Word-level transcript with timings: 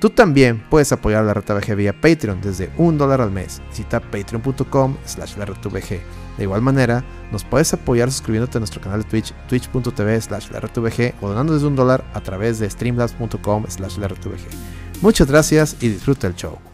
Tú 0.00 0.08
también 0.08 0.64
puedes 0.70 0.90
apoyar 0.92 1.24
la 1.24 1.34
RTVG 1.34 1.76
vía 1.76 1.92
Patreon 1.92 2.40
desde 2.40 2.70
un 2.78 2.96
dólar 2.96 3.20
al 3.20 3.30
mes. 3.30 3.60
Visita 3.68 4.00
patreon.com 4.00 4.96
slash 5.04 5.36
la 5.36 5.44
De 5.44 6.42
igual 6.42 6.62
manera, 6.62 7.04
nos 7.30 7.44
puedes 7.44 7.72
apoyar 7.74 8.10
suscribiéndote 8.10 8.56
a 8.56 8.60
nuestro 8.60 8.80
canal 8.80 9.02
de 9.02 9.08
Twitch, 9.10 9.34
twitch.tv 9.46 10.20
slash 10.22 10.50
la 10.50 10.60
o 11.20 11.28
donando 11.28 11.52
desde 11.52 11.66
un 11.66 11.76
dólar 11.76 12.02
a 12.14 12.20
través 12.22 12.58
de 12.58 12.70
streamlabs.com 12.70 13.66
slash 13.68 13.98
la 13.98 14.08
Muchas 15.02 15.28
gracias 15.28 15.76
y 15.80 15.90
disfruta 15.90 16.26
el 16.26 16.34
show. 16.34 16.69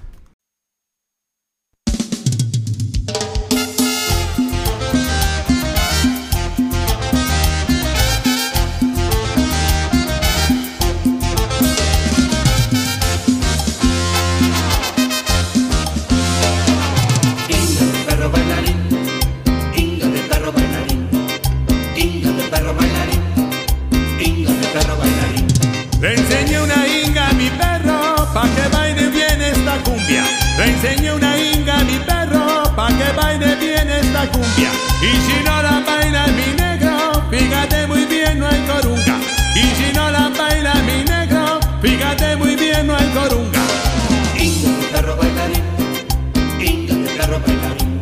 Enseñé 30.77 31.13
una 31.13 31.39
inga 31.39 31.79
a 31.79 31.85
mi 31.85 31.99
perro 31.99 32.63
pa' 32.75 32.89
que 32.89 33.13
baile 33.17 33.55
bien 33.57 33.89
esta 33.91 34.31
cumbia. 34.31 34.71
Y 35.01 35.13
si 35.27 35.43
no 35.45 35.63
la 35.63 35.83
baila 35.87 36.27
mi 36.29 36.55
negro, 36.55 37.23
fíjate 37.31 37.87
muy 37.87 38.05
bien, 38.05 38.39
no 38.39 38.47
hay 38.47 38.61
corunga. 38.67 39.17
Y 39.55 39.65
si 39.77 39.93
no 39.95 40.11
la 40.11 40.31
baila 40.39 40.75
mi 40.89 41.05
negro, 41.05 41.61
fíjate 41.81 42.37
muy 42.37 42.57
bien, 42.57 42.87
no 42.87 42.97
hay 42.97 43.09
corunga. 43.09 43.61
Inga 44.39 44.71
de 44.79 44.87
perro 44.93 45.17
bailarín, 45.17 45.65
inga 46.61 46.95
de 46.95 47.09
perro 47.17 47.41
bailarín. 47.47 48.01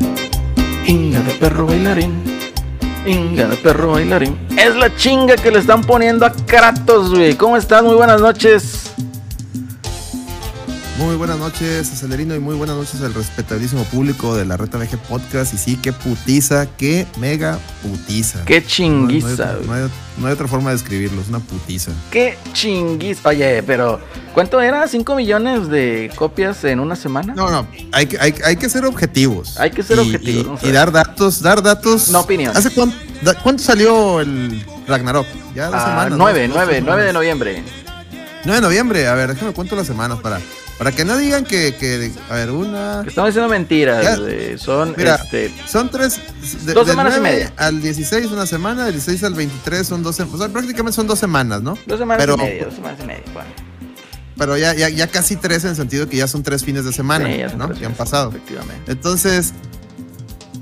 Inga 0.87 1.21
de 1.21 1.33
perro 1.35 1.67
bailarín. 1.67 2.25
Inga 3.07 3.47
de 3.47 3.57
perro 3.57 3.93
bailarín. 3.93 4.39
Es 4.57 4.75
la 4.75 4.95
chinga 4.97 5.37
que 5.37 5.51
le 5.51 5.59
están 5.59 5.83
poniendo 5.83 6.27
a 6.27 6.33
Kratos, 6.33 7.11
güey. 7.11 7.35
¿Cómo 7.35 7.57
estás? 7.57 7.83
Muy 7.83 7.95
buenas 7.95 8.21
noches. 8.21 8.95
Muy 10.97 11.17
buenas 11.17 11.39
noches, 11.39 11.93
Acelerino, 11.93 12.37
y 12.37 12.39
muy 12.39 12.55
buenas 12.55 12.77
noches 12.77 13.03
al 13.03 13.13
respetabilísimo 13.15 13.83
público 13.85 14.37
de 14.37 14.45
la 14.45 14.57
Reta 14.57 14.79
VG 14.79 14.97
Podcast. 15.09 15.53
Y 15.53 15.59
sí, 15.59 15.77
qué 15.77 15.93
putiza, 15.93 16.69
qué 16.77 17.05
mega 17.19 17.59
putiza. 17.83 18.45
Qué 18.45 18.65
chinguiza. 18.65 19.57
No, 19.67 20.27
hay, 20.27 20.33
otra 20.33 20.47
forma 20.47 20.71
de 20.71 20.77
describirlo, 20.77 21.21
es 21.21 21.29
una 21.29 21.41
putiza. 21.41 21.91
Qué 22.13 22.39
chinguiza. 22.53 23.29
Oye, 23.29 23.65
pero 23.65 23.99
¿cuánto 24.35 24.61
era? 24.61 24.85
¿5 24.85 25.17
millones 25.17 25.69
de 25.69 26.13
copias 26.15 26.63
en 26.63 26.79
una 26.79 26.95
semana? 26.95 27.35
No, 27.35 27.51
no, 27.51 27.67
hay, 27.91 28.09
hay, 28.21 28.35
hay 28.45 28.57
que 28.57 28.69
ser 28.69 28.85
objetivos. 28.85 29.59
Hay 29.59 29.73
que 29.73 29.83
ser 29.83 29.99
objetivos. 29.99 30.63
Y, 30.63 30.71
dar 30.71 30.93
datos, 30.93 31.43
dar 31.43 31.61
datos. 31.61 32.11
No 32.11 32.21
opinión. 32.21 32.57
¿Hace 32.57 32.71
cuánto, 32.71 32.97
cuánto 33.43 33.65
salió 33.65 34.21
el 34.21 34.65
Ragnarok? 34.87 35.27
Ya 35.57 35.67
dos 35.67 35.75
ah, 35.77 35.87
semanas. 35.87 36.19
9, 36.19 36.51
9, 36.55 36.83
9 36.85 37.03
de 37.03 37.13
noviembre. 37.13 37.65
9 38.45 38.61
de 38.61 38.61
noviembre, 38.61 39.09
a 39.09 39.15
ver, 39.15 39.31
déjame 39.35 39.53
cuento 39.53 39.75
las 39.75 39.89
semanas 39.89 40.21
para. 40.21 40.39
Para 40.79 40.91
que 40.91 41.05
no 41.05 41.17
digan 41.17 41.45
que, 41.45 42.13
a 42.29 42.35
ver, 42.35 42.51
una. 42.51 43.05
estamos 43.07 43.29
diciendo 43.29 43.49
mentiras. 43.49 44.19
son, 44.59 44.95
este, 44.99 45.53
son 45.67 45.89
tres. 45.89 46.21
dos 46.75 46.89
semanas 46.89 47.17
y 47.17 47.21
media. 47.21 47.53
Al 47.57 47.81
16 47.81 48.27
una 48.33 48.47
semana, 48.47 48.85
del 48.85 48.95
16 48.95 49.23
al 49.25 49.35
23 49.35 49.87
son 49.87 50.03
dos 50.03 50.17
semanas. 50.17 50.35
O 50.35 50.45
sea, 50.45 50.53
prácticamente 50.53 50.97
son 50.97 51.07
dos 51.07 51.19
semanas, 51.19 51.63
¿no? 51.63 51.79
Dos 51.87 51.99
semanas 51.99 52.27
y 52.27 52.37
media, 52.37 52.65
dos 52.65 52.75
semanas 52.75 52.99
y 53.03 53.07
media, 53.07 53.23
bueno. 53.33 53.51
Pero 54.37 54.57
ya, 54.57 54.75
ya, 54.75 54.89
ya 54.89 55.07
casi 55.07 55.37
tres 55.37 55.63
en 55.63 55.71
el 55.71 55.77
sentido 55.77 56.09
que 56.09 56.17
ya 56.17 56.27
son 56.27 56.43
tres 56.43 56.65
fines 56.65 56.85
de 56.85 56.93
semana, 56.93 57.29
¿no? 57.57 57.71
Que 57.73 57.87
han 57.87 57.95
pasado. 57.95 58.31
Efectivamente. 58.31 58.91
Entonces, 58.91 59.53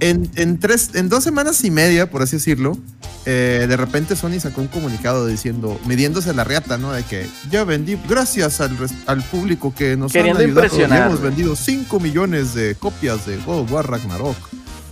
en, 0.02 0.28
en, 0.34 0.58
tres, 0.58 0.90
en 0.94 1.08
dos 1.08 1.22
semanas 1.22 1.62
y 1.64 1.70
media, 1.70 2.10
por 2.10 2.22
así 2.22 2.36
decirlo, 2.36 2.76
eh, 3.24 3.66
de 3.68 3.76
repente 3.76 4.16
Sony 4.16 4.40
sacó 4.40 4.60
un 4.60 4.66
comunicado 4.66 5.28
diciendo, 5.28 5.80
midiéndose 5.86 6.34
la 6.34 6.42
reata, 6.42 6.76
¿no? 6.76 6.92
De 6.92 7.04
que 7.04 7.24
ya 7.52 7.62
vendí, 7.62 7.96
gracias 8.08 8.60
al, 8.60 8.76
al 9.06 9.22
público 9.22 9.72
que 9.72 9.96
nos 9.96 10.14
han 10.16 10.36
ayudado, 10.36 10.76
hemos 10.76 11.20
vendido 11.20 11.54
5 11.54 12.00
millones 12.00 12.52
de 12.52 12.74
copias 12.74 13.26
de 13.26 13.36
God 13.38 13.60
of 13.60 13.72
War 13.72 13.88
Ragnarok. 13.88 14.36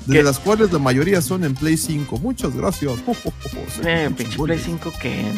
De 0.06 0.22
las 0.22 0.38
cuales 0.38 0.72
la 0.72 0.78
mayoría 0.78 1.20
son 1.20 1.44
en 1.44 1.54
Play 1.54 1.76
5. 1.76 2.18
Muchas 2.18 2.56
gracias. 2.56 2.92
eh, 3.84 4.10
pinche 4.16 4.38
Play 4.38 4.58
5 4.58 4.92
que. 5.00 5.30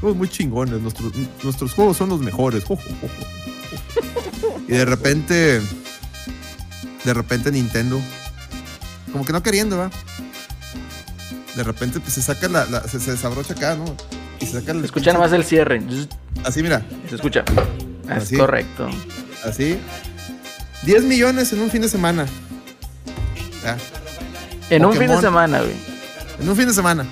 Somos 0.00 0.16
muy 0.16 0.28
chingones. 0.28 0.80
Nuestros, 0.80 1.12
nuestros 1.42 1.74
juegos 1.74 1.96
son 1.96 2.10
los 2.10 2.20
mejores. 2.20 2.64
y 4.68 4.72
de 4.72 4.84
repente. 4.84 5.60
De 7.04 7.14
repente 7.14 7.50
Nintendo. 7.50 8.00
Como 9.12 9.24
que 9.24 9.32
no 9.32 9.42
queriendo, 9.42 9.78
¿va? 9.78 9.90
de 11.54 11.64
repente 11.64 12.00
pues, 12.00 12.14
se 12.14 12.22
saca 12.22 12.48
la, 12.48 12.82
se, 12.88 12.98
desabrocha 12.98 13.54
acá, 13.54 13.74
¿no? 13.76 13.84
Y 14.40 14.46
se 14.46 14.60
saca 14.60 14.72
el 14.72 14.84
escucha 14.84 15.12
nomás 15.12 15.32
el 15.32 15.44
cierre. 15.44 15.82
Así, 16.44 16.62
mira. 16.62 16.82
Se 17.08 17.16
escucha. 17.16 17.44
Es 18.16 18.36
correcto. 18.36 18.88
Así. 19.44 19.78
10 20.82 21.04
millones 21.04 21.52
en 21.52 21.60
un 21.60 21.70
fin 21.70 21.82
de 21.82 21.88
semana. 21.88 22.26
En 24.70 24.84
un 24.84 24.94
fin 24.94 25.08
de 25.08 25.20
semana, 25.20 25.60
güey. 25.60 25.74
En 26.40 26.48
un 26.48 26.56
fin 26.56 26.66
de 26.66 26.72
semana. 26.72 27.04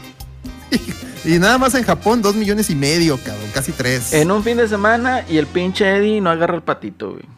y 1.25 1.39
nada 1.39 1.59
más 1.59 1.75
en 1.75 1.85
Japón, 1.85 2.23
2 2.23 2.35
millones 2.37 2.71
y 2.71 2.75
medio, 2.75 3.19
cabrón. 3.19 3.51
Casi 3.53 3.73
3. 3.73 4.15
En 4.15 4.31
un 4.31 4.43
fin 4.43 4.57
de 4.57 4.69
semana 4.69 5.25
y 5.29 5.37
el 5.37 5.47
pinche 5.47 5.97
Eddie 5.97 6.21
no 6.21 6.31
agarra 6.31 6.55
el 6.55 6.63
patito, 6.63 7.13
güey 7.13 7.38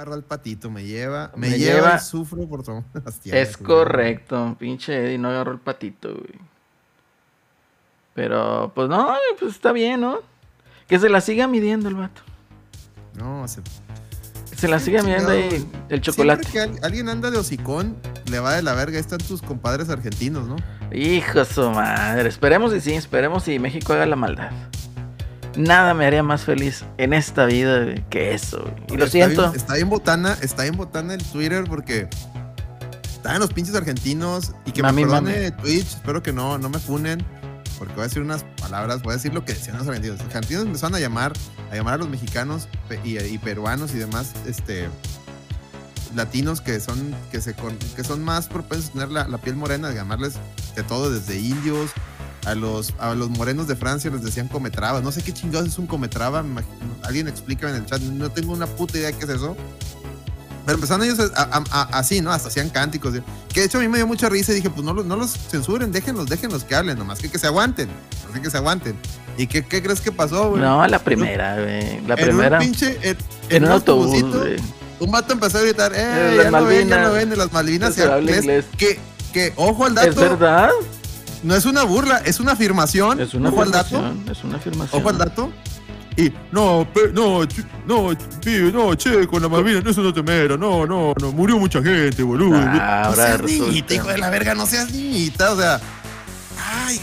agarra 0.00 0.16
el 0.16 0.22
patito, 0.22 0.70
me 0.70 0.84
lleva, 0.84 1.30
me, 1.36 1.58
lleva, 1.58 1.98
sufro 1.98 2.48
por 2.48 2.62
todo. 2.62 2.84
Es 3.24 3.56
correcto, 3.56 4.56
pinche 4.58 4.96
Eddie 4.96 5.18
no 5.18 5.28
agarró 5.28 5.52
el 5.52 5.58
patito, 5.58 6.08
güey. 6.08 6.40
Pero, 8.14 8.72
pues 8.74 8.88
no, 8.88 9.14
pues 9.38 9.54
está 9.54 9.72
bien, 9.72 10.00
¿no? 10.00 10.20
Que 10.88 10.98
se 10.98 11.08
la 11.08 11.20
siga 11.20 11.46
midiendo 11.46 11.88
el 11.88 11.94
vato. 11.94 12.22
No, 13.14 13.46
se... 13.46 13.62
Se 14.56 14.68
la 14.68 14.78
siga 14.78 15.02
midiendo 15.02 15.30
ahí 15.30 15.66
el 15.88 16.00
chocolate. 16.02 16.46
Siempre 16.46 16.80
que 16.80 16.86
alguien 16.86 17.08
anda 17.08 17.30
de 17.30 17.38
hocicón, 17.38 17.96
le 18.30 18.40
va 18.40 18.54
de 18.54 18.62
la 18.62 18.74
verga. 18.74 18.96
Ahí 18.96 19.00
están 19.00 19.18
tus 19.18 19.40
compadres 19.40 19.88
argentinos, 19.88 20.48
¿no? 20.48 20.56
Hijo 20.92 21.44
su 21.46 21.70
madre. 21.70 22.28
Esperemos 22.28 22.74
y 22.74 22.80
sí, 22.82 22.92
esperemos 22.92 23.48
y 23.48 23.58
México 23.58 23.94
haga 23.94 24.04
la 24.04 24.16
maldad 24.16 24.50
nada 25.56 25.94
me 25.94 26.06
haría 26.06 26.22
más 26.22 26.42
feliz 26.42 26.84
en 26.98 27.12
esta 27.12 27.46
vida 27.46 27.94
que 28.10 28.34
eso. 28.34 28.72
Y 28.88 28.96
lo 28.96 29.06
siento. 29.06 29.52
está 29.54 29.78
en 29.78 29.88
botana, 29.88 30.36
está 30.40 30.66
en 30.66 30.76
botana 30.76 31.14
el 31.14 31.24
Twitter 31.24 31.64
porque 31.68 32.08
están 33.04 33.38
los 33.40 33.52
pinches 33.52 33.74
argentinos 33.74 34.52
y 34.64 34.72
que 34.72 34.82
me 34.82 34.92
perdone 34.92 35.50
Twitch, 35.52 35.88
espero 35.88 36.22
que 36.22 36.32
no, 36.32 36.58
no 36.58 36.68
me 36.68 36.78
funen. 36.78 37.24
Porque 37.78 37.94
voy 37.94 38.02
a 38.02 38.08
decir 38.08 38.20
unas 38.20 38.44
palabras, 38.60 39.02
voy 39.02 39.12
a 39.12 39.16
decir 39.16 39.32
lo 39.32 39.44
que 39.44 39.54
decían 39.54 39.78
los 39.78 39.88
argentinos. 39.88 40.18
Los 40.18 40.26
argentinos 40.26 40.64
empezaron 40.64 40.94
a 40.94 41.00
llamar, 41.00 41.32
a 41.70 41.76
llamar 41.76 41.94
a 41.94 41.96
los 41.96 42.10
mexicanos 42.10 42.68
y, 43.04 43.38
peruanos 43.38 43.94
y 43.94 43.98
demás, 43.98 44.32
este 44.46 44.88
latinos 46.14 46.60
que 46.60 46.80
son 46.80 47.14
que 47.30 47.40
se 47.40 47.54
que 47.94 48.04
son 48.04 48.24
más 48.24 48.48
propensos 48.48 48.90
a 48.90 48.92
tener 48.92 49.08
la, 49.10 49.28
la 49.28 49.38
piel 49.38 49.56
morena, 49.56 49.88
de 49.88 49.94
llamarles 49.94 50.34
de 50.74 50.82
todo, 50.82 51.10
desde 51.10 51.38
indios, 51.38 51.92
a 52.46 52.54
los, 52.54 52.94
a 52.98 53.14
los 53.14 53.30
morenos 53.30 53.66
de 53.68 53.76
Francia 53.76 54.10
les 54.10 54.22
decían 54.22 54.48
cometraba. 54.48 55.00
No 55.00 55.12
sé 55.12 55.22
qué 55.22 55.32
chingados 55.32 55.68
es 55.68 55.78
un 55.78 55.86
cometraba. 55.86 56.44
Alguien 57.02 57.28
explica 57.28 57.68
en 57.68 57.76
el 57.76 57.86
chat. 57.86 58.00
No 58.00 58.30
tengo 58.30 58.52
una 58.52 58.66
puta 58.66 58.98
idea 58.98 59.08
de 59.08 59.16
qué 59.16 59.24
es 59.24 59.30
eso. 59.30 59.56
Pero 60.64 60.76
empezaron 60.76 61.04
ellos 61.04 61.18
así, 61.70 62.20
¿no? 62.20 62.30
Hasta 62.32 62.48
hacían 62.48 62.68
cánticos. 62.68 63.14
Que 63.52 63.60
de 63.60 63.66
hecho 63.66 63.78
a 63.78 63.80
mí 63.80 63.88
me 63.88 63.98
dio 63.98 64.06
mucha 64.06 64.28
risa 64.28 64.52
y 64.52 64.56
dije, 64.56 64.70
pues 64.70 64.84
no, 64.84 64.92
no 64.92 65.16
los 65.16 65.32
censuren, 65.32 65.90
déjenlos, 65.90 66.28
déjenlos 66.28 66.64
que 66.64 66.74
hablen, 66.74 66.98
nomás 66.98 67.18
que, 67.18 67.28
que 67.28 67.38
se 67.38 67.46
aguanten. 67.46 67.88
Así 68.30 68.40
que 68.40 68.50
se 68.50 68.56
aguanten. 68.56 68.96
¿Y 69.36 69.46
qué, 69.46 69.64
qué 69.64 69.82
crees 69.82 70.00
que 70.00 70.12
pasó, 70.12 70.50
güey? 70.50 70.62
No, 70.62 70.86
la 70.86 70.98
primera, 70.98 71.60
güey. 71.60 72.00
La 72.06 72.16
primera. 72.16 72.58
Un 72.58 72.64
pinche, 72.64 72.98
en, 73.48 73.64
un, 73.64 73.70
autobús, 73.70 74.22
Un 74.98 75.10
vato 75.10 75.32
empezó 75.32 75.58
a 75.58 75.62
gritar, 75.62 75.92
¡eh! 75.94 76.40
Ya 76.42 76.50
no 76.50 76.64
ven, 76.64 76.88
ya 76.88 77.02
no 77.02 77.12
ven, 77.12 77.30
de 77.30 77.36
las 77.36 77.52
Malvinas. 77.52 77.94
Que, 78.76 79.00
que, 79.32 79.52
ojo 79.56 79.86
al 79.86 79.94
dato. 79.94 80.10
¿Es 80.10 80.16
verdad? 80.16 80.70
No 81.42 81.54
es 81.54 81.64
una 81.64 81.84
burla, 81.84 82.18
es 82.18 82.38
una 82.40 82.52
afirmación. 82.52 83.20
Es 83.20 83.34
una 83.34 83.48
Ojo 83.48 83.62
afirmación. 83.62 84.04
Al 84.04 84.18
dato. 84.24 84.32
Es 84.32 84.44
una 84.44 84.56
afirmación. 84.56 85.00
Ojo 85.00 85.08
al 85.10 85.18
dato. 85.18 85.52
Y 86.16 86.32
no, 86.52 86.86
pe- 86.92 87.12
no, 87.14 87.42
ch- 87.44 87.64
no, 87.86 88.10
pibe, 88.44 88.72
no, 88.72 88.94
che, 88.94 89.26
con 89.26 89.40
la 89.40 89.48
Malvinas, 89.48 89.86
eso 89.86 90.02
no 90.02 90.12
te 90.12 90.22
mera, 90.22 90.56
no, 90.56 90.84
no, 90.84 91.14
no, 91.18 91.32
murió 91.32 91.56
mucha 91.58 91.80
gente, 91.82 92.22
boludo. 92.22 92.56
Ah, 92.58 92.64
no 92.74 92.82
ahora 93.10 93.26
seas 93.26 93.40
resulta. 93.40 93.66
niñita, 93.68 93.94
hijo 93.94 94.08
de 94.08 94.18
la 94.18 94.28
verga, 94.28 94.54
no 94.54 94.66
seas 94.66 94.90
niñita, 94.92 95.52
o 95.52 95.56
sea. 95.56 95.80
Ay, 96.86 97.00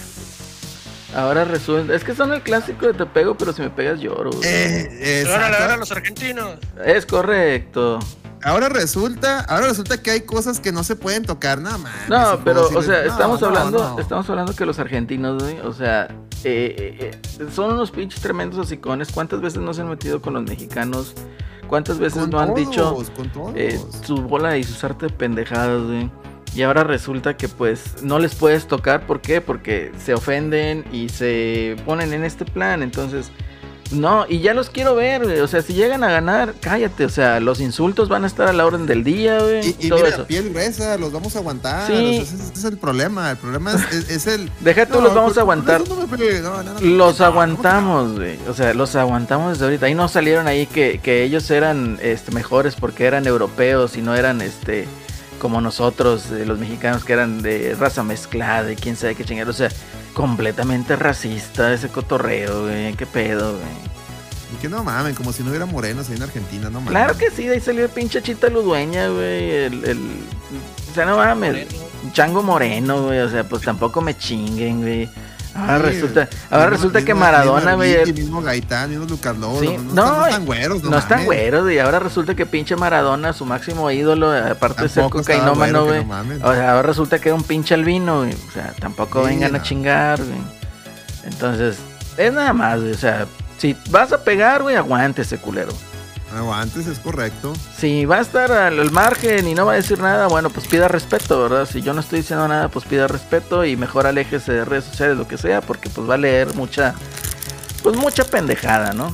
Ahora 1.15 1.45
resulta. 1.45 1.95
Es 1.95 2.03
que 2.03 2.13
son 2.13 2.33
el 2.33 2.41
clásico 2.43 2.85
de 2.85 2.93
te 2.93 3.05
pego, 3.05 3.35
pero 3.35 3.53
si 3.53 3.61
me 3.61 3.69
pegas 3.71 3.99
lloro. 3.99 4.29
eh, 4.43 5.23
Se 5.25 5.31
van 5.31 5.41
a 5.41 5.49
la 5.49 5.57
verga 5.59 5.77
los 5.77 5.91
argentinos. 5.91 6.59
Es 6.85 7.05
correcto. 7.07 7.97
Ahora 8.43 8.69
resulta, 8.69 9.41
ahora 9.41 9.67
resulta 9.67 10.01
que 10.01 10.11
hay 10.11 10.21
cosas 10.21 10.59
que 10.59 10.71
no 10.71 10.83
se 10.83 10.95
pueden 10.95 11.23
tocar 11.23 11.59
nada 11.59 11.77
más. 11.77 11.93
No, 12.07 12.39
pero, 12.43 12.67
o 12.67 12.81
sea, 12.81 13.03
estamos 13.03 13.41
no, 13.41 13.47
hablando, 13.47 13.77
no. 13.79 13.99
estamos 13.99 14.29
hablando 14.29 14.53
que 14.55 14.65
los 14.65 14.79
argentinos, 14.79 15.41
güey, 15.41 15.59
o 15.59 15.73
sea, 15.73 16.07
eh, 16.43 16.75
eh, 16.99 17.11
eh, 17.39 17.47
son 17.53 17.73
unos 17.73 17.91
pinches 17.91 18.21
tremendos 18.21 18.59
hocicones. 18.59 19.11
¿Cuántas 19.11 19.41
veces 19.41 19.59
no 19.61 19.73
se 19.73 19.81
han 19.81 19.89
metido 19.89 20.21
con 20.21 20.33
los 20.35 20.43
mexicanos? 20.43 21.13
¿Cuántas 21.67 21.99
veces 21.99 22.21
Con 22.21 22.29
no 22.29 22.39
han 22.39 22.53
todos, 22.53 22.59
dicho 22.69 23.03
eh, 23.55 23.79
su 24.05 24.21
bola 24.21 24.57
y 24.57 24.63
sus 24.63 24.83
arte 24.83 25.07
de 25.07 25.13
pendejadas, 25.13 25.83
güey? 25.83 26.09
Y 26.55 26.63
ahora 26.63 26.83
resulta 26.83 27.35
que 27.35 27.49
pues 27.49 28.01
no 28.01 28.19
les 28.19 28.35
puedes 28.35 28.67
tocar, 28.67 29.05
¿por 29.05 29.21
qué? 29.21 29.41
Porque 29.41 29.91
se 29.97 30.13
ofenden 30.13 30.85
y 30.91 31.09
se 31.09 31.75
ponen 31.85 32.13
en 32.13 32.23
este 32.23 32.45
plan, 32.45 32.81
entonces... 32.81 33.31
No, 33.91 34.25
y 34.27 34.39
ya 34.39 34.53
los 34.53 34.69
quiero 34.69 34.95
ver, 34.95 35.23
güey. 35.23 35.39
O 35.39 35.47
sea, 35.47 35.61
si 35.61 35.73
llegan 35.73 36.03
a 36.03 36.09
ganar, 36.11 36.53
cállate. 36.59 37.05
O 37.05 37.09
sea, 37.09 37.39
los 37.39 37.59
insultos 37.61 38.09
van 38.09 38.23
a 38.23 38.27
estar 38.27 38.47
a 38.47 38.53
la 38.53 38.65
orden 38.65 38.85
del 38.85 39.03
día, 39.03 39.39
güey. 39.39 39.65
Y, 39.65 39.75
y 39.85 39.89
todo 39.89 39.99
mira, 39.99 40.09
eso. 40.09 40.25
piel 40.25 40.49
gruesa, 40.49 40.97
los 40.97 41.11
vamos 41.11 41.35
a 41.35 41.39
aguantar. 41.39 41.87
Sí. 41.87 41.93
o 42.21 42.25
sea, 42.25 42.35
ese, 42.35 42.53
es 42.53 42.63
el 42.65 42.77
problema. 42.77 43.31
El 43.31 43.37
problema 43.37 43.73
es, 43.73 43.93
es- 43.93 44.09
es 44.09 44.27
el. 44.27 44.51
Deja 44.59 44.85
tú, 44.85 45.01
los 45.01 45.13
vamos 45.15 45.37
a 45.37 45.41
aguantar. 45.41 45.81
Los 46.81 47.21
aguantamos, 47.21 48.15
güey. 48.15 48.37
O 48.49 48.53
sea, 48.53 48.73
los 48.73 48.95
aguantamos 48.95 49.53
desde 49.53 49.65
ahorita. 49.65 49.85
Ahí 49.85 49.95
no 49.95 50.07
salieron 50.07 50.47
ahí 50.47 50.65
que, 50.67 50.99
que 51.01 51.23
ellos 51.23 51.49
eran 51.51 51.99
este, 52.01 52.31
mejores 52.31 52.75
porque 52.75 53.05
eran 53.05 53.25
europeos 53.27 53.95
y 53.97 54.01
no 54.01 54.15
eran 54.15 54.41
este 54.41 54.87
como 55.37 55.61
nosotros, 55.61 56.31
eh, 56.31 56.45
los 56.45 56.59
mexicanos, 56.59 57.03
que 57.03 57.13
eran 57.13 57.41
de 57.41 57.75
raza 57.79 58.03
mezclada 58.03 58.71
y 58.71 58.75
quién 58.75 58.95
sabe 58.95 59.15
qué 59.15 59.23
chingada. 59.25 59.49
O 59.49 59.53
sea, 59.53 59.69
completamente 60.13 60.95
racista 60.95 61.73
ese 61.73 61.89
cotorreo, 61.89 62.63
güey. 62.63 62.93
¿Qué 62.93 63.05
pedo, 63.05 63.51
güey? 63.53 63.97
Y 64.53 64.61
que 64.61 64.69
no 64.69 64.83
mamen, 64.83 65.13
como 65.13 65.33
si 65.33 65.43
no 65.43 65.49
hubiera 65.49 65.65
morenos 65.65 66.09
ahí 66.09 66.15
en 66.15 66.23
Argentina, 66.23 66.65
no 66.69 66.79
mames. 66.79 66.91
Claro 66.91 67.17
que 67.17 67.29
sí, 67.31 67.45
de 67.47 67.55
ahí 67.55 67.59
salió 67.59 67.83
el 67.83 67.89
pinche 67.89 68.21
Chita 68.21 68.47
Ludueña, 68.49 69.09
güey. 69.09 69.51
El, 69.51 69.83
el- 69.85 70.09
o 70.89 70.93
sea, 70.95 71.05
no 71.05 71.17
mames. 71.17 71.51
Moreno. 71.51 71.87
Chango 72.13 72.41
Moreno, 72.43 73.03
güey. 73.03 73.19
O 73.19 73.29
sea, 73.29 73.43
pues 73.43 73.61
tampoco 73.63 74.01
me 74.01 74.17
chinguen, 74.17 74.81
güey. 74.81 75.09
Ahora 75.57 75.89
Sí, 75.89 75.95
resulta, 75.95 76.29
ahora 76.51 76.69
resulta 76.69 77.03
que 77.03 77.13
Maradona, 77.15 77.73
güey. 77.73 77.95
Arviti, 77.95 78.21
mismo 78.21 78.41
Gaitán, 78.41 78.91
mismo 78.91 79.05
Lucas 79.05 79.35
Sí, 79.35 79.39
no, 79.41 79.55
no, 79.57 79.67
están, 79.67 79.95
no 79.95 80.25
están 80.27 80.45
güeros, 80.45 80.83
no, 80.83 80.89
No 80.91 80.97
están 80.99 81.25
güeros, 81.25 81.71
y 81.71 81.79
ahora 81.79 81.99
resulta 81.99 82.35
que 82.35 82.45
pinche 82.45 82.75
Maradona, 82.75 83.33
su 83.33 83.45
máximo 83.45 83.89
ídolo, 83.89 84.31
aparte 84.31 84.83
de 84.83 84.89
ser 84.89 85.09
cocainómano, 85.09 85.85
güey. 85.85 86.05
no. 86.05 86.47
O 86.47 86.53
sea, 86.53 86.71
ahora 86.73 86.83
resulta 86.83 87.19
que 87.19 87.29
era 87.29 87.35
un 87.35 87.43
pinche 87.43 87.73
albino, 87.73 88.19
güey. 88.19 88.33
O 88.33 88.51
sea, 88.51 88.73
tampoco 88.79 89.23
Sí, 89.23 89.29
vengan 89.29 89.55
a 89.55 89.61
chingar, 89.61 90.19
güey. 90.23 90.39
Entonces, 91.23 91.77
es 92.17 92.33
nada 92.33 92.53
más, 92.53 92.79
güey. 92.79 92.91
O 92.91 92.97
sea, 92.97 93.25
si 93.57 93.75
vas 93.89 94.13
a 94.13 94.23
pegar, 94.23 94.61
güey, 94.61 94.75
aguántese, 94.75 95.37
culero. 95.39 95.73
Aguantes, 96.35 96.87
es 96.87 96.99
correcto. 96.99 97.53
Si 97.77 98.05
va 98.05 98.17
a 98.17 98.21
estar 98.21 98.51
al, 98.51 98.79
al 98.79 98.91
margen 98.91 99.47
y 99.47 99.53
no 99.53 99.65
va 99.65 99.73
a 99.73 99.75
decir 99.75 99.99
nada, 99.99 100.27
bueno, 100.27 100.49
pues 100.49 100.67
pida 100.67 100.87
respeto, 100.87 101.41
¿verdad? 101.41 101.67
Si 101.71 101.81
yo 101.81 101.93
no 101.93 102.01
estoy 102.01 102.19
diciendo 102.19 102.47
nada, 102.47 102.69
pues 102.69 102.85
pida 102.85 103.07
respeto 103.07 103.63
y 103.63 103.77
mejor 103.77 104.07
aléjese 104.07 104.51
de 104.51 104.65
redes 104.65 104.85
sociales, 104.85 105.17
lo 105.17 105.27
que 105.27 105.37
sea, 105.37 105.61
porque 105.61 105.89
pues 105.89 106.09
va 106.09 106.15
a 106.15 106.17
leer 106.17 106.53
mucha, 106.55 106.95
pues 107.81 107.95
mucha 107.95 108.25
pendejada, 108.25 108.93
¿no? 108.93 109.13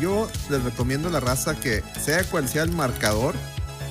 Yo 0.00 0.28
les 0.50 0.64
recomiendo 0.64 1.08
a 1.08 1.12
la 1.12 1.20
raza 1.20 1.54
que, 1.54 1.84
sea 2.00 2.24
cual 2.24 2.48
sea 2.48 2.64
el 2.64 2.72
marcador, 2.72 3.34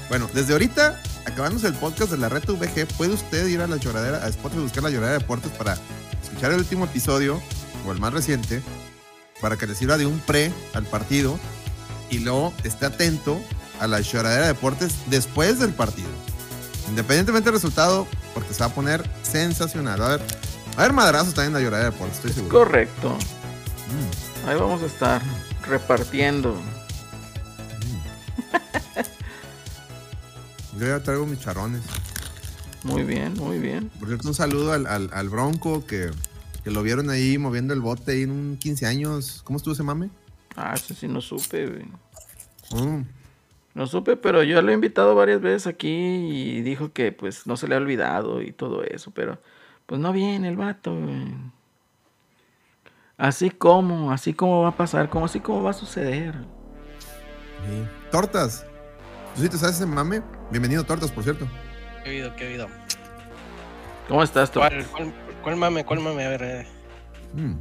bueno, 0.10 0.30
desde 0.34 0.52
ahorita, 0.52 1.00
acabándose 1.26 1.68
el 1.68 1.74
podcast 1.76 2.12
de 2.12 2.18
la 2.18 2.28
Red 2.28 2.44
VG, 2.50 2.86
puede 2.98 3.14
usted 3.14 3.48
ir 3.48 3.62
a 3.62 3.68
la 3.68 3.78
lloradera, 3.78 4.18
a 4.18 4.28
Spotify, 4.28 4.62
buscar 4.62 4.84
la 4.84 4.90
lloradera 4.90 5.14
de 5.14 5.20
deportes 5.20 5.52
para 5.52 5.78
escuchar 6.22 6.52
el 6.52 6.58
último 6.58 6.86
episodio, 6.86 7.42
o 7.88 7.92
el 7.94 8.00
más 8.00 8.12
reciente, 8.12 8.62
para 9.42 9.58
que 9.58 9.68
le 9.68 9.76
sirva 9.76 9.98
de 9.98 10.06
un 10.06 10.20
pre 10.20 10.52
al 10.74 10.86
partido, 10.86 11.40
y 12.10 12.20
luego 12.20 12.54
esté 12.64 12.86
atento 12.86 13.40
a 13.80 13.88
la 13.88 14.00
lloradera 14.00 14.44
de 14.44 14.48
deportes 14.50 14.94
después 15.08 15.60
del 15.60 15.72
partido. 15.74 16.10
Independientemente 16.90 17.46
del 17.50 17.56
resultado, 17.56 18.06
porque 18.34 18.54
se 18.54 18.60
va 18.60 18.68
a 18.68 18.74
poner 18.76 19.10
sensacional. 19.24 20.02
A 20.02 20.08
va 20.08 20.14
a 20.16 20.80
haber 20.80 20.94
madrazos 20.94 21.34
también 21.34 21.48
en 21.48 21.54
la 21.54 21.60
lloradera 21.62 21.90
de 21.90 21.92
deportes, 21.96 22.18
estoy 22.18 22.34
seguro. 22.34 22.60
Correcto. 22.60 23.10
Mm. 23.10 24.50
Ahí 24.50 24.56
vamos 24.58 24.82
a 24.84 24.86
estar 24.86 25.22
repartiendo. 25.68 26.56
Yo 30.80 30.88
ya 30.88 31.00
traigo 31.04 31.26
mis 31.26 31.40
charrones. 31.40 31.82
Muy 32.84 33.04
bien, 33.04 33.34
muy 33.36 33.60
bien. 33.60 33.90
Por 34.00 34.08
cierto, 34.08 34.28
un 34.30 34.34
saludo 34.34 34.74
al, 34.74 34.88
al- 34.88 35.10
al 35.14 35.30
Bronco 35.30 35.86
que, 35.86 36.10
que 36.64 36.72
lo 36.72 36.84
vieron 36.84 37.10
ahí 37.10 37.38
moviendo 37.38 37.74
el 37.74 37.82
bote 37.82 38.12
ahí 38.12 38.24
en 38.24 38.32
un 38.32 38.58
15 38.58 38.86
años. 38.86 39.42
¿Cómo 39.44 39.58
estuvo 39.58 39.74
ese 39.74 39.84
mame? 39.84 40.10
Ah, 40.56 40.74
eso 40.76 40.94
sí 40.94 41.08
no 41.08 41.22
supe, 41.22 41.66
güey. 41.68 41.86
Mm, 42.84 43.04
No 43.74 43.88
supe, 43.88 44.16
pero 44.18 44.44
yo 44.44 44.62
lo 44.62 44.72
he 44.72 44.74
invitado 44.74 45.16
varias 45.16 45.42
veces 45.42 45.68
aquí 45.68 45.90
y 45.90 46.62
dijo 46.62 46.92
que 46.92 47.12
pues 47.12 47.48
no 47.48 47.56
se 47.58 47.68
le 47.68 47.76
ha 47.76 47.78
olvidado 47.78 48.42
y 48.42 48.52
todo 48.52 48.84
eso, 48.84 49.12
pero 49.12 49.40
pues 49.86 50.00
no 50.02 50.12
viene 50.14 50.48
el 50.50 50.56
vato, 50.58 50.94
güey. 50.94 51.34
Así 53.18 53.50
como, 53.52 54.12
así 54.12 54.34
como 54.34 54.64
va 54.64 54.70
a 54.70 54.76
pasar, 54.78 55.10
como 55.10 55.26
así 55.26 55.40
como 55.40 55.62
va 55.64 55.72
a 55.72 55.74
suceder. 55.74 56.34
sí. 57.66 57.88
Tortas. 58.12 58.66
¿Tú 59.36 59.42
sí 59.44 59.48
te 59.50 59.58
sabes 59.58 59.76
ese 59.78 59.86
mame? 59.86 60.22
Bienvenido, 60.50 60.84
Tortas, 60.84 61.12
por 61.12 61.24
cierto. 61.24 61.48
¿Qué 62.04 62.10
ha 62.10 62.12
habido? 62.12 62.36
¿Qué 62.36 62.44
ha 62.44 62.48
habido? 62.48 62.68
¿Cómo 64.10 64.24
estás 64.24 64.50
cuál, 64.52 64.86
cuál 65.42 65.56
mame? 65.58 65.84
¿Cuál 65.86 66.00
mame? 66.00 66.26
A 66.26 66.30
ver. 66.30 66.44
eh. 66.44 66.68
Mm. 67.34 67.54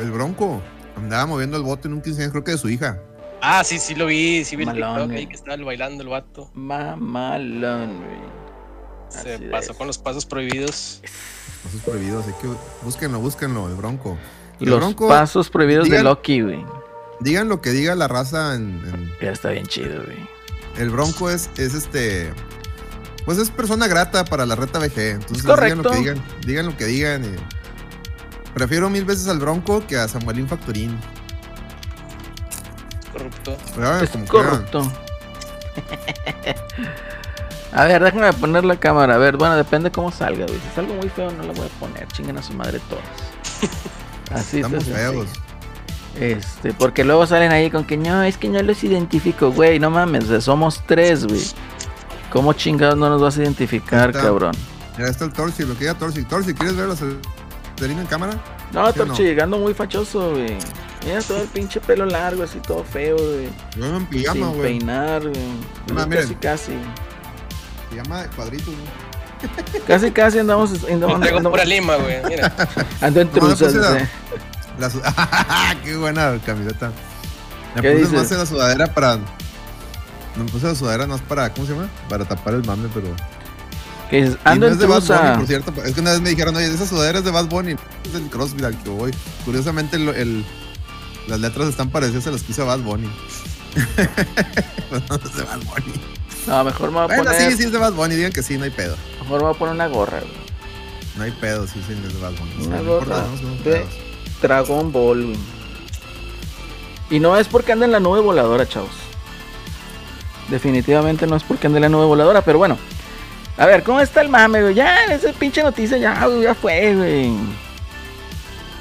El 0.00 0.10
Bronco 0.10 0.60
andaba 0.96 1.26
moviendo 1.26 1.56
el 1.56 1.62
bote 1.62 1.88
en 1.88 1.94
un 1.94 2.02
15 2.02 2.20
años, 2.22 2.32
creo 2.32 2.44
que 2.44 2.52
de 2.52 2.58
su 2.58 2.68
hija. 2.68 2.98
Ah, 3.40 3.62
sí, 3.64 3.78
sí 3.78 3.94
lo 3.94 4.06
vi. 4.06 4.44
Sí 4.44 4.56
vi 4.56 4.64
el 4.64 4.72
TikTok 4.72 5.10
ahí 5.10 5.26
que 5.26 5.34
estaba 5.34 5.62
bailando 5.62 6.02
el 6.02 6.08
vato. 6.08 6.50
Mamalón, 6.54 7.98
güey. 7.98 8.18
Se 9.08 9.34
Así 9.34 9.44
pasó 9.50 9.72
es. 9.72 9.78
con 9.78 9.86
los 9.86 9.98
pasos 9.98 10.24
prohibidos. 10.26 11.00
Pasos 11.62 11.80
prohibidos, 11.82 12.26
hay 12.26 12.32
que 12.40 12.48
búsquenlo, 12.82 13.20
búsquenlo, 13.20 13.68
el 13.68 13.74
Bronco. 13.74 14.18
El 14.60 14.70
Los 14.70 14.78
Bronco, 14.80 15.08
pasos 15.08 15.50
prohibidos 15.50 15.88
de 15.88 16.02
Loki, 16.02 16.40
güey. 16.40 16.64
digan 17.20 17.48
lo 17.48 17.60
que 17.60 17.70
diga 17.70 17.94
la 17.94 18.08
raza 18.08 18.54
en- 18.54 18.80
en, 18.86 19.12
Ya 19.20 19.30
está 19.32 19.50
bien 19.50 19.66
chido, 19.66 20.02
güey. 20.04 20.18
El 20.78 20.90
Bronco 20.90 21.30
es, 21.30 21.50
es 21.56 21.74
este. 21.74 22.32
Pues 23.24 23.38
es 23.38 23.50
persona 23.50 23.86
grata 23.86 24.24
para 24.24 24.44
la 24.46 24.54
reta 24.54 24.78
VG. 24.78 24.98
Entonces 25.12 25.44
digan 25.44 25.78
lo 25.78 25.90
que 25.90 25.96
digan. 25.98 26.24
Digan 26.46 26.66
lo 26.66 26.76
que 26.76 26.84
digan. 26.86 27.24
y- 27.24 27.36
Prefiero 28.54 28.88
mil 28.90 29.04
veces 29.04 29.26
al 29.28 29.38
Bronco 29.38 29.84
que 29.86 29.96
a 29.96 30.06
Samuelín 30.06 30.46
Factorín. 30.48 30.96
Corrupto. 33.12 33.56
Pero, 33.74 33.96
Es 34.00 34.10
corrupto. 34.28 34.92
A 37.72 37.84
ver, 37.86 38.02
déjame 38.04 38.32
poner 38.34 38.64
la 38.64 38.76
cámara. 38.76 39.16
A 39.16 39.18
ver, 39.18 39.36
bueno, 39.36 39.56
depende 39.56 39.90
cómo 39.90 40.12
salga, 40.12 40.46
güey. 40.46 40.58
Si 40.60 40.68
es 40.68 40.78
algo 40.78 40.94
muy 40.94 41.08
feo, 41.08 41.32
no 41.32 41.42
la 41.42 41.52
voy 41.52 41.66
a 41.66 41.80
poner. 41.80 42.06
Chinguen 42.08 42.38
a 42.38 42.42
su 42.42 42.52
madre 42.52 42.80
todas. 42.88 43.04
Así 44.30 44.58
Estamos 44.60 44.84
feos. 44.84 45.26
Este, 46.20 46.72
porque 46.72 47.02
luego 47.02 47.26
salen 47.26 47.50
ahí 47.50 47.70
con 47.72 47.84
que 47.84 47.96
no, 47.96 48.22
es 48.22 48.36
que 48.38 48.48
no 48.48 48.62
los 48.62 48.84
identifico, 48.84 49.50
güey. 49.50 49.80
No 49.80 49.90
mames, 49.90 50.24
o 50.24 50.28
sea, 50.28 50.40
somos 50.40 50.82
tres, 50.86 51.26
güey. 51.26 51.42
¿Cómo 52.34 52.52
chingados 52.52 52.98
no 52.98 53.08
nos 53.08 53.22
vas 53.22 53.38
a 53.38 53.42
identificar, 53.42 54.10
está. 54.10 54.22
cabrón? 54.22 54.52
Mira, 54.98 55.08
está 55.08 55.24
el 55.24 55.32
Torsi, 55.32 55.62
lo 55.64 55.72
que 55.74 55.80
diga 55.80 55.94
Torsi. 55.94 56.22
Torsi, 56.24 56.52
¿quieres 56.52 56.76
ver 56.76 56.88
la 56.88 56.96
Celerina 57.76 58.02
en 58.02 58.06
cámara? 58.06 58.32
No, 58.72 58.86
¿Sí 58.92 58.98
Torchi, 58.98 59.40
ando 59.40 59.56
muy 59.58 59.72
fachoso, 59.72 60.32
güey. 60.32 60.58
Mira 61.06 61.20
todo 61.22 61.40
el 61.42 61.48
pinche 61.48 61.80
pelo 61.80 62.04
largo, 62.06 62.42
así 62.42 62.58
todo 62.58 62.82
feo, 62.84 63.16
güey. 63.16 63.48
Yo 63.76 63.96
en 63.96 64.06
pijama, 64.06 64.34
Sin 64.34 64.48
güey. 64.56 64.60
peinar, 64.78 65.22
güey. 65.22 65.34
Ah, 65.92 65.94
casi, 65.96 66.08
miren. 66.08 66.34
casi. 66.34 66.72
Pijama 67.90 68.22
de 68.22 68.28
cuadritos, 68.30 68.66
güey. 68.66 69.82
Casi, 69.86 70.10
casi 70.10 70.38
andamos. 70.40 70.72
andamos, 70.90 71.20
Traigo 71.20 71.38
andamos- 71.38 71.50
pura 71.52 71.64
lima, 71.64 71.96
güey. 71.96 72.16
Mira. 72.28 72.52
ando 73.00 73.20
en 73.20 73.26
No, 73.28 73.32
truzas, 73.32 73.74
la-. 73.74 74.08
La 74.78 75.76
¡Qué 75.84 75.96
buena 75.96 76.36
camiseta! 76.44 76.90
Me 77.76 77.82
¿Qué 77.82 77.90
puse 77.90 78.02
dices? 78.04 78.12
más 78.18 78.32
en 78.32 78.38
la 78.38 78.46
sudadera 78.46 78.86
para. 78.92 79.18
Me 80.36 80.44
puse 80.44 80.66
la 80.66 80.74
sudadera 80.74 81.06
más 81.06 81.20
para. 81.22 81.52
¿Cómo 81.52 81.66
se 81.66 81.72
llama? 81.74 81.88
Para 82.08 82.24
tapar 82.24 82.54
el 82.54 82.64
mame, 82.64 82.88
pero. 82.92 83.08
Que 84.10 84.24
dices, 84.24 84.38
Y 84.54 84.58
no 84.58 84.66
es 84.66 84.78
de 84.78 84.86
Bad 84.86 85.02
Bunny, 85.02 85.36
por 85.38 85.46
cierto. 85.46 85.72
Es 85.84 85.94
que 85.94 86.00
una 86.00 86.12
vez 86.12 86.20
me 86.20 86.30
dijeron, 86.30 86.54
oye, 86.56 86.66
esa 86.66 86.86
sudadera 86.86 87.18
es 87.20 87.24
de 87.24 87.30
Bad 87.30 87.46
Bunny. 87.46 87.76
Es 88.04 88.12
del 88.12 88.28
CrossFit 88.28 88.64
al 88.64 88.76
que 88.82 88.90
voy. 88.90 89.12
Curiosamente, 89.44 89.96
el, 89.96 90.08
el- 90.08 90.44
las 91.28 91.40
letras 91.40 91.68
están 91.68 91.88
parecidas 91.90 92.26
a 92.26 92.32
las 92.32 92.42
que 92.42 92.52
usa 92.52 92.64
Bad 92.64 92.80
Bunny. 92.80 93.08
No 95.08 95.16
es 95.16 95.34
de 95.36 95.42
Bad 95.42 95.58
Bunny. 95.64 95.92
No, 96.46 96.62
mejor 96.64 96.88
me 96.90 96.94
voy 96.96 97.04
a 97.04 97.06
Bueno, 97.06 97.24
poner. 97.24 97.50
sí, 97.50 97.56
sí 97.56 97.62
es 97.64 97.72
de 97.72 97.78
Bad 97.78 97.92
Bunny. 97.94 98.14
Digan 98.14 98.32
que 98.32 98.42
sí, 98.42 98.58
no 98.58 98.64
hay 98.64 98.70
pedo. 98.70 98.96
Mejor 99.22 99.38
me 99.40 99.46
voy 99.46 99.54
a 99.54 99.58
poner 99.58 99.74
una 99.74 99.86
gorra, 99.88 100.20
güey. 100.20 100.32
No 101.16 101.24
hay 101.24 101.30
pedo, 101.32 101.66
sí, 101.66 101.80
sí, 101.86 101.94
es 101.94 102.14
de 102.14 102.20
Bad 102.20 102.32
Bunny. 102.32 102.66
Una 102.66 102.76
no 102.76 102.82
importa, 102.82 103.14
gorra 103.14 103.26
no 103.42 103.70
de-. 103.70 103.86
Dragon 104.42 104.92
Ball, 104.92 105.24
güey. 105.26 105.38
Y 107.10 107.18
no 107.20 107.36
es 107.36 107.48
porque 107.48 107.72
anda 107.72 107.86
en 107.86 107.92
la 107.92 108.00
nube 108.00 108.20
voladora, 108.20 108.68
chavos. 108.68 108.90
Definitivamente 110.48 111.26
no 111.26 111.36
es 111.36 111.42
porque 111.42 111.66
anda 111.66 111.78
en 111.78 111.82
la 111.82 111.88
nube 111.88 112.06
voladora, 112.06 112.42
pero 112.42 112.58
bueno. 112.58 112.78
A 113.56 113.66
ver, 113.66 113.82
¿cómo 113.82 114.00
está 114.00 114.20
el 114.20 114.28
mame, 114.28 114.62
güey? 114.62 114.74
Ya, 114.74 115.04
esa 115.04 115.32
pinche 115.32 115.62
noticia 115.62 115.96
ya, 115.96 116.26
güey, 116.26 116.42
ya 116.42 116.54
fue, 116.54 116.94
güey. 116.94 117.32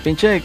Pinche. 0.03 0.43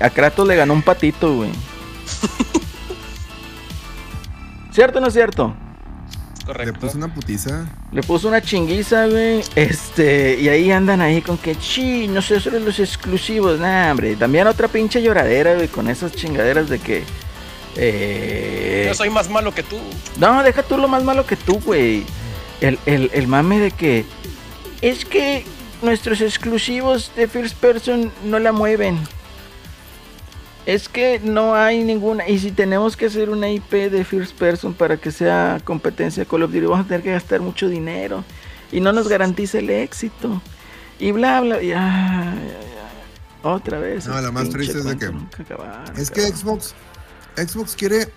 A 0.00 0.10
Kratos 0.10 0.48
le 0.48 0.56
ganó 0.56 0.72
un 0.72 0.82
patito, 0.82 1.36
güey. 1.36 1.50
¿Cierto 4.72 4.98
o 4.98 5.02
no 5.02 5.08
es 5.08 5.14
cierto? 5.14 5.54
Le 6.40 6.46
Correcto. 6.46 6.80
puse 6.80 6.96
una 6.96 7.14
putiza. 7.14 7.66
Le 7.92 8.02
puso 8.02 8.28
una 8.28 8.40
chinguiza, 8.40 9.06
güey. 9.06 9.44
Este, 9.54 10.40
y 10.40 10.48
ahí 10.48 10.72
andan 10.72 11.00
ahí 11.00 11.22
con 11.22 11.38
que, 11.38 11.54
chi, 11.54 12.08
nosotros 12.08 12.60
los 12.62 12.80
exclusivos. 12.80 13.60
Nah, 13.60 13.92
hombre. 13.92 14.16
También 14.16 14.46
otra 14.46 14.66
pinche 14.66 15.02
lloradera, 15.02 15.54
güey, 15.54 15.68
con 15.68 15.88
esas 15.88 16.12
chingaderas 16.12 16.68
de 16.68 16.78
que. 16.78 17.04
Eh, 17.76 18.84
Yo 18.88 18.94
soy 18.94 19.10
más 19.10 19.28
malo 19.30 19.54
que 19.54 19.62
tú. 19.62 19.78
No, 20.18 20.42
deja 20.42 20.62
tú 20.62 20.76
lo 20.78 20.88
más 20.88 21.02
malo 21.04 21.26
que 21.26 21.36
tú, 21.36 21.60
güey. 21.64 22.04
El, 22.60 22.78
el, 22.86 23.10
el 23.14 23.26
mame 23.26 23.58
de 23.58 23.70
que. 23.70 24.04
Es 24.82 25.04
que 25.04 25.44
nuestros 25.80 26.20
exclusivos 26.20 27.12
de 27.16 27.28
First 27.28 27.56
Person 27.56 28.12
no 28.24 28.38
la 28.38 28.52
mueven. 28.52 28.98
Es 30.64 30.88
que 30.88 31.20
no 31.24 31.54
hay 31.56 31.82
ninguna. 31.82 32.28
Y 32.28 32.38
si 32.38 32.52
tenemos 32.52 32.96
que 32.96 33.06
hacer 33.06 33.30
una 33.30 33.48
IP 33.50 33.72
de 33.90 34.04
First 34.04 34.36
Person 34.38 34.74
para 34.74 34.96
que 34.96 35.10
sea 35.10 35.60
competencia 35.64 36.24
Call 36.24 36.44
of 36.44 36.52
Duty, 36.52 36.66
vamos 36.66 36.84
a 36.84 36.88
tener 36.88 37.02
que 37.02 37.10
gastar 37.10 37.40
mucho 37.40 37.68
dinero. 37.68 38.24
Y 38.70 38.80
no 38.80 38.92
nos 38.92 39.08
garantiza 39.08 39.58
el 39.58 39.70
éxito. 39.70 40.40
Y 41.00 41.10
bla, 41.10 41.40
bla. 41.40 41.60
Y, 41.62 41.72
ay, 41.72 41.78
ay, 41.80 42.38
ay. 42.38 43.42
Otra 43.42 43.80
vez. 43.80 44.06
No, 44.06 44.20
la 44.20 44.30
más 44.30 44.44
pinche 44.44 44.58
triste 44.58 44.78
es 44.78 44.84
de 44.84 44.96
que- 44.96 45.06
nunca 45.06 45.42
acabar, 45.42 45.92
Es 45.96 46.10
que. 46.12 46.20
Xbox, 46.22 46.74
Xbox 47.36 47.74
quiere, 47.76 48.08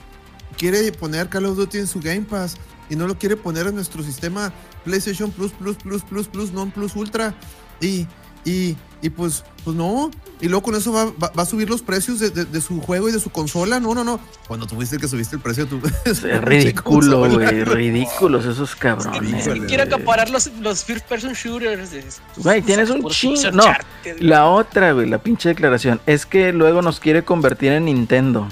quiere 0.58 0.92
poner 0.92 1.30
Call 1.30 1.46
of 1.46 1.58
Duty 1.58 1.80
en 1.80 1.88
su 1.88 2.00
Game 2.00 2.22
Pass 2.22 2.56
y 2.90 2.96
no 2.96 3.08
lo 3.08 3.18
quiere 3.18 3.36
poner 3.36 3.68
en 3.68 3.76
nuestro 3.76 4.04
sistema 4.04 4.52
PlayStation 4.84 5.32
Plus, 5.32 5.52
Plus, 5.52 5.76
Plus, 5.78 6.04
Plus, 6.04 6.28
Plus, 6.28 6.52
Non 6.52 6.72
Plus 6.72 6.96
Ultra. 6.96 7.34
Y, 7.82 8.06
y, 8.46 8.78
y 9.02 9.10
pues, 9.10 9.44
pues 9.64 9.76
no. 9.76 10.12
Y 10.42 10.48
luego 10.48 10.64
con 10.64 10.76
eso 10.76 10.92
va, 10.92 11.06
va- 11.06 11.32
va 11.38 11.44
a 11.44 11.46
subir 11.46 11.70
los 11.70 11.82
precios 11.82 12.20
de, 12.20 12.30
de- 12.30 12.46
de 12.46 12.62
su 12.62 12.80
juego 12.82 13.10
y 13.10 13.12
de 13.12 13.20
su 13.20 13.30
consola. 13.32 13.80
No, 13.80 13.96
no, 13.96 14.04
no. 14.04 14.20
Cuando 14.48 14.68
tuviste 14.68 14.98
que 14.98 15.08
subiste 15.08 15.36
el 15.38 15.42
precio 15.42 15.66
de 15.66 15.78
tu. 15.78 15.82
Es 16.06 16.22
ridículo, 16.44 17.28
güey. 17.30 17.64
Ridículos 17.66 18.46
esos 18.46 18.70
Es 18.70 18.76
cabrones. 18.76 19.20
que 19.34 19.40
Híjole, 19.52 19.66
quiere 19.66 19.86
güey. 19.86 19.96
acaparar 19.96 20.30
los, 20.30 20.48
los 20.62 20.84
first 20.84 21.06
person 21.08 21.34
shooters. 21.34 21.92
es- 21.94 22.22
Güey, 22.38 22.62
tienes 22.62 22.90
un 22.90 23.04
chingo. 23.10 23.52
No, 23.52 23.64
la 24.20 24.46
otra, 24.48 24.92
güey, 24.92 25.10
la 25.10 25.18
pinche 25.18 25.50
declaración. 25.50 26.00
Es 26.06 26.26
que 26.26 26.54
luego 26.54 26.82
nos 26.82 27.00
quiere 27.00 27.24
convertir 27.24 27.72
en 27.72 27.86
Nintendo. 27.86 28.48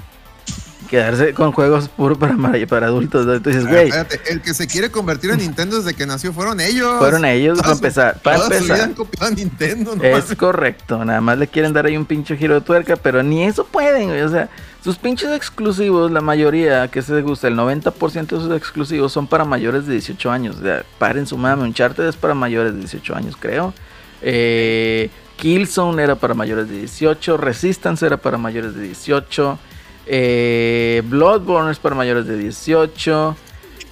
Quedarse 0.94 1.34
con 1.34 1.52
juegos 1.54 1.90
puro 1.90 2.20
para, 2.20 2.38
para 2.68 2.86
adultos. 2.86 3.26
¿no? 3.26 3.34
Entonces, 3.34 3.66
güey, 3.66 3.90
el 4.30 4.42
que 4.44 4.54
se 4.54 4.68
quiere 4.68 4.92
convertir 4.92 5.32
en 5.32 5.40
Nintendo 5.40 5.78
desde 5.78 5.96
que 5.96 6.06
nació 6.06 6.32
fueron 6.34 6.62
ellos. 6.62 7.00
fueron 7.00 7.26
ellos 7.26 7.60
para 7.60 7.74
empezar. 7.74 8.20
Para 8.22 8.38
toda 8.38 8.50
su 8.50 8.52
vida 8.52 8.62
empezar. 8.62 8.90
han 8.90 8.94
copiado 8.94 9.26
a 9.26 9.32
Nintendo, 9.32 9.96
¿no? 9.96 10.04
Es 10.04 10.36
correcto, 10.36 11.04
nada 11.04 11.20
más 11.20 11.40
le 11.40 11.48
quieren 11.48 11.74
dar 11.74 11.88
ahí 11.88 11.98
un 11.98 12.06
pinche 12.06 12.38
giro 12.38 12.54
de 12.54 12.62
tuerca, 12.62 12.96
pero 12.96 13.24
ni 13.24 13.44
eso 13.44 13.66
pueden, 13.66 14.10
güey. 14.10 14.22
O 14.22 14.30
sea, 14.30 14.52
sus 14.84 15.00
pinches 15.00 15.32
exclusivos, 15.32 16.12
la 16.12 16.22
mayoría 16.22 16.88
que 16.90 17.02
se 17.02 17.20
gusta, 17.24 17.48
el 17.48 17.58
90% 17.58 18.28
de 18.28 18.40
sus 18.40 18.56
exclusivos 18.56 19.12
son 19.12 19.26
para 19.26 19.46
mayores 19.46 19.88
de 19.88 19.94
18 19.94 20.30
años. 20.30 20.58
O 20.58 20.62
sea, 20.62 20.86
paren 21.00 21.26
su 21.26 21.40
mame, 21.40 21.64
Uncharted 21.64 22.08
es 22.08 22.18
para 22.18 22.36
mayores 22.36 22.74
de 22.74 22.82
18 22.82 23.16
años, 23.16 23.36
creo. 23.40 23.74
Eh, 24.22 25.10
Killzone 25.38 26.04
era 26.04 26.14
para 26.14 26.36
mayores 26.36 26.70
de 26.70 26.78
18, 26.78 27.38
Resistance 27.38 28.06
era 28.06 28.18
para 28.18 28.38
mayores 28.38 28.76
de 28.76 28.84
18, 28.84 29.58
eh, 30.06 31.02
Bloodborne 31.06 31.72
es 31.72 31.80
para 31.80 31.96
mayores 31.96 32.26
de 32.28 32.38
18. 32.38 33.36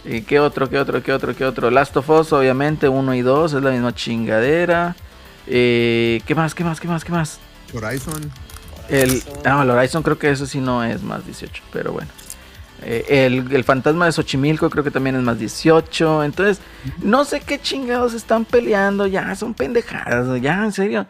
¿Y 0.04 0.22
qué 0.22 0.40
otro, 0.40 0.70
qué 0.70 0.80
otro, 0.80 1.04
qué 1.04 1.14
otro, 1.14 1.36
qué 1.36 1.46
otro? 1.46 1.70
Last 1.70 1.96
of 1.98 2.10
Us, 2.10 2.34
obviamente, 2.34 2.88
1 2.88 3.14
y 3.16 3.22
2, 3.22 3.54
es 3.54 3.64
la 3.64 3.72
misma 3.72 3.94
chingadera. 3.94 4.96
Eh, 5.48 6.22
¿Qué 6.26 6.34
más, 6.34 6.56
qué 6.56 6.64
más, 6.64 6.80
qué 6.80 6.88
más, 6.88 7.04
qué 7.04 7.12
más? 7.12 7.40
Horizon. 7.74 8.32
El, 8.90 9.24
ah, 9.46 9.62
el 9.64 9.70
Horizon 9.70 10.04
creo 10.04 10.18
que 10.18 10.32
eso 10.32 10.46
sí 10.46 10.60
no 10.60 10.84
es 10.84 11.04
más 11.04 11.26
18, 11.26 11.64
pero 11.72 11.94
bueno. 11.94 12.10
Eh, 12.84 13.26
el, 13.28 13.54
el 13.54 13.64
fantasma 13.64 14.08
de 14.08 14.12
Xochimilco 14.12 14.70
creo 14.72 14.84
que 14.84 14.92
también 14.92 15.16
es 15.16 15.22
más 15.22 15.38
18. 15.38 16.24
Entonces, 16.24 16.60
no 17.02 17.24
sé 17.24 17.42
qué 17.42 17.62
chingados 17.62 18.14
están 18.14 18.44
peleando. 18.44 19.06
Ya, 19.06 19.36
son 19.36 19.54
pendejadas. 19.54 20.42
Ya, 20.42 20.64
en 20.64 20.72
serio. 20.72 21.06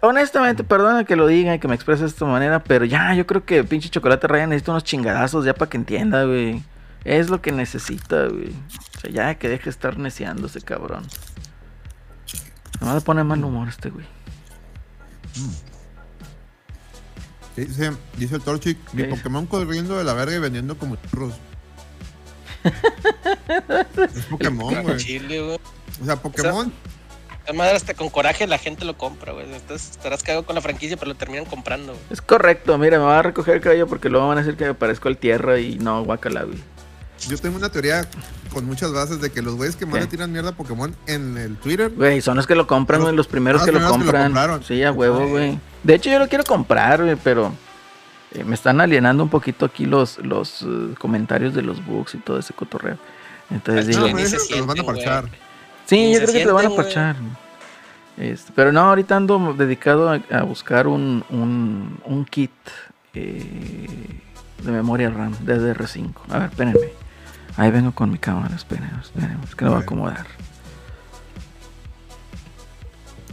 Honestamente, 0.00 0.64
perdona 0.64 1.04
que 1.04 1.14
lo 1.14 1.26
diga 1.26 1.54
y 1.54 1.58
que 1.60 1.68
me 1.68 1.74
exprese 1.74 2.02
de 2.02 2.08
esta 2.08 2.24
manera, 2.24 2.64
pero 2.64 2.84
ya, 2.84 3.14
yo 3.14 3.26
creo 3.26 3.44
que 3.44 3.62
pinche 3.62 3.88
Chocolate 3.88 4.26
Ryan 4.26 4.50
necesita 4.50 4.72
unos 4.72 4.84
chingadazos 4.84 5.44
ya 5.44 5.54
para 5.54 5.70
que 5.70 5.76
entienda, 5.76 6.24
güey. 6.24 6.62
Es 7.04 7.30
lo 7.30 7.40
que 7.40 7.52
necesita, 7.52 8.26
güey. 8.26 8.52
O 8.96 9.00
sea, 9.00 9.10
ya 9.10 9.34
que 9.36 9.48
deje 9.48 9.64
de 9.64 9.70
estar 9.70 9.96
neciando 9.98 10.48
ese 10.48 10.60
cabrón. 10.60 11.06
No 12.80 12.92
me 12.92 13.00
pone 13.00 13.22
mal 13.22 13.42
humor 13.44 13.68
este, 13.68 13.90
güey. 13.90 14.06
Dice, 17.56 17.92
dice 18.16 18.36
el 18.36 18.42
Torchic, 18.42 18.78
mi. 18.92 19.04
Pokémon 19.04 19.46
corriendo 19.46 19.96
de 19.96 20.04
la 20.04 20.12
verga 20.14 20.36
y 20.36 20.38
vendiendo 20.40 20.76
como 20.76 20.96
churros. 20.96 21.34
es 24.14 24.24
Pokémon, 24.26 24.82
güey. 24.82 25.58
O 26.00 26.04
sea, 26.04 26.16
La 27.48 27.54
madre 27.54 27.76
hasta 27.76 27.94
con 27.94 28.10
coraje 28.10 28.46
la 28.46 28.58
gente 28.58 28.84
lo 28.84 28.98
compra, 28.98 29.32
güey. 29.32 29.50
Estás, 29.54 29.92
estarás 29.92 30.22
cagado 30.22 30.44
con 30.44 30.54
la 30.54 30.60
franquicia, 30.60 30.98
pero 30.98 31.10
lo 31.12 31.16
terminan 31.16 31.46
comprando, 31.46 31.92
güey. 31.94 32.04
Es 32.10 32.20
correcto, 32.20 32.76
mira, 32.76 32.98
me 32.98 33.04
va 33.04 33.18
a 33.20 33.22
recoger 33.22 33.54
el 33.56 33.60
cabello 33.62 33.86
porque 33.86 34.10
luego 34.10 34.28
van 34.28 34.36
a 34.36 34.42
decir 34.42 34.56
que 34.56 34.66
me 34.66 34.74
parezco 34.74 35.08
al 35.08 35.16
tierra 35.16 35.58
y 35.58 35.76
no, 35.78 36.04
guacala, 36.04 36.42
güey. 36.42 36.58
Yo 37.26 37.38
tengo 37.38 37.56
una 37.56 37.70
teoría 37.70 38.06
con 38.52 38.66
muchas 38.66 38.92
bases 38.92 39.20
de 39.22 39.32
que 39.32 39.40
los 39.40 39.54
güeyes 39.54 39.76
que 39.76 39.86
más 39.86 39.94
¿Qué? 39.94 40.00
le 40.02 40.06
tiran 40.08 40.30
mierda 40.30 40.50
a 40.50 40.52
Pokémon 40.52 40.94
en 41.06 41.38
el 41.38 41.56
Twitter. 41.56 41.90
Güey, 41.90 42.20
son 42.20 42.36
los 42.36 42.46
que 42.46 42.54
lo 42.54 42.66
compran, 42.66 43.00
Los- 43.00 43.06
güey, 43.06 43.16
los 43.16 43.26
primeros 43.26 43.62
que 43.62 43.72
lo 43.72 43.78
primeros 43.78 43.98
que 43.98 44.04
lo 44.12 44.12
compran. 44.12 44.62
sí, 44.62 44.84
a 44.84 44.92
huevo, 44.92 45.20
Ay. 45.20 45.30
güey. 45.30 45.58
De 45.82 45.94
hecho, 45.94 46.10
yo 46.10 46.18
lo 46.18 46.28
quiero 46.28 46.44
comprar, 46.44 47.02
güey, 47.02 47.16
pero 47.16 47.52
eh, 48.32 48.44
me 48.44 48.54
están 48.54 48.80
alienando 48.80 49.22
un 49.22 49.30
poquito 49.30 49.64
aquí 49.64 49.86
los, 49.86 50.18
los 50.18 50.62
eh, 50.62 50.94
comentarios 50.98 51.54
de 51.54 51.62
los 51.62 51.84
bugs 51.84 52.14
y 52.14 52.18
todo 52.18 52.38
ese 52.38 52.52
cotorreo. 52.52 52.98
Entonces 53.50 53.86
digo, 53.86 54.00
No, 54.00 54.06
los 54.18 54.66
van 54.66 54.78
a 54.78 54.82
güey. 54.82 55.30
Sí, 55.88 56.12
yo 56.12 56.18
creo 56.20 56.32
que 56.32 56.38
te 56.40 56.44
lo 56.46 56.54
van 56.54 56.66
a 56.66 56.70
parchar. 56.76 57.16
Este, 58.16 58.52
pero 58.54 58.72
no, 58.72 58.80
ahorita 58.80 59.16
ando 59.16 59.54
dedicado 59.54 60.10
a, 60.10 60.20
a 60.36 60.42
buscar 60.42 60.86
un, 60.88 61.24
un, 61.30 62.00
un 62.04 62.24
kit 62.24 62.50
eh, 63.14 63.86
de 64.62 64.70
memoria 64.72 65.08
RAM 65.10 65.34
DDR5. 65.44 66.12
A 66.30 66.38
ver, 66.40 66.48
espérenme. 66.50 66.80
Ahí 67.56 67.70
vengo 67.70 67.92
con 67.92 68.10
mi 68.10 68.18
cámara, 68.18 68.54
espérenme, 68.56 69.00
espérenme, 69.00 69.44
es 69.44 69.54
que 69.54 69.64
lo 69.64 69.72
voy 69.72 69.80
a 69.80 69.82
acomodar. 69.82 70.26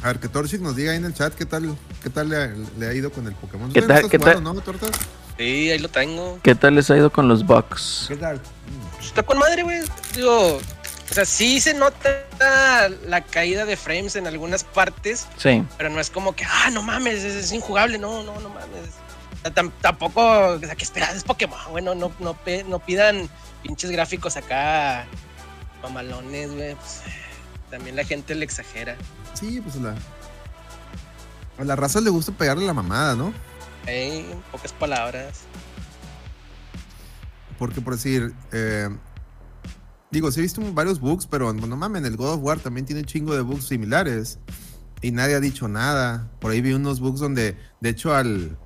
A 0.04 0.08
ver, 0.08 0.20
que 0.20 0.28
Torchic 0.30 0.62
nos 0.62 0.76
diga 0.76 0.92
ahí 0.92 0.98
en 0.98 1.06
el 1.06 1.14
chat 1.14 1.34
qué 1.34 1.46
tal, 1.46 1.76
qué 2.04 2.10
tal 2.12 2.30
le, 2.30 2.38
ha- 2.38 2.54
le 2.78 2.88
ha 2.88 2.94
ido 2.94 3.12
con 3.12 3.26
el 3.26 3.34
Pokémon. 3.34 3.70
¿Tú 3.70 3.74
¿Qué 3.74 3.82
tal- 3.82 4.08
qué 4.10 4.20
tal? 4.20 4.34
jugando, 4.34 4.54
¿no, 4.54 4.62
Tortas? 4.62 4.92
Sí, 5.38 5.72
ahí 5.72 5.80
lo 5.80 5.90
tengo. 5.90 6.40
¿Qué 6.44 6.54
tal 6.56 6.76
les 6.76 6.90
ha 6.92 6.98
ido 6.98 7.12
con 7.12 7.28
los 7.28 7.46
bugs? 7.46 8.06
¿Qué 8.08 8.16
tal? 8.16 8.40
Pues 8.96 9.08
Está 9.08 9.24
con 9.24 9.38
madre, 9.40 9.64
güey. 9.64 9.80
Digo, 10.16 10.60
o 11.10 11.14
sea, 11.14 11.26
sí 11.26 11.60
se 11.62 11.74
nota 11.74 12.10
la 13.06 13.22
caída 13.22 13.66
de 13.66 13.78
frames 13.78 14.16
en 14.16 14.28
algunas 14.28 14.64
partes, 14.64 15.28
Sí. 15.38 15.64
pero 15.78 15.90
no 15.90 16.00
es 16.00 16.10
como 16.10 16.36
que, 16.36 16.46
ah, 16.46 16.70
no 16.72 16.82
mames, 16.82 17.24
es, 17.24 17.36
es 17.36 17.52
injugable. 17.52 17.98
No, 17.98 18.24
no, 18.24 18.40
no 18.40 18.50
mames. 18.50 18.90
O 19.34 19.42
sea, 19.42 19.54
tam- 19.54 19.72
tampoco, 19.82 20.22
o 20.22 20.60
sea, 20.60 20.76
que 20.76 20.84
esperas, 20.84 21.16
es 21.16 21.24
Pokémon, 21.24 21.60
güey. 21.70 21.84
No, 21.84 21.94
no, 21.96 22.80
pidan 22.86 23.30
pinches 23.64 23.92
gráficos 23.92 24.36
acá 24.38 25.06
mamalones, 25.84 26.52
güey. 26.54 26.76
Pues, 26.76 27.02
también 27.70 27.96
la 27.96 28.04
gente 28.04 28.34
le 28.36 28.46
exagera. 28.46 28.96
Sí, 29.34 29.62
pues 29.62 29.76
la. 29.76 29.96
A 31.58 31.64
la 31.64 31.76
raza 31.76 32.02
le 32.02 32.10
gusta 32.10 32.32
pegarle 32.32 32.66
la 32.66 32.74
mamada, 32.74 33.16
¿no? 33.16 33.34
Ey, 33.86 34.28
en 34.32 34.42
pocas 34.52 34.74
palabras. 34.74 35.42
Porque 37.58 37.80
por 37.82 37.94
decir, 37.96 38.34
eh, 38.52 38.90
digo, 40.16 40.32
sí 40.32 40.40
he 40.40 40.44
visto 40.44 40.62
varios 40.74 41.00
bugs, 41.00 41.28
pero 41.28 41.54
no 41.54 41.76
mames, 41.76 42.04
el 42.04 42.18
God 42.18 42.34
of 42.34 42.40
War 42.42 42.60
también 42.60 42.86
tiene 42.86 43.02
un 43.02 43.06
chingo 43.06 43.36
de 43.36 43.42
bugs 43.42 43.66
similares. 43.66 44.40
Y 45.02 45.12
nadie 45.12 45.36
ha 45.36 45.40
dicho 45.40 45.68
nada. 45.68 46.32
Por 46.40 46.52
ahí 46.52 46.62
vi 46.62 46.74
unos 46.74 47.00
bugs 47.00 47.20
donde, 47.20 47.58
de 47.82 47.90
hecho, 47.90 48.16
al, 48.16 48.58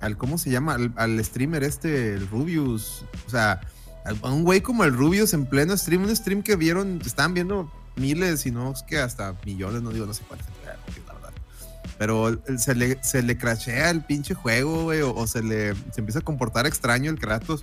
al 0.00 0.16
¿cómo 0.16 0.36
se 0.36 0.50
llama? 0.50 0.74
Al, 0.74 0.92
al 0.96 1.24
streamer 1.24 1.64
este, 1.64 2.14
el 2.14 2.28
Rubius. 2.28 3.04
O 3.26 3.30
sea, 3.30 3.60
a 4.04 4.30
un 4.30 4.44
güey 4.44 4.60
como 4.60 4.84
el 4.84 4.92
Rubius 4.92 5.32
en 5.32 5.46
pleno 5.46 5.76
stream, 5.76 6.04
un 6.04 6.14
stream 6.14 6.42
que 6.42 6.56
vieron, 6.56 7.00
estaban 7.04 7.34
viendo 7.34 7.70
miles, 7.96 8.44
y 8.46 8.50
no 8.50 8.72
es 8.72 8.82
que 8.82 8.98
hasta 8.98 9.34
millones, 9.44 9.82
no 9.82 9.90
digo, 9.90 10.06
no 10.06 10.14
sé 10.14 10.22
cuántos, 10.28 10.48
la 10.64 10.72
verdad. 11.12 11.32
Pero 11.98 12.42
se 12.58 12.74
le, 12.74 13.02
se 13.02 13.22
le 13.22 13.38
crashea 13.38 13.90
el 13.90 14.04
pinche 14.04 14.34
juego, 14.34 14.84
güey, 14.84 15.00
o, 15.00 15.14
o 15.14 15.26
se 15.26 15.42
le 15.42 15.74
se 15.74 16.00
empieza 16.00 16.18
a 16.18 16.22
comportar 16.22 16.66
extraño 16.66 17.10
el 17.10 17.18
Kratos. 17.18 17.62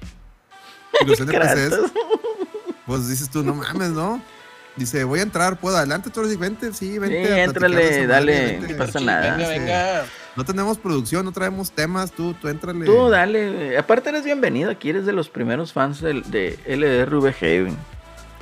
Los 1.06 1.20
NPCs, 1.22 1.36
Kratos. 1.36 1.92
Pues 2.86 3.08
dices 3.08 3.30
tú, 3.30 3.44
no 3.44 3.54
mames, 3.56 3.90
¿no? 3.92 4.22
Dice, 4.76 5.04
voy 5.04 5.20
a 5.20 5.24
entrar, 5.24 5.60
¿puedo 5.60 5.78
adelante, 5.78 6.10
Torres? 6.10 6.38
Vente, 6.40 6.74
sí, 6.74 6.98
vente. 6.98 7.26
Sí, 7.28 7.40
éntrale, 7.40 8.08
dale, 8.08 8.60
no 8.60 8.78
pasa 8.78 9.00
nada. 9.00 9.36
Venga, 9.38 9.48
Sí. 9.54 9.60
venga. 9.60 10.06
No 10.36 10.44
tenemos 10.46 10.80
producción, 10.80 11.26
no 11.26 11.32
traemos 11.32 11.72
temas, 11.72 12.12
tú, 12.12 12.34
tú 12.34 12.48
éntrale. 12.48 12.86
Tú 12.86 13.08
dale, 13.10 13.78
aparte 13.78 14.10
eres 14.10 14.24
bienvenido, 14.24 14.72
aquí 14.72 14.90
eres 14.90 15.06
de 15.06 15.14
los 15.14 15.30
primeros 15.30 15.74
fans 15.74 16.02
del- 16.02 16.24
de, 16.32 16.58
LDRVG. 16.66 17.72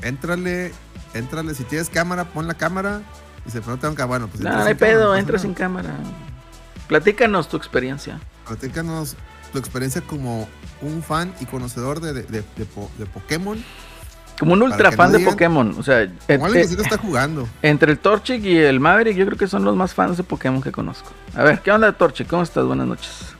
Éntrale, 0.01 0.71
éntrale. 1.13 1.53
Si 1.53 1.65
tienes 1.65 1.89
cámara, 1.89 2.23
pon 2.25 2.47
la 2.47 2.53
cámara. 2.53 3.01
Y 3.45 3.51
se 3.51 3.59
no 3.59 3.77
tengo 3.77 3.93
cámara. 3.95 4.07
Bueno, 4.25 4.27
pues 4.29 4.41
No, 4.41 4.51
no 4.51 4.55
hay 4.55 4.75
cámara, 4.75 4.77
pedo, 4.77 5.07
pasa 5.09 5.19
entra 5.19 5.37
sin 5.39 5.53
cámara. 5.53 5.95
Platícanos 6.87 7.49
tu 7.49 7.57
experiencia. 7.57 8.19
Platícanos 8.47 9.15
tu 9.51 9.57
experiencia 9.59 10.01
como 10.01 10.47
un 10.81 11.03
fan 11.03 11.33
y 11.41 11.45
conocedor 11.45 11.99
de, 11.99 12.13
de, 12.13 12.23
de- 12.23 12.43
de 12.55 12.65
po- 12.65 12.89
de 12.97 13.05
Pokémon. 13.05 13.63
Como 14.41 14.53
un 14.53 14.63
ultra 14.63 14.91
fan 14.91 15.11
no 15.11 15.19
de 15.19 15.23
digan- 15.23 15.31
Pokémon, 15.33 15.75
o 15.77 15.83
sea, 15.83 16.01
eh, 16.01 16.09
que 16.27 16.63
sí 16.67 16.75
lo 16.75 16.81
está 16.81 16.97
jugando. 16.97 17.47
entre 17.61 17.91
el 17.91 17.99
Torchic 17.99 18.43
y 18.43 18.57
el 18.57 18.79
Maverick, 18.79 19.15
yo 19.15 19.27
creo 19.27 19.37
que 19.37 19.45
son 19.45 19.63
los 19.63 19.75
más 19.75 19.93
fans 19.93 20.17
de 20.17 20.23
Pokémon 20.23 20.63
que 20.63 20.71
conozco. 20.71 21.11
A 21.35 21.43
ver, 21.43 21.59
¿qué 21.59 21.71
onda, 21.71 21.91
Torchic? 21.91 22.25
¿Cómo 22.27 22.41
estás? 22.41 22.65
Buenas 22.65 22.87
noches. 22.87 23.35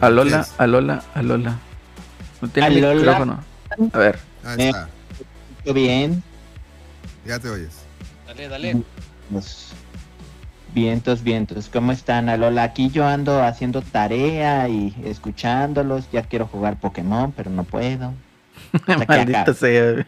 Alola, 0.00 0.46
alola, 0.56 1.02
alola. 1.14 1.58
No 2.40 2.48
tiene 2.48 2.66
Alola. 2.68 2.94
micrófono. 2.94 3.44
A 3.92 3.98
ver, 3.98 4.18
Ahí 4.44 4.56
Eh. 4.62 4.68
está. 4.68 4.88
Muy 5.66 5.74
bien. 5.74 6.22
Ya 7.26 7.38
te 7.38 7.50
oyes. 7.50 7.72
Dale, 8.26 8.48
dale. 8.48 8.82
Pues, 9.30 9.68
vientos, 10.72 11.22
vientos. 11.22 11.68
¿Cómo 11.70 11.92
están, 11.92 12.30
Alola? 12.30 12.62
Aquí 12.62 12.88
yo 12.90 13.06
ando 13.06 13.42
haciendo 13.42 13.82
tarea 13.82 14.66
y 14.68 14.94
escuchándolos. 15.04 16.08
Ya 16.10 16.22
quiero 16.22 16.46
jugar 16.46 16.78
Pokémon, 16.80 17.32
pero 17.32 17.50
no 17.50 17.64
puedo. 17.64 18.14
Maldita 19.08 19.54
sea. 19.54 20.06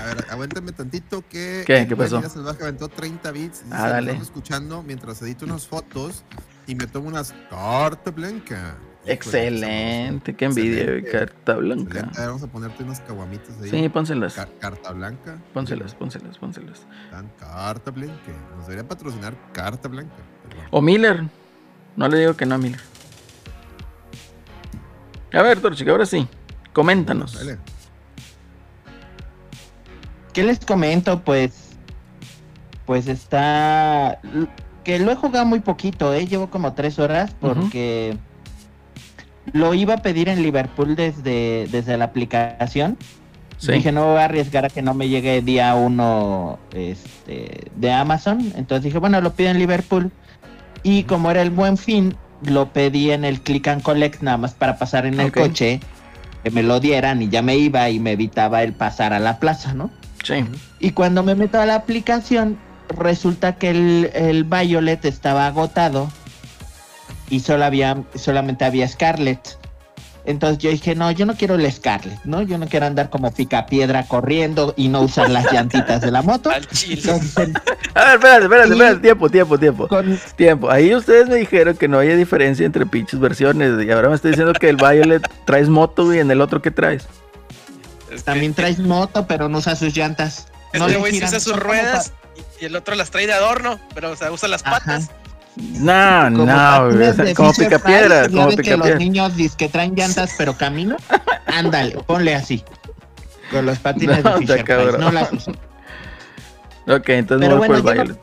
A 0.00 0.06
ver, 0.06 0.24
aguántame 0.30 0.72
tantito 0.72 1.22
que. 1.28 1.64
¿Qué? 1.66 1.86
¿Qué 1.88 1.96
pasó? 1.96 2.20
Salvaje 2.28 2.62
aventó 2.62 2.88
30 2.88 3.30
bits. 3.32 3.62
y 3.66 3.72
Ah, 3.72 3.88
dale. 3.88 4.12
escuchando 4.12 4.82
mientras 4.82 5.20
edito 5.22 5.44
unas 5.46 5.66
fotos 5.66 6.24
y 6.66 6.74
me 6.74 6.86
tomo 6.86 7.08
unas 7.08 7.34
carta 7.50 8.10
blanca. 8.10 8.76
Excelente, 9.06 10.34
qué 10.34 10.46
envidia, 10.46 10.80
Excelente. 10.80 11.10
carta 11.10 11.52
Excelente. 11.52 11.92
blanca. 11.92 12.10
A 12.16 12.20
ver, 12.20 12.28
vamos 12.28 12.42
a 12.42 12.46
ponerte 12.46 12.82
unas 12.84 13.00
caguamitas 13.00 13.50
ahí. 13.62 13.68
Sí, 13.68 13.88
pónselas, 13.90 14.34
Car- 14.34 14.48
carta 14.58 14.92
blanca. 14.92 15.36
pónselas, 15.52 15.94
pónselas, 15.94 16.38
pónselas. 16.38 16.86
Tan 17.10 17.28
carta 17.38 17.90
blanca. 17.90 18.32
Nos 18.56 18.66
debería 18.66 18.88
patrocinar 18.88 19.34
carta 19.52 19.88
blanca. 19.88 20.14
Perdón. 20.48 20.64
O 20.70 20.80
Miller. 20.80 21.24
No 21.96 22.08
le 22.08 22.18
digo 22.18 22.34
que 22.34 22.46
no 22.46 22.54
a 22.54 22.58
Miller. 22.58 22.80
A 25.32 25.42
ver, 25.42 25.60
Torchic, 25.60 25.88
ahora 25.88 26.06
sí. 26.06 26.26
Coméntanos. 26.74 27.38
¿Qué 30.34 30.42
les 30.42 30.58
comento? 30.58 31.20
Pues, 31.20 31.76
pues 32.84 33.06
está, 33.06 34.20
que 34.82 34.98
lo 34.98 35.12
he 35.12 35.14
jugado 35.16 35.46
muy 35.46 35.60
poquito, 35.60 36.12
¿eh? 36.12 36.26
Llevo 36.26 36.50
como 36.50 36.74
tres 36.74 36.98
horas 36.98 37.34
porque 37.40 38.18
lo 39.52 39.72
iba 39.74 39.94
a 39.94 39.98
pedir 39.98 40.28
en 40.28 40.42
Liverpool 40.42 40.96
desde, 40.96 41.68
desde 41.70 41.96
la 41.96 42.06
aplicación. 42.06 42.98
Sí. 43.56 43.72
Dije, 43.72 43.92
no 43.92 44.06
voy 44.06 44.18
a 44.18 44.24
arriesgar 44.24 44.64
a 44.64 44.68
que 44.68 44.82
no 44.82 44.92
me 44.92 45.08
llegue 45.08 45.40
día 45.40 45.74
uno 45.76 46.58
este, 46.72 47.70
de 47.76 47.92
Amazon. 47.92 48.52
Entonces 48.56 48.82
dije, 48.84 48.98
bueno, 48.98 49.20
lo 49.20 49.32
pido 49.34 49.50
en 49.50 49.58
Liverpool. 49.58 50.10
Y 50.82 51.04
como 51.04 51.30
era 51.30 51.40
el 51.40 51.50
buen 51.50 51.78
fin, 51.78 52.16
lo 52.42 52.72
pedí 52.72 53.12
en 53.12 53.24
el 53.24 53.40
Click 53.40 53.68
and 53.68 53.82
Collect 53.82 54.20
nada 54.22 54.36
más 54.36 54.54
para 54.54 54.76
pasar 54.76 55.06
en 55.06 55.20
el 55.20 55.28
Ok. 55.28 55.38
coche, 55.38 55.80
que 56.44 56.50
me 56.50 56.62
lo 56.62 56.78
dieran 56.78 57.22
y 57.22 57.30
ya 57.30 57.42
me 57.42 57.56
iba 57.56 57.88
y 57.88 57.98
me 57.98 58.12
evitaba 58.12 58.62
el 58.62 58.74
pasar 58.74 59.14
a 59.14 59.18
la 59.18 59.40
plaza, 59.40 59.72
¿no? 59.72 59.90
Sí. 60.22 60.44
Y 60.78 60.90
cuando 60.90 61.22
me 61.22 61.34
meto 61.34 61.58
a 61.58 61.64
la 61.64 61.74
aplicación, 61.74 62.58
resulta 62.88 63.56
que 63.56 63.70
el, 63.70 64.10
el 64.14 64.44
Violet 64.44 65.04
estaba 65.06 65.46
agotado 65.46 66.10
y 67.30 67.40
solo 67.40 67.64
había, 67.64 68.04
solamente 68.14 68.66
había 68.66 68.86
Scarlet. 68.86 69.58
Entonces 70.26 70.58
yo 70.58 70.70
dije, 70.70 70.94
no, 70.94 71.10
yo 71.10 71.26
no 71.26 71.34
quiero 71.36 71.54
el 71.56 71.70
Scarlet, 71.70 72.18
¿no? 72.24 72.40
Yo 72.40 72.56
no 72.56 72.66
quiero 72.66 72.86
andar 72.86 73.10
como 73.10 73.30
pica 73.32 73.66
piedra 73.66 74.06
corriendo 74.08 74.72
y 74.76 74.88
no 74.88 75.02
usar 75.02 75.28
las 75.28 75.52
llantitas 75.52 76.00
de 76.00 76.10
la 76.10 76.22
moto. 76.22 76.50
Al 76.50 76.66
chile. 76.68 77.02
Entonces, 77.04 77.50
A 77.94 78.04
ver, 78.04 78.14
espérate, 78.14 78.44
espérate, 78.44 78.72
espérate. 78.72 79.00
Tiempo, 79.00 79.28
tiempo, 79.28 79.58
tiempo. 79.58 79.88
con, 79.88 80.18
Tiempo. 80.36 80.70
Ahí 80.70 80.94
ustedes 80.94 81.28
me 81.28 81.34
dijeron 81.36 81.76
que 81.76 81.88
no 81.88 81.98
había 81.98 82.16
diferencia 82.16 82.64
entre 82.64 82.86
pinches 82.86 83.20
versiones. 83.20 83.84
Y 83.84 83.90
ahora 83.90 84.08
me 84.08 84.14
estoy 84.14 84.30
diciendo 84.30 84.54
que 84.54 84.70
el 84.70 84.76
Violet 84.76 85.28
traes 85.44 85.68
moto 85.68 86.12
y 86.14 86.18
en 86.20 86.30
el 86.30 86.40
otro, 86.40 86.62
¿qué 86.62 86.70
traes? 86.70 87.06
Es 88.10 88.22
que- 88.22 88.22
también 88.22 88.54
traes 88.54 88.78
moto, 88.78 89.26
pero 89.26 89.48
no 89.50 89.58
usa 89.58 89.76
sus 89.76 89.94
llantas. 89.94 90.46
No 90.72 90.86
Este 90.86 90.92
le 90.92 90.98
güey 90.98 91.12
sí 91.12 91.16
giran, 91.18 91.28
usa 91.28 91.40
sus 91.40 91.56
ruedas 91.56 92.12
y, 92.60 92.64
y 92.64 92.66
el 92.66 92.76
otro 92.76 92.94
las 92.94 93.10
trae 93.10 93.26
de 93.26 93.32
adorno, 93.34 93.78
pero 93.94 94.10
o 94.12 94.16
sea, 94.16 94.32
usa 94.32 94.48
las 94.48 94.64
Ajá. 94.64 94.78
patas. 94.80 95.10
No, 95.56 96.30
Como 96.32 96.46
no, 96.46 96.90
güey, 96.90 97.08
o 97.08 97.14
sea, 97.14 97.34
como 97.34 97.52
pica 97.52 97.78
piedra, 97.78 98.24
Price, 98.24 98.36
ya 98.36 98.44
como 98.44 98.56
que 98.56 98.76
los 98.76 98.98
niños 98.98 99.36
dicen 99.36 99.56
que 99.56 99.68
traen 99.68 99.94
llantas 99.94 100.34
pero 100.36 100.56
camino. 100.56 100.96
Ándale, 101.46 101.96
ponle 102.06 102.34
así. 102.34 102.64
Con 103.50 103.66
los 103.66 103.78
patines 103.78 104.24
No, 104.24 104.32
de 104.32 104.38
Fisher 104.38 104.64
Price, 104.64 104.98
no 104.98 105.12
las 105.12 105.32
uso. 105.32 105.52
Ok, 106.88 107.08
entonces 107.10 107.48
Pero 107.48 107.58
voy 107.58 107.68
bueno, 107.68 107.82
por 107.84 107.96
el. 107.96 108.18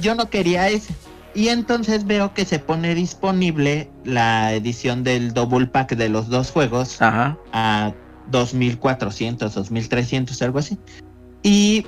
Yo 0.00 0.14
no 0.14 0.28
quería 0.28 0.68
ese. 0.68 0.94
Y 1.34 1.48
entonces 1.48 2.06
veo 2.06 2.32
que 2.32 2.44
se 2.44 2.58
pone 2.58 2.94
disponible 2.94 3.90
la 4.04 4.52
edición 4.52 5.02
del 5.02 5.34
double 5.34 5.66
pack 5.66 5.96
de 5.96 6.08
los 6.08 6.28
dos 6.28 6.50
juegos 6.52 7.02
Ajá. 7.02 7.36
a 7.52 7.92
2400, 8.30 9.54
2300, 9.54 10.42
algo 10.42 10.58
así. 10.60 10.78
Y 11.42 11.86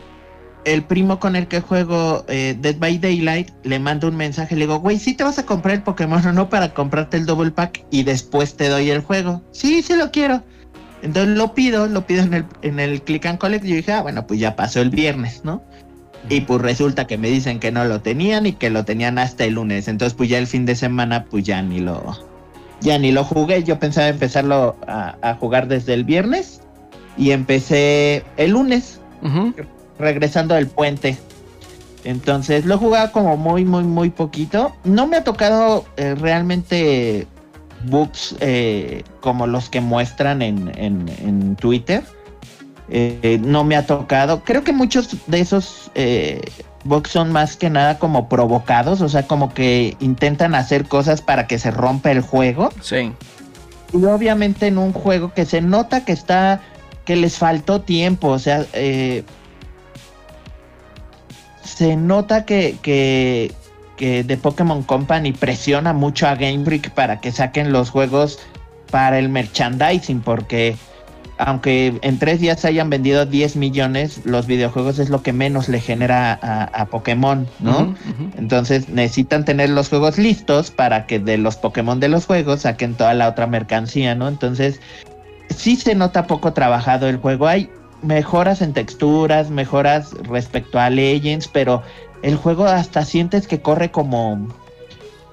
el 0.67 0.83
primo 0.83 1.21
con 1.21 1.37
el 1.37 1.47
que 1.47 1.61
juego 1.61 2.25
eh, 2.29 2.57
Dead 2.61 2.77
by 2.77 2.99
Daylight 2.99 3.51
le 3.63 3.79
mando 3.79 4.09
un 4.09 4.17
mensaje, 4.17 4.57
le 4.57 4.63
digo, 4.63 4.81
güey, 4.81 4.99
¿sí 4.99 5.15
te 5.15 5.23
vas 5.23 5.39
a 5.39 5.47
comprar 5.47 5.77
el 5.77 5.83
Pokémon 5.83 6.27
o 6.27 6.33
no 6.33 6.51
para 6.51 6.75
comprarte 6.75 7.17
el 7.17 7.25
double 7.25 7.53
pack 7.53 7.85
y 7.91 8.03
después 8.03 8.57
te 8.57 8.69
doy 8.69 8.91
el 8.91 9.01
juego? 9.01 9.43
Sí, 9.53 9.81
sí 9.83 9.95
lo 9.95 10.11
quiero. 10.11 10.43
Entonces 11.03 11.37
lo 11.37 11.55
pido, 11.55 11.87
lo 11.87 12.05
pido 12.05 12.25
en 12.25 12.35
el, 12.35 12.45
en 12.63 12.81
el 12.81 13.01
Click 13.01 13.27
and 13.27 13.39
Collect 13.39 13.65
y 13.65 13.69
yo 13.69 13.77
dije, 13.77 13.93
ah, 13.93 14.03
bueno, 14.03 14.27
pues 14.27 14.41
ya 14.41 14.57
pasó 14.57 14.81
el 14.81 14.91
viernes, 14.91 15.43
¿no? 15.45 15.63
Y 16.29 16.41
pues 16.41 16.61
resulta 16.61 17.07
que 17.07 17.17
me 17.17 17.31
dicen 17.31 17.61
que 17.61 17.71
no 17.71 17.85
lo 17.85 18.01
tenían 18.01 18.47
y 18.47 18.53
que 18.53 18.69
lo 18.69 18.85
tenían 18.85 19.19
hasta 19.19 19.45
el 19.45 19.55
lunes. 19.55 19.87
Entonces 19.87 20.15
pues 20.15 20.29
ya 20.29 20.39
el 20.39 20.49
fin 20.49 20.67
de 20.67 20.75
semana 20.75 21.27
pues 21.27 21.45
ya 21.45 21.63
ni 21.63 21.79
lo, 21.79 22.19
ya 22.81 22.99
ni 22.99 23.13
lo 23.13 23.23
jugué. 23.23 23.63
Yo 23.63 23.79
pensaba 23.79 24.09
empezarlo 24.09 24.75
a, 24.89 25.17
a 25.23 25.35
jugar 25.35 25.69
desde 25.69 25.95
el 25.95 26.03
viernes 26.03 26.61
y 27.17 27.31
empecé 27.31 28.25
el 28.37 28.51
lunes. 28.51 29.01
Regresando 29.99 30.55
del 30.55 30.67
puente. 30.67 31.17
Entonces 32.05 32.65
lo 32.65 32.75
he 32.75 32.79
jugado 32.79 33.11
como 33.13 33.37
muy, 33.37 33.65
muy, 33.65 33.83
muy 33.85 34.11
poquito. 34.11 34.73
No 34.85 35.07
me 35.07 35.17
ha 35.17 35.25
tocado 35.25 35.85
eh, 35.97 36.15
realmente 36.15 37.27
bugs 37.85 38.37
eh, 38.41 39.03
como 39.21 39.47
los 39.47 39.69
que 39.69 39.81
muestran 39.81 40.41
en, 40.43 40.73
en- 40.77 41.09
en 41.21 41.57
Twitter. 41.57 42.05
Eh, 42.89 43.41
no 43.43 43.65
me 43.65 43.75
ha 43.77 43.85
tocado. 43.87 44.43
Creo 44.45 44.63
que 44.63 44.73
muchos 44.73 45.17
de 45.27 45.41
esos 45.41 45.91
eh, 45.97 46.41
bugs 46.85 47.11
son 47.11 47.33
más 47.33 47.57
que 47.57 47.71
nada 47.71 47.99
como 47.99 48.29
provocados. 48.29 49.01
O 49.01 49.09
sea, 49.09 49.27
como 49.27 49.53
que 49.53 49.97
intentan 49.99 50.55
hacer 50.55 50.87
cosas 50.87 51.21
para 51.23 51.49
que 51.49 51.59
se 51.59 51.73
rompa 51.73 52.13
el 52.13 52.21
juego. 52.21 52.71
Sí. 52.81 53.13
Y 53.93 54.05
obviamente 54.05 54.69
en 54.69 54.79
un 54.79 54.93
juego 54.93 55.33
que 55.35 55.45
se 55.45 55.61
nota 55.61 56.05
que 56.05 56.13
está, 56.13 56.61
que 57.05 57.17
les 57.17 57.37
faltó 57.39 57.81
tiempo, 57.81 58.29
o 58.29 58.39
sea, 58.39 58.65
eh, 58.75 59.25
se 61.67 61.97
nota 61.97 62.45
que, 62.45 62.77
que, 62.83 63.53
que 63.97 64.25
The 64.25 64.37
Pokémon 64.37 64.83
Company 64.83 65.33
presiona 65.33 65.93
mucho 65.93 66.27
a 66.27 66.35
Game 66.35 66.65
Freak 66.65 66.91
para 66.91 67.21
que 67.21 67.33
saquen 67.33 67.73
los 67.73 67.91
juegos 67.91 68.39
para 68.91 69.19
el 69.19 69.29
merchandising, 69.29 70.21
porque 70.21 70.77
aunque 71.39 71.99
en 72.01 72.19
tres 72.19 72.41
días 72.41 72.65
hayan 72.65 72.89
vendido 72.89 73.27
10 73.27 73.57
millones, 73.57 74.21
los 74.25 74.47
videojuegos 74.47 74.99
es 74.99 75.11
lo 75.11 75.23
que 75.23 75.33
menos 75.33 75.69
le 75.69 75.81
genera 75.81 76.39
a, 76.41 76.65
a 76.65 76.87
Pokémon, 76.87 77.47
¿no? 77.61 77.95
Entonces 78.39 78.89
necesitan 78.89 79.45
tener 79.45 79.69
los 79.71 79.91
juegos 79.91 80.17
listos 80.17 80.71
para 80.71 81.07
que 81.07 81.19
de 81.19 81.37
los 81.37 81.57
Pokémon 81.57 82.01
de 82.01 82.09
los 82.09 82.25
juegos 82.27 82.63
saquen 82.63 82.95
toda 82.95 83.13
la 83.13 83.29
otra 83.29 83.47
mercancía, 83.47 84.15
¿no? 84.15 84.29
Entonces 84.29 84.81
sí 85.55 85.77
se 85.77 85.95
nota 85.95 86.27
poco 86.27 86.55
trabajado 86.55 87.07
el 87.09 87.19
juego. 87.19 87.47
Hay 87.47 87.71
mejoras 88.03 88.63
en 88.63 88.73
texturas, 88.73 89.51
mejoras 89.51 90.13
respecto 90.23 90.79
a 90.79 90.91
Legends, 90.91 91.49
pero 91.49 91.83
el 92.23 92.37
juego 92.37 92.65
hasta 92.65 93.05
sientes 93.05 93.47
que 93.47 93.63
corre 93.63 93.91
como 93.91 94.49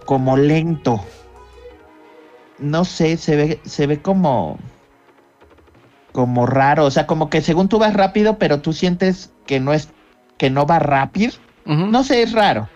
como 0.05 0.37
lento. 0.37 1.03
No 2.59 2.85
sé, 2.85 3.17
se 3.17 3.35
ve 3.35 3.59
se 3.65 3.87
ve 3.87 4.01
como 4.01 4.57
como 6.11 6.45
raro, 6.45 6.85
o 6.85 6.91
sea, 6.91 7.07
como 7.07 7.29
que 7.29 7.41
según 7.41 7.67
tú 7.67 7.79
vas 7.79 7.93
rápido, 7.93 8.37
pero 8.37 8.61
tú 8.61 8.71
sientes 8.71 9.31
que 9.45 9.59
no 9.59 9.73
es 9.73 9.89
que 10.37 10.49
no 10.49 10.65
va 10.65 10.79
rápido. 10.79 11.33
No 11.65 12.03
sé, 12.03 12.21
es 12.23 12.33
raro. 12.33 12.67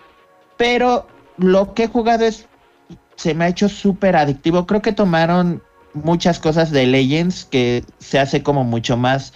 Pero 0.56 1.06
lo 1.36 1.74
que 1.74 1.84
he 1.84 1.88
jugado 1.88 2.24
es. 2.24 2.46
Se 3.16 3.34
me 3.34 3.44
ha 3.44 3.48
hecho 3.48 3.68
súper 3.68 4.16
adictivo. 4.16 4.64
Creo 4.64 4.80
que 4.80 4.92
tomaron 4.92 5.60
muchas 5.92 6.38
cosas 6.38 6.70
de 6.70 6.86
Legends 6.86 7.44
que 7.44 7.84
se 7.98 8.18
hace 8.18 8.42
como 8.42 8.64
mucho 8.64 8.96
más 8.96 9.32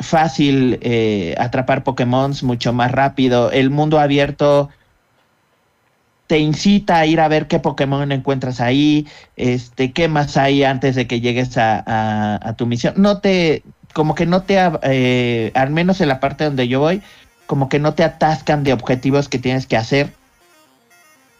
fácil 0.00 0.78
eh, 0.82 1.34
atrapar 1.38 1.84
Pokémon, 1.84 2.32
mucho 2.42 2.72
más 2.72 2.92
rápido. 2.92 3.50
El 3.52 3.70
mundo 3.70 3.98
abierto 3.98 4.70
te 6.26 6.38
incita 6.38 6.98
a 6.98 7.06
ir 7.06 7.20
a 7.20 7.28
ver 7.28 7.48
qué 7.48 7.58
Pokémon 7.58 8.12
encuentras 8.12 8.60
ahí, 8.60 9.08
este, 9.36 9.92
qué 9.94 10.08
más 10.08 10.36
hay 10.36 10.62
antes 10.64 10.94
de 10.94 11.06
que 11.06 11.20
llegues 11.20 11.56
a, 11.56 11.82
a- 12.36 12.56
tu 12.56 12.66
misión. 12.66 12.94
No 12.98 13.20
te, 13.20 13.64
como 13.94 14.14
que 14.14 14.26
no 14.26 14.44
te, 14.44 14.56
eh, 14.82 15.52
al 15.54 15.70
menos 15.70 16.00
en 16.00 16.08
la 16.08 16.20
parte 16.20 16.44
donde 16.44 16.68
yo 16.68 16.80
voy, 16.80 17.02
como 17.46 17.68
que 17.70 17.78
no 17.78 17.94
te 17.94 18.04
atascan 18.04 18.62
de 18.64 18.74
objetivos 18.74 19.28
que 19.28 19.38
tienes 19.38 19.66
que 19.66 19.76
hacer. 19.78 20.17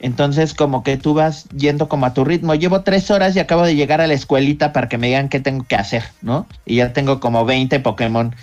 Entonces, 0.00 0.54
como 0.54 0.82
que 0.84 0.96
tú 0.96 1.14
vas 1.14 1.48
yendo 1.48 1.88
como 1.88 2.06
a 2.06 2.14
tu 2.14 2.24
ritmo. 2.24 2.54
Llevo 2.54 2.82
tres 2.82 3.11
horas 3.11 3.34
y 3.34 3.40
acabo 3.40 3.64
de 3.64 3.74
llegar 3.74 4.00
a 4.00 4.06
la 4.06 4.14
escuelita 4.14 4.72
para 4.72 4.88
que 4.88 4.98
me 4.98 5.08
digan 5.08 5.28
qué 5.28 5.40
tengo 5.40 5.64
que 5.64 5.74
hacer, 5.74 6.04
¿no? 6.22 6.46
Y 6.64 6.76
ya 6.76 6.92
tengo 6.92 7.18
como 7.18 7.44
20 7.44 7.80
Pokémon. 7.80 8.34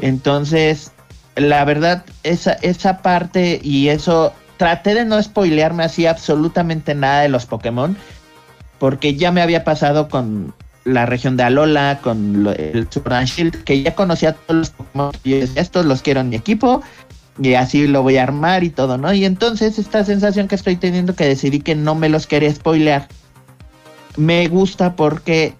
Entonces, 0.00 0.92
la 1.34 1.64
verdad, 1.64 2.04
esa, 2.24 2.52
esa 2.52 2.98
parte 2.98 3.60
y 3.62 3.88
eso, 3.88 4.34
traté 4.58 4.94
de 4.94 5.04
no 5.04 5.22
spoilearme 5.22 5.84
así 5.84 6.06
absolutamente 6.06 6.94
nada 6.94 7.22
de 7.22 7.28
los 7.28 7.46
Pokémon, 7.46 7.96
porque 8.78 9.14
ya 9.14 9.32
me 9.32 9.40
había 9.40 9.64
pasado 9.64 10.08
con 10.08 10.54
la 10.84 11.06
región 11.06 11.36
de 11.36 11.42
Alola, 11.44 12.00
con 12.02 12.46
el 12.56 12.88
Sword 12.90 13.24
Shield, 13.24 13.64
que 13.64 13.82
ya 13.82 13.94
conocía 13.94 14.32
todos 14.32 14.58
los 14.58 14.70
Pokémon. 14.70 15.12
Y 15.24 15.34
estos 15.34 15.86
los 15.86 16.02
quiero 16.02 16.20
en 16.20 16.28
mi 16.28 16.36
equipo, 16.36 16.82
y 17.38 17.54
así 17.54 17.86
lo 17.86 18.02
voy 18.02 18.16
a 18.16 18.24
armar 18.24 18.64
y 18.64 18.70
todo, 18.70 18.98
¿no? 18.98 19.12
Y 19.12 19.24
entonces 19.24 19.78
esta 19.78 20.04
sensación 20.04 20.48
que 20.48 20.54
estoy 20.54 20.76
teniendo 20.76 21.14
que 21.14 21.26
decidí 21.26 21.60
que 21.60 21.74
no 21.74 21.94
me 21.94 22.08
los 22.08 22.26
quería 22.26 22.52
spoilear, 22.52 23.08
me 24.16 24.48
gusta 24.48 24.96
porque 24.96 25.54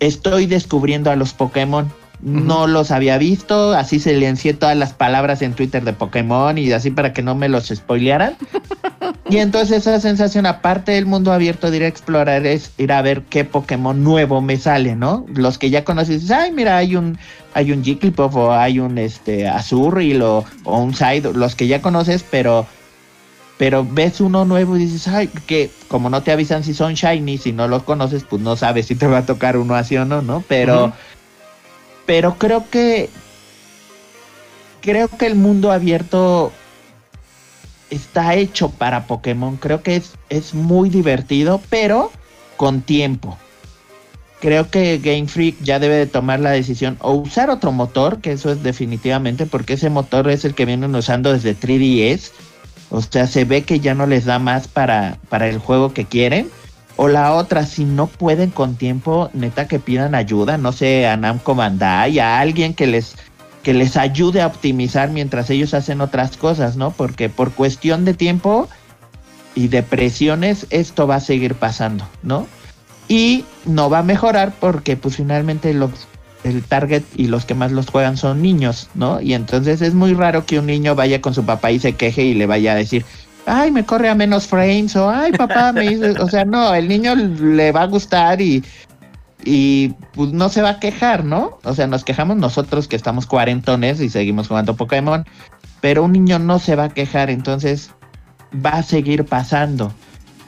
estoy 0.00 0.46
descubriendo 0.46 1.10
a 1.10 1.16
los 1.16 1.32
Pokémon. 1.32 1.90
No 2.22 2.68
los 2.68 2.92
había 2.92 3.18
visto, 3.18 3.72
así 3.72 3.98
silencié 3.98 4.54
todas 4.54 4.76
las 4.76 4.92
palabras 4.92 5.42
en 5.42 5.54
Twitter 5.54 5.82
de 5.82 5.92
Pokémon 5.92 6.56
y 6.56 6.70
así 6.70 6.92
para 6.92 7.12
que 7.12 7.20
no 7.20 7.34
me 7.34 7.48
los 7.48 7.66
spoilearan. 7.66 8.36
y 9.28 9.38
entonces 9.38 9.78
esa 9.78 9.98
sensación, 9.98 10.46
aparte 10.46 10.92
del 10.92 11.06
mundo 11.06 11.32
abierto 11.32 11.70
de 11.70 11.78
ir 11.78 11.82
a 11.82 11.88
explorar, 11.88 12.46
es 12.46 12.70
ir 12.78 12.92
a 12.92 13.02
ver 13.02 13.22
qué 13.22 13.44
Pokémon 13.44 14.04
nuevo 14.04 14.40
me 14.40 14.56
sale, 14.56 14.94
¿no? 14.94 15.26
Los 15.34 15.58
que 15.58 15.70
ya 15.70 15.82
conoces, 15.82 16.20
dices, 16.22 16.30
ay, 16.30 16.52
mira, 16.52 16.76
hay 16.76 16.94
un, 16.94 17.18
hay 17.54 17.72
un 17.72 17.82
Jigglypuff 17.82 18.36
o 18.36 18.52
hay 18.52 18.78
un 18.78 18.98
este 18.98 19.48
Azurril 19.48 20.22
o, 20.22 20.44
o 20.62 20.78
un 20.78 20.94
Psyduck, 20.94 21.34
los 21.34 21.56
que 21.56 21.66
ya 21.66 21.82
conoces, 21.82 22.24
pero 22.30 22.66
pero 23.58 23.86
ves 23.88 24.20
uno 24.20 24.44
nuevo 24.44 24.76
y 24.76 24.80
dices, 24.80 25.06
ay, 25.08 25.28
que 25.46 25.70
como 25.86 26.10
no 26.10 26.22
te 26.22 26.32
avisan 26.32 26.64
si 26.64 26.74
son 26.74 26.94
shiny, 26.94 27.38
si 27.38 27.52
no 27.52 27.68
los 27.68 27.82
conoces, 27.84 28.24
pues 28.24 28.42
no 28.42 28.56
sabes 28.56 28.86
si 28.86 28.96
te 28.96 29.06
va 29.06 29.18
a 29.18 29.26
tocar 29.26 29.56
uno 29.56 29.74
así 29.74 29.96
o 29.96 30.04
no, 30.04 30.22
¿no? 30.22 30.42
Pero. 30.48 30.92
Pero 32.06 32.36
creo 32.38 32.68
que 32.70 33.10
creo 34.80 35.08
que 35.08 35.26
el 35.26 35.36
mundo 35.36 35.72
abierto 35.72 36.52
está 37.90 38.34
hecho 38.34 38.70
para 38.70 39.06
Pokémon. 39.06 39.56
Creo 39.56 39.82
que 39.82 39.96
es, 39.96 40.12
es 40.28 40.54
muy 40.54 40.90
divertido, 40.90 41.60
pero 41.70 42.10
con 42.56 42.82
tiempo. 42.82 43.38
Creo 44.40 44.70
que 44.70 44.98
Game 44.98 45.28
Freak 45.28 45.62
ya 45.62 45.78
debe 45.78 45.94
de 45.94 46.06
tomar 46.06 46.40
la 46.40 46.50
decisión 46.50 46.96
o 47.00 47.12
usar 47.12 47.48
otro 47.48 47.70
motor, 47.70 48.20
que 48.20 48.32
eso 48.32 48.50
es 48.50 48.62
definitivamente, 48.62 49.46
porque 49.46 49.74
ese 49.74 49.88
motor 49.88 50.28
es 50.30 50.44
el 50.44 50.54
que 50.54 50.66
vienen 50.66 50.94
usando 50.94 51.32
desde 51.32 51.56
3DS. 51.56 52.32
O 52.90 53.00
sea, 53.00 53.26
se 53.26 53.44
ve 53.44 53.62
que 53.62 53.78
ya 53.78 53.94
no 53.94 54.06
les 54.06 54.24
da 54.24 54.38
más 54.38 54.66
para, 54.66 55.18
para 55.28 55.48
el 55.48 55.58
juego 55.58 55.94
que 55.94 56.06
quieren. 56.06 56.50
O 57.02 57.08
la 57.08 57.34
otra, 57.34 57.66
si 57.66 57.84
no 57.84 58.06
pueden 58.06 58.50
con 58.50 58.76
tiempo, 58.76 59.28
neta 59.32 59.66
que 59.66 59.80
pidan 59.80 60.14
ayuda, 60.14 60.56
no 60.56 60.70
sé, 60.70 61.08
a 61.08 61.16
Namco 61.16 61.56
Bandai, 61.56 62.20
a 62.20 62.38
alguien 62.38 62.74
que 62.74 62.86
les, 62.86 63.16
que 63.64 63.74
les 63.74 63.96
ayude 63.96 64.40
a 64.40 64.46
optimizar 64.46 65.10
mientras 65.10 65.50
ellos 65.50 65.74
hacen 65.74 66.00
otras 66.00 66.36
cosas, 66.36 66.76
¿no? 66.76 66.92
Porque 66.92 67.28
por 67.28 67.50
cuestión 67.50 68.04
de 68.04 68.14
tiempo 68.14 68.68
y 69.56 69.66
de 69.66 69.82
presiones, 69.82 70.68
esto 70.70 71.08
va 71.08 71.16
a 71.16 71.20
seguir 71.20 71.56
pasando, 71.56 72.08
¿no? 72.22 72.46
Y 73.08 73.46
no 73.66 73.90
va 73.90 73.98
a 73.98 74.04
mejorar 74.04 74.54
porque 74.60 74.96
pues 74.96 75.16
finalmente 75.16 75.74
los, 75.74 75.90
el 76.44 76.62
target 76.62 77.02
y 77.16 77.26
los 77.26 77.44
que 77.44 77.56
más 77.56 77.72
los 77.72 77.90
juegan 77.90 78.16
son 78.16 78.42
niños, 78.42 78.90
¿no? 78.94 79.20
Y 79.20 79.34
entonces 79.34 79.82
es 79.82 79.92
muy 79.92 80.14
raro 80.14 80.46
que 80.46 80.60
un 80.60 80.66
niño 80.66 80.94
vaya 80.94 81.20
con 81.20 81.34
su 81.34 81.44
papá 81.44 81.72
y 81.72 81.80
se 81.80 81.94
queje 81.94 82.22
y 82.22 82.34
le 82.34 82.46
vaya 82.46 82.74
a 82.74 82.76
decir, 82.76 83.04
ay, 83.46 83.70
me 83.70 83.84
corre 83.84 84.08
a 84.08 84.14
menos 84.14 84.46
frames, 84.46 84.94
o 84.96 85.10
ay, 85.10 85.32
papá, 85.32 85.72
me 85.72 85.86
hizo... 85.86 86.22
O 86.22 86.28
sea, 86.28 86.44
no, 86.44 86.74
el 86.74 86.88
niño 86.88 87.14
le 87.14 87.72
va 87.72 87.82
a 87.82 87.86
gustar 87.86 88.40
y, 88.40 88.64
y 89.44 89.90
pues 90.14 90.32
no 90.32 90.48
se 90.48 90.62
va 90.62 90.70
a 90.70 90.80
quejar, 90.80 91.24
¿no? 91.24 91.58
O 91.64 91.74
sea, 91.74 91.86
nos 91.86 92.04
quejamos 92.04 92.36
nosotros 92.36 92.88
que 92.88 92.96
estamos 92.96 93.26
cuarentones 93.26 94.00
y 94.00 94.08
seguimos 94.08 94.48
jugando 94.48 94.76
Pokémon, 94.76 95.24
pero 95.80 96.04
un 96.04 96.12
niño 96.12 96.38
no 96.38 96.58
se 96.58 96.76
va 96.76 96.84
a 96.84 96.88
quejar, 96.88 97.30
entonces 97.30 97.90
va 98.64 98.70
a 98.70 98.82
seguir 98.82 99.24
pasando. 99.24 99.92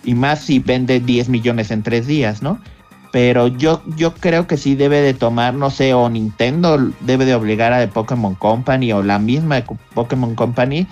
Y 0.04 0.14
más 0.14 0.40
si 0.40 0.58
vende 0.58 1.00
10 1.00 1.28
millones 1.28 1.70
en 1.70 1.82
tres 1.82 2.06
días, 2.06 2.42
¿no? 2.42 2.60
Pero 3.10 3.46
yo, 3.46 3.82
yo 3.96 4.12
creo 4.14 4.46
que 4.46 4.56
sí 4.56 4.74
debe 4.74 5.00
de 5.00 5.14
tomar, 5.14 5.54
no 5.54 5.70
sé, 5.70 5.94
o 5.94 6.10
Nintendo 6.10 6.78
debe 7.00 7.24
de 7.24 7.34
obligar 7.34 7.72
a 7.72 7.78
The 7.78 7.88
Pokémon 7.88 8.34
Company 8.34 8.92
o 8.92 9.02
la 9.02 9.18
misma 9.18 9.62
Pokémon 9.94 10.34
Company 10.34 10.86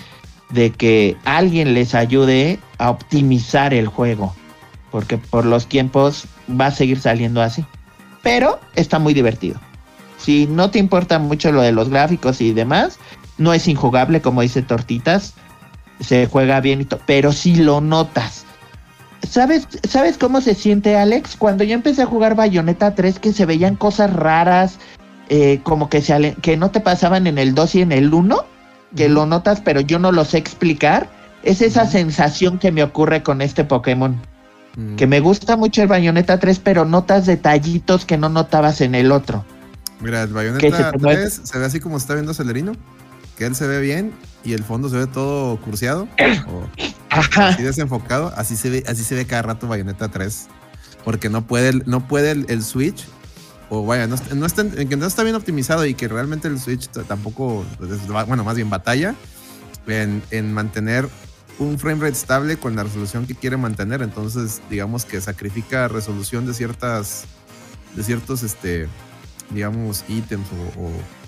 de 0.53 0.71
que 0.71 1.17
alguien 1.25 1.75
les 1.75 1.95
ayude 1.95 2.59
a 2.79 2.91
optimizar 2.91 3.75
el 3.75 3.89
juego. 3.89 4.35
Porque 4.91 5.19
por 5.19 5.47
los 5.47 5.67
tiempos 5.67 6.27
va 6.49 6.67
a 6.67 6.71
seguir 6.71 7.01
saliendo 7.01 7.43
así. 7.43 7.65
Pero 8.23 8.61
está 8.75 8.99
muy 8.99 9.15
divertido. 9.15 9.59
Si 10.19 10.47
no 10.47 10.71
te 10.71 10.79
importa 10.79 11.19
mucho 11.19 11.51
lo 11.51 11.63
de 11.63 11.73
los 11.73 11.89
gráficos 11.89 12.41
y 12.41 12.53
demás, 12.53 12.99
no 13.39 13.53
es 13.53 13.67
injugable 13.67 14.21
como 14.21 14.43
dice 14.43 14.63
Tortitas. 14.63 15.35
Se 16.01 16.27
juega 16.27 16.61
bien 16.61 16.83
y 16.83 16.85
todo, 16.85 17.01
pero 17.07 17.33
sí 17.33 17.57
lo 17.57 17.81
notas. 17.81 18.45
¿Sabes, 19.29 19.67
¿Sabes 19.89 20.19
cómo 20.19 20.41
se 20.41 20.55
siente 20.55 20.97
Alex? 20.97 21.37
Cuando 21.37 21.65
yo 21.65 21.75
empecé 21.75 22.03
a 22.03 22.07
jugar 22.07 22.35
Bayonetta 22.35 22.95
3 22.95 23.19
que 23.19 23.33
se 23.33 23.47
veían 23.47 23.77
cosas 23.77 24.13
raras, 24.13 24.79
eh, 25.29 25.61
como 25.63 25.89
que, 25.89 26.03
se 26.03 26.35
que 26.43 26.57
no 26.57 26.71
te 26.71 26.81
pasaban 26.81 27.27
en 27.27 27.39
el 27.39 27.55
2 27.55 27.77
y 27.77 27.83
en 27.83 27.93
el 27.93 28.13
1, 28.13 28.45
que 28.97 29.09
lo 29.09 29.27
notas 29.27 29.61
pero 29.61 29.81
yo 29.81 29.99
no 29.99 30.13
lo 30.13 30.25
sé 30.25 30.39
explicar. 30.39 31.09
Es 31.43 31.61
esa 31.61 31.87
sensación 31.87 32.59
que 32.59 32.71
me 32.71 32.83
ocurre 32.85 33.23
con 33.23 33.43
este 33.43 33.65
Pokémon. 33.65 34.21
Mm. 34.77 34.97
Que 34.97 35.07
me 35.07 35.21
gusta 35.21 35.57
mucho 35.57 35.83
el 35.83 35.89
Bayonetta 35.89 36.39
3, 36.39 36.61
pero 36.61 36.85
notas 36.85 37.27
detallitos 37.27 38.05
que 38.05 38.17
no 38.17 38.29
notabas 38.29 38.81
en 38.81 38.95
el 38.95 39.13
otro. 39.13 39.45
Mira, 40.01 40.23
el 40.23 40.29
¿Qué 40.29 40.33
se 40.33 40.35
Bayonetta 40.35 40.93
mueve? 40.99 41.21
3 41.23 41.41
se 41.45 41.59
ve 41.59 41.65
así 41.65 41.81
como 41.81 41.97
está 41.97 42.15
viendo 42.15 42.35
Celerino, 42.35 42.73
que 43.37 43.47
él 43.47 43.55
se 43.55 43.67
ve 43.67 43.81
bien 43.81 44.13
y 44.45 44.53
el 44.53 44.65
fondo 44.65 44.89
se 44.89 44.97
ve 44.97 45.07
todo 45.07 45.61
cursiado 45.61 46.09
o 46.49 46.69
Ajá. 47.11 47.49
así 47.49 47.63
desenfocado, 47.63 48.33
así 48.37 48.57
se 48.57 48.71
ve, 48.71 48.85
así 48.89 49.05
se 49.05 49.15
ve 49.15 49.27
cada 49.27 49.43
rato 49.43 49.69
Bayonetta 49.69 50.09
3, 50.09 50.49
porque 51.05 51.29
no 51.29 51.47
puede, 51.47 51.83
no 51.87 52.07
puede 52.09 52.33
el, 52.33 52.47
el 52.49 52.63
Switch 52.63 53.05
o 53.75 53.87
vaya, 53.87 54.07
no, 54.07 54.17
no 54.35 54.45
está, 54.45 54.61
en 54.61 54.87
que 54.87 54.97
no 54.99 55.07
está 55.07 55.23
bien 55.23 55.35
optimizado 55.35 55.87
y 55.87 55.95
que 55.95 56.07
realmente 56.07 56.47
el 56.47 56.61
Switch 56.61 56.89
tampoco, 57.09 57.65
pues, 57.79 57.91
es- 57.93 58.07
bueno, 58.07 58.45
más 58.45 58.55
bien 58.57 58.69
batalla 58.69 59.15
en, 59.87 60.23
en 60.31 60.53
mantener 60.53 61.09
un 61.59 61.79
frame 61.79 62.01
rate 62.03 62.13
estable 62.13 62.59
con 62.59 62.77
la 62.77 62.83
resolución 62.83 63.27
que 63.27 63.35
quiere 63.35 63.57
mantener, 63.57 64.03
entonces 64.03 64.61
digamos 64.69 65.07
que 65.07 65.21
sacrifica 65.23 65.89
resolución 65.89 66.45
de 66.47 66.53
ciertas, 66.53 67.25
de 67.97 68.03
ciertos, 68.05 68.43
este, 68.43 68.89
digamos, 69.51 70.05
ítems 70.07 70.47
o, 70.77 70.81
o- 70.83 71.23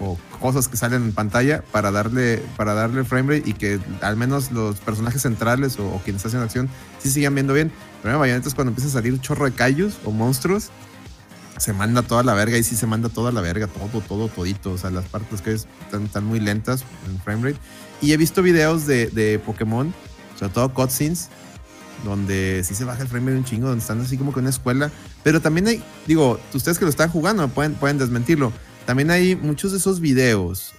o 0.00 0.18
cosas 0.40 0.66
que 0.66 0.76
salen 0.76 1.04
en 1.04 1.12
pantalla 1.12 1.62
para 1.70 1.92
darle, 1.92 2.42
para 2.56 2.74
darle 2.74 3.04
frame 3.04 3.36
rate 3.38 3.48
y 3.48 3.52
que 3.52 3.78
al 4.00 4.16
menos 4.16 4.50
los 4.50 4.80
personajes 4.80 5.22
centrales 5.22 5.78
o, 5.78 5.86
o 5.86 6.00
quienes 6.02 6.26
hacen 6.26 6.40
acción 6.40 6.68
sí 6.98 7.10
sigan 7.10 7.32
viendo 7.34 7.54
bien. 7.54 7.70
Problema 8.02 8.24
de 8.24 8.30
Bayonetta 8.30 8.48
es 8.48 8.54
cuando 8.56 8.70
empieza 8.70 8.88
a 8.88 8.92
salir 8.92 9.12
un 9.12 9.20
chorro 9.20 9.44
de 9.44 9.52
kaijus 9.52 9.94
o 10.04 10.10
monstruos, 10.10 10.70
se 11.58 11.72
manda 11.72 12.02
toda 12.02 12.22
la 12.22 12.34
verga 12.34 12.58
y 12.58 12.62
sí 12.62 12.76
se 12.76 12.86
manda 12.86 13.08
toda 13.08 13.32
la 13.32 13.40
verga, 13.40 13.66
todo, 13.66 14.00
todo, 14.00 14.28
todito. 14.28 14.72
O 14.72 14.78
sea, 14.78 14.90
las 14.90 15.04
partes 15.06 15.40
que 15.40 15.52
están, 15.52 16.04
están 16.04 16.24
muy 16.24 16.40
lentas 16.40 16.84
en 17.08 17.18
frame 17.20 17.50
rate. 17.50 17.60
Y 18.00 18.12
he 18.12 18.16
visto 18.16 18.42
videos 18.42 18.86
de, 18.86 19.06
de 19.06 19.38
Pokémon, 19.38 19.94
sobre 20.38 20.52
todo 20.52 20.74
cutscenes, 20.74 21.28
donde 22.04 22.62
sí 22.64 22.74
se 22.74 22.84
baja 22.84 23.02
el 23.02 23.08
frame 23.08 23.28
rate 23.30 23.38
un 23.38 23.44
chingo, 23.44 23.68
donde 23.68 23.80
están 23.82 24.00
así 24.00 24.18
como 24.18 24.32
que 24.32 24.40
una 24.40 24.50
escuela. 24.50 24.90
Pero 25.22 25.40
también 25.40 25.66
hay, 25.68 25.82
digo, 26.06 26.38
ustedes 26.52 26.78
que 26.78 26.84
lo 26.84 26.90
están 26.90 27.08
jugando 27.10 27.46
pueden, 27.48 27.74
pueden 27.74 27.98
desmentirlo. 27.98 28.52
También 28.84 29.10
hay 29.10 29.36
muchos 29.36 29.72
de 29.72 29.78
esos 29.78 30.00
videos. 30.00 30.72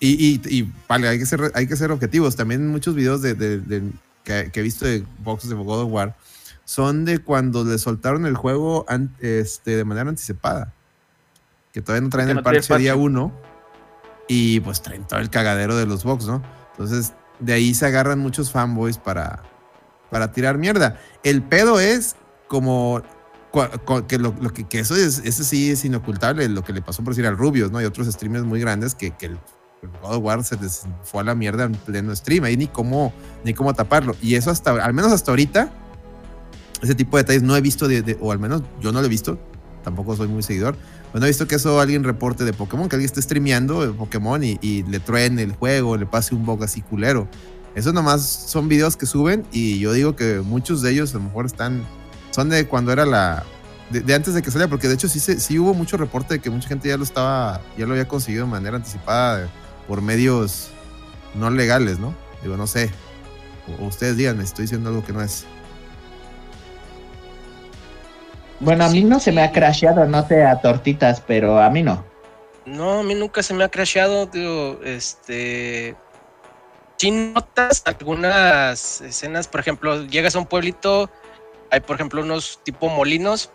Y, 0.00 0.08
y, 0.10 0.40
y, 0.48 0.72
vale, 0.88 1.08
hay 1.08 1.18
que 1.18 1.26
ser, 1.26 1.52
hay 1.54 1.66
que 1.66 1.76
ser 1.76 1.90
objetivos. 1.92 2.36
También 2.36 2.66
muchos 2.68 2.94
videos 2.94 3.22
de, 3.22 3.34
de- 3.34 3.58
de- 3.60 3.82
que, 4.24 4.50
que 4.52 4.60
he 4.60 4.62
visto 4.62 4.84
de 4.84 5.04
boxes 5.22 5.50
de 5.50 5.56
God 5.56 5.82
of 5.82 5.92
War 5.92 6.16
son 6.64 7.04
de 7.04 7.18
cuando 7.18 7.64
le 7.64 7.78
soltaron 7.78 8.26
el 8.26 8.36
juego 8.36 8.86
este, 9.20 9.76
de 9.76 9.84
manera 9.84 10.08
anticipada. 10.08 10.72
Que 11.72 11.80
todavía 11.80 12.02
no 12.02 12.10
traen 12.10 12.28
el 12.30 12.36
no 12.36 12.42
parche 12.42 12.76
día 12.78 12.92
parche. 12.92 13.04
1. 13.04 13.32
Y 14.28 14.60
pues 14.60 14.82
traen 14.82 15.06
todo 15.06 15.20
el 15.20 15.30
cagadero 15.30 15.76
de 15.76 15.86
los 15.86 16.04
box, 16.04 16.26
¿no? 16.26 16.42
Entonces, 16.72 17.14
de 17.40 17.52
ahí 17.52 17.74
se 17.74 17.86
agarran 17.86 18.18
muchos 18.18 18.50
fanboys 18.50 18.98
para, 18.98 19.42
para 20.10 20.32
tirar 20.32 20.58
mierda. 20.58 20.98
El 21.24 21.42
pedo 21.42 21.80
es 21.80 22.16
como 22.48 23.02
que, 24.06 24.18
lo, 24.18 24.34
lo 24.40 24.52
que, 24.52 24.64
que 24.64 24.78
eso 24.78 24.96
es, 24.96 25.18
eso 25.24 25.44
sí 25.44 25.70
es 25.70 25.84
inocultable, 25.84 26.48
lo 26.48 26.62
que 26.62 26.72
le 26.72 26.82
pasó 26.82 27.02
por 27.02 27.14
decir 27.14 27.26
al 27.26 27.36
Rubius, 27.36 27.70
¿no? 27.70 27.80
Y 27.82 27.84
otros 27.84 28.06
streamers 28.06 28.44
muy 28.44 28.60
grandes 28.60 28.94
que, 28.94 29.10
que 29.10 29.26
el 29.26 29.38
el 29.82 29.88
God 30.00 30.16
of 30.16 30.24
War 30.24 30.44
se 30.44 30.56
les 30.56 30.86
fue 31.02 31.22
a 31.22 31.24
la 31.24 31.34
mierda 31.34 31.64
en 31.64 31.72
pleno 31.72 32.14
stream. 32.14 32.44
Ahí 32.44 32.56
ni 32.56 32.68
cómo, 32.68 33.12
ni 33.44 33.52
cómo 33.52 33.74
taparlo. 33.74 34.16
Y 34.22 34.36
eso 34.36 34.50
hasta, 34.50 34.70
al 34.72 34.94
menos 34.94 35.12
hasta 35.12 35.32
ahorita, 35.32 35.72
ese 36.82 36.94
tipo 36.94 37.16
de 37.16 37.22
detalles 37.22 37.42
no 37.42 37.56
he 37.56 37.60
visto, 37.60 37.88
de, 37.88 38.18
o 38.20 38.32
al 38.32 38.38
menos 38.38 38.62
yo 38.80 38.92
no 38.92 39.00
lo 39.00 39.06
he 39.06 39.08
visto. 39.08 39.38
Tampoco 39.84 40.16
soy 40.16 40.28
muy 40.28 40.42
seguidor. 40.42 40.76
Pero 41.12 41.20
no 41.20 41.26
he 41.26 41.30
visto 41.30 41.46
que 41.46 41.56
eso 41.56 41.80
alguien 41.80 42.04
reporte 42.04 42.44
de 42.44 42.52
Pokémon, 42.52 42.88
que 42.88 42.96
alguien 42.96 43.06
esté 43.06 43.22
streameando 43.22 43.86
de 43.86 43.92
Pokémon 43.92 44.42
y, 44.42 44.82
le 44.82 45.00
truene 45.00 45.42
el 45.42 45.52
juego, 45.52 45.96
le 45.96 46.06
pase 46.06 46.34
un 46.34 46.44
bug 46.44 46.64
así 46.64 46.82
culero. 46.82 47.28
Eso 47.74 47.92
nomás 47.92 48.22
son 48.22 48.68
videos 48.68 48.96
que 48.96 49.06
suben 49.06 49.44
y 49.50 49.78
yo 49.78 49.92
digo 49.92 50.14
que 50.14 50.40
muchos 50.40 50.82
de 50.82 50.90
ellos 50.90 51.14
a 51.14 51.18
lo 51.18 51.24
mejor 51.24 51.46
están, 51.46 51.82
son 52.30 52.50
de 52.50 52.66
cuando 52.66 52.92
era 52.92 53.06
la, 53.06 53.44
de, 53.90 54.14
antes 54.14 54.34
de 54.34 54.42
que 54.42 54.50
saliera, 54.50 54.68
porque 54.68 54.88
de 54.88 54.94
hecho 54.94 55.08
sí, 55.08 55.20
sí 55.20 55.58
hubo 55.58 55.74
mucho 55.74 55.96
reporte 55.96 56.34
de 56.34 56.40
que 56.40 56.50
mucha 56.50 56.68
gente 56.68 56.88
ya 56.88 56.96
lo 56.96 57.04
estaba, 57.04 57.60
ya 57.78 57.86
lo 57.86 57.92
había 57.92 58.08
conseguido 58.08 58.44
de 58.44 58.50
manera 58.50 58.76
anticipada 58.76 59.48
por 59.88 60.02
medios 60.02 60.70
no 61.34 61.50
legales, 61.50 61.98
¿no? 61.98 62.14
Digo, 62.42 62.56
no 62.56 62.66
sé. 62.66 62.90
O, 63.80 63.86
ustedes 63.86 64.16
díganme, 64.16 64.44
estoy 64.44 64.64
diciendo 64.64 64.90
algo 64.90 65.04
que 65.04 65.12
no 65.12 65.22
es. 65.22 65.46
Bueno, 68.62 68.84
a 68.84 68.88
mí 68.88 69.02
no 69.02 69.18
se 69.18 69.32
me 69.32 69.42
ha 69.42 69.50
crasheado, 69.50 70.06
no 70.06 70.26
sé, 70.26 70.44
a 70.44 70.60
tortitas, 70.60 71.20
pero 71.20 71.60
a 71.60 71.68
mí 71.68 71.82
no. 71.82 72.04
No, 72.64 73.00
a 73.00 73.02
mí 73.02 73.14
nunca 73.14 73.42
se 73.42 73.54
me 73.54 73.64
ha 73.64 73.68
crasheado, 73.68 74.26
digo, 74.26 74.78
este... 74.84 75.96
Si 76.96 77.10
notas 77.10 77.82
algunas 77.84 79.00
escenas, 79.00 79.48
por 79.48 79.58
ejemplo, 79.58 80.04
llegas 80.06 80.36
a 80.36 80.38
un 80.38 80.46
pueblito, 80.46 81.10
hay 81.72 81.80
por 81.80 81.96
ejemplo 81.96 82.22
unos 82.22 82.60
tipo 82.62 82.88
molinos, 82.88 83.50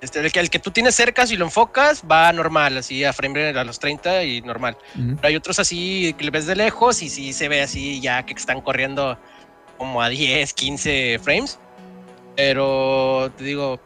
este, 0.00 0.20
el, 0.20 0.30
que, 0.30 0.38
el 0.38 0.50
que 0.50 0.60
tú 0.60 0.70
tienes 0.70 0.94
cerca, 0.94 1.26
si 1.26 1.36
lo 1.36 1.46
enfocas, 1.46 2.04
va 2.08 2.32
normal, 2.32 2.76
así 2.76 3.02
a 3.02 3.12
frame 3.12 3.46
rate 3.46 3.58
a 3.58 3.64
los 3.64 3.80
30 3.80 4.22
y 4.22 4.42
normal. 4.42 4.76
Pero 4.94 5.26
hay 5.26 5.34
otros 5.34 5.58
así 5.58 6.14
que 6.16 6.24
le 6.24 6.30
ves 6.30 6.46
de 6.46 6.54
lejos 6.54 7.02
y 7.02 7.08
sí 7.08 7.32
se 7.32 7.48
ve 7.48 7.62
así 7.62 8.00
ya 8.00 8.24
que 8.24 8.34
están 8.34 8.60
corriendo 8.60 9.18
como 9.78 10.00
a 10.00 10.08
10, 10.08 10.52
15 10.52 11.18
frames. 11.20 11.58
Pero 12.36 13.32
te 13.36 13.42
digo, 13.42 13.80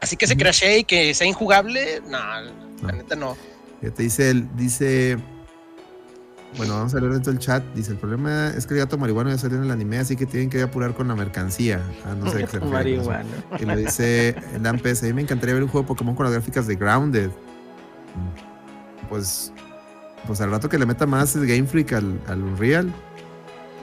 así 0.00 0.16
que 0.16 0.26
se 0.26 0.36
crashee 0.36 0.78
y 0.80 0.84
que 0.84 1.14
sea 1.14 1.26
injugable, 1.26 2.02
no, 2.08 2.18
No. 2.80 2.88
la 2.88 2.92
neta 2.92 3.16
no. 3.16 3.36
Fíjate, 3.80 4.02
dice, 4.02 4.30
el, 4.30 4.56
dice, 4.56 5.18
bueno, 6.56 6.74
vamos 6.74 6.94
a 6.94 7.00
leer 7.00 7.12
dentro 7.12 7.32
del 7.32 7.40
chat. 7.40 7.62
Dice, 7.74 7.92
el 7.92 7.98
problema 7.98 8.48
es 8.56 8.66
que 8.66 8.74
el 8.74 8.80
gato 8.80 8.96
marihuana 8.96 9.30
ya 9.30 9.38
salió 9.38 9.58
en 9.58 9.64
el 9.64 9.70
anime, 9.70 9.98
así 9.98 10.16
que 10.16 10.24
tienen 10.26 10.48
que 10.48 10.62
apurar 10.62 10.94
con 10.94 11.08
la 11.08 11.14
mercancía. 11.14 11.82
Ah, 12.06 12.14
no 12.14 12.30
sé 12.32 12.44
qué. 12.50 12.60
Marihuana. 12.60 13.24
Y 13.58 13.64
lo 13.64 13.76
dice 13.76 14.34
el 14.54 14.66
AMPS, 14.66 15.02
a 15.02 15.06
mí 15.06 15.12
me 15.12 15.22
encantaría 15.22 15.54
ver 15.54 15.62
un 15.62 15.68
juego 15.68 15.84
de 15.84 15.88
Pokémon 15.88 16.14
con 16.14 16.24
las 16.24 16.32
gráficas 16.32 16.66
de 16.66 16.76
Grounded. 16.76 17.28
Mm. 17.28 19.08
Pues, 19.08 19.52
pues 20.26 20.40
al 20.40 20.50
rato 20.50 20.68
que 20.68 20.78
le 20.78 20.86
meta 20.86 21.06
más 21.06 21.36
el 21.36 21.46
Game 21.46 21.66
Freak 21.66 21.92
al, 21.92 22.18
al 22.26 22.42
Unreal. 22.42 22.92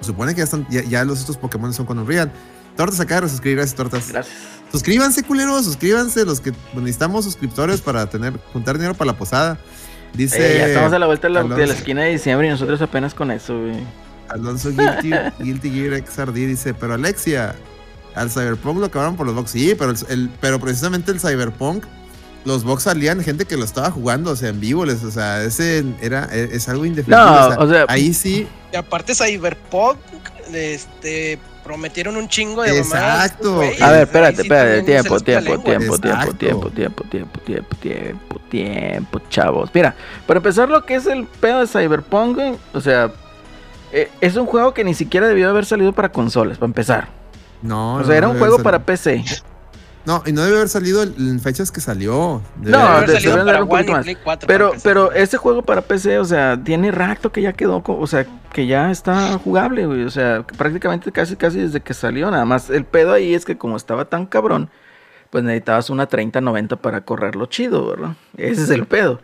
Supone 0.01 0.33
que 0.33 0.39
ya, 0.39 0.43
están, 0.45 0.67
ya, 0.69 0.83
ya 0.83 1.05
los 1.05 1.21
otros 1.21 1.37
Pokémon 1.37 1.73
son 1.73 1.85
con 1.85 1.99
Unreal. 1.99 2.31
Tortas 2.75 2.99
acá 2.99 3.21
de 3.21 3.29
suscribir, 3.29 3.57
gracias 3.57 3.75
Tortas. 3.75 4.09
Gracias. 4.11 4.35
Suscríbanse, 4.73 5.23
culeros, 5.23 5.63
suscríbanse, 5.65 6.25
los 6.25 6.41
que 6.41 6.51
necesitamos 6.73 7.23
suscriptores 7.23 7.79
para 7.79 8.07
tener, 8.07 8.33
juntar 8.51 8.75
dinero 8.75 8.95
para 8.95 9.11
la 9.11 9.17
posada. 9.17 9.57
Dice 10.13 10.37
Eh, 10.55 10.57
ya 10.59 10.67
estamos 10.67 10.91
a 10.93 10.99
la 10.99 11.05
vuelta 11.05 11.27
de 11.27 11.33
la, 11.35 11.43
de 11.43 11.49
la 11.49 11.55
Alonso- 11.55 11.73
esquina 11.73 12.01
de 12.03 12.11
diciembre 12.11 12.47
y 12.47 12.49
nosotros 12.49 12.81
apenas 12.81 13.13
con 13.13 13.31
eso, 13.31 13.57
güey. 13.59 13.77
Alonso 14.29 14.69
Guilty, 14.71 15.11
Guilty 15.43 15.69
Gear 15.71 16.03
XRD 16.07 16.33
dice, 16.47 16.73
pero 16.73 16.95
Alexia, 16.95 17.55
al 18.15 18.29
Cyberpunk 18.31 18.79
lo 18.79 18.85
acabaron 18.87 19.15
por 19.15 19.25
los 19.27 19.35
box. 19.35 19.51
Sí, 19.51 19.75
pero, 19.77 19.91
el, 19.91 19.97
el- 20.09 20.29
pero 20.41 20.59
precisamente 20.59 21.11
el 21.11 21.19
Cyberpunk, 21.19 21.85
los 22.45 22.63
box 22.63 22.83
salían 22.83 23.23
gente 23.23 23.45
que 23.45 23.55
lo 23.57 23.63
estaba 23.65 23.89
jugando, 23.91 24.31
o 24.31 24.35
sea, 24.35 24.49
en 24.49 24.59
vivo, 24.59 24.85
les, 24.85 25.03
o 25.03 25.11
sea, 25.11 25.43
ese 25.43 25.83
era, 26.01 26.27
e, 26.31 26.49
es, 26.51 26.67
algo 26.67 26.85
indefinible. 26.85 27.23
No, 27.23 27.47
o 27.59 27.69
sea- 27.69 27.85
ahí 27.89 28.13
sí, 28.13 28.47
Y 28.71 28.75
aparte 28.75 29.13
Cyberpunk, 29.15 29.97
este, 30.51 31.37
prometieron 31.63 32.17
un 32.17 32.27
chingo 32.27 32.61
de 32.61 32.77
Exacto. 32.77 33.61
A 33.81 33.91
ver, 33.91 34.03
espérate, 34.03 34.41
espérate, 34.41 34.83
tiempo, 34.83 35.19
tiempo, 35.19 35.59
tiempo, 35.59 35.97
tiempo, 35.97 36.33
tiempo, 36.35 36.69
tiempo, 36.69 37.03
tiempo, 37.03 37.39
tiempo, 37.39 37.75
tiempo, 37.79 38.39
tiempo, 38.49 39.21
chavos. 39.29 39.69
Mira, 39.73 39.95
para 40.27 40.37
empezar 40.39 40.69
lo 40.69 40.85
que 40.85 40.95
es 40.95 41.07
el 41.07 41.25
pedo 41.25 41.61
de 41.61 41.67
Cyberpunk, 41.67 42.39
o 42.73 42.81
sea, 42.81 43.11
eh, 43.91 44.11
es 44.21 44.35
un 44.35 44.45
juego 44.45 44.73
que 44.73 44.83
ni 44.83 44.93
siquiera 44.93 45.27
debió 45.27 45.49
haber 45.49 45.65
salido 45.65 45.93
para 45.93 46.11
consolas, 46.11 46.57
para 46.57 46.67
empezar. 46.67 47.07
no. 47.61 47.95
O 47.95 47.99
no, 47.99 48.05
sea, 48.05 48.17
era 48.17 48.27
un 48.27 48.37
juego 48.37 48.59
para 48.61 48.79
PC. 48.79 49.23
No, 50.05 50.21
y 50.25 50.33
no 50.33 50.41
debe 50.43 50.57
haber 50.57 50.69
salido 50.69 51.03
en 51.03 51.39
fechas 51.39 51.71
que 51.71 51.79
salió. 51.79 52.41
Debe 52.57 52.71
No, 52.71 52.77
Debe 52.79 52.89
haber- 52.89 53.07
de- 53.07 53.13
salido 53.15 53.31
deben 53.31 53.45
para 53.45 53.53
dar 53.53 53.63
un 53.63 53.69
poquito 53.69 53.83
One 53.83 53.91
y 53.91 53.95
más. 53.95 54.03
Play 54.03 54.17
4 54.23 54.47
Pero, 54.47 54.69
para 54.71 54.81
pero 54.83 55.11
ese 55.13 55.37
juego 55.37 55.61
para 55.61 55.81
PC, 55.81 56.19
o 56.19 56.25
sea, 56.25 56.59
tiene 56.61 56.91
rato 56.91 57.31
que 57.31 57.41
ya 57.41 57.53
quedó, 57.53 57.81
o 57.85 58.07
sea, 58.07 58.25
que 58.51 58.67
ya 58.67 58.91
está 58.91 59.37
jugable, 59.39 59.85
güey. 59.85 60.03
O 60.03 60.09
sea, 60.09 60.45
prácticamente 60.57 61.11
casi, 61.11 61.35
casi 61.37 61.59
desde 61.59 61.79
que 61.79 61.93
salió. 61.93 62.29
Nada 62.31 62.43
más 62.45 62.69
el 62.69 62.83
pedo 62.85 63.13
ahí 63.13 63.33
es 63.33 63.45
que 63.45 63.57
como 63.57 63.77
estaba 63.77 64.05
tan 64.05 64.25
cabrón, 64.25 64.69
pues 65.29 65.43
necesitabas 65.43 65.89
una 65.89 66.05
3090 66.05 66.75
para 66.75 67.01
correrlo 67.01 67.45
chido, 67.45 67.87
¿verdad? 67.87 68.15
Ese 68.37 68.63
es 68.63 68.69
el 68.71 68.85
pedo. 68.85 69.21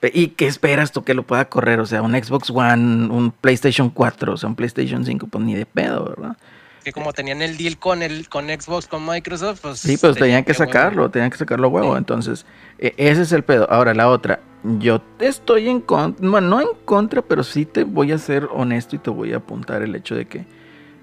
Pe- 0.00 0.12
¿Y 0.14 0.28
qué 0.28 0.46
esperas 0.46 0.92
tú 0.92 1.02
que 1.02 1.14
lo 1.14 1.24
pueda 1.24 1.46
correr? 1.46 1.80
O 1.80 1.86
sea, 1.86 2.02
un 2.02 2.12
Xbox 2.12 2.50
One, 2.50 3.08
un 3.10 3.32
PlayStation 3.32 3.90
4, 3.90 4.34
o 4.34 4.36
sea, 4.36 4.48
un 4.48 4.54
PlayStation 4.54 5.04
5, 5.04 5.26
pues 5.26 5.42
ni 5.42 5.54
de 5.56 5.66
pedo, 5.66 6.04
¿verdad? 6.04 6.36
Que 6.84 6.92
como 6.92 7.12
tenían 7.12 7.42
el 7.42 7.56
deal 7.56 7.78
con 7.78 8.02
el 8.02 8.28
con 8.28 8.46
Xbox, 8.48 8.86
con 8.86 9.04
Microsoft, 9.06 9.60
pues 9.62 9.78
Sí, 9.80 9.96
pues 9.96 10.16
tenían 10.16 10.44
que 10.44 10.54
sacarlo, 10.54 11.10
tenían 11.10 11.30
que 11.30 11.36
sacarlo 11.38 11.66
a 11.68 11.70
huevo. 11.70 11.92
Sí. 11.92 11.98
Entonces, 11.98 12.46
e- 12.78 12.94
ese 12.96 13.22
es 13.22 13.32
el 13.32 13.42
pedo. 13.44 13.70
Ahora, 13.70 13.94
la 13.94 14.08
otra, 14.08 14.40
yo 14.78 15.00
estoy 15.18 15.68
en 15.68 15.80
contra, 15.80 16.28
bueno, 16.28 16.48
no 16.48 16.60
en 16.60 16.68
contra, 16.84 17.22
pero 17.22 17.42
sí 17.42 17.64
te 17.64 17.84
voy 17.84 18.12
a 18.12 18.18
ser 18.18 18.48
honesto 18.52 18.96
y 18.96 18.98
te 18.98 19.10
voy 19.10 19.32
a 19.32 19.36
apuntar 19.38 19.82
el 19.82 19.94
hecho 19.94 20.14
de 20.14 20.26
que 20.26 20.46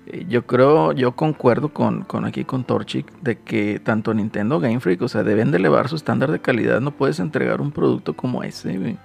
eh, 0.07 0.25
yo 0.29 0.45
creo, 0.45 0.91
yo 0.91 1.13
concuerdo 1.13 1.69
con, 1.69 2.03
con 2.03 2.25
aquí 2.25 2.43
con 2.45 2.63
Torchic, 2.63 3.11
de 3.21 3.39
que 3.39 3.79
tanto 3.79 4.13
Nintendo 4.13 4.59
Game 4.59 4.79
Freak, 4.79 5.01
o 5.01 5.07
sea, 5.07 5.23
deben 5.23 5.51
de 5.51 5.57
elevar 5.57 5.88
su 5.89 5.95
estándar 5.95 6.31
de 6.31 6.39
calidad, 6.39 6.79
no 6.81 6.91
puedes 6.91 7.19
entregar 7.19 7.59
un 7.61 7.71
producto 7.71 8.13
como 8.15 8.43
ese, 8.43 8.77
güey. 8.77 8.97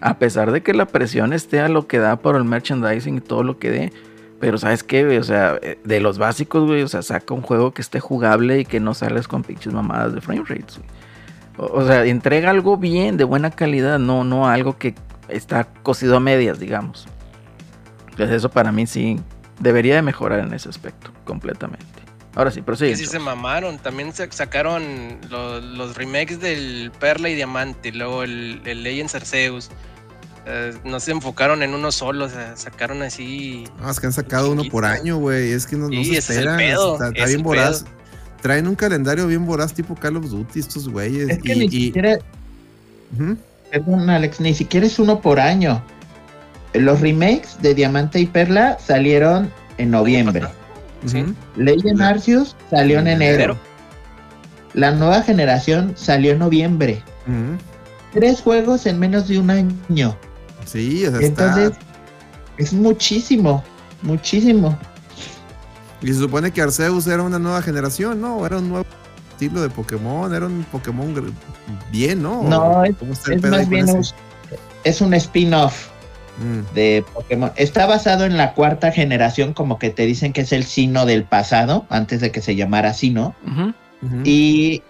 A 0.00 0.18
pesar 0.18 0.50
de 0.52 0.62
que 0.62 0.74
la 0.74 0.86
presión 0.86 1.32
esté 1.32 1.60
a 1.60 1.68
lo 1.68 1.86
que 1.86 1.98
da 1.98 2.16
por 2.16 2.36
el 2.36 2.44
merchandising 2.44 3.16
y 3.18 3.20
todo 3.20 3.42
lo 3.42 3.58
que 3.58 3.70
dé. 3.70 3.92
Pero 4.44 4.58
¿sabes 4.58 4.82
qué, 4.84 5.04
güey? 5.04 5.16
O 5.16 5.24
sea, 5.24 5.58
eh, 5.62 5.78
de 5.84 6.00
los 6.00 6.18
básicos, 6.18 6.66
güey, 6.66 6.82
o 6.82 6.88
sea, 6.88 7.00
saca 7.02 7.32
un 7.32 7.40
juego 7.40 7.72
que 7.72 7.80
esté 7.80 7.98
jugable 7.98 8.60
y 8.60 8.64
que 8.66 8.78
no 8.78 8.92
sales 8.92 9.26
con 9.26 9.42
pinches 9.42 9.72
mamadas 9.72 10.14
de 10.14 10.20
frame 10.20 10.42
rates, 10.46 10.76
güey. 10.78 10.88
O, 11.56 11.78
o 11.80 11.86
sea, 11.86 12.04
entrega 12.04 12.50
algo 12.50 12.76
bien, 12.76 13.16
de 13.16 13.24
buena 13.24 13.50
calidad, 13.50 13.98
no, 13.98 14.22
no 14.24 14.46
algo 14.48 14.76
que 14.76 14.94
está 15.28 15.64
cocido 15.64 16.16
a 16.16 16.20
medias, 16.20 16.58
digamos. 16.58 17.06
Entonces 18.10 18.36
eso 18.36 18.50
para 18.50 18.70
mí 18.72 18.86
sí 18.86 19.18
debería 19.60 19.94
de 19.94 20.02
mejorar 20.02 20.40
en 20.40 20.52
ese 20.52 20.68
aspecto, 20.68 21.10
completamente. 21.24 21.86
Ahora 22.36 22.50
sí, 22.50 22.60
Que 22.60 22.64
prosigue. 22.64 22.96
sí 22.96 23.06
se 23.06 23.18
mamaron. 23.20 23.78
También 23.78 24.12
sa- 24.12 24.30
sacaron 24.30 24.82
lo- 25.30 25.60
los 25.60 25.96
remakes 25.96 26.40
del 26.40 26.90
Perla 26.98 27.28
y 27.30 27.34
Diamante, 27.36 27.90
y 27.90 27.92
luego 27.92 28.24
el, 28.24 28.60
el 28.64 28.82
Legends 28.82 29.14
Arceus. 29.14 29.70
Eh, 30.46 30.74
no 30.84 31.00
se 31.00 31.10
enfocaron 31.12 31.62
en 31.62 31.72
uno 31.74 31.90
solo, 31.90 32.26
o 32.26 32.28
sea, 32.28 32.54
sacaron 32.56 33.02
así. 33.02 33.64
No, 33.80 33.90
es 33.90 33.98
que 33.98 34.06
han 34.06 34.12
sacado 34.12 34.52
uno 34.52 34.62
por 34.70 34.84
año, 34.84 35.16
güey. 35.16 35.52
Es 35.52 35.66
que 35.66 35.74
no, 35.76 35.88
no 35.88 36.04
se 36.04 36.18
es 36.18 36.28
esperan. 36.30 36.58
pedo, 36.58 36.92
Está, 36.94 37.08
está 37.08 37.22
es 37.24 37.28
bien 37.30 37.42
voraz. 37.42 37.82
pedo. 37.82 37.94
Traen 38.42 38.68
un 38.68 38.74
calendario 38.74 39.26
bien 39.26 39.46
voraz 39.46 39.72
tipo 39.72 39.94
Call 39.94 40.18
of 40.18 40.26
Duty 40.28 40.60
estos 40.60 40.86
güeyes. 40.88 41.30
Es 41.30 41.38
que 41.42 41.54
y, 41.54 41.58
ni 41.60 41.64
y- 41.64 41.86
siquiera, 41.86 42.18
Ujú. 43.18 43.38
perdón, 43.70 44.10
Alex, 44.10 44.38
ni 44.40 44.52
siquiera 44.52 44.84
es 44.86 44.98
uno 44.98 45.20
por 45.20 45.40
año. 45.40 45.82
Los 46.74 47.00
remakes 47.00 47.56
de 47.62 47.74
Diamante 47.74 48.20
y 48.20 48.26
Perla 48.26 48.76
salieron 48.84 49.50
en 49.78 49.90
noviembre. 49.92 50.42
Sí. 51.06 51.22
Ujú. 51.22 51.34
Legend 51.56 51.98
La- 52.00 52.08
Arceus 52.08 52.54
salió 52.68 52.98
en 52.98 53.06
en 53.06 53.14
enero. 53.22 53.34
enero. 53.34 53.58
La 54.74 54.90
nueva 54.90 55.22
generación 55.22 55.94
salió 55.96 56.32
en 56.32 56.40
noviembre. 56.40 57.02
Tres 58.12 58.40
juegos 58.42 58.84
en 58.86 58.98
menos 58.98 59.26
de 59.28 59.38
un 59.38 59.50
año. 59.50 60.16
Sí, 60.74 61.06
o 61.06 61.10
sea, 61.10 61.26
Entonces, 61.26 61.70
está. 61.70 61.80
es 62.58 62.72
muchísimo, 62.74 63.64
muchísimo. 64.02 64.76
Y 66.02 66.08
se 66.08 66.14
supone 66.18 66.50
que 66.50 66.60
Arceus 66.60 67.06
era 67.06 67.22
una 67.22 67.38
nueva 67.38 67.62
generación, 67.62 68.20
¿no? 68.20 68.44
Era 68.44 68.58
un 68.58 68.68
nuevo 68.68 68.84
estilo 69.30 69.62
de 69.62 69.70
Pokémon. 69.70 70.34
Era 70.34 70.44
un 70.46 70.64
Pokémon 70.70 71.14
bien, 71.90 72.22
¿no? 72.22 72.42
No, 72.42 72.84
es- 72.84 72.94
¿Cómo 72.96 73.12
está 73.14 73.32
el 73.32 73.42
Es 73.44 73.50
más 73.50 73.68
bien 73.68 73.88
un, 73.88 74.04
es 74.84 75.00
un 75.00 75.14
spin-off 75.14 75.88
Mm. 76.36 76.74
de 76.74 77.04
Pokémon. 77.14 77.52
Está 77.54 77.86
basado 77.86 78.24
en 78.24 78.36
la 78.36 78.54
cuarta 78.54 78.90
generación, 78.90 79.54
como 79.54 79.78
que 79.78 79.90
te 79.90 80.04
dicen 80.04 80.32
que 80.32 80.40
es 80.40 80.52
el 80.52 80.64
Sino 80.64 81.06
del 81.06 81.22
pasado, 81.22 81.86
antes 81.88 82.20
de 82.20 82.32
que 82.32 82.42
se 82.42 82.56
llamara 82.56 82.92
Sino. 82.92 83.34
Ujú. 83.46 83.72
Y 84.24 84.82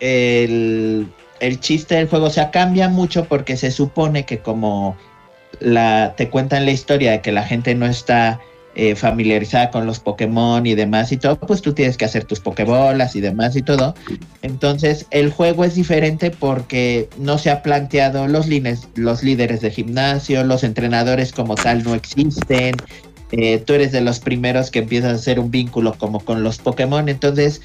el, 0.00 1.08
el 1.40 1.60
chiste 1.60 1.96
del 1.96 2.08
juego, 2.08 2.26
o 2.26 2.30
sea, 2.30 2.50
cambia 2.50 2.88
mucho 2.88 3.24
porque 3.24 3.56
se 3.56 3.70
supone 3.72 4.24
que 4.24 4.38
como 4.38 4.96
te 5.58 6.28
cuentan 6.30 6.64
la 6.64 6.72
historia 6.72 7.12
de 7.12 7.20
que 7.20 7.32
la 7.32 7.42
gente 7.42 7.74
no 7.74 7.86
está 7.86 8.40
eh, 8.78 8.94
familiarizada 8.94 9.70
con 9.70 9.86
los 9.86 10.00
Pokémon 10.00 10.66
y 10.66 10.74
demás 10.74 11.10
y 11.10 11.16
todo, 11.16 11.40
pues 11.40 11.62
tú 11.62 11.72
tienes 11.72 11.96
que 11.96 12.04
hacer 12.04 12.24
tus 12.24 12.40
Pokébolas 12.40 13.16
y 13.16 13.22
demás 13.22 13.56
y 13.56 13.62
todo. 13.62 13.94
Entonces 14.42 15.06
el 15.10 15.30
juego 15.30 15.64
es 15.64 15.74
diferente 15.74 16.30
porque 16.30 17.08
no 17.16 17.38
se 17.38 17.50
ha 17.50 17.62
planteado 17.62 18.28
los 18.28 18.46
líderes 18.48 19.60
de 19.62 19.70
gimnasio, 19.70 20.44
los 20.44 20.62
entrenadores 20.62 21.32
como 21.32 21.54
tal 21.54 21.84
no 21.84 21.94
existen. 21.94 22.76
eh, 23.32 23.58
tú 23.58 23.72
eres 23.72 23.92
de 23.92 24.02
los 24.02 24.20
primeros 24.20 24.70
que 24.70 24.80
empiezas 24.80 25.12
a 25.12 25.14
hacer 25.14 25.40
un 25.40 25.50
vínculo 25.50 25.94
como 25.96 26.20
con 26.20 26.42
los 26.42 26.58
Pokémon. 26.58 27.08
Entonces, 27.08 27.62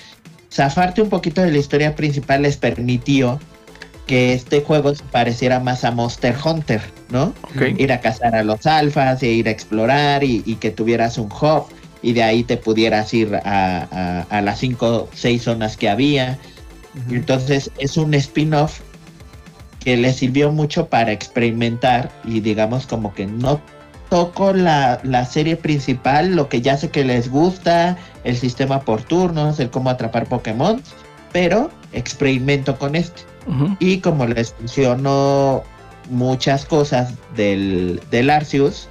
zafarte 0.50 1.02
un 1.02 1.10
poquito 1.10 1.42
de 1.42 1.52
la 1.52 1.58
historia 1.58 1.94
principal 1.94 2.44
les 2.44 2.56
permitió 2.56 3.38
que 4.08 4.34
este 4.34 4.62
juego 4.62 4.94
se 4.94 5.04
pareciera 5.06 5.60
más 5.60 5.84
a 5.86 5.92
Monster 5.92 6.36
Hunter, 6.44 6.82
¿no? 7.10 7.34
Ir 7.78 7.92
a 7.94 8.02
cazar 8.02 8.36
a 8.36 8.44
los 8.44 8.66
alfas, 8.66 9.22
e 9.24 9.28
ir 9.28 9.48
a 9.48 9.52
explorar 9.52 10.24
y, 10.24 10.44
y 10.46 10.56
que 10.56 10.72
tuvieras 10.72 11.18
un 11.18 11.32
hub 11.32 11.66
y 12.02 12.14
de 12.14 12.24
ahí 12.24 12.44
te 12.44 12.58
pudieras 12.58 13.14
ir 13.14 13.36
a, 13.36 13.88
a- 13.92 14.22
a 14.30 14.42
las 14.42 14.60
cinco 14.60 14.88
o 14.88 15.10
seis 15.14 15.44
zonas 15.44 15.78
que 15.78 15.88
había. 15.90 16.38
Entonces 17.10 17.72
es 17.78 17.96
un 17.96 18.14
spin-off 18.14 18.82
que 19.80 19.96
le 19.98 20.12
sirvió 20.14 20.52
mucho 20.52 20.88
para 20.88 21.12
experimentar 21.12 22.12
y 22.26 22.40
digamos 22.42 22.86
como 22.88 23.14
que 23.14 23.26
no 23.28 23.62
toco 24.10 24.52
la, 24.52 25.00
la 25.04 25.26
serie 25.26 25.56
principal, 25.56 26.36
lo 26.36 26.50
que 26.50 26.62
ya 26.62 26.76
sé 26.76 26.90
que 26.90 27.06
les 27.06 27.30
gusta, 27.30 27.98
el 28.26 28.36
sistema 28.36 28.82
por 28.82 29.02
turnos, 29.04 29.60
el 29.62 29.70
cómo 29.70 29.90
atrapar 29.90 30.26
Pokémon, 30.28 30.82
pero 31.32 31.70
experimento 31.94 32.78
con 32.78 32.96
este. 32.98 33.22
Y 33.80 34.00
como 34.00 34.26
les 34.28 34.54
funcionó 34.54 35.64
muchas 36.10 36.66
cosas 36.66 37.14
del, 37.36 38.02
del 38.12 38.30
Arceus, 38.30 38.88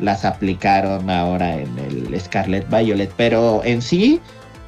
las 0.00 0.24
aplicaron 0.24 1.08
ahora 1.10 1.58
en 1.58 1.78
el 1.78 2.20
Scarlet 2.20 2.68
Violet. 2.68 3.12
Pero 3.16 3.62
en 3.64 3.80
sí 3.82 4.20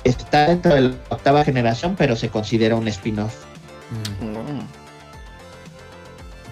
está 0.05 0.49
dentro 0.49 0.75
de 0.75 0.81
la 0.83 0.95
octava 1.09 1.45
generación, 1.45 1.95
pero 1.97 2.15
se 2.15 2.29
considera 2.29 2.77
un 2.77 2.87
spin-off. 2.89 3.35
Mm. 4.21 4.27
Mm. 4.27 4.61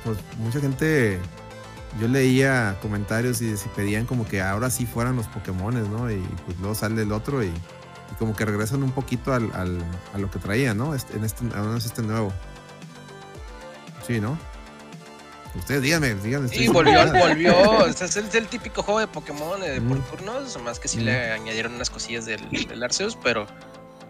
Pues 0.04 0.18
mucha 0.38 0.60
gente, 0.60 1.20
yo 2.00 2.08
leía 2.08 2.76
comentarios 2.82 3.40
y 3.40 3.54
pedían 3.76 4.04
como 4.06 4.26
que 4.26 4.42
ahora 4.42 4.68
sí 4.70 4.84
fueran 4.86 5.14
los 5.16 5.28
Pokémones, 5.28 5.88
¿no? 5.88 6.10
Y 6.10 6.16
pues 6.44 6.58
luego 6.58 6.74
sale 6.74 7.02
el 7.02 7.12
otro 7.12 7.44
y, 7.44 7.46
y 7.48 8.14
como 8.18 8.34
que 8.34 8.44
regresan 8.44 8.82
un 8.82 8.90
poquito 8.90 9.32
al, 9.32 9.52
al- 9.54 9.78
a 10.12 10.18
lo 10.18 10.28
que 10.30 10.40
traía, 10.40 10.74
¿no? 10.74 10.94
Este, 10.94 11.16
en 11.16 11.24
este, 11.24 11.44
al 11.54 11.66
menos 11.66 11.86
este 11.86 12.02
nuevo. 12.02 12.32
Sí, 14.06 14.20
¿no? 14.20 14.38
Ustedes 15.54 15.82
díganme, 15.82 16.14
díganme. 16.14 16.48
Sí, 16.48 16.66
volvió, 16.68 16.94
volvió. 17.12 17.70
o 17.80 17.92
sea, 17.92 18.06
es 18.06 18.16
el, 18.16 18.26
el 18.34 18.46
típico 18.48 18.82
juego 18.82 19.00
de 19.00 19.06
Pokémon 19.06 19.62
eh, 19.62 19.80
por 19.86 19.98
Mm. 19.98 20.02
turnos, 20.10 20.62
más 20.62 20.78
que 20.80 20.88
sí 20.88 20.98
Mm. 21.00 21.04
le 21.04 21.32
añadieron 21.32 21.74
unas 21.74 21.90
cosillas 21.90 22.24
del, 22.24 22.40
del 22.50 22.82
Arceus, 22.82 23.18
pero 23.22 23.46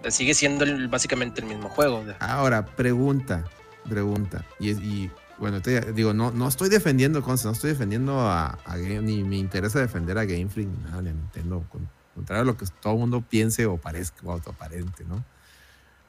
sigue 0.08 0.34
siendo 0.34 0.64
el- 0.64 0.86
básicamente 0.88 1.40
el 1.40 1.46
mismo 1.48 1.68
juego. 1.68 2.04
Ahora, 2.20 2.64
pregunta, 2.64 3.44
pregunta. 3.88 4.44
Y, 4.60 4.70
y, 4.70 5.10
bueno, 5.38 5.60
te 5.60 5.92
digo, 5.92 6.14
no, 6.14 6.30
no 6.30 6.46
estoy 6.46 6.68
defendiendo, 6.68 7.22
consta, 7.22 7.48
no 7.48 7.54
estoy 7.54 7.70
defendiendo 7.70 8.20
a, 8.20 8.58
a 8.64 8.76
Game, 8.76 9.00
ni 9.02 9.24
me 9.24 9.36
interesa 9.36 9.80
defender 9.80 10.16
a 10.18 10.24
Game 10.24 10.48
Freak, 10.48 10.68
ni 10.68 10.84
nada, 10.90 11.02
ni 11.02 11.10
a 11.10 11.12
Nintendo, 11.12 11.64
con- 11.70 11.88
contrario 12.14 12.42
a 12.42 12.46
lo 12.46 12.56
que 12.56 12.66
todo 12.80 12.92
el 12.92 12.98
mundo 13.00 13.20
piense 13.20 13.66
o 13.66 13.78
parezca 13.78 14.18
o 14.24 14.30
autoaparente, 14.32 15.04
¿no? 15.04 15.24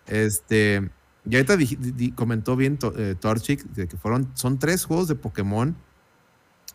Este, 0.06 0.90
y 1.30 1.36
ahorita 1.36 1.56
di- 1.58 1.78
di- 1.80 2.12
comentó 2.12 2.56
bien 2.56 2.78
To- 2.78 2.94
eh, 2.98 3.16
Torchic 3.16 3.64
de 3.64 3.88
que 3.88 3.98
fueron, 3.98 4.30
son 4.34 4.60
tres 4.60 4.84
juegos 4.86 5.08
de 5.08 5.16
Pokémon 5.16 5.76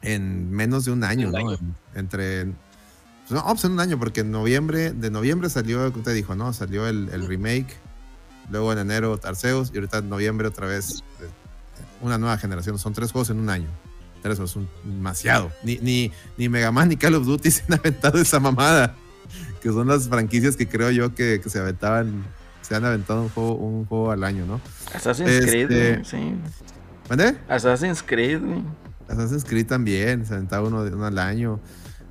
en 0.02 0.50
menos 0.50 0.84
de 0.84 0.92
un 0.92 1.04
año, 1.04 1.26
Un 1.28 1.32
¿no? 1.32 1.38
año. 1.38 1.58
Entre, 1.94 2.44
pues 2.46 3.30
no, 3.30 3.44
pues 3.44 3.64
en 3.64 3.72
un 3.72 3.80
año, 3.80 3.98
porque 3.98 4.20
en 4.20 4.30
noviembre, 4.30 4.92
de 4.92 5.10
noviembre 5.10 5.50
salió, 5.50 5.90
como 5.92 6.04
te 6.04 6.12
dijo, 6.12 6.34
¿no? 6.34 6.52
Salió 6.52 6.86
el, 6.86 7.08
el 7.12 7.26
remake, 7.26 7.66
luego 8.50 8.72
en 8.72 8.78
enero 8.78 9.18
Arceus 9.24 9.70
y 9.72 9.76
ahorita 9.76 9.98
en 9.98 10.08
noviembre 10.08 10.48
otra 10.48 10.66
vez 10.66 11.02
eh, 11.20 11.24
una 12.00 12.16
nueva 12.16 12.38
generación. 12.38 12.78
Son 12.78 12.92
tres 12.92 13.10
juegos 13.12 13.30
en 13.30 13.38
un 13.40 13.50
año. 13.50 13.66
Tres 14.22 14.36
juegos, 14.36 14.56
un, 14.56 14.68
demasiado. 14.84 15.52
Ni, 15.62 15.76
ni, 15.78 16.12
ni 16.36 16.48
Mega 16.48 16.70
Man 16.72 16.88
ni 16.88 16.96
Call 16.96 17.14
of 17.16 17.26
Duty 17.26 17.50
se 17.50 17.64
han 17.68 17.74
aventado 17.78 18.18
esa 18.20 18.38
mamada. 18.40 18.94
Que 19.60 19.68
son 19.70 19.88
las 19.88 20.08
franquicias 20.08 20.56
que 20.56 20.68
creo 20.68 20.90
yo 20.92 21.14
que, 21.14 21.40
que 21.42 21.50
se 21.50 21.58
aventaban, 21.58 22.24
se 22.68 22.74
han 22.76 22.84
aventado 22.84 23.22
un 23.22 23.28
juego, 23.30 23.54
un 23.54 23.86
juego 23.86 24.10
al 24.10 24.22
año, 24.24 24.44
¿no? 24.46 24.60
Assassin's 24.94 25.30
Este- 25.30 25.46
Creed, 25.46 25.66
güey, 25.68 26.04
sí. 26.04 26.34
¿Mande? 27.08 27.36
Assassin's 27.48 28.02
Creed, 28.02 28.40
güey. 28.40 28.62
Assassin's 29.08 29.44
Creed 29.44 29.66
también, 29.66 30.26
se 30.26 30.34
aventaba 30.34 30.68
uno, 30.68 30.84
de- 30.84 30.94
uno 30.94 31.06
al 31.06 31.18
año. 31.18 31.60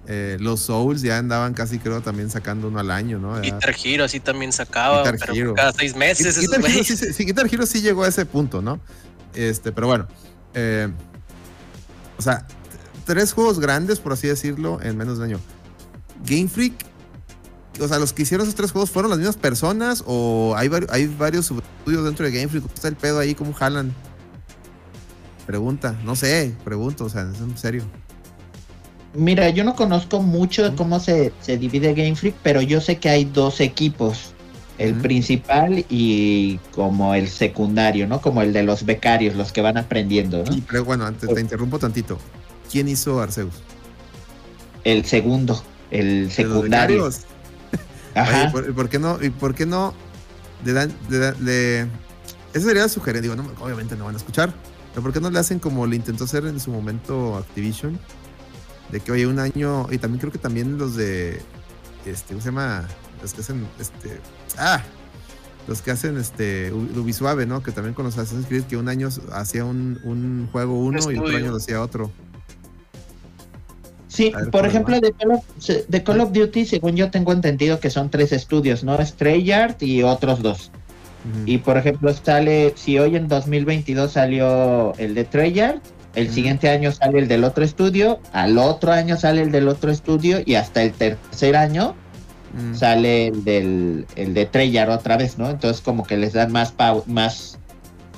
Eh, 0.07 0.37
los 0.39 0.61
Souls 0.61 1.01
ya 1.01 1.17
andaban 1.17 1.53
casi, 1.53 1.79
creo, 1.79 2.01
también 2.01 2.29
sacando 2.29 2.69
uno 2.69 2.79
al 2.79 2.89
año, 2.91 3.19
¿no? 3.19 3.35
Ya- 3.35 3.41
Guitar 3.41 3.75
Hero 3.83 4.03
así 4.05 4.19
también 4.19 4.51
sacaba, 4.53 4.99
Guitar 5.03 5.17
pero 5.19 5.33
Hero. 5.35 5.53
cada 5.53 5.73
seis 5.73 5.95
meses. 5.95 6.39
Guitar, 6.39 6.61
Hero 6.61 6.83
sí, 6.83 6.95
sí, 6.95 7.25
Guitar 7.25 7.45
Hero 7.53 7.65
sí 7.65 7.81
llegó 7.81 8.03
a 8.03 8.07
ese 8.07 8.25
punto, 8.25 8.61
¿no? 8.61 8.79
Este, 9.35 9.71
pero 9.71 9.87
bueno. 9.87 10.07
eh, 10.53 10.87
o 12.17 12.21
sea, 12.21 12.47
tres 13.05 13.31
juegos 13.33 13.59
grandes, 13.59 13.99
por 13.99 14.13
así 14.13 14.27
decirlo, 14.27 14.79
en 14.81 14.97
menos 14.97 15.17
de 15.19 15.25
un 15.25 15.29
año. 15.31 15.39
Game 16.25 16.47
Freak, 16.47 16.73
o 17.79 17.87
sea, 17.87 17.99
los 17.99 18.13
que 18.13 18.23
hicieron 18.23 18.45
esos 18.45 18.55
tres 18.55 18.71
juegos 18.71 18.89
fueron 18.89 19.09
las 19.09 19.19
mismas 19.19 19.37
personas 19.37 20.03
o 20.05 20.53
hay, 20.57 20.69
hay 20.89 21.07
varios 21.07 21.51
estudios 21.51 22.03
dentro 22.03 22.25
de 22.25 22.31
Game 22.31 22.47
Freak. 22.47 22.63
¿Cómo 22.63 22.75
está 22.75 22.87
el 22.87 22.95
pedo 22.95 23.19
ahí? 23.19 23.35
¿Cómo 23.35 23.53
jalan? 23.53 23.93
Pregunta, 25.45 25.95
no 26.03 26.15
sé, 26.15 26.53
pregunto, 26.63 27.05
o 27.05 27.09
sea, 27.09 27.21
es 27.21 27.39
en 27.39 27.57
serio. 27.57 27.83
Mira, 29.13 29.49
yo 29.49 29.63
no 29.63 29.75
conozco 29.75 30.21
mucho 30.21 30.69
de 30.69 30.75
cómo 30.75 30.99
se, 30.99 31.31
se 31.41 31.57
divide 31.57 31.93
Game 31.93 32.15
Freak, 32.15 32.35
pero 32.43 32.61
yo 32.61 32.81
sé 32.81 32.97
que 32.97 33.09
hay 33.09 33.25
dos 33.25 33.61
equipos. 33.61 34.33
El 34.77 34.93
principal 34.93 35.85
y 35.89 36.59
como 36.75 37.15
el 37.15 37.29
secundario, 37.29 38.07
¿no? 38.07 38.21
Como 38.21 38.43
el 38.43 38.53
de 38.53 38.61
los 38.61 38.85
becarios, 38.85 39.33
los 39.35 39.51
que 39.51 39.61
van 39.61 39.75
aprendiendo, 39.75 40.43
¿no? 40.43 40.53
Y, 40.55 40.61
pero 40.61 40.85
bueno, 40.85 41.03
antes 41.03 41.33
te 41.33 41.41
interrumpo 41.41 41.79
tantito. 41.79 42.19
¿Quién 42.71 42.87
hizo 42.87 43.19
Arceus? 43.19 43.55
El 44.83 45.03
segundo, 45.05 45.63
el 45.89 46.05
¿De 46.05 46.23
los 46.25 46.33
secundario. 46.33 47.05
becarios? 47.05 47.21
Ajá. 48.17 48.41
Oye, 48.43 48.51
¿por, 48.51 48.73
por 48.73 48.89
qué 48.89 48.99
no? 48.99 49.17
¿Y 49.23 49.29
por 49.29 49.53
qué 49.55 49.65
no 49.65 49.93
le 50.65 50.73
dan, 50.73 50.91
le 51.09 51.17
dan- 51.17 51.35
le- 51.45 51.81
Esa 52.53 52.67
sería 52.67 52.83
la 52.83 52.89
sugerencia, 52.89 53.31
digo, 53.33 53.35
no, 53.41 53.49
obviamente 53.63 53.95
no 53.95 54.05
van 54.05 54.15
a 54.15 54.17
escuchar, 54.17 54.53
pero 54.91 55.03
¿por 55.03 55.13
qué 55.13 55.19
no 55.21 55.29
le 55.29 55.37
hacen 55.39 55.59
como 55.59 55.85
le 55.85 55.95
intentó 55.95 56.23
hacer 56.23 56.45
en 56.45 56.59
su 56.59 56.71
momento 56.71 57.35
Activision? 57.37 57.99
De 58.91 58.99
que, 59.01 59.11
oye, 59.11 59.27
un 59.27 59.37
año, 59.39 59.87
y 59.91 59.97
también 59.97 60.19
creo 60.19 60.31
que 60.31 60.37
también 60.39 60.77
los 60.77 60.95
de, 60.95 61.41
este, 62.05 62.29
¿cómo 62.29 62.39
se 62.41 62.47
llama? 62.47 62.87
Los 63.21 63.33
que 63.33 63.41
hacen, 63.41 63.67
este, 63.79 64.19
ah, 64.57 64.81
los 65.67 65.81
que 65.81 65.91
hacen, 65.91 66.17
este, 66.17 66.71
Ubisuave, 66.71 67.45
¿no? 67.45 67.61
Que 67.61 67.71
también 67.73 67.93
con 67.93 68.05
los 68.05 68.17
Assassin's 68.17 68.45
Creed, 68.47 68.63
que 68.63 68.77
un 68.77 68.87
año 68.87 69.09
hacía 69.33 69.65
un, 69.65 69.99
un 70.05 70.47
juego 70.53 70.79
uno 70.79 70.99
y 71.11 71.17
otro 71.17 71.35
año 71.37 71.51
lo 71.51 71.57
hacía 71.57 71.81
otro. 71.81 72.09
Sí, 74.17 74.31
ver 74.35 74.49
por 74.49 74.65
ejemplo, 74.65 74.99
de 74.99 75.11
Call, 75.11 75.31
of, 75.33 75.43
de 75.87 76.03
Call 76.03 76.21
of 76.21 76.31
Duty, 76.31 76.65
según 76.65 76.95
yo 76.95 77.11
tengo 77.11 77.33
entendido 77.33 77.79
que 77.79 77.91
son 77.91 78.09
tres 78.09 78.31
estudios, 78.31 78.83
¿no? 78.83 78.97
Strayard 78.97 79.75
y 79.79 80.01
otros 80.01 80.41
dos. 80.41 80.71
Y 81.45 81.59
por 81.59 81.77
ejemplo, 81.77 82.11
sale, 82.13 82.73
si 82.75 82.97
hoy 82.97 83.15
en 83.15 83.27
2022 83.27 84.13
salió 84.13 84.95
el 84.97 85.13
de 85.13 85.23
Treyarch, 85.23 85.81
el 86.15 86.31
siguiente 86.31 86.67
año 86.67 86.91
sale 86.91 87.19
el 87.19 87.27
del 87.27 87.43
otro 87.43 87.63
estudio, 87.63 88.19
al 88.31 88.57
otro 88.57 88.91
año 88.91 89.17
sale 89.17 89.43
el 89.43 89.51
del 89.51 89.67
otro 89.67 89.91
estudio 89.91 90.39
y 90.43 90.55
hasta 90.55 90.81
el 90.81 90.93
tercer 90.93 91.55
año 91.55 91.93
sale 92.73 93.27
el 93.27 93.43
del 93.43 94.07
el 94.15 94.33
de 94.33 94.47
Treyarch 94.47 94.89
otra 94.89 95.17
vez, 95.17 95.37
¿no? 95.37 95.51
Entonces 95.51 95.81
como 95.81 96.03
que 96.03 96.17
les 96.17 96.33
dan 96.33 96.51
más 96.51 96.73
más 97.05 97.56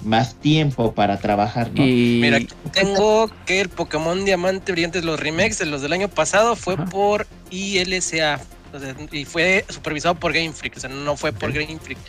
más 0.04 0.36
tiempo 0.36 0.94
para 0.94 1.20
trabajar, 1.20 1.72
¿no? 1.74 1.84
Y 1.86 2.20
Mira, 2.22 2.38
aquí 2.38 2.48
tengo 2.74 3.30
que 3.46 3.62
el 3.62 3.70
Pokémon 3.70 4.24
Diamante 4.26 4.72
Brillante, 4.72 5.02
los 5.02 5.20
remakes 5.20 5.60
de 5.60 5.66
los 5.66 5.82
del 5.82 5.94
año 5.94 6.08
pasado, 6.08 6.56
fue 6.56 6.76
Ajá. 6.76 6.86
por 6.86 7.28
ILSA. 7.52 8.40
o 8.74 8.80
sea, 8.80 8.96
y 9.12 9.26
fue 9.26 9.66
supervisado 9.70 10.16
por 10.16 10.34
Game 10.34 10.54
Freak, 10.54 10.78
o 10.78 10.80
sea, 10.80 10.90
no 10.90 11.18
fue 11.18 11.32
por 11.34 11.50
Ok. 11.50 11.56
Game 11.56 11.80
Freak. 11.80 12.00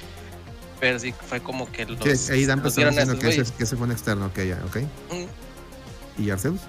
Pero 0.79 0.99
sí, 0.99 1.13
fue 1.29 1.41
como 1.41 1.71
que 1.71 1.85
los, 1.85 1.99
Sí, 2.19 2.33
ahí 2.33 2.47
dan 2.47 2.59
los 2.59 2.75
pues, 2.75 2.77
dieron 2.77 2.99
a 2.99 3.19
que 3.19 3.29
ese, 3.29 3.53
que 3.53 3.65
ese 3.65 3.77
fue 3.77 3.87
un 3.87 3.93
externo, 3.93 4.27
ok, 4.27 4.39
ya, 4.45 4.59
ok. 4.67 4.77
Mm, 4.79 6.23
¿Y 6.23 6.31
Arceus? 6.31 6.61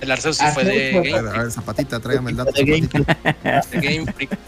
El 0.00 0.10
Arceus 0.10 0.36
sí 0.36 0.44
fue 0.52 0.64
de 0.64 0.90
fue 0.92 1.00
A 1.00 1.02
Game 1.02 1.22
ver, 1.22 1.34
a 1.34 1.42
ver, 1.44 1.50
Zapatita, 1.52 1.98
tráigame 1.98 2.30
el 2.30 2.36
dato. 2.36 2.52
De 2.52 2.64
Game. 2.64 2.86
Freak, 2.88 3.70
de 3.70 3.80
Game 3.80 4.12
Freak. 4.12 4.30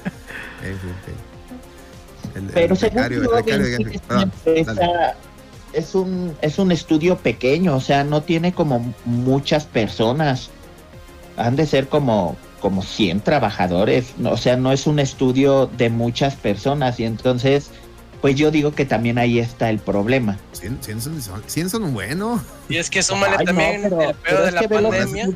Ok, 0.57 0.73
ok. 0.73 2.37
El, 2.37 2.47
Pero 2.47 2.75
el 2.75 2.81
becario, 2.81 3.23
el 3.23 3.29
becario 3.29 3.65
de 3.65 3.71
Game 3.71 3.85
Game 4.09 4.33
Freak 4.43 4.67
Perdón. 4.67 4.93
Es 5.77 5.95
un 5.95 6.35
es 6.43 6.59
un 6.59 6.73
estudio 6.73 7.19
pequeño, 7.19 7.77
o 7.77 7.81
sea, 7.81 8.03
no 8.05 8.23
tiene 8.23 8.53
como 8.53 8.95
muchas 9.05 9.65
personas. 9.65 10.51
Han 11.37 11.57
de 11.57 11.67
ser 11.67 11.89
como 11.89 12.37
como 12.61 12.83
100 12.83 13.21
trabajadores, 13.21 14.15
no, 14.19 14.31
o 14.33 14.37
sea, 14.37 14.57
no 14.57 14.73
es 14.73 14.87
un 14.87 14.99
estudio 14.99 15.67
de 15.67 15.91
muchas 15.91 16.35
personas 16.35 16.99
y 16.99 17.05
entonces 17.05 17.71
pues 18.23 18.35
yo 18.35 18.51
digo 18.51 18.73
que 18.73 18.87
también 18.87 19.19
ahí 19.19 19.39
está 19.39 19.69
el 19.71 19.79
problema. 19.79 20.39
Cien- 20.55 20.79
cien 21.47 21.69
son, 21.71 21.93
bueno. 21.93 22.43
Y 22.69 22.77
es 22.79 22.89
que 22.91 23.03
súmale 23.03 23.37
Ay, 23.39 23.45
no, 23.45 23.45
también 23.45 23.81
pero- 23.83 24.01
el 24.01 24.15
pero 24.25 24.37
pedo 24.37 24.45
de 24.47 24.53
la 24.53 24.69
pandemia. 24.69 25.29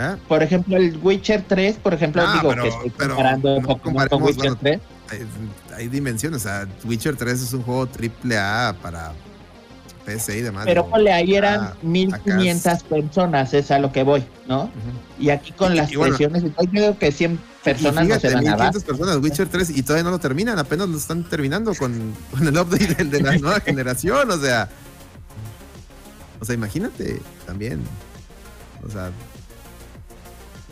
¿Eh? 0.00 0.16
Por 0.28 0.42
ejemplo, 0.44 0.76
el 0.76 0.96
Witcher 1.02 1.42
3, 1.46 1.76
por 1.82 1.92
ejemplo, 1.94 2.22
Ah, 2.24 2.34
digo 2.34 2.48
pero- 2.50 2.62
que 2.62 2.68
estoy 2.68 2.90
pero 2.96 3.14
comparando 3.16 3.60
no 3.60 3.66
Pokémon 3.66 4.08
con 4.08 4.22
Witcher 4.22 4.52
bueno, 4.52 4.56
3. 4.60 4.80
Hay, 5.10 5.18
hay 5.78 5.88
dimensiones. 5.88 6.42
O 6.42 6.48
sea, 6.48 6.66
Witcher 6.84 7.16
3 7.16 7.40
es 7.40 7.52
un 7.52 7.62
juego 7.62 7.86
triple 7.86 8.36
A 8.36 8.76
para 8.82 9.12
PC 10.04 10.38
y 10.38 10.42
demás. 10.42 10.64
Pero 10.64 10.88
ponle, 10.88 11.12
ahí 11.12 11.34
eran 11.34 11.60
ah, 11.60 11.76
1500 11.82 12.82
personas, 12.84 13.52
es 13.52 13.70
a 13.70 13.78
lo 13.78 13.92
que 13.92 14.02
voy, 14.02 14.24
¿no? 14.46 14.70
Y 15.18 15.30
aquí 15.30 15.52
con 15.52 15.76
las 15.76 15.92
Y 15.92 15.96
bueno, 15.96 16.16
presiones, 16.16 16.42
yo 16.42 16.70
creo 16.70 16.98
que 16.98 17.12
100 17.12 17.38
personas 17.62 18.04
y 18.04 18.08
no 18.08 18.14
fíjate, 18.14 18.28
se 18.28 18.34
van 18.34 18.48
a 18.48 18.56
dar. 18.56 18.72
1500 18.72 18.84
personas, 18.84 19.16
Witcher 19.22 19.48
3, 19.48 19.70
y 19.76 19.82
todavía 19.82 20.04
no 20.04 20.10
lo 20.10 20.18
terminan, 20.18 20.58
apenas 20.58 20.88
lo 20.88 20.96
están 20.96 21.24
terminando 21.24 21.74
con, 21.74 22.14
con 22.32 22.46
el 22.46 22.58
update 22.58 23.04
de 23.04 23.20
la 23.20 23.36
nueva 23.36 23.60
generación, 23.60 24.30
o 24.30 24.38
sea. 24.38 24.68
O 26.40 26.44
sea, 26.44 26.54
imagínate 26.54 27.20
también. 27.46 27.82
O 28.86 28.90
sea. 28.90 29.10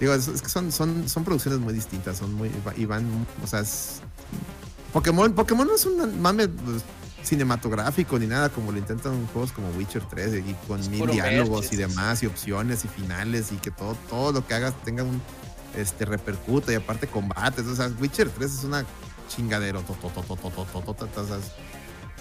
Digo, 0.00 0.14
es, 0.14 0.28
es 0.28 0.42
que 0.42 0.48
son, 0.48 0.70
son, 0.72 1.08
son 1.08 1.24
producciones 1.24 1.60
muy 1.60 1.74
distintas, 1.74 2.18
son 2.18 2.32
muy. 2.32 2.50
y 2.76 2.84
van. 2.86 3.04
O 3.42 3.46
sea, 3.46 3.60
es. 3.60 4.00
Pokémon, 4.96 5.30
Pokémon 5.34 5.66
no 5.66 5.74
es 5.74 5.84
un 5.84 6.22
mame 6.22 6.48
cinematográfico 7.22 8.18
ni 8.18 8.26
nada, 8.26 8.48
como 8.48 8.72
lo 8.72 8.78
intentan 8.78 9.26
juegos 9.26 9.52
como 9.52 9.68
Witcher 9.76 10.02
3, 10.08 10.36
y 10.36 10.54
con 10.66 10.90
mil 10.90 11.06
diálogos 11.10 11.70
y 11.70 11.76
demás, 11.76 12.22
y 12.22 12.26
opciones 12.26 12.82
y 12.86 12.88
finales, 12.88 13.52
y 13.52 13.56
que 13.56 13.70
todo, 13.70 13.94
todo 14.08 14.32
lo 14.32 14.46
que 14.46 14.54
hagas 14.54 14.72
tenga 14.84 15.02
un 15.02 15.20
este 15.76 16.06
repercuta 16.06 16.72
y 16.72 16.76
aparte 16.76 17.08
combates. 17.08 17.66
O 17.66 17.76
sea, 17.76 17.90
Witcher 18.00 18.30
3 18.30 18.50
es 18.50 18.64
una 18.64 18.86
chingadero. 19.28 19.82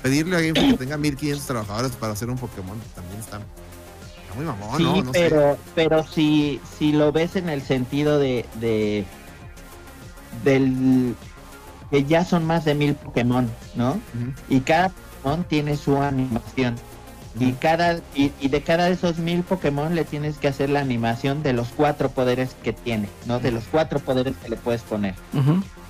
Pedirle 0.03 0.35
a 0.35 0.41
Game 0.41 0.71
que 0.71 0.77
tenga 0.77 0.97
1500 0.97 1.47
trabajadores 1.47 1.91
para 1.93 2.11
hacer 2.11 2.29
un 2.29 2.37
Pokémon 2.37 2.77
también 2.93 3.21
está, 3.21 3.39
muy 4.35 4.43
mamón, 4.43 5.05
¿no? 5.05 5.11
pero, 5.13 5.57
pero 5.75 6.05
si, 6.05 6.59
si 6.77 6.91
lo 6.91 7.13
ves 7.13 7.37
en 7.37 7.47
el 7.47 7.61
sentido 7.61 8.19
de, 8.19 8.45
de 8.59 9.05
del 10.43 11.15
que 11.95 12.03
ya 12.03 12.25
son 12.25 12.43
más 12.43 12.65
de 12.65 12.75
mil 12.75 12.93
Pokémon, 12.93 13.49
¿no? 13.73 13.97
Y 14.49 14.59
cada 14.59 14.89
Pokémon 14.89 15.45
tiene 15.45 15.77
su 15.77 15.95
animación. 15.95 16.75
Y 17.39 17.53
cada 17.53 18.01
y, 18.13 18.33
y 18.41 18.49
de 18.49 18.63
cada 18.63 18.87
de 18.87 18.91
esos 18.91 19.17
mil 19.17 19.43
Pokémon 19.43 19.95
le 19.95 20.03
tienes 20.03 20.37
que 20.37 20.49
hacer 20.49 20.69
la 20.69 20.81
animación 20.81 21.41
de 21.41 21.53
los 21.53 21.69
cuatro 21.69 22.09
poderes 22.09 22.53
que 22.63 22.73
tiene, 22.73 23.07
¿no? 23.27 23.39
De 23.39 23.51
los 23.51 23.63
cuatro 23.71 23.99
poderes 23.99 24.35
que 24.43 24.49
le 24.49 24.57
puedes 24.57 24.81
poner. 24.81 25.15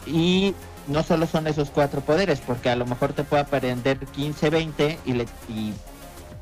Y 0.05 0.53
no 0.85 1.01
solo 1.01 1.25
son 1.25 1.47
esos 1.47 1.71
cuatro 1.71 2.01
poderes, 2.01 2.39
porque 2.39 2.69
a 2.69 2.75
lo 2.75 2.85
mejor 2.85 3.13
te 3.13 3.23
puede 3.23 3.41
aprender 3.41 3.97
15, 3.97 4.51
20 4.51 4.99
y, 5.05 5.13
le, 5.13 5.23
y 5.49 5.73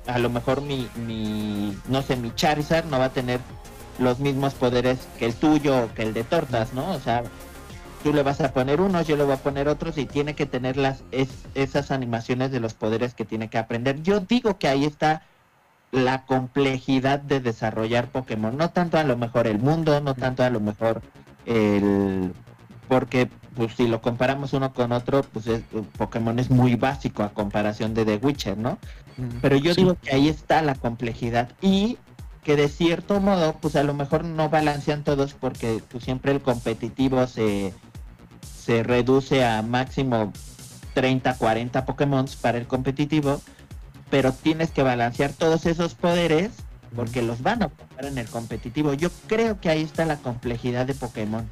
a 0.08 0.20
lo 0.20 0.30
mejor 0.30 0.60
mi, 0.60 0.90
mi, 1.08 1.78
no 1.88 2.02
sé, 2.02 2.18
mi 2.18 2.36
Charizard 2.36 2.84
no 2.88 3.00
va 3.00 3.06
a 3.06 3.14
tener 3.14 3.40
los 3.98 4.20
mismos 4.20 4.56
poderes 4.56 5.00
que 5.18 5.26
el 5.26 5.36
tuyo 5.36 5.86
o 5.86 5.94
que 5.94 6.02
el 6.02 6.14
de 6.14 6.26
Tortas, 6.26 6.74
¿no? 6.74 6.92
O 6.92 7.00
sea, 7.00 7.24
tú 8.04 8.14
le 8.14 8.22
vas 8.24 8.42
a 8.42 8.52
poner 8.54 8.82
unos, 8.82 9.08
yo 9.08 9.16
le 9.16 9.24
voy 9.24 9.34
a 9.34 9.38
poner 9.38 9.68
otros 9.68 9.98
y 9.98 10.06
tiene 10.06 10.36
que 10.36 10.46
tener 10.46 10.78
las, 10.78 11.04
es- 11.12 11.46
esas 11.56 11.90
animaciones 11.92 12.52
de 12.52 12.60
los 12.60 12.74
poderes 12.74 13.14
que 13.14 13.26
tiene 13.26 13.50
que 13.50 13.58
aprender. 13.58 14.04
Yo 14.04 14.20
digo 14.20 14.58
que 14.60 14.68
ahí 14.68 14.86
está 14.86 15.24
la 15.92 16.26
complejidad 16.26 17.20
de 17.20 17.40
desarrollar 17.40 18.08
Pokémon, 18.08 18.58
no 18.58 18.70
tanto 18.72 18.98
a 18.98 19.04
lo 19.04 19.16
mejor 19.16 19.48
el 19.48 19.60
mundo, 19.60 20.00
no 20.02 20.16
tanto 20.16 20.44
a 20.44 20.50
lo 20.50 20.60
mejor 20.60 21.02
el 21.46 22.34
porque 22.90 23.30
pues 23.56 23.74
si 23.76 23.88
lo 23.88 24.02
comparamos 24.02 24.54
uno 24.54 24.74
con 24.74 24.92
otro, 24.92 25.22
pues 25.24 25.48
es- 25.48 25.62
Pokémon 25.98 26.38
es 26.40 26.50
muy 26.50 26.76
básico 26.76 27.24
a 27.24 27.30
comparación 27.30 27.94
de 27.94 28.06
The 28.06 28.18
Witcher, 28.18 28.58
¿no? 28.58 28.78
Pero 29.42 29.56
yo 29.58 29.74
Sí. 29.74 29.82
digo 29.82 29.96
que 30.02 30.14
ahí 30.16 30.28
está 30.28 30.62
la 30.62 30.76
complejidad 30.76 31.50
y 31.62 31.98
que 32.44 32.56
de 32.56 32.68
cierto 32.68 33.22
modo, 33.22 33.54
pues 33.62 33.76
a 33.76 33.84
lo 33.84 33.94
mejor 33.94 34.26
no 34.26 34.50
balancean 34.50 35.04
todos 35.04 35.34
porque 35.34 35.82
pues, 35.92 36.04
siempre 36.04 36.32
el 36.34 36.42
competitivo 36.42 37.26
se, 37.28 37.74
se 38.64 38.84
reduce 38.84 39.44
a 39.44 39.62
máximo 39.62 40.32
30, 40.94 41.36
40 41.38 41.86
Pokémon 41.86 42.26
para 42.42 42.58
el 42.58 42.68
competitivo, 42.68 43.42
pero 44.10 44.32
tienes 44.32 44.72
que 44.72 44.84
balancear 44.84 45.34
todos 45.34 45.66
esos 45.66 45.96
poderes 45.96 46.52
porque 46.96 47.22
los 47.22 47.42
van 47.42 47.64
a 47.64 47.66
ocupar 47.68 48.06
en 48.06 48.18
el 48.18 48.28
competitivo. 48.28 48.94
Yo 48.94 49.10
creo 49.28 49.60
que 49.60 49.70
ahí 49.70 49.82
está 49.82 50.06
la 50.06 50.18
complejidad 50.18 50.86
de 50.86 50.94
Pokémon 50.94 51.50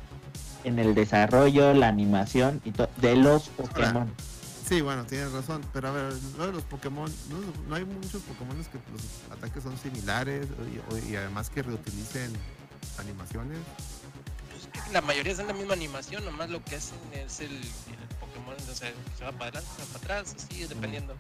en 0.64 0.80
el 0.80 0.94
desarrollo, 0.94 1.74
la 1.74 1.88
animación 1.88 2.62
y 2.64 2.72
de 3.02 3.16
los 3.16 3.50
Pokémon. 3.50 4.08
Sí, 4.68 4.80
bueno, 4.82 5.06
tienes 5.06 5.32
razón. 5.32 5.62
Pero 5.74 5.90
a 5.90 5.92
ver, 5.92 6.14
lo 6.38 6.46
de 6.46 6.54
los 6.54 6.64
Pokémon, 6.64 7.12
no, 7.30 7.38
no 7.68 7.76
hay 7.76 7.84
muchos 7.84 8.22
Pokémon 8.22 8.56
que 8.56 8.80
los 8.94 9.38
ataques 9.38 9.64
son 9.64 9.78
similares 9.78 10.48
y, 10.72 11.12
y 11.12 11.16
además 11.16 11.50
que 11.50 11.64
reutilicen 11.64 12.32
animaciones. 13.00 13.58
La 14.92 15.02
mayoría 15.02 15.36
son 15.36 15.48
la 15.48 15.54
misma 15.54 15.74
animación, 15.74 16.26
nomás 16.26 16.50
lo 16.50 16.64
que 16.64 16.76
hacen 16.76 16.98
es 17.14 17.40
el, 17.40 17.52
el 17.52 18.16
Pokémon, 18.20 18.56
o 18.56 18.76
sea, 18.76 18.92
se 19.18 19.24
va 19.24 19.32
para 19.32 19.46
adelante, 19.46 19.70
se 19.78 19.82
va 19.84 19.88
para 19.88 20.20
atrás, 20.20 20.36
así, 20.36 20.66
dependiendo. 20.66 21.16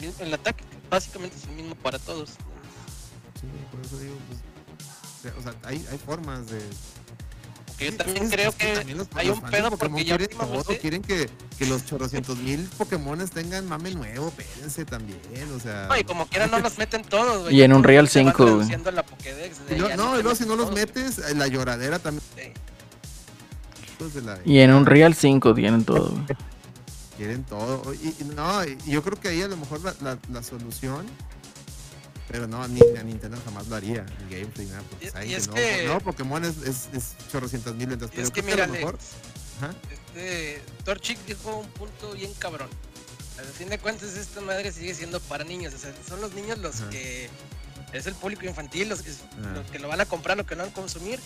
Mm, 0.00 0.22
el 0.22 0.34
ataque 0.34 0.64
básicamente 0.88 1.36
es 1.36 1.44
el 1.44 1.50
mismo 1.50 1.74
para 1.74 1.98
todos. 1.98 2.30
Sí, 2.30 3.46
por 3.70 3.80
eso 3.84 3.98
digo, 3.98 4.16
pues, 4.28 5.34
o 5.36 5.42
sea, 5.42 5.54
hay, 5.64 5.86
hay 5.90 5.98
formas 5.98 6.48
de... 6.48 6.60
Porque 7.78 7.90
yo 7.92 7.96
también 7.96 8.24
es- 8.24 8.30
creo 8.32 8.48
es 8.50 8.54
que 8.56 8.74
también 8.74 8.98
los- 8.98 9.08
hay 9.14 9.28
los 9.28 9.38
un 9.38 9.44
pedo 9.50 9.70
Pokémon 9.70 9.78
porque 9.92 10.04
ya 10.04 10.16
quieren 10.16 10.36
todo, 10.36 10.64
que, 11.02 11.30
que 11.58 11.66
los 11.66 11.86
chorrocientos 11.86 12.36
mil 12.38 12.68
Pokémones 12.76 13.30
tengan 13.30 13.66
mame 13.68 13.92
nuevo, 13.92 14.28
espérense 14.28 14.84
también, 14.84 15.18
o 15.56 15.60
sea... 15.60 15.86
No, 15.88 15.96
y 15.96 16.02
como 16.04 16.26
quiera 16.26 16.48
no 16.48 16.58
los 16.58 16.76
meten 16.76 17.02
todos, 17.02 17.42
güey. 17.44 17.56
Y 17.56 17.62
en 17.62 17.72
se 18.08 18.22
van 18.24 18.32
5, 18.34 18.44
güey. 18.44 18.56
reduciendo 18.56 18.90
la 18.90 19.02
Pokédex 19.04 19.66
de 19.68 19.76
Y 19.76 19.80
no, 19.80 19.88
no, 19.96 20.12
luego 20.14 20.34
si 20.34 20.44
no 20.44 20.56
los 20.56 20.66
todos, 20.70 20.74
metes, 20.74 21.18
la 21.36 21.46
lloradera 21.46 21.98
también. 22.00 22.24
la- 24.24 24.38
Y 24.44 24.58
en 24.58 24.72
Unreal 24.74 25.14
5 25.14 25.54
tienen 25.54 25.84
todo. 25.84 26.10
güey. 26.10 26.24
Quieren 27.16 27.42
todo. 27.44 27.94
Y, 27.94 28.08
y 28.20 28.24
no, 28.34 28.64
y 28.64 28.76
yo 28.86 29.02
creo 29.02 29.18
que 29.18 29.28
ahí 29.28 29.42
a 29.42 29.48
lo 29.48 29.56
mejor 29.56 29.80
la, 29.82 29.94
la- 30.02 30.18
la 30.32 30.42
solución. 30.42 31.04
Pero 32.30 32.46
no, 32.46 32.66
ni 32.68 32.80
a 32.98 33.02
Nintendo 33.02 33.38
jamás 33.44 33.68
lo 33.68 33.76
haría. 33.76 34.04
Ni 34.28 34.36
Gameplay, 34.36 34.66
nada. 34.66 34.82
Porque 34.90 35.06
Y- 35.26 35.34
es 35.34 35.48
no, 35.48 35.54
que- 35.54 35.84
no, 35.86 35.98
Pokémon 36.00 36.44
es, 36.44 36.58
es, 36.58 36.88
es 36.92 37.04
chorrocientas 37.32 37.74
mil 37.74 37.86
ventas. 37.88 38.10
Pero 38.10 38.22
es 38.22 38.30
que 38.30 38.40
a 38.40 38.42
mírale, 38.42 38.72
mejor. 38.72 38.98
Ajá. 39.60 39.74
este, 39.90 40.62
Torchic 40.84 41.18
dijo 41.26 41.56
un 41.58 41.68
punto 41.70 42.12
bien 42.12 42.32
cabrón. 42.38 42.68
Al 43.38 43.44
fin 43.46 43.68
de 43.70 43.78
cuentas, 43.78 44.14
esta 44.16 44.40
madre 44.40 44.72
sigue 44.72 44.94
siendo 44.94 45.20
para 45.20 45.44
niños. 45.44 45.72
O 45.74 45.78
sea, 45.78 45.92
son 46.06 46.20
los 46.20 46.34
niños 46.34 46.58
los 46.58 46.80
Ajá. 46.80 46.90
que. 46.90 47.30
Es 47.92 48.06
el 48.06 48.14
público 48.14 48.44
infantil, 48.44 48.88
los 48.90 49.00
que, 49.02 49.10
Ajá. 49.10 49.52
los 49.54 49.70
que 49.70 49.78
lo 49.78 49.88
van 49.88 50.00
a 50.00 50.04
comprar, 50.06 50.36
los 50.36 50.46
que 50.46 50.54
lo 50.54 50.62
van 50.64 50.70
a 50.70 50.74
consumir. 50.74 51.18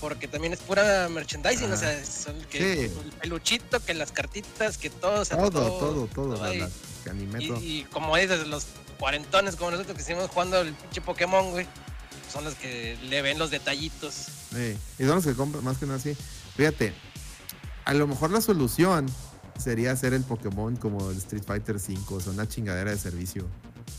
Porque 0.00 0.26
también 0.26 0.52
es 0.54 0.60
pura 0.60 1.08
merchandising. 1.10 1.70
O 1.70 1.76
sea, 1.76 2.04
son 2.04 2.40
que 2.50 2.58
Sí. 2.58 2.80
el 3.04 3.12
peluchito, 3.20 3.78
que 3.84 3.92
las 3.94 4.10
cartitas, 4.12 4.78
que 4.78 4.88
todo. 4.90 5.20
O 5.20 5.24
sea, 5.24 5.36
Todo, 5.36 5.50
todo, 5.50 5.78
todo. 5.78 6.06
todo 6.06 6.42
la- 6.54 6.68
Y, 7.40 7.48
todo. 7.48 7.60
y 7.60 7.86
como 7.92 8.16
dices, 8.16 8.46
los 8.46 8.66
cuarentones 8.98 9.56
como 9.56 9.72
nosotros 9.72 9.96
que 9.96 10.02
seguimos 10.02 10.30
jugando 10.30 10.60
el 10.60 10.74
pinche 10.74 11.00
Pokémon, 11.00 11.50
güey, 11.50 11.66
son 12.32 12.44
los 12.44 12.54
que 12.54 12.96
le 13.08 13.22
ven 13.22 13.38
los 13.38 13.50
detallitos. 13.50 14.14
Sí, 14.54 14.76
Y 14.98 15.04
son 15.04 15.16
los 15.16 15.24
que 15.24 15.34
compran, 15.34 15.64
más 15.64 15.78
que 15.78 15.86
nada 15.86 15.98
así. 15.98 16.16
Fíjate, 16.56 16.92
a 17.84 17.94
lo 17.94 18.06
mejor 18.06 18.30
la 18.30 18.40
solución 18.40 19.06
sería 19.58 19.92
hacer 19.92 20.14
el 20.14 20.22
Pokémon 20.22 20.76
como 20.76 21.10
el 21.10 21.16
Street 21.18 21.44
Fighter 21.46 21.76
V, 21.76 21.98
o 22.14 22.20
sea, 22.20 22.32
una 22.32 22.48
chingadera 22.48 22.90
de 22.90 22.98
servicio. 22.98 23.46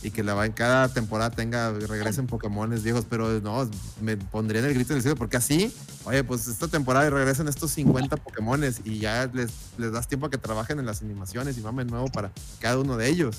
Y 0.01 0.11
que 0.11 0.23
la 0.23 0.45
en 0.45 0.51
cada 0.51 0.89
temporada 0.89 1.29
tenga, 1.29 1.71
regresen 1.71 2.27
Pokémones 2.27 2.83
viejos, 2.83 3.05
pero 3.09 3.39
no, 3.39 3.69
me 4.01 4.17
pondría 4.17 4.59
en 4.59 4.67
el 4.67 4.73
grito 4.73 4.93
en 4.93 4.97
el 4.97 5.03
cielo, 5.03 5.15
porque 5.15 5.37
así, 5.37 5.73
oye, 6.03 6.23
pues 6.23 6.47
esta 6.47 6.67
temporada 6.67 7.09
regresan 7.09 7.47
estos 7.47 7.71
50 7.71 8.17
Pokémones 8.17 8.81
y 8.83 8.99
ya 8.99 9.29
les, 9.33 9.51
les 9.77 9.91
das 9.91 10.07
tiempo 10.07 10.25
a 10.25 10.29
que 10.29 10.37
trabajen 10.37 10.79
en 10.79 10.85
las 10.85 11.01
animaciones 11.01 11.57
y 11.57 11.61
mamen 11.61 11.87
nuevo 11.87 12.07
para 12.07 12.31
cada 12.59 12.79
uno 12.79 12.97
de 12.97 13.07
ellos. 13.07 13.37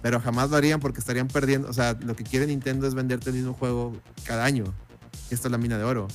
Pero 0.00 0.20
jamás 0.20 0.50
lo 0.50 0.56
harían 0.56 0.80
porque 0.80 1.00
estarían 1.00 1.28
perdiendo, 1.28 1.68
o 1.68 1.72
sea, 1.72 1.98
lo 2.00 2.14
que 2.14 2.24
quiere 2.24 2.46
Nintendo 2.46 2.86
es 2.86 2.94
venderte 2.94 3.30
el 3.30 3.36
mismo 3.36 3.52
juego 3.52 3.96
cada 4.24 4.44
año. 4.44 4.72
Esta 5.30 5.48
es 5.48 5.52
la 5.52 5.58
mina 5.58 5.76
de 5.76 5.84
oro. 5.84 6.08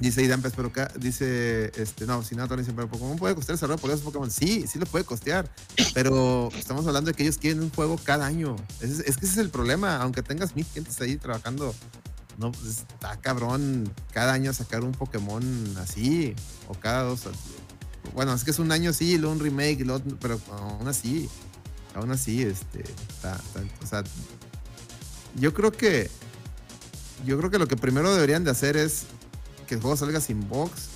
Dice 0.00 0.22
Idampes, 0.22 0.52
pero 0.54 0.68
acá 0.68 0.92
dice, 0.96 1.72
este, 1.74 2.06
no, 2.06 2.22
si 2.22 2.36
nada, 2.36 2.54
dice, 2.56 2.72
pero 2.72 2.88
Pokémon 2.88 3.16
puede 3.16 3.34
costear 3.34 3.56
desarrollo 3.56 3.80
por 3.80 3.90
esos 3.90 4.02
Pokémon. 4.02 4.30
Sí, 4.30 4.64
sí 4.68 4.78
lo 4.78 4.86
puede 4.86 5.04
costear, 5.04 5.50
pero 5.92 6.50
estamos 6.56 6.86
hablando 6.86 7.10
de 7.10 7.14
que 7.16 7.24
ellos 7.24 7.36
quieren 7.38 7.60
un 7.62 7.70
juego 7.70 7.98
cada 8.04 8.24
año. 8.26 8.54
Es, 8.80 9.00
es 9.00 9.16
que 9.16 9.26
ese 9.26 9.32
es 9.34 9.38
el 9.38 9.50
problema, 9.50 9.96
aunque 9.96 10.22
tengas 10.22 10.54
mil 10.54 10.64
gentes 10.66 11.00
ahí 11.00 11.16
trabajando, 11.16 11.74
no, 12.38 12.52
pues, 12.52 12.78
está 12.78 13.16
cabrón 13.20 13.92
cada 14.12 14.32
año 14.34 14.52
sacar 14.52 14.82
un 14.84 14.92
Pokémon 14.92 15.42
así, 15.78 16.36
o 16.68 16.74
cada 16.74 17.02
dos. 17.02 17.22
Bueno, 18.14 18.32
es 18.34 18.44
que 18.44 18.52
es 18.52 18.60
un 18.60 18.70
año 18.70 18.92
sí, 18.92 19.14
y 19.14 19.18
luego 19.18 19.34
un 19.34 19.40
remake, 19.40 19.84
luego- 19.84 20.04
pero 20.20 20.40
aún 20.52 20.86
así, 20.86 21.28
aún 21.96 22.12
así, 22.12 22.42
este, 22.42 22.82
está, 23.08 23.34
está- 23.34 23.64
o 23.82 23.86
sea, 23.86 24.04
yo 25.40 25.52
creo 25.52 25.72
que, 25.72 26.08
yo 27.26 27.36
creo 27.36 27.50
que 27.50 27.58
lo 27.58 27.66
que 27.66 27.76
primero 27.76 28.14
deberían 28.14 28.44
de 28.44 28.52
hacer 28.52 28.76
es 28.76 29.02
que 29.68 29.74
el 29.74 29.80
juego 29.80 29.96
salga 29.96 30.20
sin 30.20 30.48
box, 30.48 30.88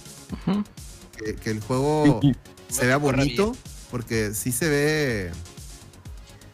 que, 1.16 1.37
que 1.37 1.51
el 1.51 1.61
juego 1.61 2.20
se 2.68 2.87
vea 2.87 2.97
bonito, 2.97 3.55
porque 3.91 4.35
sí 4.35 4.51
se 4.51 4.68
ve. 4.68 5.31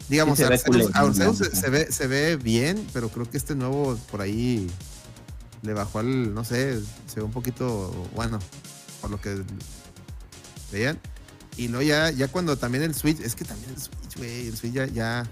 Digamos, 0.09 0.37
Sí 0.37 0.43
se 0.43 0.49
ve 0.49 0.57
se 1.55 1.69
ve, 1.69 1.91
se 1.91 2.07
ve 2.07 2.35
bien, 2.35 2.85
pero 2.93 3.09
creo 3.09 3.29
que 3.29 3.37
este 3.37 3.55
nuevo 3.55 3.95
por 4.11 4.21
ahí 4.21 4.69
le 5.61 5.73
bajó 5.73 5.99
al, 5.99 6.33
no 6.33 6.43
sé, 6.43 6.79
se 7.07 7.15
ve 7.17 7.23
un 7.23 7.31
poquito, 7.31 7.91
bueno, 8.15 8.39
por 9.01 9.09
lo 9.09 9.21
que 9.21 9.41
veían. 10.71 10.99
Y 11.57 11.67
luego 11.67 11.83
ya, 11.83 12.11
ya 12.11 12.27
cuando 12.27 12.57
también 12.57 12.83
el 12.83 12.95
Switch, 12.95 13.19
es 13.21 13.35
que 13.35 13.45
también 13.45 13.71
el 13.71 13.81
Switch, 13.81 14.17
güey, 14.17 14.47
el 14.47 14.57
Switch 14.57 14.73
ya, 14.73 14.85
ya, 14.87 15.27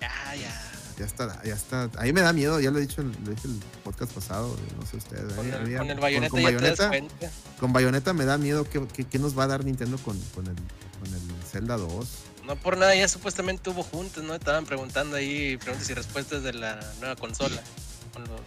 Ya, 0.00 0.34
ya. 0.34 0.65
Ya 0.98 1.04
está, 1.04 1.42
ya 1.44 1.54
está. 1.54 1.90
A 1.96 2.02
mí 2.04 2.12
me 2.12 2.20
da 2.22 2.32
miedo, 2.32 2.58
ya 2.60 2.70
lo 2.70 2.78
he 2.78 2.80
dicho, 2.82 3.00
en- 3.02 3.12
lo 3.24 3.30
dije 3.30 3.48
el 3.48 3.58
podcast 3.84 4.12
pasado, 4.12 4.48
güey, 4.48 4.60
no 4.80 4.86
sé 4.86 4.96
ustedes. 4.96 5.32
Con 5.34 5.46
el, 5.46 5.76
con 5.76 5.90
el 5.90 5.94
con- 5.94 6.00
bayoneta 6.00 6.30
con 6.30 6.42
Bayonetta- 6.42 6.88
cuenta. 6.88 7.30
Con 7.60 7.72
Bayonetta 7.72 8.12
me 8.12 8.24
da 8.24 8.38
miedo 8.38 8.64
qué, 8.68 8.86
qué- 8.94 9.04
qué 9.04 9.18
nos 9.18 9.38
va 9.38 9.44
a 9.44 9.46
dar 9.48 9.64
Nintendo 9.64 9.98
con, 9.98 10.18
con, 10.34 10.46
el, 10.46 10.54
con 10.54 11.12
el 11.14 11.20
Zelda 11.50 11.76
2. 11.76 12.06
No 12.46 12.54
por 12.56 12.76
nada, 12.78 12.94
ya 12.94 13.08
supuestamente 13.08 13.68
hubo 13.70 13.82
juntas, 13.82 14.22
¿no? 14.22 14.34
Estaban 14.34 14.64
preguntando 14.66 15.16
ahí 15.16 15.56
preguntas 15.56 15.90
y 15.90 15.94
respuestas 15.94 16.42
de 16.44 16.52
la 16.52 16.78
nueva 17.00 17.16
consola 17.16 17.60
con 18.12 18.22
los 18.22 18.40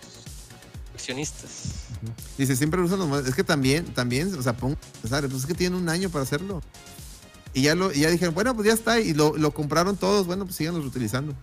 accionistas. 0.93 1.49
Dice, 2.37 2.55
siempre 2.55 2.81
usan 2.81 2.99
los. 2.99 3.27
Es 3.27 3.35
que 3.35 3.43
también, 3.43 3.85
también, 3.93 4.33
o 4.37 4.41
sea, 4.41 4.55
pon, 4.55 4.77
o 5.03 5.07
sea, 5.07 5.21
pues 5.21 5.33
es 5.33 5.45
que 5.45 5.53
tienen 5.53 5.77
un 5.79 5.89
año 5.89 6.09
para 6.09 6.23
hacerlo. 6.23 6.61
Y 7.53 7.63
ya 7.63 7.75
lo, 7.75 7.91
y 7.91 7.99
ya 8.01 8.09
dijeron, 8.09 8.33
bueno, 8.33 8.55
pues 8.55 8.67
ya 8.67 8.73
está. 8.73 8.99
Y 8.99 9.13
lo, 9.13 9.35
lo 9.35 9.51
compraron 9.51 9.97
todos, 9.97 10.25
bueno, 10.27 10.45
pues 10.45 10.55
síganos 10.55 10.81
reutilizando. 10.81 11.33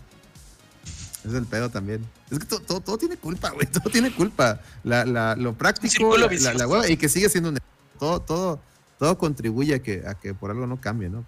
Es 1.26 1.34
el 1.34 1.44
pedo 1.46 1.68
también. 1.70 2.04
Es 2.30 2.38
que 2.38 2.44
todo, 2.46 2.60
todo, 2.60 2.80
todo 2.80 2.98
tiene 2.98 3.16
culpa, 3.16 3.50
güey. 3.50 3.66
Todo 3.72 3.90
tiene 3.90 4.14
culpa. 4.14 4.60
La, 4.84 5.04
la, 5.04 5.34
lo 5.36 5.54
práctico, 5.54 5.90
círculo 5.92 6.16
la, 6.16 6.22
la- 6.22 6.28
vicioso. 6.28 6.58
la 6.58 6.66
hueva, 6.68 6.88
y 6.88 6.96
que 6.96 7.08
sigue 7.08 7.28
siendo 7.28 7.48
un 7.50 7.58
todo, 7.98 8.20
todo, 8.20 8.60
todo 8.98 9.18
contribuye 9.18 9.74
a 9.74 9.82
que, 9.82 10.04
a 10.06 10.14
que 10.14 10.34
por 10.34 10.50
algo 10.50 10.66
no 10.66 10.80
cambie, 10.80 11.08
¿no? 11.08 11.18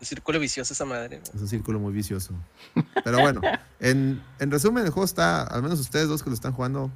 Un 0.00 0.06
círculo 0.06 0.38
vicioso 0.40 0.72
esa 0.72 0.84
madre. 0.84 1.18
güey. 1.20 1.30
Es 1.34 1.40
un 1.40 1.48
círculo 1.48 1.78
muy 1.78 1.92
vicioso. 1.92 2.32
Pero 3.04 3.20
bueno, 3.20 3.40
en, 3.80 4.22
en 4.38 4.50
resumen, 4.50 4.84
el 4.84 4.90
juego 4.90 5.04
está, 5.04 5.42
al 5.42 5.62
menos 5.62 5.78
ustedes 5.80 6.08
dos 6.08 6.22
que 6.22 6.30
lo 6.30 6.34
están 6.34 6.52
jugando, 6.52 6.90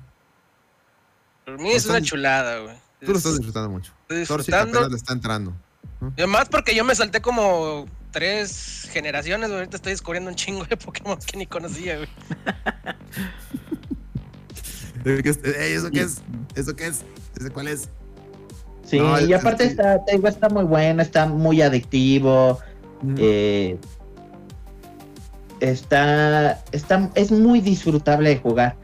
Por 1.45 1.59
mí 1.61 1.71
es 1.71 1.83
Están- 1.83 1.97
una 1.99 2.03
chulada, 2.07 2.59
güey. 2.61 2.77
tú 3.01 3.07
lo 3.07 3.13
Es- 3.13 3.19
estás 3.19 3.37
disfrutando 3.37 3.69
mucho. 3.71 3.93
Torsi 4.09 4.21
disfrutando. 4.21 4.79
apenas 4.79 4.91
le 4.91 4.97
está 4.97 5.13
entrando. 5.13 5.55
Y 6.17 6.21
además 6.23 6.49
porque 6.51 6.75
yo 6.75 6.85
me 6.85 6.95
salté 6.95 7.21
como 7.21 7.87
tres 8.11 8.89
generaciones, 8.93 9.49
güey. 9.49 9.59
Ahorita 9.61 9.77
estoy 9.77 9.93
descubriendo 9.93 10.31
un 10.31 10.37
chingo 10.37 10.65
de 10.65 10.77
Pokémon 10.77 11.19
que 11.19 11.37
ni 11.37 11.47
conocía, 11.47 11.97
güey. 11.97 12.09
Eh, 15.05 15.21
¿qué 15.23 15.29
es? 15.31 15.39
Ey, 15.45 15.73
¿Eso 15.75 15.91
qué 15.91 16.01
es? 16.01 16.23
¿Eso 16.55 16.75
qué 16.75 16.87
es? 16.89 17.05
¿Ese 17.39 17.51
cuál 17.51 17.69
es? 17.69 17.89
Sí, 18.85 18.99
No, 18.99 19.21
y 19.21 19.33
aparte 19.33 19.65
está, 19.65 20.05
te 20.05 20.13
digo, 20.13 20.29
está 20.29 20.49
muy 20.49 20.65
bueno, 20.65 21.03
está 21.03 21.27
muy 21.27 21.61
adictivo. 21.63 22.59
eh, 23.19 23.79
está, 25.61 26.63
está, 26.73 27.11
es 27.15 27.31
muy 27.31 27.61
disfrutable 27.61 28.31
de 28.31 28.37
jugar. 28.39 28.77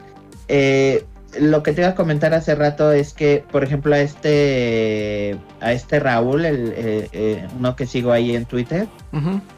Eh, 0.49 1.05
lo 1.41 1.63
que 1.63 1.73
te 1.73 1.81
iba 1.81 1.91
a 1.91 1.95
comentar 1.95 2.35
hace 2.35 2.55
rato 2.55 2.93
es 2.93 3.13
que, 3.13 3.45
por 3.51 3.65
ejemplo, 3.65 3.95
a 3.95 4.01
este, 4.01 5.37
a 5.61 5.73
este 5.73 5.99
Raúl, 6.01 6.45
el, 6.45 6.73
eh, 6.77 7.09
eh, 7.13 7.49
uno 7.59 7.75
que 7.77 7.87
sigo 7.87 8.13
ahí 8.13 8.37
en 8.37 8.45
Twitter, 8.45 8.87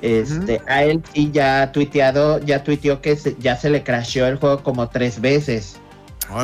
este, 0.02 0.60
a 0.68 0.84
él 0.84 1.02
sí 1.12 1.30
ya 1.32 1.62
ha 1.62 1.72
tuiteado, 1.72 2.38
ya 2.40 2.62
tuiteó 2.62 3.00
que 3.00 3.16
se- 3.16 3.36
ya 3.38 3.56
se 3.56 3.70
le 3.70 3.82
crasheó 3.82 4.26
el 4.26 4.36
juego 4.36 4.62
como 4.62 4.88
tres 4.88 5.20
veces. 5.20 5.76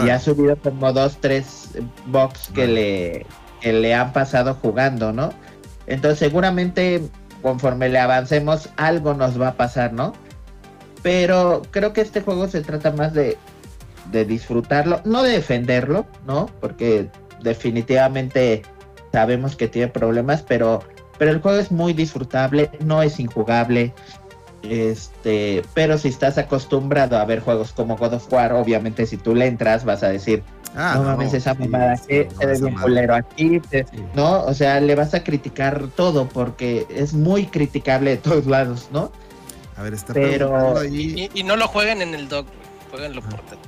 Y 0.07 0.11
ha 0.11 0.19
subido 0.19 0.57
como 0.57 0.93
dos, 0.93 1.17
tres 1.21 1.71
box 2.07 2.51
que 2.55 2.67
le, 2.67 3.27
que 3.61 3.73
le 3.73 3.95
han 3.95 4.13
pasado 4.13 4.55
jugando, 4.61 5.13
¿no? 5.13 5.33
Entonces 5.87 6.19
seguramente 6.19 7.03
conforme 7.43 7.89
le 7.89 7.99
avancemos 7.99 8.69
algo 8.77 9.15
nos 9.15 9.41
va 9.41 9.49
a 9.49 9.55
pasar, 9.55 9.93
¿no? 9.93 10.13
Pero 11.03 11.63
creo 11.71 11.93
que 11.93 12.03
este 12.03 12.21
juego 12.21 12.47
se 12.49 12.61
trata 12.61 12.91
más 12.93 13.15
de, 13.15 13.39
de 14.07 14.25
disfrutarlo, 14.25 15.01
no 15.05 15.23
de 15.23 15.33
defenderlo, 15.33 16.07
¿no? 16.27 16.47
Porque 16.61 17.09
definitivamente 17.43 18.63
sabemos 19.13 19.57
que 19.57 19.69
tiene 19.69 19.89
problemas, 19.89 20.43
pero, 20.43 20.83
pero 21.19 21.31
el 21.31 21.41
juego 21.41 21.59
es 21.59 21.71
muy 21.71 21.93
disfrutable, 21.93 22.71
no 22.85 23.03
es 23.03 23.19
injugable. 23.21 23.93
Este, 24.63 25.63
pero 25.75 25.97
si 25.97 26.09
estás 26.09 26.37
acostumbrado 26.37 27.17
a 27.19 27.25
ver 27.25 27.41
juegos 27.41 27.73
como 27.73 27.97
God 27.97 28.15
of 28.15 28.31
War, 28.33 28.53
obviamente 28.53 29.07
si 29.07 29.17
tú 29.17 29.35
le 29.35 29.47
entras 29.47 29.85
vas 29.85 30.03
a 30.03 30.09
decir, 30.09 30.43
Ah, 30.77 30.93
no 30.97 31.03
mames, 31.03 31.35
esa 31.35 31.55
sí, 31.55 31.63
mamada 31.67 31.97
sí, 31.97 32.07
que 32.07 32.29
no, 32.33 32.39
se 32.39 32.47
ve 32.47 32.53
esa 32.53 32.63
bien 32.67 32.75
madre. 32.75 32.87
culero 32.89 33.15
aquí, 33.17 33.59
te- 33.59 33.87
Sí. 33.91 33.97
¿no? 34.15 34.43
O 34.45 34.55
sea, 34.55 34.79
le 34.81 34.95
vas 34.95 35.15
a 35.15 35.25
criticar 35.25 35.89
todo 35.97 36.29
porque 36.29 36.87
es 36.91 37.13
muy 37.13 37.47
criticable 37.47 38.11
de 38.13 38.17
todos 38.19 38.47
lados, 38.47 38.89
¿no? 38.93 39.11
A 39.77 39.83
ver, 39.83 39.95
está 39.95 40.13
Pero- 40.13 40.79
ahí. 40.79 41.29
Y, 41.35 41.41
y 41.41 41.43
no 41.43 41.57
lo 41.57 41.67
jueguen 41.67 42.03
en 42.03 42.15
el 42.15 42.29
dock. 42.29 42.47
Jueguenlo 42.93 43.21
portátil. 43.23 43.59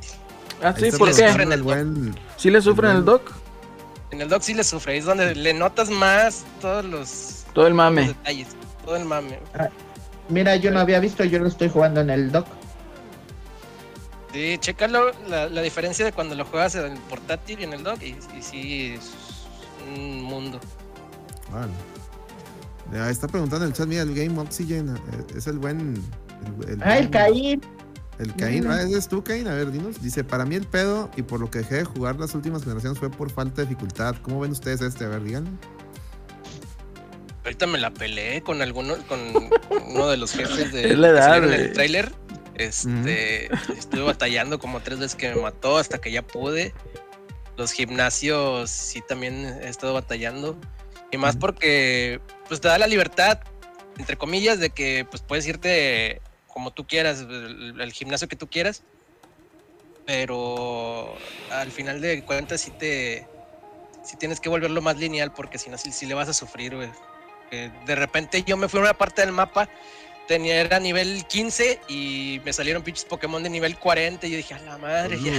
Ah, 0.63 0.75
sí, 0.79 0.91
¿por 0.97 1.15
qué? 1.15 1.25
el 1.27 1.63
buen. 1.63 2.15
¿Sí 2.37 2.51
le 2.51 2.61
sufren 2.61 2.93
el 2.97 3.05
doc? 3.05 3.33
En 4.11 4.21
el 4.21 4.29
dock 4.29 4.43
sí 4.43 4.53
le 4.55 4.63
sufre, 4.63 4.97
es 4.99 5.05
donde 5.07 5.35
le 5.35 5.55
notas 5.55 5.89
más 5.91 6.45
todos 6.61 6.85
los, 6.85 7.45
Todo 7.55 7.67
el 7.67 7.75
mame. 7.75 8.09
detalles, 8.09 8.49
todo 8.85 8.97
el 8.97 9.05
mame. 9.07 9.39
güey. 9.55 9.69
Mira, 10.29 10.57
yo 10.57 10.71
no 10.71 10.81
había 10.81 11.01
visto, 11.01 11.25
yo 11.25 11.39
lo 11.39 11.49
estoy 11.49 11.69
jugando 11.71 12.01
en 12.03 12.11
el 12.11 12.31
dock. 12.31 12.47
Sí, 14.33 14.57
chécalo, 14.59 15.13
la, 15.29 15.49
la 15.49 15.63
diferencia 15.63 16.05
de 16.05 16.13
cuando 16.13 16.35
lo 16.35 16.45
juegas 16.45 16.75
en 16.75 16.93
el 16.93 16.99
portátil 17.01 17.61
y 17.61 17.65
en 17.65 17.73
el 17.75 17.83
dock, 17.83 18.01
y, 18.03 18.17
y 18.37 18.43
sí, 18.43 18.95
es 18.99 19.11
un 19.95 20.23
mundo. 20.23 20.59
Vale. 21.51 21.73
Ya, 22.93 23.09
está 23.11 23.29
preguntando 23.29 23.65
en 23.65 23.73
el 23.73 23.77
chat, 23.77 23.87
mira, 23.87 24.03
el 24.03 24.15
Game 24.15 24.39
Oxygen 24.39 24.95
eh, 24.97 25.25
es 25.37 25.47
el 25.47 25.59
buen. 25.59 26.03
El, 26.67 26.69
el 26.71 26.83
Ah, 26.83 26.99
el 26.99 27.09
Caín. 27.11 27.61
El 28.19 28.35
Caín, 28.37 28.67
Mm. 28.67 28.71
ah, 28.71 28.83
¿ese 28.83 28.99
es 28.99 29.09
tú, 29.09 29.25
Caín? 29.25 29.49
A 29.49 29.55
ver, 29.55 29.71
dinos. 29.73 30.01
Dice, 30.03 30.23
para 30.23 30.45
mí 30.45 30.55
el 30.55 30.67
pedo 30.67 31.11
y 31.17 31.23
por 31.23 31.41
lo 31.41 31.51
que 31.51 31.59
dejé 31.61 31.77
de 31.77 31.85
jugar 31.85 32.17
las 32.21 32.35
últimas 32.35 32.63
generaciones 32.63 32.99
fue 32.99 33.11
por 33.11 33.31
falta 33.31 33.63
de 33.63 33.69
dificultad. 33.69 34.15
¿Cómo 34.23 34.41
ven 34.41 34.53
ustedes 34.53 34.81
este? 34.81 35.05
A 35.05 35.09
ver, 35.09 35.23
díganlo. 35.25 35.51
Ahorita 37.45 37.67
me 37.67 37.79
la 37.79 37.91
peleé 37.93 38.43
con 38.43 38.63
alguno, 38.63 38.97
con 39.09 39.19
uno 39.89 40.09
de 40.09 40.17
los 40.17 40.33
jefes 40.37 40.73
de 40.73 40.93
Es 40.93 40.99
la 40.99 41.09
edad, 41.09 41.39
en 41.45 41.53
el 41.53 41.73
tráiler. 41.73 42.13
Este, 42.55 43.47
estuve 43.77 44.03
batallando 44.03 44.59
como 44.59 44.81
tres 44.81 44.99
veces 44.99 45.17
que 45.17 45.35
me 45.35 45.41
mató 45.41 45.79
hasta 45.79 46.01
que 46.01 46.13
ya 46.13 46.23
pude. 46.23 46.73
Los 47.57 47.73
gimnasios 47.73 48.71
sí 48.71 49.03
también 49.09 49.35
he 49.63 49.69
estado 49.69 49.95
batallando. 49.95 50.57
Y 51.11 51.17
más 51.17 51.37
porque 51.37 52.21
pues 52.49 52.61
te 52.61 52.69
da 52.69 52.79
la 52.79 52.87
libertad, 52.87 53.41
entre 53.99 54.17
comillas, 54.17 54.61
de 54.61 54.71
que 54.71 55.07
pues 55.11 55.23
puedes 55.23 55.47
irte 55.47 56.21
como 56.53 56.73
tú 56.73 56.87
quieras, 56.87 57.21
el, 57.21 57.81
el 57.81 57.93
gimnasio 57.93 58.29
que 58.29 58.37
tú 58.37 58.49
quieras. 58.49 58.83
Pero 60.05 61.17
al 61.51 61.71
final 61.71 62.01
de 62.01 62.25
cuentas 62.25 62.61
sí 62.61 62.73
te 62.79 63.27
sí 64.05 64.17
tienes 64.17 64.41
que 64.41 64.49
volverlo 64.49 64.83
más 64.83 64.97
lineal 64.97 65.33
porque 65.33 65.59
si 65.59 65.71
no 65.71 65.79
sí, 65.79 65.93
sí 65.93 66.07
le 66.07 66.15
vas 66.15 66.29
a 66.29 66.35
sufrir, 66.35 66.75
güey. 66.75 66.91
De 67.51 67.95
repente 67.95 68.43
yo 68.45 68.57
me 68.57 68.69
fui 68.69 68.81
a 68.81 68.83
una 68.85 68.95
parte 68.95 69.21
del 69.21 69.33
mapa, 69.33 69.69
tenía 70.27 70.61
era 70.61 70.81
nivel 70.81 71.25
15 71.27 71.81
y 71.89 72.41
me 72.45 72.53
salieron 72.53 72.83
pinches 72.83 73.05
Pokémon 73.05 73.43
de 73.43 73.51
nivel 73.51 73.79
40 73.79 74.27
y 74.27 74.31
yo 74.31 74.37
dije, 74.39 74.55
a 74.55 74.61
la 74.61 74.79
madre, 74.79 75.21
ya. 75.21 75.33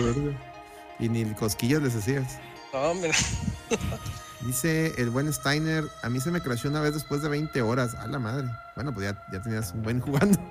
Y 0.99 1.09
ni 1.09 1.25
cosquillas 1.33 1.81
les 1.81 1.95
hacías. 1.95 2.39
No, 2.71 2.79
hombre. 2.91 3.11
Dice 4.45 4.93
el 4.97 5.09
buen 5.09 5.31
Steiner, 5.31 5.85
a 6.01 6.09
mí 6.09 6.19
se 6.19 6.29
me 6.31 6.41
crashó 6.41 6.67
una 6.67 6.81
vez 6.81 6.93
después 6.93 7.21
de 7.21 7.29
20 7.29 7.61
horas. 7.61 7.95
A 7.95 8.07
la 8.07 8.19
madre. 8.19 8.47
Bueno, 8.75 8.93
pues 8.93 9.07
ya, 9.07 9.25
ya 9.31 9.41
tenías 9.41 9.73
un 9.73 9.83
buen 9.83 9.99
jugando. 9.99 10.39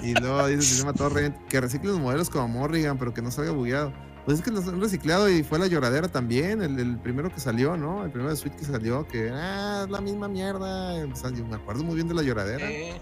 Y 0.00 0.14
luego 0.14 0.46
dice 0.46 0.60
el 0.60 0.62
sistema 0.62 0.92
Torre 0.92 1.34
que 1.48 1.60
recicle 1.60 1.90
los 1.90 1.98
modelos 1.98 2.30
como 2.30 2.46
Morrigan, 2.46 2.98
pero 2.98 3.12
que 3.12 3.20
no 3.20 3.32
salga 3.32 3.50
bugueado. 3.50 3.92
Pues 4.24 4.38
es 4.38 4.44
que 4.44 4.52
los 4.52 4.68
han 4.68 4.80
reciclado 4.80 5.28
y 5.28 5.42
fue 5.42 5.58
la 5.58 5.66
lloradera 5.66 6.06
también, 6.06 6.62
el, 6.62 6.78
el 6.78 6.98
primero 6.98 7.34
que 7.34 7.40
salió, 7.40 7.76
¿no? 7.76 8.04
El 8.04 8.10
primero 8.12 8.30
de 8.30 8.36
Switch 8.36 8.54
que 8.54 8.64
salió, 8.64 9.08
que 9.08 9.28
ah, 9.32 9.82
es 9.84 9.90
la 9.90 10.00
misma 10.00 10.28
mierda. 10.28 11.04
O 11.04 11.16
sea, 11.16 11.30
yo 11.30 11.44
me 11.46 11.56
acuerdo 11.56 11.82
muy 11.82 11.96
bien 11.96 12.06
de 12.06 12.14
la 12.14 12.22
lloradera. 12.22 12.70
Eh, 12.70 13.00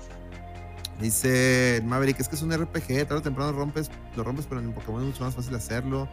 Dice 1.01 1.83
Maverick, 1.85 2.19
es 2.21 2.29
que 2.29 2.37
es 2.37 2.43
un 2.43 2.53
RPG, 2.53 3.07
tarde 3.07 3.17
o 3.17 3.23
temprano 3.23 3.53
rompes, 3.53 3.91
lo 4.17 4.25
rompes, 4.25 4.47
pero 4.49 4.61
en 4.63 4.73
Pokémon 4.73 5.03
es 5.03 5.09
mucho 5.09 5.25
más 5.25 5.35
fácil 5.35 5.55
hacerlo. 5.55 6.09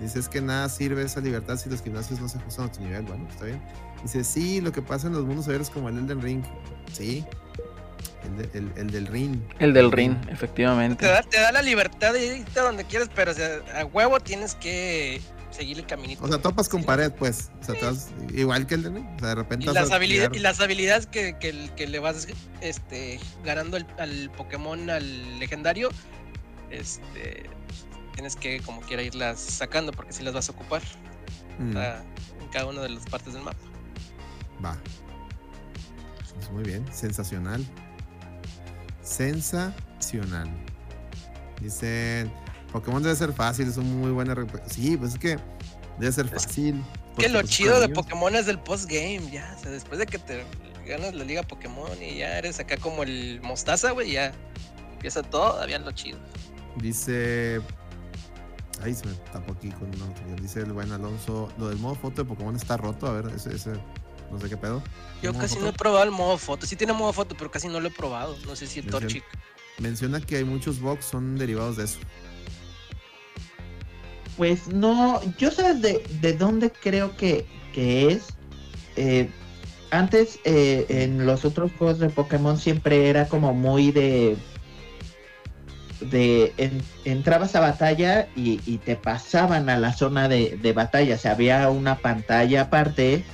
Dice, 0.00 0.18
es 0.18 0.28
que 0.28 0.40
nada 0.40 0.68
sirve 0.68 1.02
esa 1.02 1.20
libertad 1.20 1.56
si 1.58 1.68
los 1.68 1.82
gimnasios 1.82 2.20
no 2.20 2.28
se 2.28 2.38
ajustan 2.38 2.66
a 2.66 2.72
tu 2.72 2.80
nivel. 2.80 3.02
Bueno, 3.02 3.28
está 3.28 3.44
bien. 3.44 3.60
Dice, 4.02 4.24
sí, 4.24 4.60
lo 4.60 4.72
que 4.72 4.80
pasa 4.82 5.08
en 5.08 5.12
los 5.12 5.24
mundos 5.24 5.46
abiertos 5.46 5.70
como 5.70 5.88
el 5.90 5.98
Elden 5.98 6.22
Ring. 6.22 6.42
Sí. 6.92 7.24
El, 8.24 8.36
de- 8.36 8.58
el- 8.58 8.72
el 8.76 8.90
del 8.90 9.06
ring. 9.06 9.40
El 9.58 9.72
del 9.72 9.90
ring, 9.92 10.18
te, 10.22 10.32
efectivamente. 10.32 11.06
da, 11.06 11.22
te 11.22 11.38
da 11.40 11.52
la 11.52 11.62
libertad 11.62 12.12
de 12.12 12.38
irte 12.38 12.60
a 12.60 12.62
donde 12.64 12.84
quieras, 12.84 13.08
pero 13.14 13.30
o 13.32 13.34
sea, 13.34 13.48
a 13.78 13.84
huevo 13.86 14.20
tienes 14.20 14.54
que 14.54 15.20
seguir 15.50 15.78
el 15.78 15.86
caminito. 15.86 16.24
O 16.24 16.28
sea, 16.28 16.38
topas 16.38 16.68
con 16.68 16.80
Sí. 16.80 16.86
pared, 16.86 17.10
pues. 17.12 17.50
O 17.60 17.64
sea, 17.64 17.74
te 17.74 17.84
vas- 17.84 18.08
igual 18.34 18.66
que 18.66 18.74
el 18.76 18.84
Ring. 18.84 19.06
O 19.16 19.18
sea, 19.18 19.28
de 19.30 19.34
repente 19.34 19.64
Y 19.64 19.66
vas 19.66 19.74
las, 19.74 19.84
a 19.90 20.04
y 20.04 20.38
las 20.38 20.60
habilidades 20.60 21.06
que, 21.06 21.36
que, 21.38 21.48
el- 21.50 21.70
que 21.74 21.86
le 21.88 21.98
vas 21.98 22.28
este, 22.60 23.18
ganando 23.44 23.76
al, 23.78 23.86
al 23.98 24.30
Pokémon, 24.36 24.88
al 24.90 25.38
legendario, 25.38 25.88
este, 26.70 27.44
tienes 28.20 28.36
que 28.36 28.60
como 28.60 28.82
quiera 28.82 29.02
irlas 29.02 29.40
sacando 29.40 29.92
porque 29.92 30.12
si 30.12 30.22
las 30.22 30.34
vas 30.34 30.48
a 30.50 30.52
ocupar 30.52 30.82
Mm, 31.58 31.76
en 31.76 32.48
cada 32.50 32.66
una 32.66 32.80
de 32.80 32.88
las 32.88 33.04
partes 33.04 33.34
del 33.34 33.42
mapa. 33.42 33.58
va. 34.64 34.78
Pues 36.34 36.50
muy 36.50 36.62
bien. 36.64 36.84
Sensacional. 36.90 37.66
Sensacional. 39.02 40.48
Dicen, 41.60 42.32
Pokémon 42.72 43.02
debe 43.02 43.14
ser 43.14 43.34
fácil, 43.34 43.68
es 43.68 43.76
un 43.76 44.00
muy 44.00 44.10
buen 44.10 44.34
RPG. 44.34 44.70
Sí, 44.70 44.96
pues 44.96 45.12
es 45.12 45.18
que 45.18 45.38
Debe 45.98 46.12
ser 46.12 46.28
fácil. 46.28 46.76
Que 46.76 47.14
porque, 47.14 47.28
lo 47.28 47.40
pues, 47.40 47.50
chido 47.50 47.78
de 47.78 47.90
Pokémon 47.90 48.34
es 48.34 48.46
del 48.46 48.58
postgame, 48.58 49.30
ya. 49.30 49.54
O 49.58 49.62
sea, 49.62 49.70
después 49.70 49.98
de 49.98 50.06
que 50.06 50.18
te 50.18 50.44
ganas 50.86 51.14
la 51.14 51.24
liga 51.24 51.42
Pokémon 51.42 52.02
y 52.02 52.18
ya 52.18 52.38
eres 52.38 52.58
acá 52.58 52.78
como 52.78 53.02
el 53.02 53.40
mostaza, 53.42 53.90
güey, 53.90 54.12
ya 54.12 54.32
empieza 54.94 55.22
todo, 55.22 55.52
todavía 55.52 55.78
lo 55.78 55.92
chido. 55.92 56.18
Dice. 56.76 57.60
Ahí 58.82 58.94
se 58.94 59.06
me 59.06 59.14
tapó 59.32 59.52
aquí 59.52 59.70
con 59.70 59.88
una 59.88 60.06
noticia. 60.06 60.34
Dice 60.40 60.60
el 60.60 60.72
buen 60.72 60.90
Alonso. 60.92 61.52
Lo 61.58 61.68
del 61.68 61.78
modo 61.78 61.94
foto 61.94 62.22
de 62.22 62.28
Pokémon 62.28 62.56
está 62.56 62.76
roto. 62.76 63.06
A 63.06 63.12
ver, 63.12 63.34
ese. 63.34 63.54
ese 63.54 63.72
no 64.30 64.38
sé 64.38 64.48
qué 64.48 64.56
pedo. 64.56 64.82
Yo 65.22 65.32
¿Modo 65.32 65.42
casi 65.42 65.54
foto? 65.54 65.64
no 65.66 65.70
he 65.70 65.72
probado 65.74 66.04
el 66.04 66.10
modo 66.12 66.38
foto. 66.38 66.66
Sí 66.66 66.76
tiene 66.76 66.92
modo 66.92 67.12
foto, 67.12 67.34
pero 67.36 67.50
casi 67.50 67.68
no 67.68 67.80
lo 67.80 67.88
he 67.88 67.90
probado. 67.90 68.36
No 68.46 68.54
sé 68.54 68.66
si 68.66 68.80
el 68.80 68.86
Torchic. 68.86 69.24
Menciona 69.78 70.20
que 70.20 70.36
hay 70.36 70.44
muchos 70.44 70.80
bugs 70.80 71.04
son 71.04 71.36
derivados 71.36 71.76
de 71.76 71.84
eso. 71.84 71.98
Pues 74.36 74.68
no, 74.68 75.20
yo 75.36 75.50
sabes 75.50 75.82
de, 75.82 76.02
de 76.20 76.32
dónde 76.34 76.70
creo 76.70 77.16
que, 77.16 77.46
que 77.74 78.12
es. 78.12 78.28
Eh, 78.96 79.30
antes 79.90 80.38
eh, 80.44 80.86
en 80.88 81.26
los 81.26 81.44
otros 81.44 81.72
juegos 81.76 81.98
de 81.98 82.08
Pokémon 82.08 82.56
siempre 82.56 83.08
era 83.08 83.28
como 83.28 83.52
muy 83.54 83.90
de... 83.90 84.36
de 86.00 86.52
en- 86.56 86.82
entrabas 87.04 87.54
a 87.56 87.60
batalla 87.60 88.26
y, 88.36 88.60
y 88.66 88.78
te 88.78 88.96
pasaban 88.96 89.68
a 89.68 89.78
la 89.78 89.92
zona 89.92 90.28
de, 90.28 90.58
de 90.60 90.72
batalla. 90.72 91.14
O 91.14 91.18
sea, 91.18 91.32
había 91.32 91.68
una 91.70 91.96
pantalla 91.98 92.62
aparte 92.62 93.24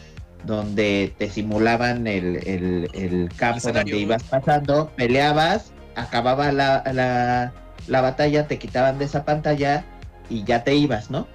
donde 0.45 1.15
te 1.19 1.29
simulaban 1.31 2.07
el, 2.07 2.37
el- 2.47 2.91
el 2.93 3.29
campo 3.37 3.61
donde 3.73 3.99
ibas 4.03 4.23
pasando, 4.25 4.91
peleabas, 4.97 5.73
acababa 5.97 6.53
la, 6.53 6.83
la, 6.93 7.53
la 7.87 8.01
batalla, 8.01 8.47
te 8.47 8.59
quitaban 8.59 8.99
de 8.99 9.07
esa 9.07 9.25
pantalla 9.25 9.85
y 10.29 10.45
ya 10.45 10.63
te 10.65 10.75
ibas, 10.75 11.11
¿no? 11.11 11.27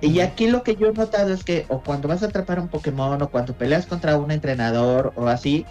Y 0.00 0.20
aquí 0.20 0.46
lo 0.48 0.62
que 0.62 0.76
yo 0.76 0.88
he 0.88 0.92
notado 0.92 1.32
es 1.32 1.42
que 1.42 1.64
o 1.68 1.80
cuando 1.82 2.06
vas 2.08 2.22
a 2.22 2.26
atrapar 2.26 2.60
un 2.60 2.68
Pokémon 2.68 3.20
o 3.22 3.30
cuando 3.30 3.54
peleas 3.54 3.86
contra 3.86 4.16
un 4.18 4.30
entrenador 4.30 5.12
o 5.16 5.26
así, 5.28 5.64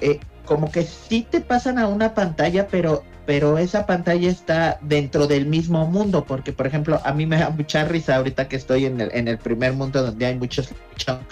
eh, 0.00 0.20
como 0.50 0.68
que 0.68 0.82
sí 0.82 1.24
te 1.30 1.40
pasan 1.40 1.78
a 1.78 1.86
una 1.86 2.12
pantalla, 2.12 2.66
pero, 2.66 3.04
pero 3.24 3.56
esa 3.56 3.86
pantalla 3.86 4.28
está 4.28 4.80
dentro 4.80 5.28
del 5.28 5.46
mismo 5.46 5.86
mundo, 5.86 6.24
porque 6.24 6.52
por 6.52 6.66
ejemplo 6.66 7.00
a 7.04 7.12
mí 7.12 7.24
me 7.24 7.38
da 7.38 7.50
mucha 7.50 7.84
risa 7.84 8.16
ahorita 8.16 8.48
que 8.48 8.56
estoy 8.56 8.86
en 8.86 9.00
el, 9.00 9.10
en 9.12 9.28
el 9.28 9.38
primer 9.38 9.74
mundo 9.74 10.02
donde 10.02 10.26
hay 10.26 10.34
muchos 10.34 10.70
chunk. 10.96 11.22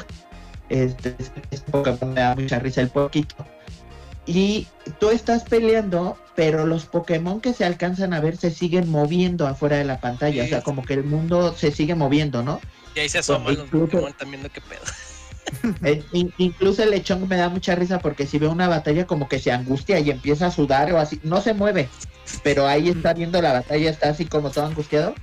Este, 0.68 1.16
este 1.50 1.68
Pokémon 1.72 2.14
me 2.14 2.20
da 2.20 2.36
mucha 2.36 2.60
risa 2.60 2.80
el 2.80 2.90
poquito. 2.90 3.34
Y 4.24 4.68
tú 5.00 5.10
estás 5.10 5.42
peleando, 5.42 6.16
pero 6.36 6.64
los 6.64 6.84
Pokémon 6.84 7.40
que 7.40 7.54
se 7.54 7.64
alcanzan 7.64 8.14
a 8.14 8.20
ver 8.20 8.36
se 8.36 8.52
siguen 8.52 8.88
moviendo 8.88 9.48
afuera 9.48 9.78
de 9.78 9.84
la 9.84 9.98
pantalla. 9.98 10.44
O 10.44 10.46
sea, 10.46 10.62
como 10.62 10.84
que 10.84 10.94
el 10.94 11.02
mundo 11.02 11.56
se 11.56 11.72
sigue 11.72 11.96
moviendo, 11.96 12.44
¿no? 12.44 12.60
Y 12.94 13.00
ahí 13.00 13.08
se 13.08 13.18
asoman 13.18 13.56
los 13.56 13.64
incluso- 13.64 13.86
Pokémon 13.86 14.12
también 14.12 14.42
viendo 14.42 14.54
qué 14.54 14.60
pedo. 14.60 14.82
Eh, 15.82 16.02
in- 16.12 16.32
incluso 16.38 16.82
el 16.82 16.90
lechón 16.90 17.26
me 17.28 17.36
da 17.36 17.48
mucha 17.48 17.74
risa 17.74 17.98
porque 17.98 18.26
si 18.26 18.38
ve 18.38 18.46
una 18.48 18.68
batalla 18.68 19.06
como 19.06 19.28
que 19.28 19.38
se 19.38 19.50
angustia 19.52 19.98
y 20.00 20.10
empieza 20.10 20.46
a 20.46 20.50
sudar 20.50 20.92
o 20.92 20.98
así, 20.98 21.20
no 21.22 21.40
se 21.40 21.54
mueve, 21.54 21.88
pero 22.42 22.66
ahí 22.66 22.88
está 22.88 23.14
viendo 23.14 23.40
la 23.42 23.52
batalla, 23.52 23.90
está 23.90 24.10
así 24.10 24.24
como 24.26 24.50
todo 24.50 24.66
angustiado. 24.66 25.14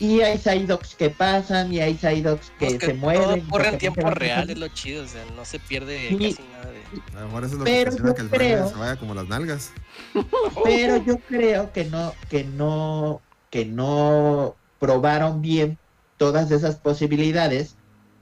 Y 0.00 0.20
hay 0.20 0.38
Psyducks 0.38 0.94
que 0.94 1.10
pasan 1.10 1.72
y 1.72 1.80
hay 1.80 1.96
Psyducks 1.96 2.52
que, 2.58 2.68
Es 2.68 2.74
que 2.78 2.86
se 2.86 2.94
mueven. 2.94 3.40
Todo 3.40 3.48
ocurre 3.48 3.68
en 3.70 3.78
tiempo 3.78 4.08
real, 4.10 4.48
es 4.48 4.56
lo 4.56 4.68
chido, 4.68 5.02
o 5.02 5.08
sea, 5.08 5.24
no 5.34 5.44
se 5.44 5.58
pierde 5.58 6.08
Sí. 6.10 6.16
casi 6.36 6.48
nada 6.52 6.70
de. 6.70 7.16
A 7.16 7.20
lo 7.20 7.26
mejor 7.26 7.44
eso 7.44 7.52
es 7.54 7.58
lo 7.58 7.64
Pero 7.64 7.90
que 7.90 8.02
yo 8.04 8.14
que 8.14 8.22
el 8.22 8.30
creo- 8.30 8.68
se 8.68 8.74
vaya 8.76 8.96
como 8.96 9.14
las 9.14 9.26
nalgas. 9.26 9.72
Pero 10.64 10.96
yo 11.04 11.18
creo 11.18 11.72
que 11.72 11.84
no, 11.86 12.12
que 12.30 12.44
no, 12.44 13.20
que 13.50 13.64
no 13.64 14.54
probaron 14.78 15.42
bien 15.42 15.78
todas 16.16 16.50
esas 16.52 16.76
posibilidades, 16.76 17.74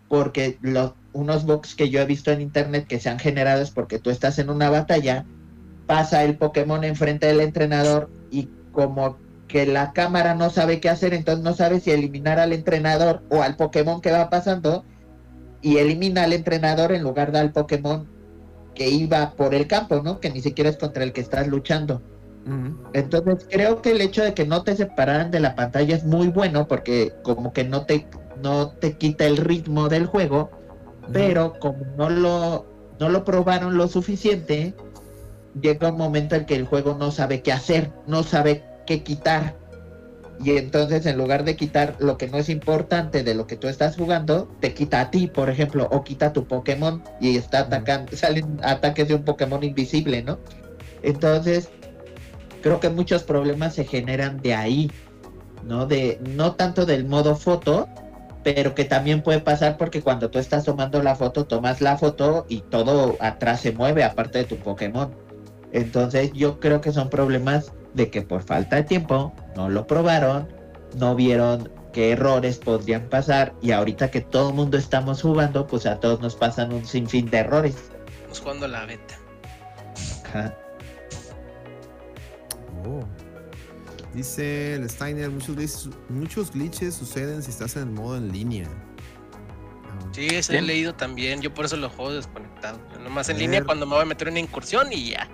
porque 0.09 0.59
los, 0.62 0.92
unos 1.16 1.46
bugs 1.46 1.74
que 1.74 1.88
yo 1.88 2.00
he 2.00 2.04
visto 2.04 2.30
en 2.30 2.40
internet 2.40 2.86
que 2.86 3.00
se 3.00 3.08
han 3.08 3.18
generado 3.18 3.62
es 3.62 3.70
porque 3.70 3.98
tú 3.98 4.10
estás 4.10 4.38
en 4.38 4.50
una 4.50 4.70
batalla, 4.70 5.24
pasa 5.86 6.22
el 6.24 6.36
Pokémon 6.36 6.84
enfrente 6.84 7.26
del 7.26 7.40
entrenador 7.40 8.10
y 8.30 8.48
como 8.72 9.16
que 9.48 9.64
la 9.66 9.92
cámara 9.92 10.34
no 10.34 10.50
sabe 10.50 10.80
qué 10.80 10.90
hacer, 10.90 11.14
entonces 11.14 11.42
no 11.42 11.54
sabe 11.54 11.80
si 11.80 11.90
eliminar 11.90 12.38
al 12.38 12.52
entrenador 12.52 13.22
o 13.30 13.42
al 13.42 13.56
Pokémon 13.56 14.00
que 14.00 14.12
va 14.12 14.28
pasando 14.28 14.84
y 15.62 15.78
elimina 15.78 16.24
al 16.24 16.32
entrenador 16.32 16.92
en 16.92 17.02
lugar 17.02 17.32
del 17.32 17.52
Pokémon 17.52 18.06
que 18.74 18.90
iba 18.90 19.30
por 19.32 19.54
el 19.54 19.66
campo, 19.66 20.02
¿no? 20.02 20.20
Que 20.20 20.30
ni 20.30 20.42
siquiera 20.42 20.68
es 20.68 20.76
contra 20.76 21.02
el 21.02 21.12
que 21.12 21.22
estás 21.22 21.48
luchando. 21.48 22.02
Entonces 22.92 23.48
creo 23.50 23.82
que 23.82 23.90
el 23.90 24.00
hecho 24.00 24.22
de 24.22 24.32
que 24.32 24.46
no 24.46 24.62
te 24.62 24.76
separaran 24.76 25.32
de 25.32 25.40
la 25.40 25.56
pantalla 25.56 25.96
es 25.96 26.04
muy 26.04 26.28
bueno 26.28 26.68
porque 26.68 27.12
como 27.22 27.52
que 27.52 27.64
no 27.64 27.86
te 27.86 28.06
no 28.40 28.68
te 28.68 28.96
quita 28.96 29.26
el 29.26 29.36
ritmo 29.36 29.88
del 29.88 30.06
juego, 30.06 30.50
pero 31.12 31.59
como 31.59 31.84
no 31.96 32.11
lo 32.11 32.66
no 32.98 33.09
lo 33.09 33.24
probaron 33.24 33.76
lo 33.76 33.88
suficiente, 33.88 34.74
llega 35.61 35.90
un 35.90 35.98
momento 35.98 36.34
en 36.34 36.46
que 36.46 36.57
el 36.57 36.66
juego 36.66 36.96
no 36.98 37.11
sabe 37.11 37.42
qué 37.42 37.52
hacer, 37.52 37.90
no 38.07 38.22
sabe 38.22 38.64
qué 38.86 39.02
quitar. 39.02 39.54
Y 40.42 40.57
entonces 40.57 41.07
en 41.07 41.16
lugar 41.16 41.44
de 41.44 41.57
quitar 41.57 41.96
lo 41.98 42.18
que 42.18 42.28
no 42.28 42.36
es 42.36 42.48
importante 42.48 43.22
de 43.22 43.34
lo 43.34 43.46
que 43.46 43.57
tú 43.57 43.68
estás 43.68 43.96
jugando, 43.96 44.48
te 44.61 44.74
quita 44.74 45.00
a 45.00 45.11
ti, 45.11 45.26
por 45.26 45.48
ejemplo, 45.48 45.88
o 45.90 46.04
quita 46.04 46.26
a 46.26 46.32
tu 46.32 46.46
Pokémon 46.46 47.02
y 47.20 47.36
está 47.36 47.61
atacando, 47.61 48.14
salen 48.16 48.59
ataques 48.62 49.09
de 49.09 49.14
un 49.14 49.24
Pokémon 49.24 49.62
invisible, 49.62 50.22
¿no? 50.22 50.38
Entonces, 51.02 51.70
creo 52.62 52.80
que 52.80 52.90
muchos 52.90 53.22
problemas 53.22 53.74
se 53.74 53.84
generan 53.84 54.42
de 54.42 54.54
ahí, 54.54 54.90
¿no? 55.64 55.86
De, 55.86 56.20
no 56.36 56.54
tanto 56.54 56.84
del 56.84 57.07
modo 57.07 57.34
foto, 57.34 57.88
pero 58.47 58.76
que 58.76 58.84
también 58.84 59.22
puede 59.22 59.40
pasar 59.40 59.76
porque 59.76 60.03
cuando 60.03 60.30
tú 60.30 60.38
estás 60.38 60.62
tomando 60.62 61.03
la 61.03 61.16
foto, 61.16 61.47
tomas 61.47 61.80
la 61.80 61.99
foto 61.99 62.47
y 62.49 62.61
todo 62.61 63.16
atrás 63.18 63.62
se 63.62 63.72
mueve, 63.72 64.05
aparte 64.05 64.38
de 64.38 64.44
tu 64.44 64.57
Pokémon. 64.57 65.12
Entonces 65.72 66.32
yo 66.32 66.61
creo 66.61 66.80
que 66.80 66.92
son 66.92 67.11
problemas 67.11 67.72
de 67.94 68.09
que 68.09 68.22
por 68.22 68.44
falta 68.44 68.76
de 68.76 68.84
tiempo 68.84 69.34
no 69.57 69.68
lo 69.68 69.88
probaron, 69.88 70.47
no 70.94 71.16
vieron 71.16 71.72
qué 71.92 72.12
errores 72.12 72.59
podrían 72.59 73.09
pasar 73.09 73.53
y 73.62 73.72
ahorita 73.72 74.12
que 74.12 74.20
todo 74.20 74.51
el 74.51 74.55
mundo 74.55 74.78
estamos 74.78 75.22
jugando, 75.22 75.66
pues 75.66 75.84
a 75.84 75.99
todos 75.99 76.20
nos 76.20 76.36
pasan 76.36 76.72
un 76.72 76.86
sinfín 76.86 77.28
de 77.28 77.38
errores. 77.38 77.74
Estamos 78.14 78.38
jugando 78.38 78.68
la 78.68 78.86
beta. 78.86 79.18
Ajá. 80.24 80.55
Oh. 82.86 83.03
Dice 84.16 84.76
el 84.76 84.88
Steiner, 84.88 85.28
muchos 85.30 85.54
glitches, 85.54 85.90
muchos 86.08 86.50
glitches 86.50 86.94
suceden 86.94 87.42
si 87.42 87.50
estás 87.50 87.76
en 87.76 87.82
el 87.82 87.90
modo 87.90 88.16
en 88.16 88.32
línea. 88.32 88.66
Ah, 88.66 90.08
Sí, 90.12 90.26
eso 90.28 90.54
he 90.54 90.62
leído 90.62 90.94
también. 90.94 91.42
Yo 91.42 91.52
por 91.52 91.66
eso 91.66 91.76
lo 91.76 91.90
juego 91.90 92.14
desconectado. 92.14 92.78
Yo 92.94 93.00
nomás 93.00 93.28
en 93.28 93.38
línea 93.38 93.62
cuando 93.62 93.84
me 93.84 93.92
voy 93.94 94.02
a 94.02 94.06
meter 94.06 94.28
en 94.28 94.32
una 94.34 94.40
incursión 94.40 94.90
y 94.90 95.10
ya. 95.10 95.28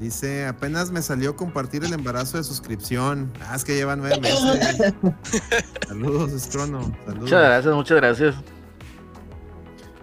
Dice, 0.00 0.46
apenas 0.46 0.90
me 0.90 1.00
salió 1.02 1.36
compartir 1.36 1.84
el 1.84 1.92
embarazo 1.92 2.36
de 2.36 2.42
suscripción. 2.42 3.32
Ah, 3.46 3.54
es 3.54 3.62
que 3.62 3.76
lleva 3.76 3.94
nueve 3.94 4.18
meses. 4.20 4.40
Saludos, 5.86 6.32
Scrono. 6.42 6.82
Saludos. 7.04 7.20
Muchas 7.22 7.42
gracias, 7.44 7.74
muchas 7.76 7.96
gracias. 7.98 8.34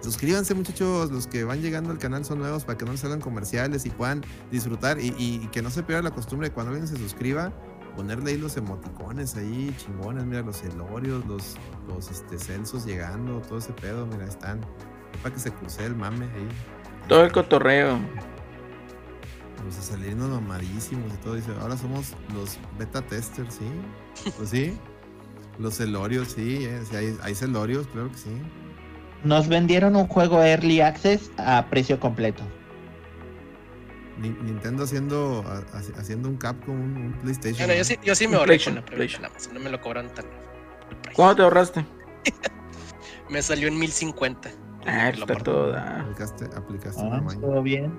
Suscríbanse 0.02 0.54
muchachos, 0.54 1.12
los 1.12 1.28
que 1.28 1.44
van 1.44 1.62
llegando 1.62 1.92
al 1.92 1.98
canal 1.98 2.24
son 2.24 2.40
nuevos 2.40 2.64
para 2.64 2.78
que 2.78 2.86
no 2.86 2.92
les 2.92 3.02
salgan 3.02 3.20
comerciales 3.20 3.86
y 3.86 3.90
puedan 3.90 4.24
disfrutar 4.52 5.00
y, 5.00 5.10
y- 5.18 5.42
y 5.44 5.48
que 5.52 5.62
no 5.62 5.70
se 5.70 5.84
pierda 5.84 6.04
la 6.04 6.12
costumbre 6.12 6.48
de 6.50 6.54
cuando 6.54 6.72
alguien 6.72 6.88
se 6.88 6.96
suscriba, 6.98 7.52
ponerle 7.98 8.32
ahí 8.32 8.38
los 8.38 8.56
emoticones 8.56 9.36
ahí, 9.36 9.76
chingones, 9.78 10.26
mira 10.26 10.42
los 10.42 10.58
celorios, 10.62 11.26
los, 11.26 11.58
los 11.88 12.10
este, 12.10 12.40
censos 12.40 12.86
llegando, 12.86 13.42
todo 13.42 13.60
ese 13.60 13.74
pedo, 13.74 14.06
mira, 14.08 14.26
están. 14.26 14.62
Para 15.22 15.34
que 15.36 15.42
se 15.42 15.52
cruce 15.52 15.86
el 15.86 15.96
mame 15.96 16.26
ahí. 16.26 16.48
Todo 17.10 17.24
el 17.26 17.32
cotorreo. 17.34 18.00
Pues 19.64 19.78
a 19.80 19.82
salirnos 19.82 20.30
mamadísimos 20.30 21.14
y 21.14 21.18
todo. 21.18 21.36
Dice, 21.36 21.52
ahora 21.60 21.76
somos 21.78 22.14
los 22.34 22.58
beta 22.78 23.02
testers, 23.02 23.56
¿sí? 23.56 24.32
Pues 24.38 24.50
sí. 24.50 24.78
Los 25.60 25.76
celorios, 25.76 26.30
sí, 26.30 26.60
eh, 26.64 26.82
sí, 26.90 26.96
hay, 26.96 27.18
hay 27.22 27.36
celorios, 27.36 27.86
claro 27.88 28.10
que 28.10 28.18
sí. 28.18 28.30
Nos 29.24 29.48
vendieron 29.48 29.96
un 29.96 30.08
juego 30.08 30.42
Early 30.44 30.82
Access 30.82 31.32
a 31.38 31.66
precio 31.70 32.00
completo. 32.00 32.42
Ni- 34.18 34.30
Nintendo 34.30 34.84
haciendo 34.84 35.44
ha- 35.48 35.62
haci- 35.78 35.96
haciendo 35.98 36.30
un 36.30 36.38
Capcom, 36.38 36.76
un, 36.76 36.98
un 36.98 37.14
PlayStation. 37.22 37.58
Bueno, 37.68 37.74
¿no? 37.74 37.78
yo 37.78 37.84
sí, 37.84 37.98
yo 38.04 38.16
sí 38.16 38.28
me 38.28 38.36
ahorré 38.36 38.48
PlayStation, 38.58 38.76
con 38.76 38.92
la 38.92 38.96
PlayStation. 38.98 39.26
Amazon, 39.26 39.54
No 39.54 39.60
me 39.62 39.70
lo 39.70 39.82
cobraron 39.82 40.14
tan. 40.14 40.26
¿Cuándo 41.16 41.36
te 41.38 41.42
ahorraste? 41.44 41.86
Me 43.30 43.42
salió 43.44 43.68
en 43.68 43.78
1050. 43.78 44.50
Ah, 44.88 45.12
Lo 45.16 45.20
está 45.26 45.36
toda. 45.36 46.02
Aplicaste, 46.02 46.46
aplicaste 46.56 47.02
Ah, 47.04 47.22
todo 47.40 47.62
bien. 47.62 47.94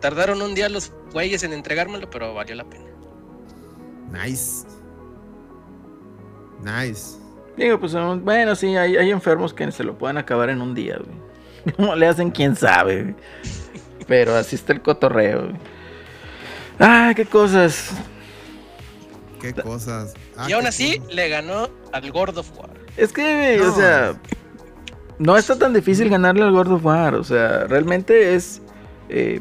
Tardaron 0.00 0.40
un 0.40 0.54
día 0.54 0.68
los 0.70 0.92
güeyes 1.12 1.42
en 1.42 1.52
entregármelo, 1.52 2.08
pero 2.08 2.32
valió 2.32 2.54
la 2.54 2.64
pena. 2.64 2.86
Nice. 4.12 4.66
Nice. 6.62 7.18
Digo, 7.56 7.80
pues 7.80 7.94
bueno, 8.22 8.54
sí, 8.54 8.76
hay, 8.76 8.96
hay 8.96 9.10
enfermos 9.10 9.54
que 9.54 9.70
se 9.72 9.82
lo 9.84 9.96
pueden 9.96 10.18
acabar 10.18 10.50
en 10.50 10.60
un 10.60 10.74
día, 10.74 10.98
güey. 10.98 11.74
¿Cómo 11.76 11.94
le 11.96 12.06
hacen? 12.06 12.30
¿Quién 12.30 12.54
sabe? 12.56 13.02
güey. 13.02 13.14
Pero 14.06 14.34
así 14.36 14.56
está 14.56 14.72
el 14.72 14.82
cotorreo, 14.82 15.42
güey. 15.46 15.56
Ah, 16.78 17.12
qué 17.16 17.24
cosas. 17.24 17.92
Qué 19.40 19.52
cosas. 19.54 20.14
Ah, 20.36 20.46
y 20.48 20.52
aún 20.52 20.66
así 20.66 20.98
cosas. 20.98 21.14
le 21.14 21.28
ganó 21.28 21.68
al 21.92 22.12
God 22.12 22.38
of 22.38 22.50
War. 22.58 22.70
Es 22.96 23.12
que, 23.12 23.58
o 23.60 23.66
No. 23.66 23.74
sea, 23.76 24.20
no 25.18 25.36
está 25.36 25.58
tan 25.58 25.72
difícil 25.72 26.08
ganarle 26.10 26.42
al 26.42 26.52
God 26.52 26.72
of 26.72 26.84
War. 26.84 27.14
O 27.14 27.24
sea, 27.24 27.64
realmente 27.64 28.34
es. 28.34 28.60
eh, 29.08 29.40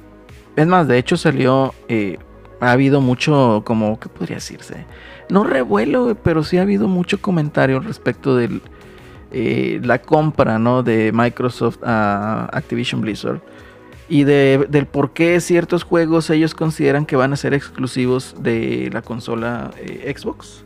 es 0.55 0.67
más, 0.67 0.87
de 0.87 0.97
hecho 0.97 1.17
salió. 1.17 1.73
eh, 1.89 2.17
ha 2.61 2.71
habido 2.71 3.01
mucho, 3.01 3.63
como, 3.65 3.99
¿qué 3.99 4.07
podría 4.07 4.35
decirse? 4.37 4.85
No 5.29 5.43
revuelo, 5.43 6.15
pero 6.23 6.43
sí 6.43 6.57
ha 6.57 6.61
habido 6.61 6.87
mucho 6.87 7.19
comentario 7.21 7.79
respecto 7.79 8.35
de 8.35 8.59
la 9.83 9.99
compra, 10.01 10.59
¿no? 10.59 10.83
De 10.83 11.11
Microsoft 11.13 11.79
a 11.83 12.47
Activision 12.53 13.01
Blizzard. 13.01 13.41
Y 14.07 14.23
de, 14.23 14.67
del 14.69 14.85
por 14.85 15.13
qué 15.13 15.41
ciertos 15.41 15.83
juegos 15.83 16.29
ellos 16.29 16.53
consideran 16.53 17.05
que 17.07 17.15
van 17.15 17.33
a 17.33 17.35
ser 17.35 17.53
exclusivos 17.55 18.35
de 18.39 18.89
la 18.93 19.01
consola 19.01 19.71
eh, 19.77 20.13
Xbox. 20.15 20.63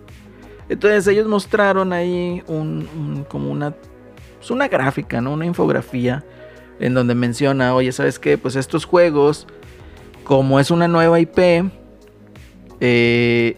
Entonces 0.67 1.07
ellos 1.07 1.25
mostraron 1.27 1.93
ahí 1.93 2.43
un, 2.47 2.87
un- 2.97 3.23
como 3.29 3.49
una, 3.49 3.73
pues 4.37 4.51
una 4.51 4.67
gráfica, 4.67 5.21
¿no? 5.21 5.31
Una 5.33 5.45
infografía 5.45 6.23
en 6.81 6.93
donde 6.93 7.15
menciona, 7.15 7.73
oye, 7.73 7.91
¿sabes 7.93 8.19
qué? 8.19 8.37
Pues 8.37 8.55
estos 8.57 8.83
juegos, 8.85 9.47
como 10.25 10.59
es 10.59 10.69
una 10.69 10.87
nueva 10.89 11.19
IP, 11.19 11.63
eh, 12.81 13.57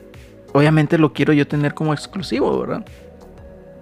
obviamente 0.54 0.98
lo 0.98 1.14
quiero 1.14 1.34
yo 1.34 1.48
tener 1.48 1.74
como 1.74 1.94
exclusivo, 1.94 2.60
¿verdad? 2.60 2.86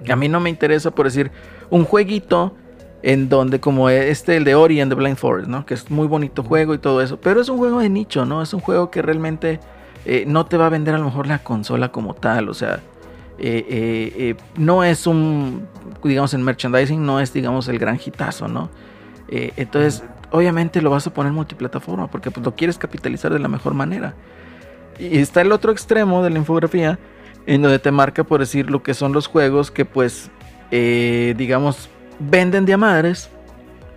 A 0.10 0.16
mí 0.16 0.30
no 0.30 0.40
me 0.40 0.50
interesa, 0.50 0.92
por 0.92 1.06
decir, 1.06 1.32
un 1.70 1.86
jueguito 1.86 2.56
en 3.02 3.30
donde 3.30 3.60
como 3.60 3.90
este, 3.90 4.38
el 4.38 4.44
de 4.44 4.56
Ori 4.56 4.82
and 4.82 4.92
the 4.92 4.96
Blind 4.96 5.18
Forest, 5.18 5.50
¿no? 5.50 5.66
Que 5.66 5.74
es 5.74 5.90
muy 5.90 6.08
bonito 6.08 6.44
juego 6.44 6.74
y 6.74 6.78
todo 6.78 7.02
eso, 7.02 7.18
pero 7.18 7.42
es 7.42 7.50
un 7.50 7.58
juego 7.58 7.80
de 7.80 7.90
nicho, 7.90 8.26
¿no? 8.26 8.42
Es 8.42 8.54
un 8.54 8.60
juego 8.60 8.92
que 8.92 9.02
realmente 9.02 9.60
eh, 10.06 10.26
no 10.28 10.46
te 10.46 10.58
va 10.58 10.68
a 10.68 10.70
vender 10.70 10.96
a 10.96 10.98
lo 10.98 11.06
mejor 11.06 11.28
la 11.28 11.40
consola 11.40 11.92
como 11.92 12.14
tal, 12.14 12.50
o 12.50 12.54
sea, 12.54 12.80
eh, 13.38 13.66
eh, 14.18 14.36
no 14.58 14.84
es 14.84 15.08
un, 15.08 15.68
digamos, 16.04 16.34
en 16.34 16.44
merchandising 16.44 17.06
no 17.06 17.20
es, 17.20 17.32
digamos, 17.32 17.68
el 17.70 17.80
gran 17.80 18.00
hitazo, 18.04 18.48
¿no? 18.48 18.70
Entonces, 19.32 20.04
obviamente 20.32 20.82
lo 20.82 20.90
vas 20.90 21.06
a 21.06 21.14
poner 21.14 21.32
multiplataforma 21.32 22.08
porque 22.08 22.32
pues, 22.32 22.44
lo 22.44 22.56
quieres 22.56 22.80
capitalizar 22.80 23.32
de 23.32 23.38
la 23.38 23.48
mejor 23.48 23.76
manera. 23.76 24.16
Y 25.00 25.20
está 25.20 25.42
el 25.42 25.52
otro 25.52 25.72
extremo 25.72 26.24
de 26.24 26.30
la 26.30 26.38
infografía 26.38 27.00
en 27.46 27.62
donde 27.62 27.80
te 27.80 27.92
marca 27.92 28.24
por 28.24 28.42
decir 28.42 28.70
lo 28.70 28.84
que 28.84 28.94
son 28.94 29.14
los 29.14 29.28
juegos 29.28 29.72
que 29.72 29.86
pues, 29.86 30.30
eh, 30.72 31.34
digamos, 31.38 31.90
venden 32.20 32.66
de 32.66 32.78
madres. 32.78 33.30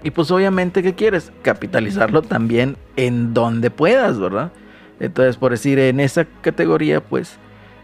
Y 0.05 0.11
pues 0.11 0.31
obviamente, 0.31 0.83
¿qué 0.83 0.95
quieres? 0.95 1.33
Capitalizarlo 1.43 2.23
también 2.23 2.77
en 2.97 3.35
donde 3.35 3.71
puedas, 3.71 4.19
¿verdad? 4.19 4.53
Entonces, 4.99 5.37
por 5.37 5.51
decir, 5.53 5.79
en 5.79 6.01
esa 6.01 6.25
categoría, 6.41 7.01
pues, 7.01 7.37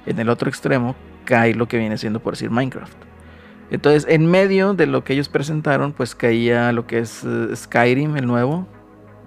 en 0.06 0.18
el 0.18 0.28
otro 0.28 0.48
extremo, 0.48 0.96
cae 1.24 1.54
lo 1.54 1.68
que 1.68 1.78
viene 1.78 1.98
siendo, 1.98 2.20
por 2.20 2.34
decir, 2.34 2.50
Minecraft. 2.50 2.96
Entonces, 3.70 4.06
en 4.08 4.26
medio 4.30 4.74
de 4.74 4.86
lo 4.86 5.04
que 5.04 5.12
ellos 5.12 5.28
presentaron, 5.28 5.92
pues 5.92 6.14
caía 6.14 6.72
lo 6.72 6.86
que 6.86 7.00
es 7.00 7.22
eh, 7.24 7.54
Skyrim, 7.54 8.16
el 8.16 8.26
nuevo. 8.26 8.66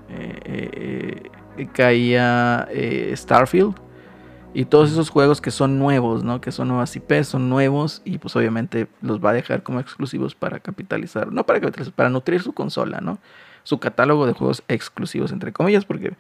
Eh, 0.10 0.40
eh, 0.44 1.30
caía 1.74 2.68
eh, 2.72 3.14
Starfield. 3.16 3.76
Y 4.54 4.66
todos 4.66 4.92
esos 4.92 5.10
juegos 5.10 5.40
que 5.40 5.50
son 5.50 5.80
nuevos, 5.80 6.24
¿no? 6.24 6.42
Que 6.42 6.52
son 6.52 6.68
nuevas 6.68 6.94
IP, 6.96 7.24
son 7.24 7.50
nuevos. 7.50 8.02
Y 8.04 8.18
pues 8.18 8.36
obviamente 8.36 8.88
los 9.02 9.24
va 9.24 9.30
a 9.30 9.34
dejar 9.34 9.64
como 9.64 9.80
exclusivos 9.80 10.36
para 10.36 10.60
capitalizar. 10.60 11.32
No 11.32 11.46
para 11.46 11.62
capitalizar, 11.62 11.94
para 11.94 12.10
nutrir 12.10 12.42
su 12.42 12.52
consola, 12.52 13.00
¿no? 13.00 13.18
Su 13.64 13.80
catálogo 13.80 14.28
de 14.28 14.34
juegos 14.34 14.64
exclusivos, 14.68 15.32
entre 15.32 15.54
comillas, 15.54 15.86
porque 15.86 16.14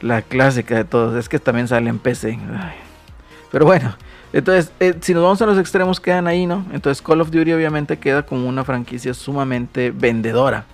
la 0.00 0.22
clásica 0.22 0.76
de 0.76 0.84
todos 0.84 1.16
es 1.16 1.28
que 1.28 1.38
también 1.38 1.66
sale 1.66 1.90
en 1.90 1.98
PC. 1.98 2.38
Ay. 2.56 2.76
Pero 3.50 3.66
bueno, 3.66 3.96
entonces, 4.32 4.72
eh, 4.80 4.94
si 5.00 5.14
nos 5.14 5.22
vamos 5.22 5.40
a 5.42 5.46
los 5.46 5.58
extremos, 5.58 6.00
quedan 6.00 6.26
ahí, 6.26 6.44
¿no? 6.44 6.66
Entonces, 6.72 7.00
Call 7.00 7.20
of 7.20 7.30
Duty 7.30 7.52
obviamente 7.52 7.98
queda 7.98 8.24
como 8.26 8.48
una 8.48 8.64
franquicia 8.64 9.14
sumamente 9.14 9.92
vendedora. 9.92 10.66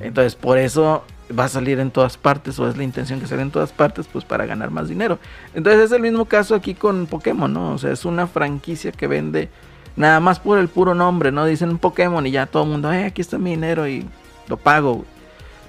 Entonces, 0.00 0.34
por 0.34 0.56
eso 0.56 1.04
va 1.38 1.44
a 1.44 1.48
salir 1.48 1.80
en 1.80 1.90
todas 1.90 2.16
partes, 2.16 2.58
o 2.58 2.68
es 2.68 2.76
la 2.76 2.84
intención 2.84 3.20
que 3.20 3.26
salga 3.26 3.42
en 3.42 3.50
todas 3.50 3.72
partes, 3.72 4.06
pues 4.12 4.24
para 4.24 4.46
ganar 4.46 4.70
más 4.70 4.88
dinero. 4.88 5.18
Entonces, 5.54 5.84
es 5.84 5.92
el 5.92 6.02
mismo 6.02 6.26
caso 6.26 6.54
aquí 6.54 6.74
con 6.74 7.06
Pokémon, 7.06 7.52
¿no? 7.52 7.72
O 7.72 7.78
sea, 7.78 7.92
es 7.92 8.04
una 8.04 8.26
franquicia 8.26 8.92
que 8.92 9.06
vende 9.06 9.48
nada 9.96 10.20
más 10.20 10.40
por 10.40 10.58
el 10.58 10.68
puro 10.68 10.94
nombre, 10.94 11.32
¿no? 11.32 11.44
Dicen 11.44 11.78
Pokémon 11.78 12.26
y 12.26 12.30
ya 12.30 12.46
todo 12.46 12.64
el 12.64 12.70
mundo, 12.70 12.92
eh, 12.92 13.04
aquí 13.04 13.20
está 13.20 13.38
mi 13.38 13.50
dinero 13.50 13.88
y 13.88 14.06
lo 14.48 14.56
pago. 14.56 15.04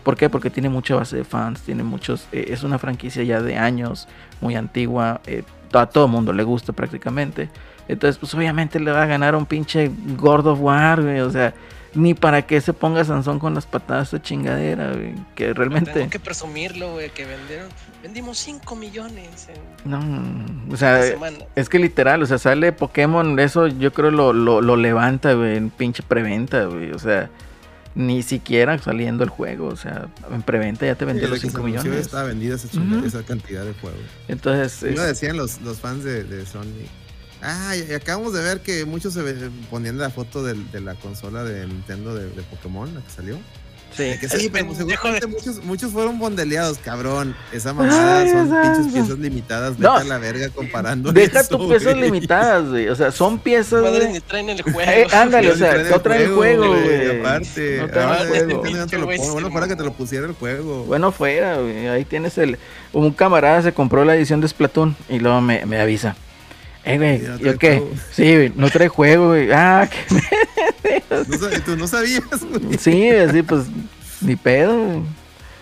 ¿Por 0.03 0.18
qué? 0.18 0.30
Porque 0.30 0.49
tiene 0.49 0.70
mucha 0.70 0.95
base 0.95 1.16
de 1.18 1.24
fans, 1.24 1.61
tiene 1.61 1.84
muchos, 1.84 2.28
eh, 2.32 2.47
es 2.49 2.64
una 2.64 2.78
franquicia 2.78 3.24
ya 3.24 3.41
de 3.41 3.57
años, 3.57 4.07
muy 4.41 4.55
antigua, 4.55 5.22
eh, 5.26 5.43
a 5.72 5.86
todo 5.88 6.05
el 6.05 6.11
mundo 6.11 6.34
le 6.34 6.43
gusta 6.43 6.74
prácticamente. 6.74 7.49
Entonces, 7.88 8.18
pues 8.18 8.34
obviamente 8.34 8.80
le 8.80 8.91
va 8.91 9.03
a 9.03 9.05
ganar 9.05 9.36
un 9.36 9.45
pinche 9.45 9.91
God 10.18 10.47
of 10.47 10.59
War. 10.61 10.99
O 10.99 11.30
sea, 11.32 11.53
ni 11.95 12.13
para 12.13 12.41
qué 12.43 12.59
se 12.61 12.73
ponga 12.73 13.03
Sansón 13.05 13.39
con 13.39 13.53
las 13.53 13.65
patadas 13.65 14.11
de 14.11 14.21
chingadera, 14.21 14.91
güey. 14.93 15.13
Que 15.35 15.53
realmente. 15.53 15.91
Tengo 15.91 16.09
que 16.09 16.19
presumirlo, 16.19 16.93
güey, 16.93 17.09
que 17.11 17.25
vendieron. 17.25 17.69
Vendimos 18.01 18.37
5 18.39 18.75
millones 18.75 19.47
en 19.49 19.89
No, 19.89 20.73
o 20.73 20.77
sea, 20.77 20.99
es 21.55 21.69
que 21.69 21.79
literal, 21.79 22.21
o 22.21 22.25
sea, 22.25 22.37
sale 22.37 22.71
Pokémon, 22.71 23.39
eso 23.39 23.67
yo 23.67 23.93
creo 23.93 24.11
lo, 24.11 24.33
lo, 24.33 24.61
lo 24.61 24.75
levanta, 24.75 25.33
güey, 25.33 25.55
en 25.57 25.69
pinche 25.69 26.03
preventa, 26.03 26.65
güey. 26.65 26.91
O 26.91 26.99
sea, 26.99 27.29
ni 27.95 28.23
siquiera 28.23 28.77
saliendo 28.79 29.23
el 29.23 29.29
juego, 29.29 29.67
o 29.67 29.75
sea, 29.75 30.07
en 30.31 30.41
preventa 30.41 30.85
ya 30.85 30.95
te 30.95 31.05
vendió 31.05 31.29
Desde 31.29 31.35
los 31.35 31.41
que 31.41 31.47
se 31.47 31.51
5 31.51 31.61
anunció 31.63 31.83
millones. 31.83 32.05
Estaba 32.07 32.23
vendida 32.23 32.55
esa, 32.55 32.67
chinga- 32.69 32.97
Ujú. 32.97 33.05
esa 33.05 33.23
cantidad 33.23 33.63
de 33.63 33.73
juegos. 33.75 34.01
Entonces, 34.27 34.81
Y 34.81 34.95
lo 34.95 35.01
es- 35.03 35.07
decían 35.09 35.37
los, 35.37 35.61
los 35.61 35.79
fans 35.79 36.03
de, 36.03 36.23
de 36.23 36.45
Sony. 36.45 36.63
Ah, 37.45 37.75
y 37.75 37.93
acabamos 37.93 38.31
de 38.31 38.41
ver 38.41 38.61
que 38.61 38.85
muchos 38.85 39.13
se 39.13 39.21
ponían 39.69 39.97
la 39.97 40.09
foto 40.09 40.43
de, 40.43 40.55
la 40.79 40.95
consola 40.95 41.43
de 41.43 41.67
Nintendo 41.67 42.15
de, 42.15 42.29
de 42.29 42.41
Pokémon, 42.43 42.93
la 42.95 43.01
que 43.01 43.09
salió. 43.09 43.37
sí, 43.91 44.17
Que 44.17 44.29
sí, 44.29 44.49
pero 44.49 44.73
seguramente 44.73 45.27
muchos, 45.27 45.61
muchos 45.61 45.91
fueron 45.91 46.17
bondeleados, 46.19 46.77
cabrón. 46.77 47.35
Esa 47.51 47.73
mamada 47.73 48.21
Ay, 48.21 48.29
son 48.29 48.49
pinches 48.49 48.93
piezas 48.93 49.19
limitadas. 49.19 49.77
No. 49.77 49.91
Vete 49.95 50.05
a 50.05 50.07
la 50.07 50.17
verga 50.19 50.49
comparando. 50.51 51.11
deja 51.11 51.45
tus 51.45 51.67
piezas 51.67 51.97
limitadas, 51.97 52.69
güey. 52.69 52.87
O 52.87 52.95
sea, 52.95 53.11
son 53.11 53.37
piezas, 53.39 53.83
Madre, 53.83 54.09
ni 54.09 54.21
traen 54.21 54.49
el 54.49 54.61
juego. 54.63 54.79
Eh, 54.79 55.07
ándale, 55.11 55.51
o 55.51 55.57
sea, 55.57 55.71
traen 55.71 55.89
no 55.89 55.99
traen 55.99 56.21
el 56.21 56.35
juego, 56.35 56.67
güey. 56.69 57.19
Aparte, 57.19 57.77
No 57.81 57.87
traen 57.89 58.09
ah, 58.09 58.21
el 58.21 58.29
juego. 58.29 58.85
No 58.85 58.97
lo 58.99 59.33
Bueno, 59.33 59.51
fuera 59.51 59.67
que 59.67 59.75
te 59.75 59.83
lo 59.83 59.91
pusiera 59.91 60.25
el 60.25 60.33
juego. 60.33 60.85
Bueno, 60.85 61.11
fuera, 61.11 61.57
güey. 61.57 61.87
Ahí 61.89 62.05
tienes 62.05 62.37
el. 62.37 62.57
Un 62.93 63.11
camarada 63.11 63.61
se 63.63 63.73
compró 63.73 64.05
la 64.05 64.15
edición 64.15 64.39
de 64.39 64.47
Splatoon 64.47 64.95
y 65.09 65.19
luego 65.19 65.41
me, 65.41 65.65
me 65.65 65.77
avisa. 65.81 66.15
Eh, 66.86 66.97
güey, 66.97 67.15
Y 67.17 67.27
no 67.27 67.38
¿yo 67.38 67.57
qué? 67.57 67.81
Sí, 68.11 68.23
güey, 68.36 68.51
no 68.55 68.69
trae 68.69 68.88
juego, 68.89 69.29
güey. 69.29 69.49
Ah, 69.51 69.89
que 69.89 71.03
No 71.09 71.38
sab- 71.38 71.63
tú 71.63 71.77
no 71.77 71.88
sabías, 71.88 72.23
güey. 72.43 72.77
sí, 72.77 73.09
así, 73.09 73.41
pues, 73.43 73.65
ni 74.21 74.36
pedo. 74.36 75.01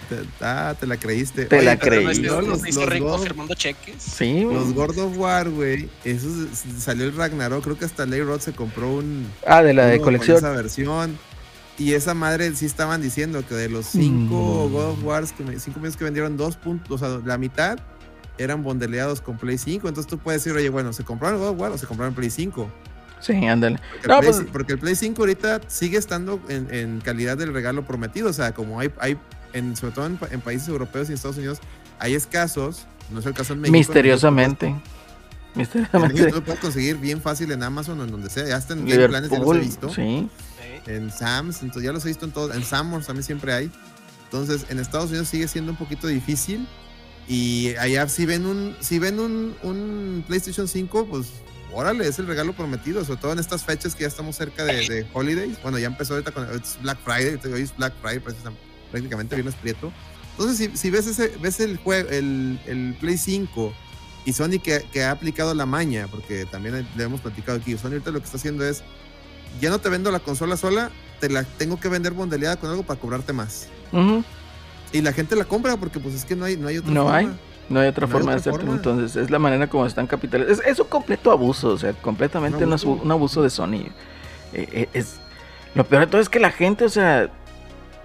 Te, 0.10 0.18
ah, 0.42 0.76
te 0.80 0.88
la 0.88 0.98
creíste. 0.98 1.46
Te 1.46 1.62
la 1.62 1.78
Pero 1.78 2.02
creí. 2.04 2.20
no, 2.22 2.36
no, 2.36 2.42
no 2.42 2.48
los, 2.58 2.76
los 3.00 3.22
firmando 3.24 3.54
cheques. 3.56 3.96
Sí, 4.02 4.44
güey. 4.44 4.56
los 4.56 4.74
God 4.74 4.98
of 4.98 5.18
War, 5.18 5.50
güey. 5.50 5.90
Eso 6.04 6.28
salió 6.78 7.06
el 7.06 7.16
Ragnarok. 7.16 7.64
Creo 7.64 7.78
que 7.78 7.86
hasta 7.86 8.06
Leyrod 8.06 8.40
se 8.42 8.52
compró 8.52 8.92
un. 8.92 9.28
Ah, 9.46 9.62
de 9.64 9.74
la 9.74 9.86
de 9.86 10.02
colección. 10.02 10.38
Esa 10.38 10.50
versión. 10.52 11.18
Y 11.78 11.94
esa 11.94 12.14
madre 12.14 12.54
sí 12.56 12.66
estaban 12.66 13.02
diciendo 13.02 13.44
que 13.48 13.56
de 13.56 13.70
los 13.70 13.86
cinco 13.86 14.68
Mm. 14.70 14.74
God 14.74 14.86
of 14.90 15.04
Wars, 15.04 15.32
que 15.32 15.44
me- 15.44 15.60
cinco 15.60 15.80
millones 15.80 15.96
que 15.98 16.04
vendieron, 16.04 16.36
dos 16.36 16.58
puntos, 16.58 17.02
o 17.02 17.20
sea, 17.20 17.22
la 17.26 17.38
mitad 17.38 17.80
eran 18.42 18.64
bondeleados 18.64 19.22
con 19.22 19.38
Play 19.38 19.58
5. 19.58 19.88
Entonces 19.88 20.10
tú 20.10 20.18
puedes 20.18 20.44
decir, 20.44 20.58
oye, 20.58 20.70
bueno, 20.70 20.94
¿se 20.94 21.04
compraron 21.04 21.40
God 21.40 21.50
of 21.50 21.60
War 21.60 21.72
o 21.72 21.78
se 21.78 21.86
compraron 21.88 22.14
Play 22.14 22.30
5? 22.30 22.70
Sí, 23.20 23.46
ándale. 23.46 23.80
Porque, 23.92 24.08
No, 24.08 24.14
el 24.16 24.20
Play, 24.22 24.32
pues- 24.34 24.42
ci- 24.48 24.52
porque 24.52 24.74
el 24.74 24.80
Play 24.80 24.96
5 24.96 25.22
ahorita 25.22 25.62
sigue 25.68 25.98
estando 25.98 26.40
en, 26.50 26.74
en 26.74 27.02
calidad 27.02 27.38
del 27.38 27.54
regalo 27.54 27.86
prometido. 27.86 28.30
O 28.30 28.34
sea, 28.34 28.54
como 28.54 28.80
hay, 28.80 28.92
hay 29.00 29.18
en, 29.54 29.76
sobre 29.76 29.94
todo 29.94 30.06
en, 30.08 30.18
pa- 30.18 30.28
en 30.32 30.42
países 30.42 30.68
europeos 30.70 31.08
y 31.08 31.12
en 31.12 31.16
Estados 31.16 31.38
Unidos, 31.38 31.60
hay 32.00 32.16
escasos. 32.16 32.88
No 33.12 33.20
es 33.20 33.26
el 33.26 33.34
caso 33.34 33.54
en 33.54 33.62
México. 33.62 33.78
Misteriosamente. 33.78 34.68
En 34.68 34.74
México 34.76 34.90
Misteriosamente. 35.56 36.26
tú 36.30 36.36
lo 36.36 36.44
puedes 36.44 36.62
conseguir 36.62 36.98
bien 36.98 37.22
fácil 37.22 37.52
en 37.52 37.62
Amazon 37.62 38.00
o 38.00 38.04
en 38.06 38.12
donde 38.12 38.30
sea. 38.30 38.48
Ya 38.48 38.56
hasta 38.56 38.74
en 38.74 38.86
Game 38.88 39.08
Planet 39.10 39.30
ya 39.32 39.40
los 39.40 39.56
he 39.56 39.60
visto. 39.60 39.90
Sí. 39.90 40.30
Sí. 40.32 40.92
En 40.92 41.12
Sam's, 41.12 41.62
entonces 41.62 41.84
ya 41.84 41.92
los 41.92 42.04
he 42.06 42.08
visto 42.08 42.26
en 42.26 42.32
todos. 42.32 42.56
En 42.56 42.64
Sam's 42.64 43.06
también 43.06 43.24
siempre 43.24 43.54
hay. 43.54 43.72
Entonces, 44.24 44.66
en 44.70 44.80
Estados 44.80 45.10
Unidos 45.10 45.28
sigue 45.28 45.48
siendo 45.50 45.74
un 45.74 45.78
poquito 45.78 46.08
difícil. 46.08 46.66
Y 47.32 47.78
allá 47.78 48.10
si 48.10 48.26
ven 48.26 48.46
un, 48.46 48.76
si 48.82 49.00
ven 49.00 49.18
un, 49.18 49.56
un 49.64 50.22
PlayStation 50.28 50.68
5, 50.68 51.08
pues 51.10 51.28
órale, 51.72 52.06
es 52.06 52.20
el 52.20 52.28
regalo 52.28 52.52
prometido, 52.52 53.06
sobre 53.06 53.22
todo 53.22 53.32
en 53.32 53.40
estas 53.40 53.64
fechas 53.64 53.96
que 53.96 54.02
ya 54.02 54.10
estamos 54.10 54.36
cerca 54.36 54.66
de, 54.66 54.86
de 54.86 55.08
Holidays. 55.14 55.58
Bueno, 55.64 55.80
ya 55.80 55.88
empezó 55.88 56.16
ahorita 56.16 56.34
con 56.34 56.46
Black 56.82 56.98
Friday, 57.06 57.40
hoy 57.54 57.62
es 57.62 57.78
Black 57.78 57.94
Friday, 58.02 58.20
prácticamente 58.92 59.36
viernes 59.36 59.56
prieto. 59.56 59.94
Entonces, 60.32 60.58
si, 60.58 60.78
si 60.78 60.90
ves 60.90 61.08
ese, 61.08 61.30
ves 61.42 61.62
el 61.62 61.78
juego, 61.78 62.10
el, 62.10 62.60
el 62.66 62.98
Play 63.00 63.18
5 63.18 63.74
y 64.26 64.34
Sony 64.34 64.60
que, 64.62 64.86
que 64.92 65.06
ha 65.06 65.12
aplicado 65.12 65.54
la 65.54 65.66
maña, 65.66 66.10
porque 66.12 66.46
también 66.46 66.86
le 66.98 67.02
hemos 67.02 67.22
platicado 67.22 67.60
aquí, 67.60 67.78
Sony 67.78 67.92
ahorita 67.92 68.12
lo 68.12 68.20
que 68.20 68.26
está 68.26 68.40
haciendo 68.40 68.66
es, 68.66 68.84
ya 69.62 69.70
no 69.70 69.80
te 69.80 69.88
vendo 69.88 70.12
la 70.12 70.20
consola 70.20 70.58
sola, 70.58 70.92
te 71.22 71.30
la 71.30 71.46
tengo 71.46 71.80
que 71.80 71.88
vender 71.88 72.12
bondeleada 72.12 72.58
con 72.58 72.70
algo 72.72 72.84
para 72.84 73.00
cobrarte 73.00 73.32
más. 73.32 73.70
Ujú. 73.94 74.22
Y 74.94 75.02
la 75.02 75.14
gente 75.14 75.36
la 75.36 75.46
compra 75.46 75.78
porque 75.78 76.00
pues 76.00 76.16
es 76.16 76.26
que 76.26 76.36
no 76.36 76.46
hay, 76.46 76.58
no 76.58 76.68
hay 76.68 76.78
otra 76.80 76.92
No 76.92 77.04
forma. 77.04 77.18
hay. 77.18 77.30
No 77.70 77.80
hay 77.80 77.88
otra 77.88 78.06
No 78.08 78.12
forma 78.12 78.32
de 78.34 78.40
otra 78.40 78.52
hacerlo, 78.52 78.74
entonces 78.74 79.16
es 79.16 79.30
la 79.32 79.40
manera 79.40 79.68
como 79.68 79.86
están 79.86 80.06
capitalizando. 80.08 80.62
Es, 80.62 80.68
es 80.68 80.80
un 80.80 80.88
completo 80.88 81.32
abuso, 81.32 81.70
o 81.70 81.78
sea, 81.78 81.94
completamente 81.94 82.66
Un 82.66 82.72
abuso. 82.74 82.90
un 82.92 83.12
abuso 83.12 83.42
de 83.44 83.50
Sony. 83.50 83.86
Eh, 84.54 84.68
eh, 84.74 84.90
es, 84.94 85.16
lo 85.76 85.86
peor 85.86 86.02
de 86.02 86.08
todo 86.08 86.20
es 86.20 86.28
que 86.28 86.40
la 86.42 86.52
gente, 86.52 86.84
o 86.84 86.90
sea, 86.90 87.30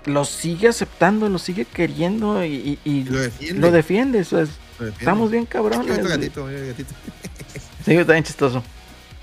lo 0.05 0.25
sigue 0.25 0.69
aceptando, 0.69 1.29
lo 1.29 1.39
sigue 1.41 1.65
queriendo 1.65 2.45
y, 2.45 2.79
y- 2.85 2.91
y 2.91 3.05
Lo 3.05 3.19
defiende. 3.19 3.61
lo 3.61 3.71
defiende. 3.73 4.21
o 4.21 4.25
sea, 4.25 4.43
es- 4.43 4.51
Lo 4.79 4.85
defiende. 4.87 4.99
estamos 5.01 5.31
bien 5.33 5.47
cabrones. 5.47 6.09
gatito, 6.09 6.49
el 6.49 6.67
gatito. 6.69 6.95
Sí, 7.85 7.95
está 7.95 8.13
bien 8.13 8.25
chistoso. 8.25 8.63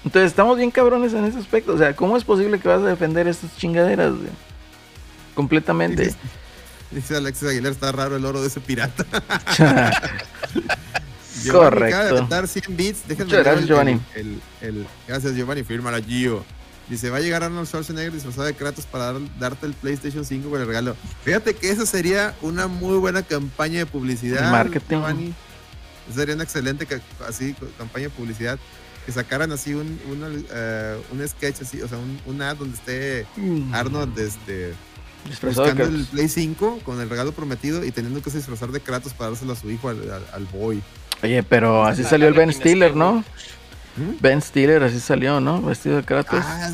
Entonces 0.03 0.31
estamos 0.31 0.57
bien 0.57 0.71
cabrones 0.71 1.13
en 1.13 1.23
ese 1.23 1.37
aspecto. 1.39 1.73
O 1.73 1.77
sea, 1.77 1.95
¿cómo 1.95 2.17
es 2.17 2.25
posible 2.25 2.59
que 2.59 2.67
vas 2.67 2.81
a 2.81 2.87
defender 2.87 3.27
estas 3.29 3.55
chingaderas? 3.55 4.11
güey? 4.11 4.27
Completamente. 5.35 6.03
Dice- 6.05 6.17
Dice 6.93 7.15
Alexis 7.15 7.47
Aguilar, 7.49 7.71
está 7.71 7.91
raro 7.91 8.15
el 8.15 8.25
oro 8.25 8.41
de 8.41 8.47
ese 8.47 8.59
pirata. 8.59 9.05
Giovanni 11.43 11.51
Correcto. 11.51 11.85
Acaba 11.95 12.03
de 12.03 12.09
aventar 12.17 12.47
100 12.47 12.77
bits. 12.77 13.07
Déjenme 13.07 13.25
Muchas 13.25 13.43
gracias, 13.43 13.61
el- 13.63 13.67
Giovanni. 13.67 14.01
El, 14.15 14.41
el- 14.61 14.87
gracias, 15.07 15.35
Giovanni. 15.35 15.63
Firma 15.63 15.91
Gio. 16.01 16.43
Dice, 16.89 17.09
va 17.09 17.17
a 17.17 17.21
llegar 17.21 17.43
Arnold 17.43 17.67
Schwarzenegger 17.67 18.11
disfrazado 18.11 18.45
de 18.45 18.53
Kratos 18.53 18.85
para 18.85 19.13
dar- 19.13 19.39
darte 19.39 19.65
el 19.65 19.73
PlayStation 19.73 20.25
5 20.25 20.49
con 20.49 20.59
el 20.61 20.67
regalo. 20.67 20.95
Fíjate 21.23 21.53
que 21.55 21.69
esa 21.71 21.85
sería 21.85 22.35
una 22.41 22.67
muy 22.67 22.97
buena 22.97 23.23
campaña 23.23 23.79
de 23.79 23.85
publicidad. 23.85 24.51
Marketing. 24.51 24.97
Giovanni. 24.97 25.33
Esa 26.09 26.19
Sería 26.19 26.35
una 26.35 26.43
excelente 26.43 26.87
así, 27.27 27.55
campaña 27.77 28.03
de 28.05 28.09
publicidad. 28.11 28.59
Que 29.05 29.11
sacaran 29.11 29.51
así 29.51 29.73
un, 29.73 29.99
una, 30.09 30.27
eh, 30.53 31.01
un 31.11 31.27
sketch 31.27 31.61
así, 31.61 31.81
o 31.81 31.87
sea, 31.89 31.97
un, 31.97 32.19
un 32.25 32.41
ad 32.41 32.55
donde 32.55 32.77
esté 32.77 33.25
Arnold 33.73 34.17
este, 34.17 34.73
Disfrazado 35.29 35.65
de 35.67 35.73
buscando 35.73 35.97
el. 35.97 36.05
Play 36.05 36.27
5 36.29 36.79
con 36.85 36.99
el 37.01 37.09
regalo 37.09 37.31
prometido 37.31 37.83
y 37.83 37.91
teniendo 37.91 38.21
que 38.21 38.29
disfrazar 38.29 38.71
de 38.71 38.79
Kratos 38.81 39.13
para 39.13 39.29
dárselo 39.31 39.53
a 39.53 39.55
su 39.55 39.69
hijo, 39.71 39.89
al, 39.89 39.99
al- 40.11 40.25
al 40.33 40.45
boy. 40.45 40.81
Oye, 41.23 41.41
pero 41.43 41.85
así 41.85 42.03
salió 42.03 42.27
el 42.27 42.33
Ben. 42.33 42.51
Stiller, 42.51 42.95
¿no? 42.95 43.23
¿Mm? 43.95 44.19
Ben 44.21 44.41
Stiller 44.41 44.83
así 44.83 44.99
salió, 44.99 45.39
¿no? 45.39 45.61
Vestido 45.61 45.97
de 45.97 46.03
Kratos. 46.03 46.43
Ah, 46.43 46.71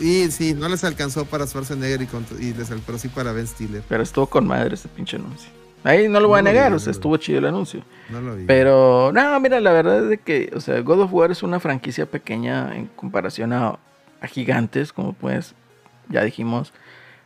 y 0.00 0.30
sí, 0.30 0.54
no 0.54 0.68
les 0.68 0.84
alcanzó 0.84 1.24
para 1.24 1.46
Schwarzenegger 1.46 2.02
y, 2.02 2.06
con- 2.06 2.26
y 2.38 2.52
les, 2.52 2.68
pero 2.86 2.98
sí 2.98 3.08
para 3.08 3.32
Ben 3.32 3.46
Stiller. 3.46 3.82
Pero 3.88 4.02
estuvo 4.02 4.26
con 4.26 4.46
madre 4.46 4.74
ese 4.74 4.88
pinche 4.88 5.16
anuncio. 5.16 5.50
Ahí 5.84 6.08
no 6.08 6.20
lo 6.20 6.28
voy 6.28 6.38
a 6.38 6.42
No 6.42 6.50
negar, 6.50 6.70
vi, 6.70 6.76
o 6.76 6.78
sea, 6.78 6.86
no 6.86 6.92
estuvo 6.92 7.16
chido 7.16 7.38
el 7.40 7.46
anuncio. 7.46 7.82
No 8.10 8.20
lo 8.20 8.36
vi. 8.36 8.44
Pero, 8.46 9.10
no, 9.12 9.40
mira, 9.40 9.60
la 9.60 9.72
verdad 9.72 10.04
es 10.04 10.10
de 10.10 10.18
que, 10.18 10.52
o 10.54 10.60
sea, 10.60 10.78
God 10.80 11.00
of 11.00 11.12
War 11.12 11.32
es 11.32 11.42
una 11.42 11.58
franquicia 11.58 12.06
pequeña 12.06 12.76
en 12.76 12.86
comparación 12.86 13.52
a, 13.52 13.78
a 14.20 14.26
gigantes, 14.28 14.92
como 14.92 15.12
pues, 15.14 15.54
ya 16.08 16.22
dijimos, 16.22 16.72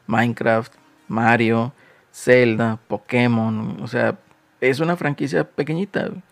Minecraft, 0.07 0.73
Mario, 1.09 1.73
Zelda, 2.13 2.79
Pokémon, 2.89 3.79
o 3.83 3.87
sea, 3.89 4.19
es 4.61 4.81
una 4.81 4.97
franquicia 4.97 5.45
pequeñita 5.49 6.07
güey, 6.09 6.23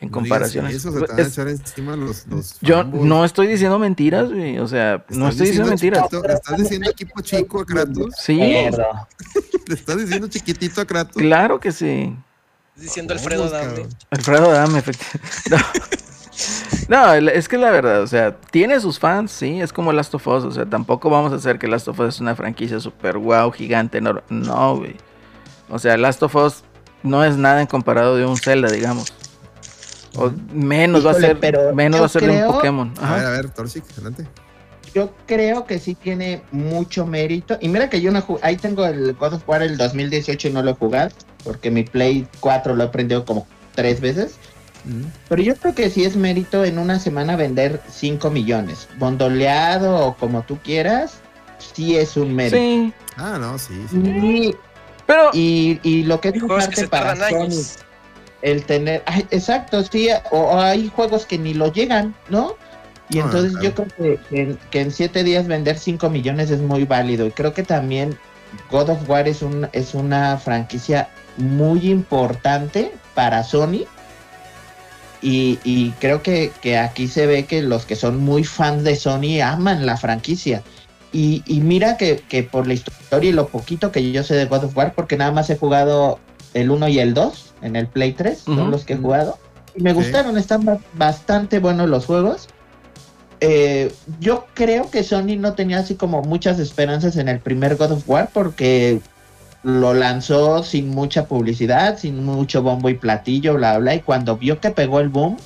en 0.00 0.08
No 0.08 0.12
comparación 0.12 0.64
a 0.66 0.68
digas 0.68 0.84
Eso 0.84 0.92
se 0.92 1.00
te 1.00 1.06
van 1.06 1.18
a 1.18 1.22
es- 1.22 1.28
echar 1.32 1.48
encima 1.48 1.96
los, 1.96 2.26
los 2.26 2.58
Yo 2.60 2.84
no 2.84 3.24
estoy 3.24 3.46
diciendo 3.46 3.78
mentiras, 3.78 4.28
güey, 4.32 4.58
o 4.58 4.66
sea, 4.66 5.04
no 5.10 5.28
estoy 5.28 5.46
diciendo 5.46 5.68
mentiras. 5.70 6.02
chiquito- 6.04 6.22
¿Le 6.26 6.34
estás 6.34 6.56
diciendo 6.58 6.90
equipo 6.90 7.20
chico 7.20 7.60
a 7.60 7.66
Kratos? 7.66 8.14
Sí, 8.18 8.38
¿Le 9.66 9.74
estás 9.74 9.96
diciendo 9.98 10.28
chiquitito 10.28 10.80
a 10.80 10.84
Kratos? 10.84 11.16
claro 11.16 11.60
que 11.60 11.72
sí. 11.72 12.14
Diciendo 12.76 13.12
Alfredo 13.12 13.50
Dame. 13.50 13.86
Alfredo 14.10 14.50
Dame, 14.52 14.78
efectivamente. 14.78 15.28
No. 15.50 15.56
No, 16.88 17.12
es 17.12 17.48
que 17.48 17.58
la 17.58 17.70
verdad, 17.70 18.00
o 18.00 18.06
sea, 18.06 18.36
tiene 18.50 18.80
sus 18.80 18.98
fans, 18.98 19.30
sí, 19.30 19.60
es 19.60 19.72
como 19.72 19.92
Last 19.92 20.14
of 20.14 20.26
Us, 20.26 20.44
o 20.44 20.50
sea, 20.50 20.64
tampoco 20.64 21.10
vamos 21.10 21.32
a 21.32 21.36
hacer 21.36 21.58
que 21.58 21.68
Last 21.68 21.88
of 21.88 22.00
Us 22.00 22.14
es 22.14 22.20
una 22.20 22.34
franquicia 22.34 22.80
super 22.80 23.18
wow, 23.18 23.50
gigante, 23.50 24.00
no, 24.00 24.22
no, 24.30 24.76
güey. 24.76 24.96
O 25.68 25.78
sea, 25.78 25.98
Last 25.98 26.22
of 26.22 26.34
Us 26.34 26.64
no 27.02 27.24
es 27.24 27.36
nada 27.36 27.60
en 27.60 27.66
comparado 27.66 28.16
de 28.16 28.24
un 28.24 28.36
Zelda, 28.36 28.70
digamos. 28.70 29.12
O 30.16 30.32
menos 30.52 31.06
va 31.06 31.12
a 31.12 31.14
ser, 31.14 31.38
pero 31.38 31.74
menos 31.74 32.00
va 32.00 32.06
a 32.06 32.08
ser 32.08 32.22
de 32.22 32.46
un 32.46 32.52
Pokémon. 32.52 32.94
A 33.00 33.16
ver, 33.16 33.26
a 33.26 33.30
ver, 33.30 33.50
Torchic, 33.50 33.84
adelante. 33.92 34.26
Yo 34.94 35.12
creo 35.26 35.66
que 35.66 35.78
sí 35.78 35.94
tiene 35.94 36.42
mucho 36.50 37.06
mérito. 37.06 37.58
Y 37.60 37.68
mira 37.68 37.90
que 37.90 38.00
yo 38.00 38.10
no 38.10 38.24
ahí 38.42 38.56
tengo 38.56 38.86
el 38.86 39.12
God 39.14 39.34
of 39.34 39.48
War 39.48 39.62
el 39.62 39.76
2018 39.76 40.48
y 40.48 40.50
no 40.52 40.62
lo 40.62 40.70
he 40.70 40.74
jugado, 40.74 41.10
porque 41.44 41.70
mi 41.70 41.84
Play 41.84 42.26
4 42.40 42.74
lo 42.74 42.84
he 42.84 42.88
prendido 42.88 43.24
como 43.24 43.46
tres 43.74 44.00
veces. 44.00 44.38
Pero 45.28 45.42
yo 45.42 45.54
creo 45.56 45.74
que 45.74 45.90
sí 45.90 46.04
es 46.04 46.16
mérito 46.16 46.64
en 46.64 46.78
una 46.78 46.98
semana 46.98 47.36
vender 47.36 47.80
5 47.90 48.30
millones. 48.30 48.88
Bondoleado 48.98 49.96
o 50.06 50.16
como 50.16 50.42
tú 50.42 50.58
quieras, 50.64 51.18
sí 51.58 51.96
es 51.96 52.16
un 52.16 52.34
mérito. 52.34 52.56
Sí, 52.56 52.92
Ah, 53.16 53.36
no, 53.40 53.58
sí, 53.58 53.74
sí. 53.90 53.96
Y, 53.98 54.56
pero 55.06 55.30
y, 55.32 55.80
y 55.82 56.04
lo 56.04 56.20
que 56.20 56.28
es 56.28 56.34
parte 56.44 56.86
para 56.88 57.16
Sony, 57.16 57.62
el 58.42 58.64
tener, 58.64 59.02
ay, 59.06 59.26
exacto, 59.30 59.82
sí, 59.82 60.08
o, 60.30 60.38
o 60.38 60.60
hay 60.60 60.88
juegos 60.94 61.26
que 61.26 61.36
ni 61.38 61.52
lo 61.54 61.72
llegan, 61.72 62.14
¿no? 62.28 62.54
Y 63.10 63.18
Ah, 63.18 63.22
entonces 63.24 63.52
claro. 63.52 63.64
yo 63.64 63.74
creo 63.74 63.88
que, 63.96 64.20
que 64.28 64.40
en- 64.42 64.58
que 64.70 64.80
en 64.82 64.92
siete 64.92 65.24
días 65.24 65.46
vender 65.48 65.78
5 65.78 66.08
millones 66.10 66.50
es 66.50 66.60
muy 66.60 66.84
válido. 66.84 67.26
Y 67.26 67.30
creo 67.32 67.52
que 67.54 67.62
también 67.64 68.16
God 68.70 68.90
of 68.90 69.08
War 69.08 69.26
es, 69.26 69.42
un, 69.42 69.68
es 69.72 69.94
una 69.94 70.36
franquicia 70.38 71.08
muy 71.36 71.90
importante 71.90 72.92
para 73.14 73.42
Sony. 73.42 73.84
Y, 75.20 75.58
y 75.64 75.90
creo 75.98 76.22
que, 76.22 76.52
que 76.62 76.78
aquí 76.78 77.08
se 77.08 77.26
ve 77.26 77.44
que 77.46 77.62
los 77.62 77.84
que 77.86 77.96
son 77.96 78.18
muy 78.18 78.44
fans 78.44 78.84
de 78.84 78.94
Sony 78.96 79.40
aman 79.42 79.84
la 79.86 79.96
franquicia. 79.96 80.62
Y, 81.12 81.42
y 81.46 81.60
mira 81.60 81.96
que, 81.96 82.22
que 82.28 82.42
por 82.42 82.66
la 82.66 82.74
historia 82.74 83.30
y 83.30 83.32
lo 83.32 83.48
poquito 83.48 83.90
que 83.90 84.12
yo 84.12 84.22
sé 84.22 84.34
de 84.34 84.44
God 84.44 84.64
of 84.64 84.76
War, 84.76 84.94
porque 84.94 85.16
nada 85.16 85.32
más 85.32 85.48
he 85.50 85.56
jugado 85.56 86.18
el 86.54 86.70
1 86.70 86.88
y 86.88 86.98
el 87.00 87.14
2 87.14 87.54
en 87.62 87.76
el 87.76 87.88
Play 87.88 88.12
3, 88.12 88.42
Ujú. 88.46 88.56
son 88.56 88.70
los 88.70 88.84
que 88.84 88.92
he 88.92 88.96
jugado. 88.96 89.38
Y 89.74 89.82
me 89.82 89.90
Sí. 89.90 89.96
gustaron, 89.96 90.36
están 90.38 90.64
ba- 90.64 90.78
bastante 90.94 91.58
buenos 91.58 91.88
los 91.88 92.06
juegos. 92.06 92.48
Eh, 93.40 93.92
yo 94.20 94.46
creo 94.54 94.90
que 94.90 95.04
Sony 95.04 95.36
no 95.38 95.54
tenía 95.54 95.78
así 95.78 95.94
como 95.94 96.22
muchas 96.22 96.58
esperanzas 96.58 97.16
en 97.16 97.28
el 97.28 97.38
primer 97.40 97.76
God 97.76 97.92
of 97.92 98.08
War 98.08 98.30
porque 98.32 99.00
lo 99.62 99.92
lanzó 99.94 100.62
sin 100.62 100.90
mucha 100.90 101.26
publicidad, 101.26 101.98
sin 101.98 102.24
mucho 102.24 102.62
bombo 102.62 102.88
y 102.88 102.94
platillo, 102.94 103.54
bla, 103.54 103.78
bla. 103.78 103.94
Y 103.96 104.00
cuando 104.00 104.36
vio 104.36 104.60
que 104.60 104.70
pegó 104.70 105.00
el 105.00 105.08
boom, 105.08 105.36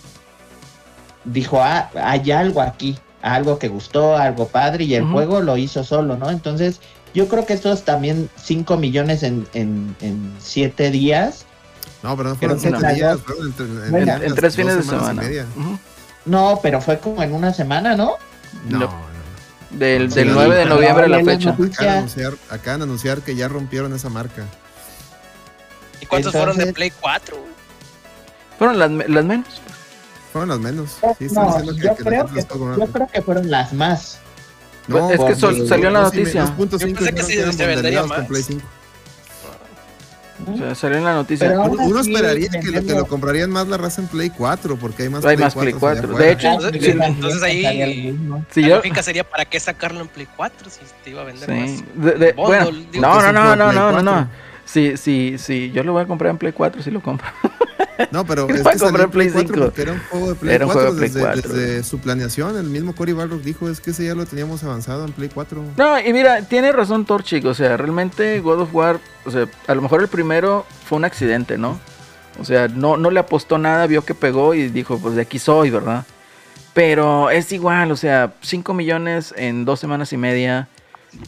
dijo, 1.24 1.60
ah, 1.62 1.90
hay 1.94 2.30
algo 2.30 2.60
aquí, 2.60 2.98
algo 3.22 3.58
que 3.58 3.68
gustó, 3.68 4.16
algo 4.16 4.48
padre, 4.48 4.84
y 4.84 4.94
el 4.94 5.04
juego 5.04 5.40
lo 5.40 5.56
hizo 5.56 5.84
solo, 5.84 6.16
¿no? 6.16 6.30
Entonces, 6.30 6.80
yo 7.14 7.28
creo 7.28 7.46
que 7.46 7.52
estos 7.54 7.84
también 7.84 8.28
5 8.36 8.76
millones 8.76 9.22
en, 9.22 9.46
en, 9.54 9.94
en 10.00 10.32
7 10.38 10.90
días. 10.90 11.46
No, 12.02 12.16
pero 12.16 12.30
no 12.30 12.34
fueron 12.36 12.58
Creo 12.58 12.72
que 12.72 12.78
siete 12.78 12.88
no. 12.88 12.94
días, 12.94 13.18
fueron 13.20 13.46
entre- 13.94 14.26
en- 14.26 14.34
tres 14.34 14.56
fines 14.56 14.76
de 14.76 14.82
semana. 14.82 15.22
No, 16.24 16.58
pero 16.62 16.80
fue 16.80 16.98
como 16.98 17.22
en 17.22 17.32
una 17.32 17.52
semana, 17.54 17.94
¿no? 17.96 18.12
No, 18.68 18.78
No. 18.80 19.11
Del, 19.72 20.10
Sí, 20.10 20.16
del 20.16 20.28
sí, 20.28 20.34
9 20.34 20.54
de 20.56 20.64
noviembre 20.66 21.04
a 21.06 21.08
la 21.08 21.18
la 21.18 21.24
fecha. 21.24 21.50
Acaban 21.50 21.70
de, 21.72 21.88
anunciar, 21.88 22.34
acaban 22.50 22.80
de 22.80 22.84
anunciar 22.84 23.20
que 23.22 23.34
ya 23.34 23.48
rompieron 23.48 23.94
esa 23.94 24.08
marca. 24.10 24.44
¿Y 26.00 26.06
cuántos 26.06 26.32
fueron 26.32 26.56
de 26.56 26.64
Entonces- 26.64 26.74
Play 26.74 26.92
4? 27.00 27.36
güey? 27.38 27.48
Fueron 28.58 28.78
las, 28.78 29.08
las 29.08 29.24
menos. 29.24 29.46
Fueron 30.32 30.48
las 30.50 30.58
menos. 30.60 30.90
Sí, 31.18 31.24
están 31.26 31.44
No, 31.46 31.50
diciendo 31.56 31.74
que- 31.74 31.80
yo, 31.88 31.96
que 31.96 32.04
creo 32.04 32.26
que, 32.26 32.34
las 32.36 32.48
tocó 32.48 32.76
yo 32.76 32.86
creo 32.86 33.06
que 33.08 33.22
fueron 33.22 33.50
las 33.50 33.72
más. 33.72 34.18
No, 34.88 35.10
es 35.10 35.20
que 35.20 35.34
salió 35.36 35.88
en 35.88 35.92
la 35.94 36.02
noticia. 36.02 36.44
2.5 36.56 36.78
Yo 36.78 37.14
pensé 37.14 37.32
que 37.32 37.40
eran 37.40 37.52
se 37.52 37.66
vendería 37.66 38.00
con 38.00 38.08
más. 38.10 38.26
Play 38.26 38.42
5. 38.42 38.66
O 40.46 40.56
sea, 40.56 40.74
salió 40.74 40.98
en 40.98 41.04
la 41.04 41.14
noticia. 41.14 41.48
Pero 41.48 41.62
Uno, 41.64 41.82
uno 41.84 42.00
así, 42.00 42.12
esperaría 42.12 42.48
que, 42.48 42.70
lo- 42.70 42.84
que 42.86 42.94
lo 42.94 43.06
comprarían 43.06 43.50
más 43.50 43.66
la 43.68 43.76
raza 43.76 44.00
en 44.02 44.08
Play 44.08 44.30
4, 44.30 44.76
porque 44.76 45.04
hay 45.04 45.08
más 45.08 45.24
Hay 45.24 45.36
Play 45.36 45.44
más 45.46 45.54
Play 45.54 45.72
4 45.72 45.88
allá 45.88 46.00
4. 46.00 46.10
afuera. 46.10 46.26
De 46.26 46.32
hecho, 46.32 46.48
Entonces- 46.48 46.84
sí, 46.84 46.90
entonces 47.02 47.42
ahí- 47.42 48.16
si 48.50 48.62
la 48.62 48.68
yo, 48.68 48.76
lógica 48.76 49.02
sería 49.02 49.24
para 49.24 49.44
qué 49.44 49.60
sacarlo 49.60 50.00
en 50.00 50.08
Play 50.08 50.26
4 50.36 50.70
si 50.70 50.80
te 51.04 51.10
iba 51.10 51.22
a 51.22 51.24
vender 51.24 51.48
Sí. 51.48 51.52
más. 51.54 52.04
De- 52.04 52.18
de- 52.26 52.32
bueno, 52.32 52.70
digo, 52.90 53.02
no, 53.06 53.22
no, 53.22 53.32
no, 53.32 53.56
no, 53.56 53.64
Play 53.70 53.76
no, 53.78 53.92
no, 53.92 54.02
no. 54.02 54.10
4. 54.12 54.28
Sí, 54.64 54.96
sí, 54.96 55.34
sí, 55.38 55.70
yo 55.74 55.82
lo 55.82 55.92
voy 55.92 56.02
a 56.02 56.06
comprar 56.06 56.30
en 56.30 56.38
Play 56.38 56.52
4 56.52 56.82
si 56.82 56.90
lo 56.90 57.00
compro. 57.02 57.26
No, 58.10 58.24
pero 58.26 58.48
es 58.50 58.62
que 58.62 58.78
comprar 58.78 59.10
Play 59.10 59.30
Play 59.30 59.46
4 59.46 59.54
5. 59.54 59.64
porque 59.64 59.82
era 59.82 59.92
un 59.92 60.00
juego 60.10 60.28
de 60.28 60.34
Play 60.34 60.54
Era 60.54 60.66
un 60.66 60.72
4 60.72 60.90
juego 60.90 60.94
de 60.94 60.98
Play 60.98 61.10
desde, 61.10 61.42
4. 61.42 61.52
desde 61.52 61.84
su 61.84 61.98
planeación. 61.98 62.56
El 62.56 62.64
mismo 62.64 62.94
Cory 62.94 63.12
Barlog 63.12 63.42
dijo, 63.42 63.68
es 63.68 63.80
que 63.80 63.90
ese 63.90 64.04
ya 64.04 64.14
lo 64.14 64.26
teníamos 64.26 64.64
avanzado 64.64 65.04
en 65.04 65.12
Play 65.12 65.30
4. 65.32 65.62
No, 65.76 66.00
y 66.00 66.12
mira, 66.12 66.42
tiene 66.42 66.72
razón 66.72 67.04
Torchic, 67.04 67.44
o 67.44 67.54
sea, 67.54 67.76
realmente 67.76 68.40
God 68.40 68.60
of 68.60 68.74
War, 68.74 69.00
o 69.24 69.30
sea, 69.30 69.46
a 69.66 69.74
lo 69.74 69.82
mejor 69.82 70.02
el 70.02 70.08
primero 70.08 70.66
fue 70.86 70.98
un 70.98 71.04
accidente, 71.04 71.58
¿no? 71.58 71.78
O 72.38 72.44
sea, 72.44 72.68
no, 72.68 72.96
no 72.96 73.10
le 73.10 73.20
apostó 73.20 73.58
nada, 73.58 73.86
vio 73.86 74.04
que 74.04 74.14
pegó 74.14 74.54
y 74.54 74.68
dijo, 74.68 74.98
pues 74.98 75.14
de 75.14 75.22
aquí 75.22 75.38
soy, 75.38 75.70
¿verdad? 75.70 76.04
Pero 76.74 77.30
es 77.30 77.52
igual, 77.52 77.92
o 77.92 77.96
sea, 77.96 78.32
5 78.40 78.72
millones 78.72 79.34
en 79.36 79.64
dos 79.64 79.78
semanas 79.80 80.12
y 80.12 80.16
media. 80.16 80.68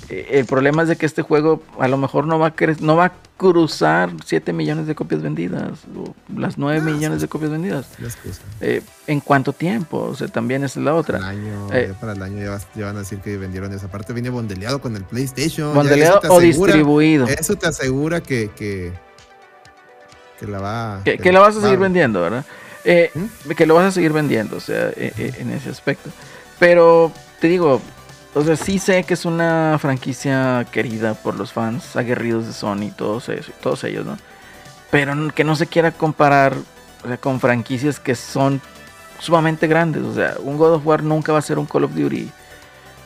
Eh, 0.08 0.28
El 0.30 0.46
problema 0.46 0.82
es 0.82 0.88
de 0.88 0.96
que 0.96 1.04
este 1.06 1.20
juego 1.22 1.62
a 1.78 1.88
lo 1.88 1.96
mejor 1.98 2.26
no 2.26 2.38
va 2.38 2.48
a, 2.48 2.56
cre- 2.56 2.78
no 2.80 2.96
va 2.96 3.06
a 3.06 3.12
cruzar 3.36 4.10
7 4.24 4.52
millones 4.52 4.86
de 4.86 4.94
copias 4.94 5.20
vendidas, 5.22 5.80
o 5.96 6.14
las 6.34 6.56
9 6.56 6.80
Ah, 6.80 6.84
millones 6.84 7.20
de 7.20 7.28
copias 7.28 7.50
vendidas. 7.50 7.86
Eh, 8.60 8.80
¿En 9.06 9.20
cuánto 9.20 9.52
tiempo? 9.52 9.98
O 9.98 10.14
sea, 10.14 10.28
también 10.28 10.64
es 10.64 10.76
la 10.76 10.94
otra. 10.94 11.18
año, 11.28 11.68
Eh. 11.72 11.88
ya 11.92 12.00
para 12.00 12.12
el 12.12 12.22
año 12.22 12.42
ya, 12.42 12.50
vas- 12.50 12.66
ya 12.74 12.86
van 12.86 12.96
a 12.96 13.00
decir 13.00 13.18
que 13.18 13.36
vendieron 13.36 13.72
esa 13.74 13.88
parte. 13.88 14.12
Viene 14.14 14.30
bondeleado 14.30 14.80
con 14.80 14.96
el 14.96 15.04
PlayStation. 15.04 15.74
Bondeleado 15.74 16.20
o 16.30 16.40
distribuido. 16.40 17.26
Eso 17.26 17.56
te 17.56 17.66
asegura 17.66 18.22
que, 18.22 18.50
que, 18.56 18.92
que 20.40 20.46
la 20.46 20.58
va 20.60 21.00
Que, 21.04 21.18
que 21.18 21.32
la 21.32 21.40
vas 21.40 21.56
a 21.56 21.60
seguir 21.60 21.78
vendiendo, 21.78 22.20
¿verdad? 22.22 22.44
Eh, 22.84 23.10
Que 23.56 23.66
lo 23.66 23.74
vas 23.74 23.86
a 23.86 23.92
seguir 23.92 24.12
vendiendo, 24.12 24.56
o 24.56 24.60
sea, 24.60 24.88
eh, 24.96 25.12
eh, 25.18 25.32
en 25.38 25.50
ese 25.50 25.70
aspecto. 25.70 26.10
Pero 26.58 27.12
te 27.40 27.48
digo, 27.48 27.80
o 28.34 28.42
sea, 28.42 28.56
sí 28.56 28.78
sé 28.78 29.04
que 29.04 29.14
es 29.14 29.24
una 29.24 29.78
franquicia 29.80 30.66
querida 30.72 31.14
por 31.14 31.36
los 31.36 31.52
fans 31.52 31.94
aguerridos 31.94 32.46
de 32.46 32.52
Sony, 32.52 32.90
todos, 32.96 33.30
todos 33.62 33.84
ellos, 33.84 34.04
¿no? 34.04 34.18
Pero 34.90 35.14
que 35.34 35.44
no 35.44 35.56
se 35.56 35.66
quiera 35.66 35.92
comparar 35.92 36.54
con 37.20 37.40
franquicias 37.40 38.00
que 38.00 38.14
son 38.14 38.60
sumamente 39.18 39.66
grandes. 39.66 40.02
O 40.02 40.14
sea, 40.14 40.34
un 40.40 40.56
God 40.56 40.74
of 40.74 40.86
War 40.86 41.02
nunca 41.02 41.32
va 41.32 41.38
a 41.38 41.42
ser 41.42 41.58
un 41.58 41.66
Call 41.66 41.84
of 41.84 41.94
Duty. 41.94 42.30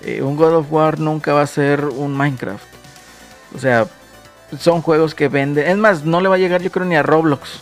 eh, 0.02 0.22
un 0.22 0.36
God 0.36 0.54
of 0.56 0.72
War 0.72 0.98
nunca 0.98 1.32
va 1.32 1.42
a 1.42 1.46
ser 1.46 1.84
un 1.84 2.16
Minecraft. 2.16 2.64
O 3.54 3.58
sea, 3.58 3.86
son 4.58 4.82
juegos 4.82 5.14
que 5.14 5.28
venden. 5.28 5.66
Es 5.66 5.76
más, 5.76 6.04
no 6.04 6.20
le 6.20 6.28
va 6.28 6.36
a 6.36 6.38
llegar 6.38 6.62
yo 6.62 6.70
creo 6.70 6.86
ni 6.86 6.96
a 6.96 7.02
Roblox. 7.02 7.60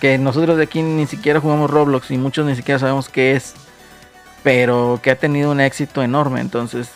Que 0.00 0.16
nosotros 0.16 0.56
de 0.56 0.64
aquí 0.64 0.80
ni 0.82 1.06
siquiera 1.06 1.40
jugamos 1.40 1.70
Roblox 1.70 2.10
y 2.10 2.18
muchos 2.18 2.46
ni 2.46 2.54
siquiera 2.54 2.78
sabemos 2.78 3.08
qué 3.08 3.32
es. 3.32 3.54
Pero 4.42 5.00
que 5.02 5.10
ha 5.10 5.18
tenido 5.18 5.50
un 5.50 5.60
éxito 5.60 6.02
enorme. 6.02 6.40
Entonces, 6.40 6.88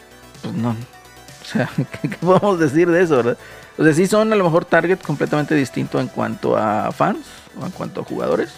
pues 0.42 0.54
no. 0.54 0.70
O 0.70 1.44
sea, 1.44 1.68
¿qué, 2.02 2.08
qué 2.08 2.16
podemos 2.18 2.58
decir 2.58 2.88
de 2.90 3.02
eso, 3.02 3.16
verdad? 3.16 3.38
O 3.78 3.84
sea, 3.84 3.92
sí 3.94 4.06
son 4.06 4.32
a 4.32 4.36
lo 4.36 4.44
mejor 4.44 4.64
target 4.64 4.98
completamente 5.00 5.54
distinto 5.54 5.98
en 6.00 6.08
cuanto 6.08 6.56
a 6.56 6.92
fans 6.92 7.26
o 7.60 7.64
en 7.66 7.72
cuanto 7.72 8.00
a 8.02 8.04
jugadores. 8.04 8.50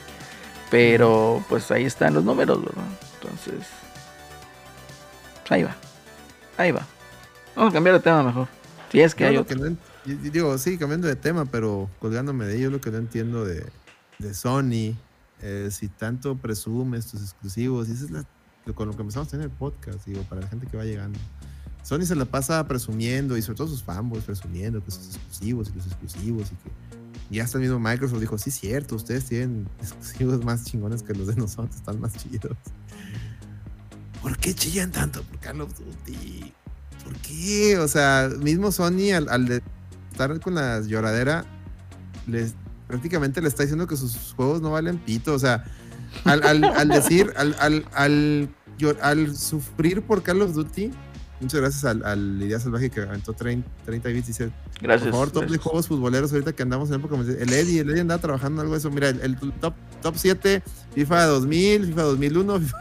Pero 0.70 1.44
pues 1.48 1.70
ahí 1.70 1.84
están 1.84 2.14
los 2.14 2.24
números, 2.24 2.62
¿verdad? 2.64 2.84
Entonces, 3.20 3.66
pues, 5.42 5.52
ahí 5.52 5.62
va. 5.62 5.74
Ahí 6.56 6.72
va. 6.72 6.86
Vamos 7.54 7.70
a 7.70 7.74
cambiar 7.74 7.96
de 7.96 8.02
tema 8.02 8.22
mejor. 8.22 8.48
Si 8.90 9.00
es 9.00 9.14
que 9.14 9.24
Yo 9.24 9.30
hay 9.30 9.36
otro. 9.36 9.54
que 9.56 9.60
no 9.60 9.66
en- 9.66 9.78
yo- 10.04 10.14
yo 10.22 10.30
digo, 10.30 10.58
sí, 10.58 10.76
cambiando 10.78 11.06
de 11.08 11.16
tema, 11.16 11.44
pero 11.44 11.88
colgándome 12.00 12.44
de 12.46 12.56
ello, 12.56 12.70
lo 12.70 12.80
que 12.80 12.90
no 12.90 12.98
entiendo 12.98 13.44
de, 13.44 13.64
de 14.18 14.34
Sony, 14.34 14.94
eh, 15.42 15.68
si 15.70 15.88
tanto 15.88 16.36
presumes 16.36 17.06
tus 17.06 17.22
exclusivos, 17.22 17.88
y 17.88 17.92
eso 17.92 18.04
es 18.06 18.10
la- 18.10 18.24
con 18.72 18.88
lo 18.88 18.96
que 18.96 19.02
empezamos 19.02 19.28
a 19.28 19.30
tener 19.30 19.46
el 19.46 19.52
podcast, 19.52 20.06
digo, 20.06 20.22
para 20.22 20.40
la 20.40 20.48
gente 20.48 20.66
que 20.66 20.76
va 20.76 20.84
llegando. 20.84 21.18
Sony 21.82 22.06
se 22.06 22.14
la 22.14 22.24
pasa 22.24 22.66
presumiendo, 22.66 23.36
y 23.36 23.42
sobre 23.42 23.58
todo 23.58 23.68
sus 23.68 23.82
fanboys 23.82 24.24
presumiendo 24.24 24.82
que 24.82 24.90
sus 24.90 25.16
exclusivos 25.16 25.70
y 25.70 25.76
los 25.76 25.86
exclusivos, 25.86 26.52
y 26.52 26.54
que 26.56 26.70
y 27.30 27.40
hasta 27.40 27.58
el 27.58 27.62
mismo 27.62 27.78
Microsoft 27.78 28.20
dijo, 28.20 28.38
sí, 28.38 28.50
cierto, 28.50 28.96
ustedes 28.96 29.24
tienen 29.24 29.66
exclusivos 29.80 30.44
más 30.44 30.64
chingones 30.64 31.02
que 31.02 31.14
los 31.14 31.26
de 31.26 31.36
nosotros, 31.36 31.74
están 31.74 32.00
más 32.00 32.14
chidos. 32.16 32.56
¿Por 34.22 34.36
qué 34.38 34.54
chillan 34.54 34.92
tanto 34.92 35.22
por 35.22 35.38
Call 35.40 35.60
of 35.60 35.72
Duty? 35.78 36.52
¿Por 37.02 37.14
qué? 37.18 37.78
O 37.78 37.88
sea, 37.88 38.30
mismo 38.40 38.72
Sony 38.72 39.12
al, 39.14 39.28
al 39.28 39.62
estar 40.10 40.40
con 40.40 40.54
la 40.54 40.80
lloradera, 40.80 41.44
les, 42.26 42.54
prácticamente 42.86 43.40
le 43.40 43.48
está 43.48 43.62
diciendo 43.62 43.86
que 43.86 43.96
sus 43.96 44.32
juegos 44.34 44.62
no 44.62 44.70
valen 44.70 44.98
pito. 44.98 45.34
O 45.34 45.38
sea, 45.38 45.64
al, 46.24 46.42
al- 46.44 46.64
al 46.64 46.88
decir, 46.88 47.32
al, 47.36 47.54
al, 47.58 47.84
al, 47.92 48.48
llor- 48.78 48.98
al 49.02 49.36
sufrir 49.36 50.02
por 50.02 50.22
Call 50.22 50.42
of 50.42 50.54
Duty, 50.54 50.90
muchas 51.40 51.60
gracias 51.60 51.84
al, 51.84 52.04
al 52.04 52.40
Idea 52.42 52.58
Salvaje 52.60 52.90
que 52.90 53.00
aventó 53.02 53.32
30, 53.32 53.68
30 53.84 54.08
bits, 54.10 54.26
dice, 54.28 54.50
Gracias. 54.80 55.04
por 55.10 55.12
favor, 55.12 55.30
top 55.30 55.42
de 55.42 55.46
gracias. 55.48 55.62
juegos 55.64 55.88
futboleros 55.88 56.32
ahorita 56.32 56.52
que 56.52 56.62
andamos 56.62 56.88
en 56.90 56.96
época. 56.96 57.16
El 57.16 57.52
Eddie, 57.52 57.80
el 57.80 57.90
Eddie 57.90 58.00
andaba 58.00 58.20
trabajando 58.20 58.60
en 58.60 58.66
algo 58.66 58.74
de 58.74 58.78
eso. 58.78 58.90
Mira, 58.90 59.08
el, 59.10 59.20
el 59.20 59.36
top, 59.60 59.74
top 60.02 60.14
7, 60.16 60.62
FIFA 60.94 61.24
2000, 61.26 61.86
FIFA 61.86 62.02
2001, 62.02 62.60
FIFA 62.60 62.78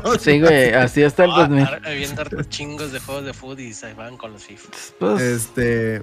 2002. 0.00 0.22
Sí, 0.22 0.40
güey, 0.40 0.72
así 0.74 1.02
hasta 1.02 1.24
el 1.24 1.30
Ah, 1.32 1.38
2000. 1.48 1.62
ar- 1.64 1.82
Habiendo 1.86 2.20
hartos 2.22 2.48
chingos 2.48 2.92
de 2.92 3.00
juegos 3.00 3.24
de 3.26 3.32
food 3.34 3.58
y 3.58 3.72
se 3.74 3.92
van 3.94 4.16
con 4.16 4.32
los 4.32 4.44
FIFA. 4.44 4.68
Pues, 4.98 5.22
Este. 5.22 6.02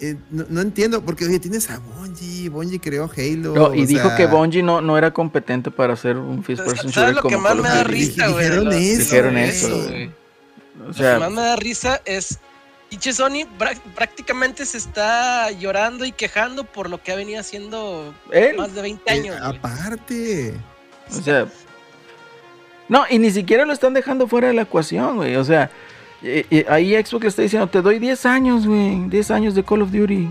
Eh, 0.00 0.16
no, 0.30 0.44
no 0.48 0.60
entiendo, 0.60 1.02
porque 1.02 1.24
oye, 1.24 1.38
tienes 1.38 1.68
a 1.70 1.78
Bungie. 1.78 2.48
Bungie 2.48 2.80
creó 2.80 3.10
Halo. 3.16 3.54
no, 3.54 3.74
y 3.74 3.82
o 3.82 3.86
dijo 3.86 4.08
sea, 4.08 4.16
que 4.16 4.26
Bungie 4.26 4.62
no, 4.62 4.80
no 4.80 4.96
era 4.96 5.12
competente 5.12 5.70
para 5.70 5.94
hacer 5.94 6.16
un 6.16 6.42
first 6.44 6.64
person 6.64 6.92
¿Sabes 6.92 7.14
shooter 7.14 7.24
lo 7.24 7.28
que 7.28 7.36
más 7.36 7.56
me 7.56 7.68
da 7.68 7.84
risa, 7.84 8.28
güey? 8.28 8.44
Dijeron 8.44 8.72
eso, 8.72 8.98
lo 8.98 9.04
Dijeron 9.04 9.38
eso. 9.38 9.68
O 10.80 10.86
Lo 10.86 10.92
que 10.94 11.18
más 11.18 11.30
me 11.30 11.42
da 11.42 11.56
risa 11.56 12.00
es. 12.04 12.38
Pinche 12.88 13.12
Sony 13.12 13.44
prá- 13.58 13.78
prácticamente 13.94 14.64
se 14.64 14.78
está 14.78 15.50
llorando 15.50 16.06
y 16.06 16.12
quejando 16.12 16.64
por 16.64 16.88
lo 16.88 17.02
que 17.02 17.12
ha 17.12 17.16
venido 17.16 17.38
haciendo 17.38 18.14
él, 18.32 18.56
más 18.56 18.74
de 18.74 18.80
20 18.80 19.02
eh, 19.04 19.12
años. 19.12 19.36
aparte. 19.42 20.54
o 21.10 21.20
sea, 21.20 21.46
no, 22.88 23.04
y 23.10 23.18
ni 23.18 23.30
siquiera 23.30 23.66
lo 23.66 23.74
están 23.74 23.92
dejando 23.92 24.26
fuera 24.26 24.48
de 24.48 24.54
la 24.54 24.62
ecuación, 24.62 25.16
güey. 25.16 25.36
O 25.36 25.44
sea, 25.44 25.70
ahí 26.68 26.94
Xbox 26.94 27.26
está 27.26 27.42
diciendo, 27.42 27.66
te 27.68 27.82
doy 27.82 27.98
10 27.98 28.26
años, 28.26 28.66
güey, 28.66 29.08
10 29.08 29.30
años 29.30 29.54
de 29.54 29.62
Call 29.62 29.82
of 29.82 29.92
Duty, 29.92 30.30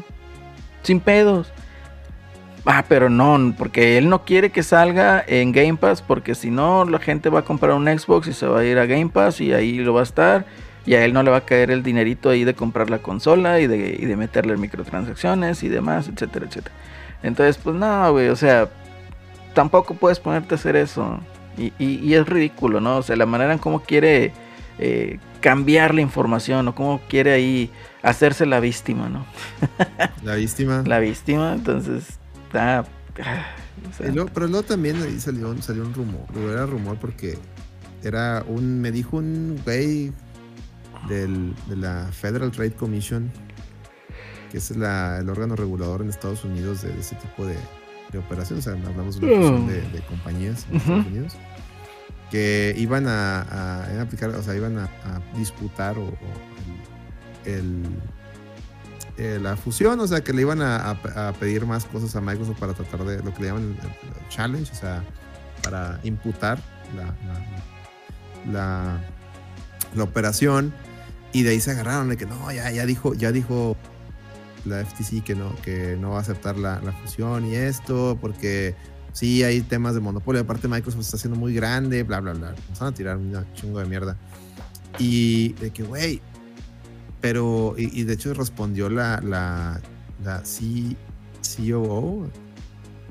sin 0.84 1.00
pedos. 1.00 1.52
Ah, 2.66 2.84
pero 2.88 3.10
no, 3.10 3.56
porque 3.58 3.98
él 3.98 4.10
no 4.10 4.26
quiere 4.26 4.52
que 4.52 4.62
salga 4.62 5.24
en 5.26 5.54
Game 5.54 5.78
Pass, 5.78 6.02
porque 6.02 6.36
si 6.36 6.52
no, 6.52 6.84
la 6.84 7.00
gente 7.00 7.30
va 7.30 7.40
a 7.40 7.44
comprar 7.44 7.74
un 7.74 7.86
Xbox 7.86 8.28
y 8.28 8.34
se 8.34 8.46
va 8.46 8.60
a 8.60 8.66
ir 8.66 8.78
a 8.78 8.86
Game 8.86 9.08
Pass 9.08 9.40
y 9.40 9.54
ahí 9.54 9.78
lo 9.78 9.94
va 9.94 10.02
a 10.02 10.04
estar. 10.04 10.46
Y 10.86 10.96
a 10.96 11.04
él 11.04 11.14
no 11.14 11.24
le 11.24 11.32
va 11.32 11.38
a 11.38 11.46
caer 11.46 11.72
el 11.72 11.84
dinerito 11.84 12.30
ahí 12.30 12.44
de 12.44 12.54
comprar 12.54 12.90
la 12.90 13.00
consola 13.00 13.60
y 13.60 13.68
de, 13.68 13.98
y 14.00 14.06
de 14.06 14.16
meterle 14.18 14.56
microtransacciones 14.58 15.64
y 15.64 15.70
demás, 15.70 16.10
etcétera, 16.10 16.46
etcétera. 16.46 16.76
Entonces, 17.24 17.58
pues 17.58 17.76
no, 17.76 18.12
güey, 18.12 18.30
o 18.30 18.36
sea, 18.36 18.70
tampoco 19.54 19.94
puedes 19.96 20.20
ponerte 20.20 20.56
a 20.56 20.58
hacer 20.58 20.76
eso. 20.76 21.20
Y 21.58 22.14
es 22.14 22.28
ridículo, 22.28 22.80
¿no? 22.80 22.98
O 22.98 23.02
sea, 23.02 23.16
la 23.16 23.26
manera 23.26 23.52
en 23.52 23.60
cómo 23.60 23.82
quiere 23.82 24.32
eh, 24.80 25.20
cambiar 25.48 25.94
la 25.96 26.02
información 26.02 26.68
o 26.68 26.76
cómo 26.76 27.00
quiere 27.08 27.32
ahí 27.32 27.72
hacerse 28.04 28.46
la 28.46 28.60
víctima, 28.60 29.08
¿no? 29.08 29.26
La 30.24 30.36
víctima. 30.36 30.84
La 30.86 31.00
víctima, 31.00 31.54
entonces, 31.54 32.20
ah, 32.54 32.84
ah, 33.24 33.46
o 33.90 33.94
sea, 33.98 34.08
Y 34.08 34.12
luego- 34.12 34.30
pero 34.34 34.48
luego 34.48 34.64
también 34.64 35.02
ahí 35.02 35.18
salió, 35.22 35.50
un- 35.50 35.62
salió 35.62 35.84
un 35.86 35.94
rumor. 35.94 36.26
Era 36.52 36.66
rumor 36.66 36.98
porque 37.00 37.38
era 38.04 38.44
un. 38.46 38.82
Me 38.82 38.92
dijo 38.92 39.16
un 39.18 39.58
güey 39.64 40.12
del, 41.08 41.54
de 41.70 41.78
la 41.78 42.10
Federal 42.12 42.52
Trade 42.52 42.72
Commission, 42.74 43.32
que 44.52 44.58
es 44.58 44.72
la- 44.76 45.20
el 45.20 45.30
órgano 45.30 45.56
regulador 45.56 46.02
en 46.02 46.10
Estados 46.10 46.44
Unidos 46.44 46.82
de, 46.82 46.90
de 46.92 47.00
ese 47.00 47.16
tipo 47.16 47.46
de, 47.46 47.56
de 48.12 48.18
operaciones. 48.20 48.68
O 48.68 48.70
sea, 48.74 48.82
hablamos 48.90 49.18
de 49.20 49.26
una 49.28 49.36
fusión 49.38 49.68
de, 49.68 49.82
de 49.92 50.02
compañías 50.10 50.66
en 50.70 50.76
Estados. 50.78 51.06
Unidos. 51.06 51.38
Que 52.32 52.74
iban 52.78 53.08
a, 53.08 54.02
aplicar, 54.02 54.30
o 54.32 54.44
sea, 54.44 54.56
iban 54.56 54.78
a, 54.78 54.90
disputar 55.38 55.98
o, 55.98 56.12
el- 57.46 57.84
la 59.42 59.56
fusión, 59.58 60.00
o 60.00 60.06
sea, 60.08 60.22
que 60.24 60.32
le 60.34 60.42
iban 60.42 60.62
a, 60.62 60.96
pedir 61.40 61.66
más 61.66 61.86
cosas 61.86 62.16
a 62.16 62.22
Microsoft 62.22 62.60
para 62.60 62.74
tratar 62.74 63.04
de 63.04 63.24
lo 63.24 63.34
que 63.34 63.42
le 63.42 63.48
llaman 63.48 63.78
el 63.82 64.30
challenge, 64.30 64.72
o 64.72 64.76
sea, 64.76 65.04
para 65.64 66.00
imputar 66.04 66.60
la, 66.96 67.06
la, 68.46 68.52
la- 68.54 69.02
la 69.96 70.04
operación. 70.04 70.74
Y 71.34 71.44
de 71.44 71.52
ahí 71.52 71.60
se 71.60 71.72
agarraron 71.72 72.10
de 72.10 72.18
que 72.18 72.26
no, 72.26 72.52
ya, 72.52 72.72
ya 72.72 72.86
dijo, 72.86 73.14
ya 73.14 73.32
dijo 73.32 73.76
la 74.66 74.84
FTC 74.86 75.24
que 75.24 75.36
no, 75.36 75.56
que 75.62 75.98
no 76.00 76.12
va 76.12 76.18
a 76.18 76.22
aceptar 76.22 76.58
la, 76.58 76.80
la 76.82 76.92
fusión 76.94 77.46
y 77.46 77.56
esto, 77.56 78.18
porque 78.20 78.76
sí 79.18 79.44
hay 79.44 79.62
temas 79.62 79.96
de 79.96 80.00
monopolio. 80.00 80.42
Aparte, 80.42 80.68
Microsoft 80.68 81.02
está 81.02 81.18
haciendo 81.18 81.40
muy 81.40 81.52
grande, 81.52 82.04
bla, 82.04 82.20
bla, 82.20 82.34
bla. 82.34 82.54
Nos 82.70 82.80
van 82.80 82.90
a 82.90 82.96
tirar 82.96 83.18
un 83.18 83.34
chingo 83.56 83.80
de 83.80 83.86
mierda. 83.86 84.16
Y 85.00 85.54
de 85.54 85.72
que, 85.72 85.82
güey, 85.82 86.22
pero, 87.20 87.74
y, 87.78 88.00
y 88.00 88.04
de 88.04 88.14
hecho 88.14 88.32
respondió 88.36 88.90
la, 88.90 89.20
la, 89.24 89.82
la 90.24 90.46
C, 90.46 90.96
COO, 91.42 92.30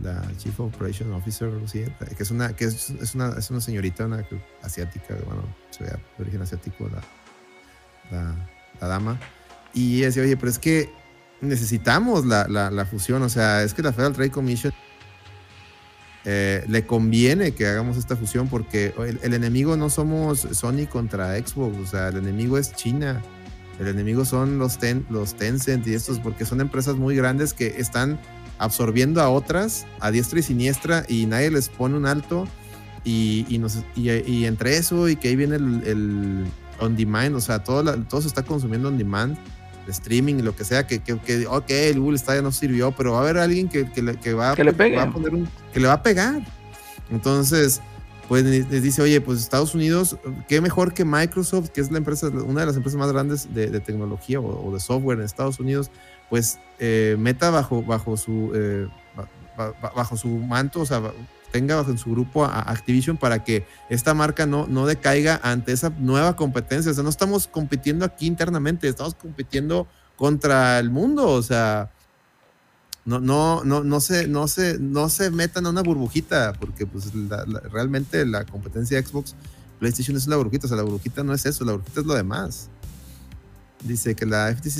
la 0.01 0.23
Chief 0.37 0.59
Operation 0.61 1.13
Officer, 1.13 1.51
sí, 1.67 1.85
que 2.17 2.23
es 2.23 2.31
una, 2.31 2.55
que 2.55 2.67
es, 2.67 2.91
es 2.91 3.17
una, 3.17 3.31
es 3.37 3.51
una 3.51 3.61
señorita, 3.61 4.07
una 4.07 4.25
asiática, 4.63 5.17
bueno, 5.27 5.43
se 5.71 5.83
vea 5.83 5.99
de 6.19 6.23
origen 6.23 6.43
asiático, 6.43 6.89
la, 6.89 8.17
la, 8.17 8.35
la 8.81 8.87
dama. 8.87 9.19
Y 9.75 9.99
ella 9.99 10.07
decía, 10.07 10.23
oye, 10.23 10.37
pero 10.37 10.51
es 10.51 10.61
que 10.61 10.89
necesitamos 11.41 12.27
la, 12.27 12.47
la, 12.47 12.71
la 12.71 12.87
fusión, 12.87 13.23
o 13.23 13.29
sea, 13.29 13.65
es 13.65 13.75
que 13.75 13.83
la 13.83 13.93
Federal 13.93 14.13
Trade 14.13 14.31
Commission 14.31 14.73
eh, 16.29 16.65
le 16.67 16.85
conviene 16.85 17.53
que 17.53 17.69
hagamos 17.69 17.97
esta 17.97 18.17
fusión 18.17 18.49
porque 18.49 18.93
el, 19.23 19.33
enemigo 19.33 19.77
no 19.77 19.89
somos 19.89 20.41
Sony 20.41 20.87
contra 20.91 21.39
Xbox, 21.39 21.79
o 21.79 21.87
sea, 21.87 22.09
el 22.09 22.17
enemigo 22.17 22.59
es 22.59 22.75
China. 22.75 23.23
El 23.79 23.87
enemigo 23.87 24.25
son 24.25 24.59
los, 24.59 24.79
ten, 24.79 25.07
los 25.09 25.35
Tencent 25.35 25.87
y 25.87 25.95
estos, 25.95 26.19
porque 26.19 26.45
son 26.45 26.61
empresas 26.61 26.97
muy 26.97 27.15
grandes 27.15 27.55
que 27.55 27.77
están 27.79 28.19
absorbiendo 28.59 29.23
a 29.23 29.29
otras 29.29 29.87
a 30.01 30.11
diestra 30.11 30.41
y 30.41 30.43
siniestra 30.43 31.05
y 31.09 31.27
nadie 31.27 31.53
les 31.53 31.69
pone 31.69 31.97
un 31.97 32.07
alto. 32.07 32.49
Y, 33.05 33.47
y, 33.49 34.45
entre 34.47 34.79
eso 34.79 35.09
y 35.09 35.15
que 35.15 35.29
ahí 35.29 35.37
viene 35.37 35.55
el, 35.55 35.83
el 35.87 36.45
on 36.81 36.97
demand, 36.97 37.37
o 37.37 37.41
sea, 37.41 37.63
todo, 37.63 37.85
todo 38.03 38.21
se 38.21 38.27
está 38.27 38.43
consumiendo 38.43 38.89
on 38.89 38.99
demand, 38.99 39.39
streaming, 39.93 40.43
lo 40.43 40.55
que 40.57 40.65
sea, 40.65 40.87
que, 40.87 40.99
que, 41.01 41.19
que, 41.19 41.47
ok, 41.47 41.71
el 41.71 42.01
Google 42.01 42.19
Stadia 42.19 42.43
no 42.43 42.53
sirvió, 42.53 42.93
pero 42.93 43.13
va 43.13 43.19
a 43.19 43.21
haber 43.23 43.39
alguien 43.39 43.69
que, 43.69 43.91
que, 43.91 44.03
le, 44.03 44.17
que 44.17 44.35
va, 44.35 44.55
Que 44.55 44.65
le 44.65 44.73
pegue. 44.73 44.97
va 44.97 45.05
a 45.05 45.11
poner 45.13 45.35
un, 45.35 45.49
que 45.73 45.81
le 45.81 45.87
va 45.89 45.95
a 45.95 46.03
pegar. 46.03 46.41
Entonces, 47.11 47.81
pues 48.29 48.45
les 48.45 48.83
dice, 48.83 49.03
oye, 49.03 49.21
pues 49.21 49.39
Estados 49.41 49.75
Unidos, 49.75 50.17
qué 50.49 50.61
mejor 50.61 50.93
que 50.95 51.05
Microsoft, 51.05 51.69
que 51.69 51.81
es 51.81 51.91
la 51.93 51.99
empresa, 51.99 52.29
una 52.29 52.61
de 52.61 52.67
las 52.67 52.77
empresas 52.77 52.99
más 52.99 53.13
grandes 53.13 53.55
de, 53.55 53.69
de 53.71 53.81
tecnología 53.81 54.41
o, 54.41 54.69
o 54.69 54.75
de 54.75 54.81
software 54.81 55.19
en 55.19 55.25
Estados 55.25 55.61
Unidos, 55.61 55.91
pues 56.29 56.59
eh, 56.81 57.15
meta 57.19 57.51
bajo, 57.51 57.83
bajo 57.83 58.17
su 58.17 58.51
eh, 58.55 58.89
ba- 59.17 59.29
ba- 59.57 59.73
ba- 59.81 59.93
bajo 59.95 60.17
su 60.17 60.29
manto, 60.29 60.81
o 60.81 60.87
sea, 60.87 61.01
tenga 61.53 61.77
bajo 61.77 61.97
su 61.97 62.11
grupo 62.11 62.45
a 62.45 62.61
Activision 62.71 63.17
para 63.17 63.43
que 63.45 63.67
esta 63.89 64.15
marca 64.15 64.47
no, 64.47 64.67
no 64.67 64.87
decaiga 64.87 65.41
ante 65.43 65.73
esa 65.73 65.91
nueva 65.91 66.37
competencia. 66.37 66.91
O 66.91 66.95
sea, 66.95 67.05
no 67.05 67.11
estamos 67.11 67.47
compitiendo 67.49 68.05
aquí 68.05 68.27
internamente, 68.27 68.89
estamos 68.89 69.15
compitiendo 69.15 69.87
contra 70.17 70.79
el 70.79 70.91
mundo. 70.91 71.29
O 71.29 71.43
sea, 71.43 71.91
no, 73.05 73.21
no, 73.21 73.63
no, 73.65 73.85
no 73.85 74.01
se, 74.01 74.27
no 74.27 74.49
se, 74.49 74.79
no 74.79 75.09
se 75.09 75.31
metan 75.31 75.67
a 75.67 75.71
una 75.71 75.83
burbujita, 75.83 76.53
porque 76.59 76.87
pues 76.87 77.15
la- 77.15 77.45
realmente 77.73 78.27
la 78.27 78.45
competencia 78.45 79.01
de 79.01 79.07
Xbox, 79.07 79.35
PlayStation 79.79 80.17
es 80.17 80.27
la 80.27 80.37
burbujita, 80.37 80.67
o 80.67 80.69
sea, 80.69 80.77
la 80.77 80.83
burbujita 80.83 81.23
no 81.23 81.33
es 81.33 81.47
eso, 81.47 81.65
la 81.65 81.73
burbujita 81.73 82.01
es 82.01 82.07
lo 82.07 82.15
demás. 82.15 82.69
Dice 83.85 84.15
que 84.15 84.25
la 84.25 84.55
FTC 84.55 84.79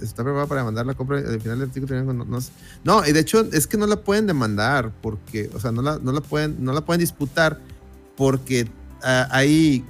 está 0.00 0.22
preparada 0.22 0.46
para 0.46 0.60
demandar 0.60 0.86
la 0.86 0.94
compra. 0.94 1.18
Al 1.18 1.40
final 1.40 1.58
del 1.58 1.68
artículo 1.68 2.14
no, 2.14 2.40
sé. 2.40 2.52
no, 2.84 3.06
y 3.06 3.12
de 3.12 3.20
hecho 3.20 3.40
es 3.52 3.66
que 3.66 3.76
no 3.76 3.86
la 3.86 3.96
pueden 3.96 4.26
demandar 4.26 4.92
porque, 5.02 5.50
o 5.52 5.60
sea, 5.60 5.72
no 5.72 5.82
la, 5.82 5.98
no 5.98 6.12
la 6.12 6.20
pueden, 6.20 6.64
no 6.64 6.72
la 6.72 6.84
pueden 6.84 7.00
disputar 7.00 7.60
porque 8.16 8.68
ah, 9.02 9.28
ahí 9.30 9.84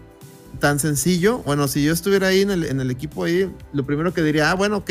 tan 0.59 0.79
sencillo. 0.79 1.39
Bueno, 1.41 1.69
si 1.69 1.85
yo 1.85 1.93
estuviera 1.93 2.29
ahí 2.29 2.41
en 2.41 2.51
el, 2.51 2.65
en 2.65 2.81
el 2.81 2.91
equipo 2.91 3.25
ahí, 3.25 3.53
lo 3.73 3.85
primero 3.85 4.15
que 4.15 4.23
diría, 4.23 4.51
ah, 4.51 4.55
bueno, 4.55 4.79
ok, 4.79 4.91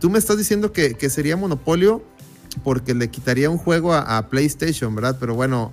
tú 0.00 0.10
me 0.10 0.18
estás 0.18 0.38
diciendo 0.38 0.72
que, 0.72 0.94
que 0.94 1.10
sería 1.10 1.36
monopolio 1.36 2.02
porque 2.64 2.94
le 2.94 3.08
quitaría 3.10 3.50
un 3.50 3.58
juego 3.58 3.92
a, 3.92 4.18
a 4.18 4.28
PlayStation, 4.28 4.94
¿verdad? 4.94 5.16
Pero 5.20 5.34
bueno, 5.34 5.72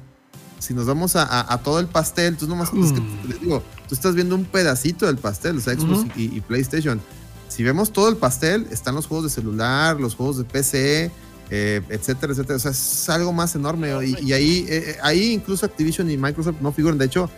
si 0.60 0.74
nos 0.74 0.86
vamos 0.86 1.16
a, 1.16 1.24
a- 1.24 1.54
a 1.54 1.58
todo 1.60 1.80
el 1.80 1.88
pastel, 1.88 2.36
tú 2.38 2.48
nomás, 2.48 2.70
es 2.74 2.92
que 2.92 3.00
Mm. 3.02 3.28
les 3.30 3.40
digo, 3.42 3.64
tú 3.88 3.96
estás 3.96 4.16
viendo 4.16 4.36
un 4.36 4.46
pedacito 4.46 5.06
del 5.06 5.18
pastel, 5.18 5.58
o 5.58 5.62
sea, 5.62 5.74
Xbox 5.76 6.08
y, 6.18 6.36
y 6.36 6.42
PlayStation. 6.42 7.00
Si 7.48 7.64
vemos 7.64 7.92
todo 7.94 8.10
el 8.10 8.18
pastel, 8.18 8.68
están 8.72 8.96
los 8.96 9.08
juegos 9.08 9.26
de 9.26 9.30
celular, 9.32 10.00
los 10.00 10.16
juegos 10.16 10.38
de 10.38 10.44
PC, 10.44 11.12
eh, 11.50 11.82
etcétera, 11.90 12.34
etcétera. 12.34 12.58
O 12.58 12.60
sea, 12.60 12.72
es 12.72 13.10
algo 13.10 13.32
más 13.34 13.56
enorme. 13.56 13.90
Y, 14.06 14.28
y 14.28 14.34
ahí, 14.34 14.66
eh, 14.68 14.84
eh, 14.92 14.98
ahí 15.02 15.32
incluso 15.32 15.66
Activision 15.66 16.10
y 16.12 16.18
Microsoft 16.18 16.58
no 16.62 16.72
figuran. 16.74 16.98
De 16.98 17.06
hecho, 17.06 17.30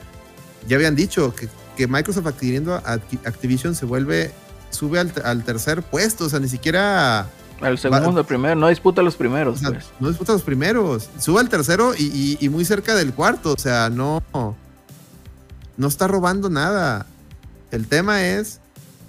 ya 0.68 0.78
habían 0.78 0.96
dicho 0.96 1.34
que, 1.36 1.48
que 1.78 1.88
Microsoft 1.88 2.26
adquiriendo 2.28 2.74
a 2.76 3.00
Activision 3.26 3.76
se 3.76 3.86
vuelve, 3.86 4.32
sube 4.72 5.00
al, 5.00 5.14
al 5.24 5.44
tercer 5.44 5.84
puesto. 5.84 6.26
O 6.26 6.30
sea, 6.30 6.40
ni 6.40 6.50
siquiera 6.50 7.30
Al 7.62 7.78
segundo, 7.78 8.20
al 8.20 8.26
primero, 8.26 8.56
no 8.56 8.68
disputa 8.70 9.02
los 9.02 9.16
o 9.16 9.18
primeros, 9.18 9.60
sea, 9.60 9.72
pues. 9.72 9.86
no 10.00 10.08
disputa 10.10 10.34
los 10.34 10.44
primeros. 10.44 11.10
Sube 11.20 11.40
al 11.42 11.50
tercero 11.50 11.94
y, 11.98 12.04
y- 12.06 12.38
y 12.40 12.50
muy 12.50 12.64
cerca 12.66 12.96
del 12.96 13.14
cuarto. 13.14 13.54
O 13.54 13.58
sea, 13.60 13.90
no. 13.90 14.22
No 15.78 15.88
está 15.88 16.08
robando 16.08 16.50
nada. 16.50 17.06
El 17.72 17.88
tema 17.88 18.24
es 18.26 18.60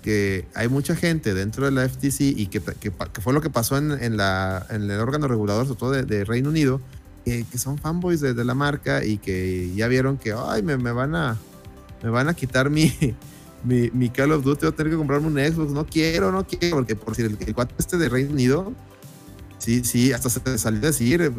que 0.02 0.46
hay 0.54 0.68
mucha 0.68 0.94
gente 0.96 1.34
dentro 1.34 1.64
de 1.66 1.72
la 1.72 1.88
FTC 1.88 2.20
y 2.20 2.46
que, 2.46 2.60
que 2.60 3.20
fue 3.20 3.32
lo 3.32 3.40
que 3.40 3.50
pasó 3.50 3.76
en, 3.76 3.92
en 3.92 4.16
la, 4.16 4.66
en 4.70 4.90
el 4.90 4.98
órgano 5.00 5.28
regulador, 5.28 5.66
sobre 5.66 5.78
todo 5.78 5.90
de, 5.92 6.02
de 6.04 6.24
Reino 6.24 6.48
Unido, 6.48 6.80
que, 7.24 7.44
que 7.44 7.58
son 7.58 7.76
fanboys 7.78 8.20
de, 8.20 8.32
de 8.34 8.44
la 8.44 8.54
marca 8.54 9.04
y 9.04 9.18
que 9.18 9.72
ya 9.74 9.88
vieron 9.88 10.16
que, 10.16 10.32
ay, 10.36 10.62
me, 10.62 10.76
me 10.76 10.92
van 10.92 11.14
a 11.14 11.36
me 12.02 12.08
van 12.08 12.28
a 12.28 12.34
quitar 12.34 12.70
mi, 12.70 12.92
mi, 13.64 13.90
mi 13.90 14.10
Call 14.10 14.32
of 14.32 14.44
Duty, 14.44 14.60
voy 14.66 14.72
a 14.72 14.76
tener 14.76 14.92
que 14.92 14.96
comprarme 14.98 15.26
un 15.28 15.34
Xbox. 15.38 15.72
No 15.72 15.86
quiero, 15.86 16.32
no 16.32 16.46
quiero, 16.46 16.76
porque 16.76 16.96
por 16.96 17.14
si 17.14 17.22
el, 17.22 17.36
el 17.40 17.54
cuate 17.54 17.74
este 17.78 17.96
de 17.98 18.08
Reino 18.08 18.32
Unido 18.32 18.72
Sí, 19.58 19.84
sí, 19.84 20.10
hasta 20.14 20.30
se 20.30 20.40
te 20.40 20.56
salió 20.56 20.78
a 20.78 20.86
decir. 20.86 21.20
eh, 21.20 21.30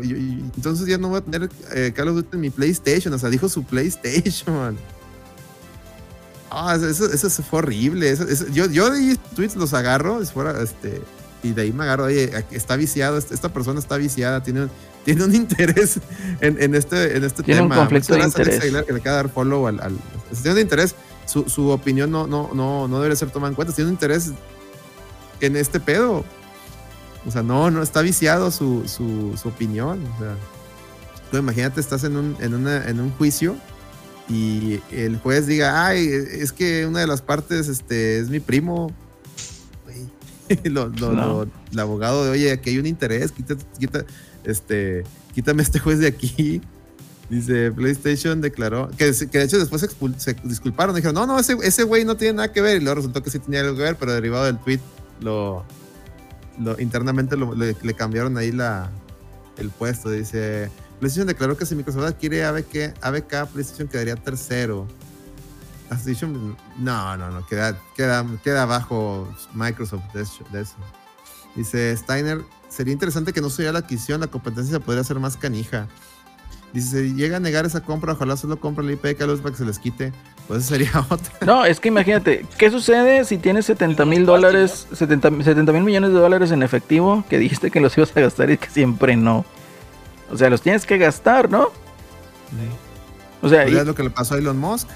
entonces 0.56 0.86
ya 0.86 1.00
no 1.00 1.10
voy 1.10 1.18
a 1.18 1.22
tener 1.22 1.50
eh, 1.74 1.92
Call 1.96 2.10
of 2.10 2.16
Duty 2.18 2.30
en 2.34 2.42
mi 2.42 2.50
PlayStation. 2.52 3.12
O 3.14 3.18
sea, 3.18 3.30
dijo 3.32 3.50
su 3.50 3.64
PlayStation. 3.64 4.78
Ah, 6.54 6.76
eso, 6.76 7.06
eso, 7.10 7.30
fue 7.44 7.60
horrible. 7.60 8.10
eso- 8.12 8.28
eso- 8.28 8.46
yo, 8.52 8.66
yo 8.66 8.90
de 8.90 8.98
ahí 9.00 9.20
tweets 9.36 9.56
los 9.56 9.74
agarro, 9.74 10.24
si 10.24 10.34
fuera, 10.34 10.62
este, 10.62 11.02
y 11.44 11.54
de 11.54 11.62
ahí 11.62 11.72
me 11.72 11.84
agarro, 11.84 12.04
oye, 12.06 12.30
está 12.52 12.76
viciado, 12.76 13.18
este- 13.18 13.34
esta 13.34 13.54
persona 13.54 13.80
está 13.80 13.96
viciada, 13.96 14.44
tiene, 14.44 14.68
tiene 15.06 15.24
un 15.24 15.34
interés 15.34 16.00
en, 16.42 16.62
en 16.62 16.76
este, 16.76 17.16
en 17.16 17.24
este 17.24 17.44
Tiene 17.44 17.62
un 17.62 17.70
tema. 17.70 17.78
conflicto 17.82 18.14
Muchas 18.16 18.34
de 18.34 18.34
gracias, 18.34 18.36
Alex 18.36 18.48
interés. 18.58 18.62
Aguilar, 18.64 18.86
que 18.86 18.94
le 18.94 19.00
de 19.00 19.16
dar 19.16 19.30
follow 19.30 19.66
al, 19.68 19.80
al- 19.80 19.98
tiene 20.42 20.52
un 20.56 20.60
interés, 20.62 20.94
su, 21.32 21.50
su 21.50 21.70
opinión 21.70 22.12
no, 22.12 22.28
no, 22.28 22.50
no, 22.54 22.88
no 22.88 23.00
debe 23.02 23.16
ser 23.16 23.30
tomada 23.32 23.50
en 23.50 23.56
cuenta. 23.56 23.74
Tiene 23.74 23.90
un 23.90 23.94
interés 23.96 24.32
en 25.40 25.56
este 25.56 25.80
pedo. 25.80 26.24
O 27.26 27.32
sea, 27.32 27.44
no, 27.44 27.70
no 27.72 27.82
está 27.84 28.02
viciado 28.02 28.52
su, 28.52 28.84
su, 28.88 29.38
su 29.42 29.48
opinión. 29.48 30.04
O 30.16 30.20
sea, 30.20 30.36
tú 31.30 31.38
imagínate, 31.38 31.80
estás 31.80 32.04
en 32.04 32.18
un, 32.18 32.36
en, 32.40 32.54
una, 32.54 32.88
en 32.90 33.00
un 33.00 33.12
juicio 33.12 33.56
y 34.28 34.80
el 34.92 35.18
juez 35.20 35.46
diga, 35.48 35.86
ay, 35.86 36.08
es 36.08 36.52
que 36.52 36.86
una 36.86 37.00
de 37.00 37.08
las 37.08 37.22
partes 37.22 37.68
este, 37.68 38.20
es 38.20 38.30
mi 38.30 38.40
primo. 38.40 38.92
Güey, 39.86 40.60
lo- 40.72 40.88
lo- 40.90 41.12
No. 41.14 41.26
lo- 41.46 41.48
el 41.72 41.80
abogado 41.80 42.26
de, 42.26 42.32
oye, 42.32 42.52
aquí 42.52 42.72
hay 42.72 42.78
un 42.80 42.86
interés, 42.88 43.32
quita, 43.32 43.56
quita, 43.80 44.04
este, 44.44 45.04
quítame 45.34 45.64
este 45.64 45.80
juez 45.80 46.00
de 46.00 46.08
aquí. 46.08 46.62
Dice, 47.32 47.72
PlayStation 47.72 48.42
declaró, 48.42 48.90
que, 48.98 49.14
se- 49.14 49.26
de 49.26 49.42
hecho 49.44 49.58
después 49.58 49.80
se, 49.82 49.88
expul- 49.90 50.18
se 50.18 50.34
disculparon, 50.44 50.94
dijeron, 50.94 51.16
no, 51.16 51.26
no, 51.26 51.40
ese 51.40 51.56
ese 51.64 51.84
güey 51.84 52.04
no 52.04 52.18
tiene 52.18 52.34
nada 52.34 52.52
que 52.52 52.60
ver, 52.60 52.76
y 52.76 52.84
luego 52.84 52.96
resultó 52.96 53.24
que 53.24 53.30
sí 53.30 53.40
tenía 53.40 53.62
algo 53.62 53.78
que 53.78 53.84
ver, 53.84 53.96
pero 53.96 54.12
derivado 54.12 54.44
del 54.44 54.58
tweet, 54.60 54.82
lo, 55.22 55.64
internamente 56.78 57.38
le, 57.38 57.94
cambiaron 57.96 58.38
ahí 58.38 58.52
la, 58.52 58.90
el 59.58 59.70
puesto, 59.70 60.10
dice, 60.10 60.70
PlayStation 61.00 61.26
declaró 61.26 61.56
que 61.56 61.66
si 61.66 61.74
Microsoft 61.74 62.04
adquiere 62.04 62.44
ABK, 62.44 62.96
ABK 63.02 63.48
PlayStation 63.54 63.88
quedaría 63.88 64.18
tercero. 64.18 64.86
Activision, 65.90 66.56
no, 66.80 67.18
no, 67.18 67.32
no, 67.32 67.46
queda, 67.48 67.78
queda, 67.96 68.26
queda 68.44 68.64
abajo 68.64 69.28
Microsoft 69.54 70.04
de 70.14 70.22
eso. 70.22 70.76
Dice 71.56 71.96
Steiner, 71.98 72.42
sería 72.70 72.94
interesante 72.94 73.34
que 73.34 73.42
no 73.42 73.50
sea 73.50 73.72
la 73.74 73.80
adquisición, 73.80 74.22
la 74.22 74.28
competencia 74.28 74.80
podría 74.80 75.04
ser 75.04 75.20
más 75.20 75.36
canija. 75.38 75.88
Dice, 76.74 77.04
si 77.10 77.14
llega 77.16 77.38
a 77.38 77.40
negar 77.42 77.66
esa 77.66 77.82
compra, 77.82 78.14
ojalá 78.14 78.38
solo 78.38 78.58
compre 78.60 78.86
el 78.86 78.92
IP 78.92 79.04
de 79.04 79.16
Carlos 79.16 79.42
para 79.42 79.52
que 79.52 79.58
se 79.58 79.66
les 79.66 79.78
quite. 79.78 80.14
Pues 80.48 80.62
esa 80.62 80.70
sería 80.70 80.92
otra. 81.10 81.34
No, 81.46 81.66
es 81.66 81.80
que 81.80 81.90
imagínate, 81.90 82.46
¿qué 82.58 82.72
sucede 82.72 83.26
si 83.26 83.38
tienes 83.38 83.66
70 83.66 84.06
mil 84.06 84.26
dólares, 84.26 84.88
70 84.94 85.30
mil 85.32 85.84
millones 85.84 86.12
de 86.14 86.20
dólares 86.20 86.52
en 86.52 86.64
efectivo 86.64 87.24
que 87.30 87.40
dijiste 87.40 87.72
que 87.72 87.82
los 87.82 87.98
ibas 87.98 88.16
a 88.16 88.22
gastar 88.22 88.50
y 88.52 88.58
que 88.58 88.70
siempre 88.70 89.16
no? 89.18 89.44
O 90.32 90.38
sea, 90.38 90.50
los 90.50 90.62
tienes 90.62 90.86
que 90.86 90.98
gastar, 90.98 91.50
¿no? 91.50 91.70
O 93.42 93.50
sea, 93.50 93.64
y- 93.68 93.72
Pues 93.72 93.82
es 93.82 93.88
lo 93.88 93.96
que 93.96 94.04
le 94.04 94.10
pasó 94.10 94.36
a 94.36 94.38
Elon 94.38 94.58
Musk 94.58 94.88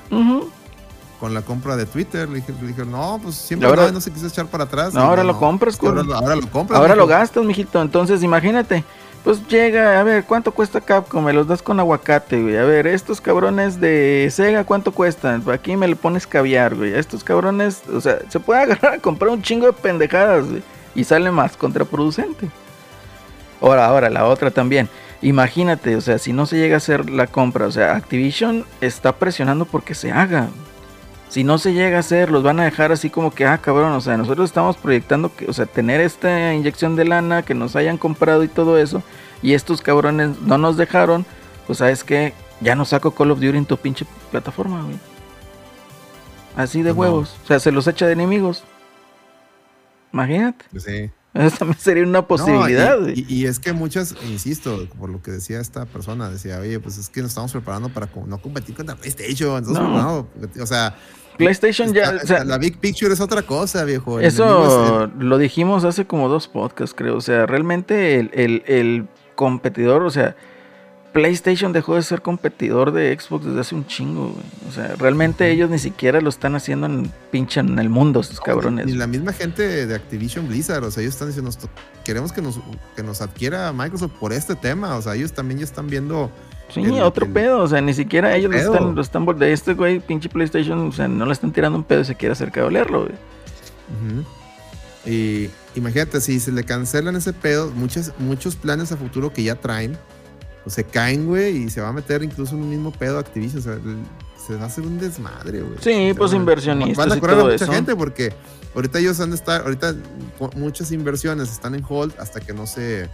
con 1.19 1.33
la 1.33 1.41
compra 1.41 1.75
de 1.75 1.85
Twitter. 1.85 2.27
Le 2.29 2.35
dije, 2.37 2.53
le 2.61 2.67
dije, 2.67 2.85
no, 2.85 3.19
pues 3.21 3.35
siempre 3.35 3.67
Ahora- 3.67 3.91
no, 3.91 3.99
se 4.01 4.11
quiso 4.11 4.27
echar 4.27 4.47
para 4.47 4.65
atrás. 4.65 4.93
No, 4.93 5.01
Y 5.01 5.03
ahora 5.03 5.23
lo 5.23 5.37
compras, 5.39 5.77
Ahora, 5.81 5.93
güey. 6.03 6.07
lo- 6.07 6.15
ahora 6.15 6.35
lo 6.35 6.49
compras. 6.51 6.79
ahora 6.79 6.95
lo 6.95 7.07
gastas, 7.07 7.43
mijito. 7.43 7.81
Entonces, 7.81 8.21
imagínate, 8.23 8.83
pues 9.25 9.45
llega, 9.47 9.99
a 9.99 10.03
ver, 10.03 10.23
¿cuánto 10.23 10.51
cuesta 10.51 10.79
Capcom? 10.79 11.25
Me 11.25 11.33
los 11.33 11.47
das 11.47 11.63
con 11.63 11.79
aguacate, 11.79 12.39
güey. 12.43 12.57
A 12.57 12.63
ver, 12.63 12.85
estos 12.85 13.19
cabrones 13.19 13.81
de 13.81 14.29
Sega, 14.31 14.63
¿cuánto 14.63 14.91
cuestan? 14.91 15.43
Aquí 15.49 15.75
me 15.75 15.87
le 15.87 15.95
pones 15.95 16.27
caviar, 16.27 16.75
güey. 16.75 16.93
Estos 16.93 17.23
cabrones, 17.23 17.81
o 17.91 17.99
sea, 17.99 18.19
se 18.29 18.39
puede 18.39 18.61
agarrar 18.61 18.93
a 18.93 18.99
comprar 18.99 19.31
un 19.31 19.41
chingo 19.41 19.65
de 19.65 19.73
pendejadas, 19.73 20.47
güey. 20.47 20.61
Y 20.93 21.03
sale 21.05 21.31
más 21.31 21.57
contraproducente. 21.57 22.49
Ahora, 23.61 23.87
ahora, 23.87 24.11
la 24.11 24.25
otra 24.25 24.51
también. 24.51 24.89
Imagínate, 25.23 25.95
o 25.95 26.01
sea, 26.01 26.19
si 26.19 26.31
no 26.31 26.45
se 26.45 26.57
llega 26.57 26.75
a 26.75 26.77
hacer 26.77 27.09
la 27.09 27.25
compra, 27.25 27.65
o 27.65 27.71
sea, 27.71 27.95
Activision 27.95 28.63
está 28.79 29.13
presionando 29.13 29.65
porque 29.65 29.95
se 29.95 30.11
haga. 30.11 30.49
Si 31.35 31.43
no 31.43 31.57
se 31.57 31.73
llega 31.73 31.97
a 31.97 31.99
hacer, 31.99 32.31
los 32.31 32.43
van 32.43 32.61
a 32.61 32.63
dejar 32.63 32.93
así 32.93 33.09
como 33.09 33.29
que, 33.29 33.45
ah, 33.45 33.57
cabrón, 33.57 33.91
o 33.91 33.99
sea, 33.99 34.15
nosotros 34.15 34.45
estamos 34.49 34.77
proyectando 34.77 35.35
que, 35.35 35.47
o 35.49 35.51
sea, 35.51 35.65
tener 35.65 35.99
esta 35.99 36.53
inyección 36.53 36.95
de 36.95 37.03
lana, 37.03 37.41
que 37.43 37.53
nos 37.53 37.75
hayan 37.75 37.97
comprado 37.97 38.45
y 38.45 38.47
todo 38.47 38.77
eso, 38.77 39.03
y 39.41 39.51
estos 39.53 39.81
cabrones 39.81 40.39
no 40.43 40.57
nos 40.57 40.77
dejaron, 40.77 41.25
pues 41.67 41.79
sabes 41.79 42.05
que 42.05 42.33
ya 42.61 42.73
no 42.75 42.85
saco 42.85 43.11
Call 43.11 43.31
of 43.31 43.41
Duty 43.41 43.57
en 43.57 43.65
tu 43.65 43.75
pinche 43.75 44.05
plataforma, 44.31 44.81
güey. 44.83 44.95
Así 46.55 46.83
de 46.83 46.91
No. 46.93 47.01
huevos, 47.01 47.35
o 47.43 47.47
sea, 47.47 47.59
se 47.59 47.73
los 47.73 47.85
echa 47.87 48.05
de 48.07 48.13
enemigos. 48.13 48.63
Imagínate, 50.13 50.63
Sí. 50.79 51.11
eso 51.33 51.57
también 51.57 51.79
sería 51.79 52.03
una 52.03 52.19
No, 52.19 52.27
posibilidad, 52.27 52.97
y- 52.99 53.01
güey. 53.01 53.25
y, 53.27 53.35
y 53.41 53.45
es 53.45 53.59
que 53.59 53.73
muchas, 53.73 54.15
insisto, 54.25 54.87
por 54.97 55.09
lo 55.09 55.21
que 55.21 55.31
decía 55.31 55.59
esta 55.59 55.85
persona, 55.85 56.29
decía, 56.29 56.59
oye, 56.59 56.79
pues 56.79 56.97
es 56.97 57.09
que 57.09 57.21
nos 57.21 57.31
estamos 57.31 57.51
preparando 57.51 57.89
para 57.89 58.07
no 58.25 58.37
competir 58.37 58.73
contra 58.73 58.95
PlayStation. 58.95 59.61
Estamos 59.61 60.01
No. 60.01 60.27
o 60.63 60.65
sea, 60.65 60.95
PlayStation 61.37 61.93
ya, 61.93 62.03
está- 62.03 62.23
o 62.23 62.27
sea, 62.27 62.43
la 62.45 62.57
Big 62.57 62.77
Picture 62.79 63.13
es 63.13 63.19
otra 63.21 63.41
cosa, 63.43 63.83
viejo. 63.83 64.19
El 64.19 64.25
Eso 64.25 65.03
el- 65.03 65.11
lo 65.19 65.37
dijimos 65.37 65.83
hace 65.85 66.05
como 66.05 66.29
dos 66.29 66.47
podcasts, 66.47 66.95
creo. 66.97 67.15
O 67.17 67.21
sea, 67.21 67.45
realmente 67.45 68.19
el, 68.19 68.31
el- 68.33 68.63
el 68.67 69.07
competidor, 69.35 70.03
o 70.03 70.09
sea, 70.09 70.35
PlayStation 71.15 71.71
dejó 71.71 71.95
de 71.95 72.03
ser 72.03 72.21
competidor 72.21 72.91
de 72.91 73.17
Xbox 73.17 73.45
desde 73.45 73.61
hace 73.61 73.73
un 73.73 73.87
chingo, 73.87 74.33
güey. 74.33 74.43
O 74.67 74.71
sea, 74.73 74.95
realmente 74.99 75.49
ellos 75.49 75.69
ni 75.69 75.79
siquiera 75.79 76.19
lo 76.19 76.27
están 76.27 76.55
haciendo 76.55 76.87
en 76.87 77.09
pinche 77.31 77.61
en 77.61 77.79
el 77.79 77.87
mundo, 77.87 78.19
estos 78.19 78.41
cabrones. 78.41 78.87
Y 78.89 78.91
la 78.95 79.07
misma 79.07 79.31
gente 79.31 79.85
de 79.87 79.95
Activision 79.95 80.49
Blizzard, 80.49 80.83
o 80.83 80.91
sea, 80.91 81.01
ellos 81.01 81.13
están 81.13 81.29
diciendo, 81.29 81.49
"Esto- 81.49 81.69
queremos 82.03 82.33
que 82.33 82.41
nos, 82.41 82.59
que 82.97 83.01
nos 83.01 83.21
adquiera 83.21 83.71
Microsoft 83.71 84.11
por 84.19 84.33
este 84.33 84.55
tema. 84.55 84.97
O 84.97 85.01
sea, 85.01 85.15
ellos 85.15 85.31
también 85.31 85.59
ya 85.59 85.63
están 85.63 85.87
viendo. 85.87 86.29
Sí, 86.69 86.81
el- 86.81 86.91
otro 87.01 87.25
el- 87.25 87.31
pedo, 87.31 87.59
o 87.61 87.67
sea, 87.69 87.79
ni 87.79 87.93
siquiera 87.93 88.35
ellos 88.35 88.51
pedo. 88.51 88.73
están, 88.73 88.93
lo 88.95 89.01
están 89.01 89.25
de 89.39 89.53
este 89.53 89.73
güey, 89.73 90.01
pinche 90.01 90.27
PlayStation, 90.27 90.79
o 90.89 90.91
sea, 90.91 91.07
no 91.07 91.25
le 91.25 91.31
están 91.31 91.53
tirando 91.53 91.77
un 91.77 91.85
pedo 91.85 92.01
y 92.01 92.05
se 92.05 92.15
quiere 92.15 92.33
acercar 92.33 92.63
a 92.65 92.67
olerlo, 92.67 93.05
güey. 93.05 93.13
Y 95.05 95.49
imagínate, 95.75 96.19
si 96.19 96.39
se 96.39 96.51
le 96.51 96.63
cancelan 96.63 97.15
ese 97.15 97.31
pedo, 97.31 97.71
muchos 97.71 98.55
planes 98.57 98.91
a 98.91 98.97
futuro 98.97 99.31
que 99.31 99.43
ya 99.43 99.55
traen, 99.55 99.97
pues 100.65 100.73
se 100.73 100.83
caen, 100.83 101.27
güey, 101.27 101.55
y 101.63 101.69
se 101.69 101.79
va 101.79 101.87
a 101.89 101.93
meter 101.93 102.21
incluso 102.23 102.55
en 102.55 102.63
un 102.63 102.69
mismo 102.69 102.91
pedo 102.91 103.19
Activision. 103.19 103.59
O 103.59 103.63
sea, 103.63 103.77
se 104.45 104.55
va 104.55 104.63
a 104.63 104.65
hacer 104.65 104.83
un 104.83 104.99
desmadre, 104.99 105.61
güey. 105.61 105.77
Sí, 105.79 106.13
pues, 106.17 106.33
inversionistas 106.33 106.97
Van 107.07 107.17
a 107.17 107.21
correr 107.21 107.39
a 107.39 107.43
mucha 107.43 107.55
eso. 107.55 107.71
gente 107.71 107.95
porque 107.95 108.33
ahorita 108.75 108.99
ellos 108.99 109.19
han 109.21 109.29
de 109.29 109.37
estar, 109.37 109.61
ahorita 109.61 109.95
muchas 110.57 110.91
inversiones 110.91 111.49
están 111.51 111.73
en 111.75 111.83
hold 111.87 112.13
hasta 112.19 112.41
que 112.41 112.53
no 112.53 112.67
se, 112.67 113.07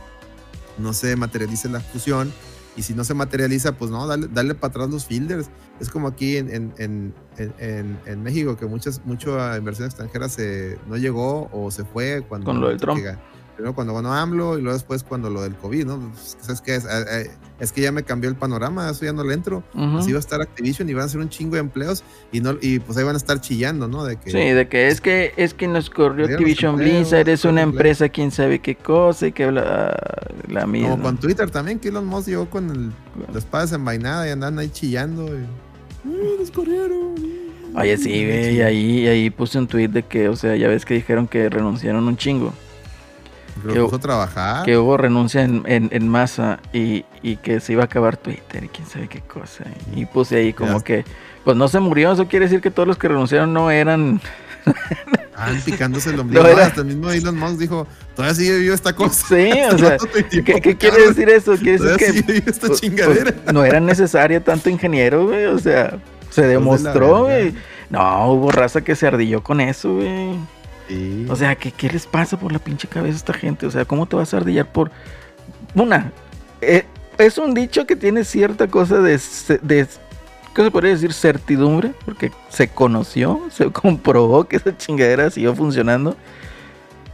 no 0.78 0.94
se 0.94 1.16
materialice 1.16 1.70
la 1.70 1.80
fusión. 1.82 2.34
Y 2.78 2.84
si 2.84 2.94
no 2.94 3.04
se 3.04 3.14
materializa, 3.14 3.74
pues 3.74 3.92
no, 3.92 4.08
dale, 4.08 4.30
dale 4.32 4.56
para 4.56 4.72
atrás 4.72 4.90
los 4.90 5.06
fielders. 5.06 5.50
Es 5.82 5.90
como 5.90 6.08
aquí 6.08 6.38
en, 6.38 6.50
en, 6.50 6.74
en, 6.78 7.14
en- 8.06 8.24
México, 8.24 8.56
que 8.56 8.66
muchas 8.66 9.02
mucha 9.04 9.58
inversión 9.58 9.88
extranjera 9.88 10.30
se, 10.30 10.80
no 10.88 10.96
llegó 10.96 11.50
o 11.52 11.70
se 11.70 11.84
fue 11.84 12.24
cuando. 12.30 12.46
Con 12.46 12.62
lo 12.62 12.70
del 12.70 12.78
Trump. 12.80 13.02
que- 13.04 13.18
Primero 13.56 13.76
cuando 13.76 13.94
ganó 13.94 14.14
AMLO 14.14 14.58
y 14.58 14.62
luego 14.62 14.74
después 14.76 15.04
cuando 15.04 15.30
lo 15.30 15.42
del 15.44 15.56
COVID, 15.56 15.86
¿no? 15.86 16.00
Pues, 16.12 16.38
¿Sabes 16.42 16.62
qué? 16.62 16.76
Es, 16.76 16.86
Eh, 16.86 16.88
eh, 17.12 17.32
es 17.60 17.72
que 17.72 17.82
ya 17.82 17.92
me 17.92 18.02
cambió 18.04 18.30
el 18.30 18.36
panorama, 18.36 18.90
eso 18.90 19.06
ya 19.06 19.14
no 19.14 19.24
le 19.24 19.34
entro. 19.36 19.64
Ujú. 19.76 19.98
Así 20.00 20.12
va 20.12 20.18
a 20.18 20.20
estar 20.20 20.42
Activision 20.42 20.90
y 20.90 20.94
van 20.94 21.04
a 21.04 21.06
hacer 21.06 21.20
un 21.20 21.30
chingo 21.30 21.54
de 21.56 21.60
empleos 21.60 22.04
y 22.32 22.40
no 22.40 22.56
y 22.62 22.80
pues 22.80 22.98
ahí 22.98 23.04
van 23.04 23.14
a 23.16 23.18
estar 23.18 23.40
chillando, 23.42 23.88
¿no? 23.88 24.04
De 24.04 24.16
que 24.18 24.32
Sí, 24.32 24.38
de 24.38 24.68
que 24.68 24.88
es 24.88 25.00
que 25.02 25.34
es 25.38 25.54
que 25.54 25.68
nos 25.68 25.90
corrió 25.90 26.26
Activision 26.26 26.76
empleos, 26.76 27.00
Blizzard, 27.02 27.30
es 27.30 27.46
una 27.46 27.62
empresa 27.62 28.10
quién 28.10 28.32
sabe 28.32 28.60
qué 28.60 28.76
cosa 28.76 29.28
y 29.28 29.32
que 29.32 29.46
bla, 29.48 29.96
la 30.48 30.66
misma. 30.66 30.90
como 30.92 31.04
con 31.04 31.18
Twitter 31.18 31.52
también, 31.52 31.78
que 31.80 31.90
Elon 31.90 32.06
Musk 32.08 32.30
llegó 32.30 32.50
con 32.50 32.70
el, 32.72 32.92
la 33.32 33.38
espada 33.40 33.66
desenvainada 33.66 34.28
y 34.28 34.32
andan 34.32 34.58
ahí 34.58 34.70
chillando. 34.70 35.28
Y, 35.28 35.42
"Ay, 36.06 36.36
nos 36.40 36.50
corrieron. 36.52 37.16
Oye, 37.76 37.96
sí, 37.98 38.10
güey, 38.26 38.56
y 38.58 38.62
ahí, 38.62 39.00
y 39.02 39.08
ahí 39.08 39.30
puse 39.30 39.58
un 39.58 39.66
tweet 39.68 39.88
de 39.88 40.04
que, 40.04 40.28
o 40.28 40.36
sea, 40.36 40.56
ya 40.58 40.68
ves 40.68 40.84
que 40.84 40.94
dijeron 40.96 41.26
que 41.28 41.48
renunciaron 41.48 42.06
un 42.06 42.18
chingo. 42.18 42.54
Pero 43.62 43.74
que- 43.74 43.80
puso 43.82 43.96
a 43.96 44.00
trabajar. 44.00 44.66
Que 44.66 44.78
hubo 44.78 44.98
renuncia 44.98 45.44
en, 45.44 45.64
en- 45.66 45.90
en 45.92 46.08
masa 46.08 46.60
y, 46.74 47.06
y 47.22 47.38
que 47.38 47.60
se 47.60 47.74
iba 47.74 47.84
a 47.84 47.86
acabar 47.86 48.18
Twitter 48.18 48.64
y 48.64 48.68
quién 48.70 48.88
sabe 48.88 49.08
qué 49.08 49.22
cosa. 49.22 49.66
Y 49.96 50.06
puse 50.06 50.38
ahí 50.38 50.54
como 50.54 50.80
Ya. 50.80 50.84
que, 50.84 51.06
pues 51.44 51.56
no 51.58 51.68
se 51.68 51.80
murió, 51.80 52.12
eso 52.12 52.28
quiere 52.28 52.46
decir 52.46 52.62
que 52.62 52.72
todos 52.72 52.88
los 52.88 52.98
que 52.98 53.08
renunciaron 53.08 53.54
no 53.54 53.72
eran... 53.72 54.22
Ah, 55.44 55.50
picándose 55.66 56.12
el 56.12 56.20
ombligo. 56.20 56.44
No, 56.44 56.50
era- 56.50 56.68
Hasta 56.68 56.82
el 56.82 56.88
mismo 56.88 57.10
Elon 57.10 57.36
Musk 57.40 57.58
dijo, 57.58 57.88
todavía 58.16 58.36
sigue 58.36 58.60
vivo 58.60 58.76
esta 58.76 58.94
cosa. 58.94 59.26
Sí, 59.28 59.50
o 59.74 59.78
sea, 59.78 59.98
¿qué, 60.30 60.44
qué 60.62 60.78
quiere 60.78 61.08
decir 61.08 61.30
eso? 61.30 61.56
Quiere 61.58 61.80
decir 61.80 61.98
que 61.98 62.14
sigue 62.14 62.44
esta 62.46 62.68
pues, 62.68 62.80
chingadera. 62.82 63.32
pues, 63.32 63.52
no 63.54 63.66
era 63.66 63.80
necesario 63.80 64.40
tanto 64.44 64.70
ingeniero, 64.70 65.26
güey, 65.26 65.46
o 65.46 65.58
sea, 65.58 65.98
se 66.30 66.46
demostró, 66.46 67.24
güey. 67.24 67.56
No, 67.90 68.32
hubo 68.34 68.52
raza 68.52 68.82
que 68.82 68.96
se 68.96 69.08
ardilló 69.08 69.42
con 69.42 69.62
eso, 69.62 69.96
güey. 69.96 70.36
O 71.30 71.36
sea, 71.36 71.56
¿qué, 71.56 71.72
¿qué 71.72 71.90
les 71.90 72.06
pasa 72.06 72.38
por 72.38 72.52
la 72.52 72.60
pinche 72.60 72.88
cabeza 72.88 73.14
a 73.14 73.18
esta 73.18 73.34
gente? 73.34 73.66
O 73.66 73.72
sea, 73.72 73.86
¿cómo 73.86 74.06
te 74.06 74.16
vas 74.16 74.34
a 74.34 74.38
ardillar 74.38 74.72
por... 74.72 74.92
Una, 75.74 76.12
eh, 76.62 76.86
es 77.18 77.38
un 77.38 77.54
dicho 77.54 77.86
que 77.86 77.96
tiene 77.96 78.24
cierta 78.24 78.68
cosa 78.68 79.00
de... 79.00 79.20
de 79.62 79.88
¿Qué 80.54 80.64
se 80.64 80.72
podría 80.72 80.92
decir? 80.92 81.14
Certidumbre, 81.14 81.94
porque 82.04 82.32
se 82.50 82.68
conoció, 82.68 83.42
se 83.52 83.72
comprobó 83.72 84.44
que 84.46 84.58
esa 84.58 84.76
chingadera 84.76 85.30
siguió 85.30 85.56
funcionando. 85.56 86.18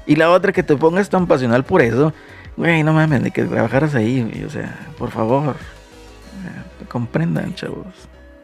Y 0.08 0.16
la 0.16 0.32
otra, 0.32 0.52
que 0.52 0.64
te 0.64 0.76
pongas 0.76 1.10
tan 1.10 1.28
pasional 1.28 1.64
por 1.64 1.82
eso. 1.82 2.14
Güey, 2.56 2.82
no 2.82 2.94
mames, 2.94 3.22
de 3.22 3.32
que 3.32 3.44
trabajaras 3.44 3.94
ahí, 3.94 4.24
güey. 4.24 4.44
O 4.44 4.50
sea, 4.50 4.88
por 4.98 5.12
favor. 5.12 5.56
comprendan, 6.88 7.54
chavos. 7.54 7.86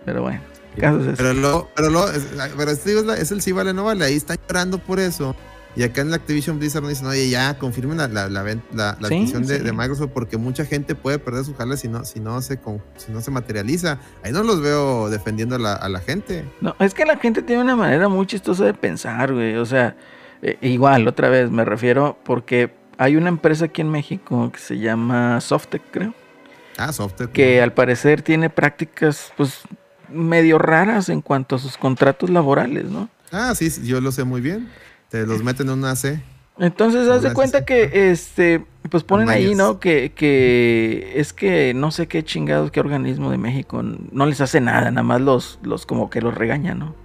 Pero 0.05 0.22
bueno, 0.22 0.41
Pero 0.75 1.33
luego, 1.33 1.69
pero 1.75 2.09
es, 2.09 2.27
pero 2.57 2.71
este 2.71 2.97
es, 2.97 3.05
la- 3.05 3.17
es 3.17 3.31
el 3.31 3.41
sí 3.41 3.51
vale, 3.51 3.73
no 3.73 3.83
vale. 3.85 4.05
Ahí 4.05 4.15
están 4.15 4.37
llorando 4.47 4.77
por 4.79 4.99
eso. 4.99 5.35
Y 5.75 5.81
acá 5.81 6.01
en 6.01 6.11
la 6.11 6.17
Activision 6.17 6.59
Blizzard 6.59 6.85
dicen, 6.87 7.07
oye, 7.07 7.29
ya, 7.29 7.57
confirmen 7.57 7.97
la, 7.97 8.07
la, 8.07 8.29
la, 8.29 8.43
la- 8.43 8.97
la 8.99 9.07
Sí, 9.07 9.25
de, 9.33 9.71
Microsoft 9.71 10.11
porque 10.13 10.37
mucha 10.37 10.65
gente 10.65 10.93
puede 10.93 11.17
perder 11.17 11.45
su 11.45 11.55
jale 11.55 11.77
si 11.77 11.87
no, 11.87 12.05
si 12.05 12.19
no, 12.19 12.39
se, 12.43 12.59
si 12.97 13.11
no 13.11 13.21
se 13.21 13.31
materializa. 13.31 13.97
Ahí 14.23 14.31
no 14.31 14.43
los 14.43 14.61
veo 14.61 15.09
defendiendo 15.09 15.55
a 15.55 15.59
la, 15.59 15.73
a 15.73 15.89
la 15.89 15.99
gente. 15.99 16.45
No, 16.61 16.75
es 16.79 16.93
que 16.93 17.05
la 17.05 17.17
gente 17.17 17.41
tiene 17.41 17.63
una 17.63 17.75
manera 17.75 18.07
muy 18.07 18.27
chistosa 18.27 18.65
de 18.65 18.75
pensar, 18.75 19.33
güey. 19.33 19.55
O 19.55 19.65
sea, 19.65 19.95
eh, 20.43 20.57
igual, 20.61 21.07
otra 21.07 21.29
vez, 21.29 21.49
me 21.49 21.65
refiero 21.65 22.19
porque 22.23 22.71
hay 22.99 23.15
una 23.15 23.29
empresa 23.29 23.65
aquí 23.65 23.81
en 23.81 23.89
México 23.89 24.51
que 24.53 24.59
se 24.59 24.77
llama 24.77 25.41
Softec, 25.41 25.81
creo, 25.89 26.13
Ah, 26.77 26.93
software. 26.93 27.29
que 27.29 27.63
al 27.63 27.73
parecer 27.73 28.21
tiene 28.21 28.51
prácticas, 28.51 29.31
pues, 29.37 29.61
medio 30.09 30.57
raras 30.57 31.09
en 31.09 31.21
cuanto 31.21 31.55
a 31.55 31.59
sus 31.59 31.77
contratos 31.77 32.30
laborales, 32.30 32.85
¿no? 32.85 33.09
Ah, 33.31 33.53
sí, 33.55 33.69
yo 33.84 34.01
lo 34.01 34.11
sé 34.11 34.23
muy 34.23 34.41
bien. 34.41 34.69
Te 35.09 35.25
los 35.25 35.43
meten 35.43 35.67
en 35.67 35.73
una 35.73 35.95
C. 35.95 36.21
Entonces, 36.59 37.07
haz 37.07 37.23
de 37.23 37.34
cuenta 37.34 37.65
que, 37.65 38.11
este, 38.11 38.63
pues 38.89 39.03
ponen 39.03 39.30
ahí. 39.30 39.55
¿no? 39.55 39.80
Que, 39.80 40.11
que 40.13 41.13
es 41.15 41.34
que 41.34 41.73
no 41.73 41.91
sé 41.91 42.07
qué 42.07 42.23
chingados, 42.23 42.71
qué 42.71 42.80
organismo 42.80 43.31
de 43.31 43.38
México 43.38 43.81
no 43.84 44.25
les 44.25 44.39
hace 44.41 44.61
nada, 44.61 44.91
nada 44.91 45.03
más 45.03 45.21
los, 45.21 45.59
los 45.63 45.85
como 45.85 46.09
que 46.09 46.21
los 46.21 46.35
regañan, 46.35 46.80
¿no? 46.80 46.95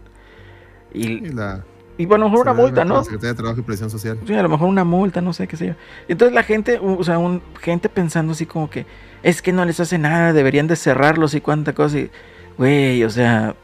Y, 0.93 1.07
Y 1.07 1.33
la, 1.33 1.65
y 1.99 2.07
bueno, 2.07 2.27
a 2.27 2.29
lo 2.29 2.31
mejor 2.31 2.47
una 2.47 2.55
multa, 2.55 2.85
¿no? 2.85 2.99
la 2.99 3.05
Secretaría 3.05 3.31
de 3.31 3.35
Trabajo 3.35 3.61
y 3.61 3.63
Presión 3.65 3.91
Social. 3.91 4.19
Sí, 4.25 4.33
a 4.33 4.43
lo 4.43 4.49
mejor 4.49 4.69
una 4.69 4.85
multa, 4.85 5.21
no 5.21 5.33
sé 5.33 5.49
qué 5.49 5.57
sé 5.57 5.67
yo. 5.67 5.75
Entonces 6.07 6.33
la 6.33 6.45
gente, 6.45 6.79
o 6.81 7.03
sea, 7.03 7.19
un, 7.19 7.43
gente 7.61 7.89
pensando 7.89 8.33
así 8.33 8.47
como 8.47 8.71
que 8.71 8.87
es 9.25 9.43
que 9.43 9.53
no 9.53 9.65
les 9.65 9.81
hace 9.81 9.99
nada, 9.99 10.33
deberían 10.33 10.69
de 10.69 10.77
cerrarlos 10.77 11.35
y 11.35 11.41
cuánta 11.41 11.73
cosa. 11.73 11.99
Y, 11.99 12.11
güey, 12.59 13.03
o 13.05 13.11
sea, 13.11 13.55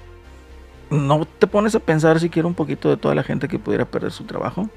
no 0.90 1.26
te 1.26 1.46
pones 1.46 1.74
a 1.74 1.80
pensar 1.80 2.20
siquiera 2.20 2.48
un 2.48 2.54
poquito 2.54 2.88
de 2.88 2.96
toda 2.96 3.14
la 3.14 3.22
gente 3.22 3.48
que 3.48 3.58
pudiera 3.58 3.84
perder 3.84 4.12
su 4.12 4.24
trabajo. 4.24 4.70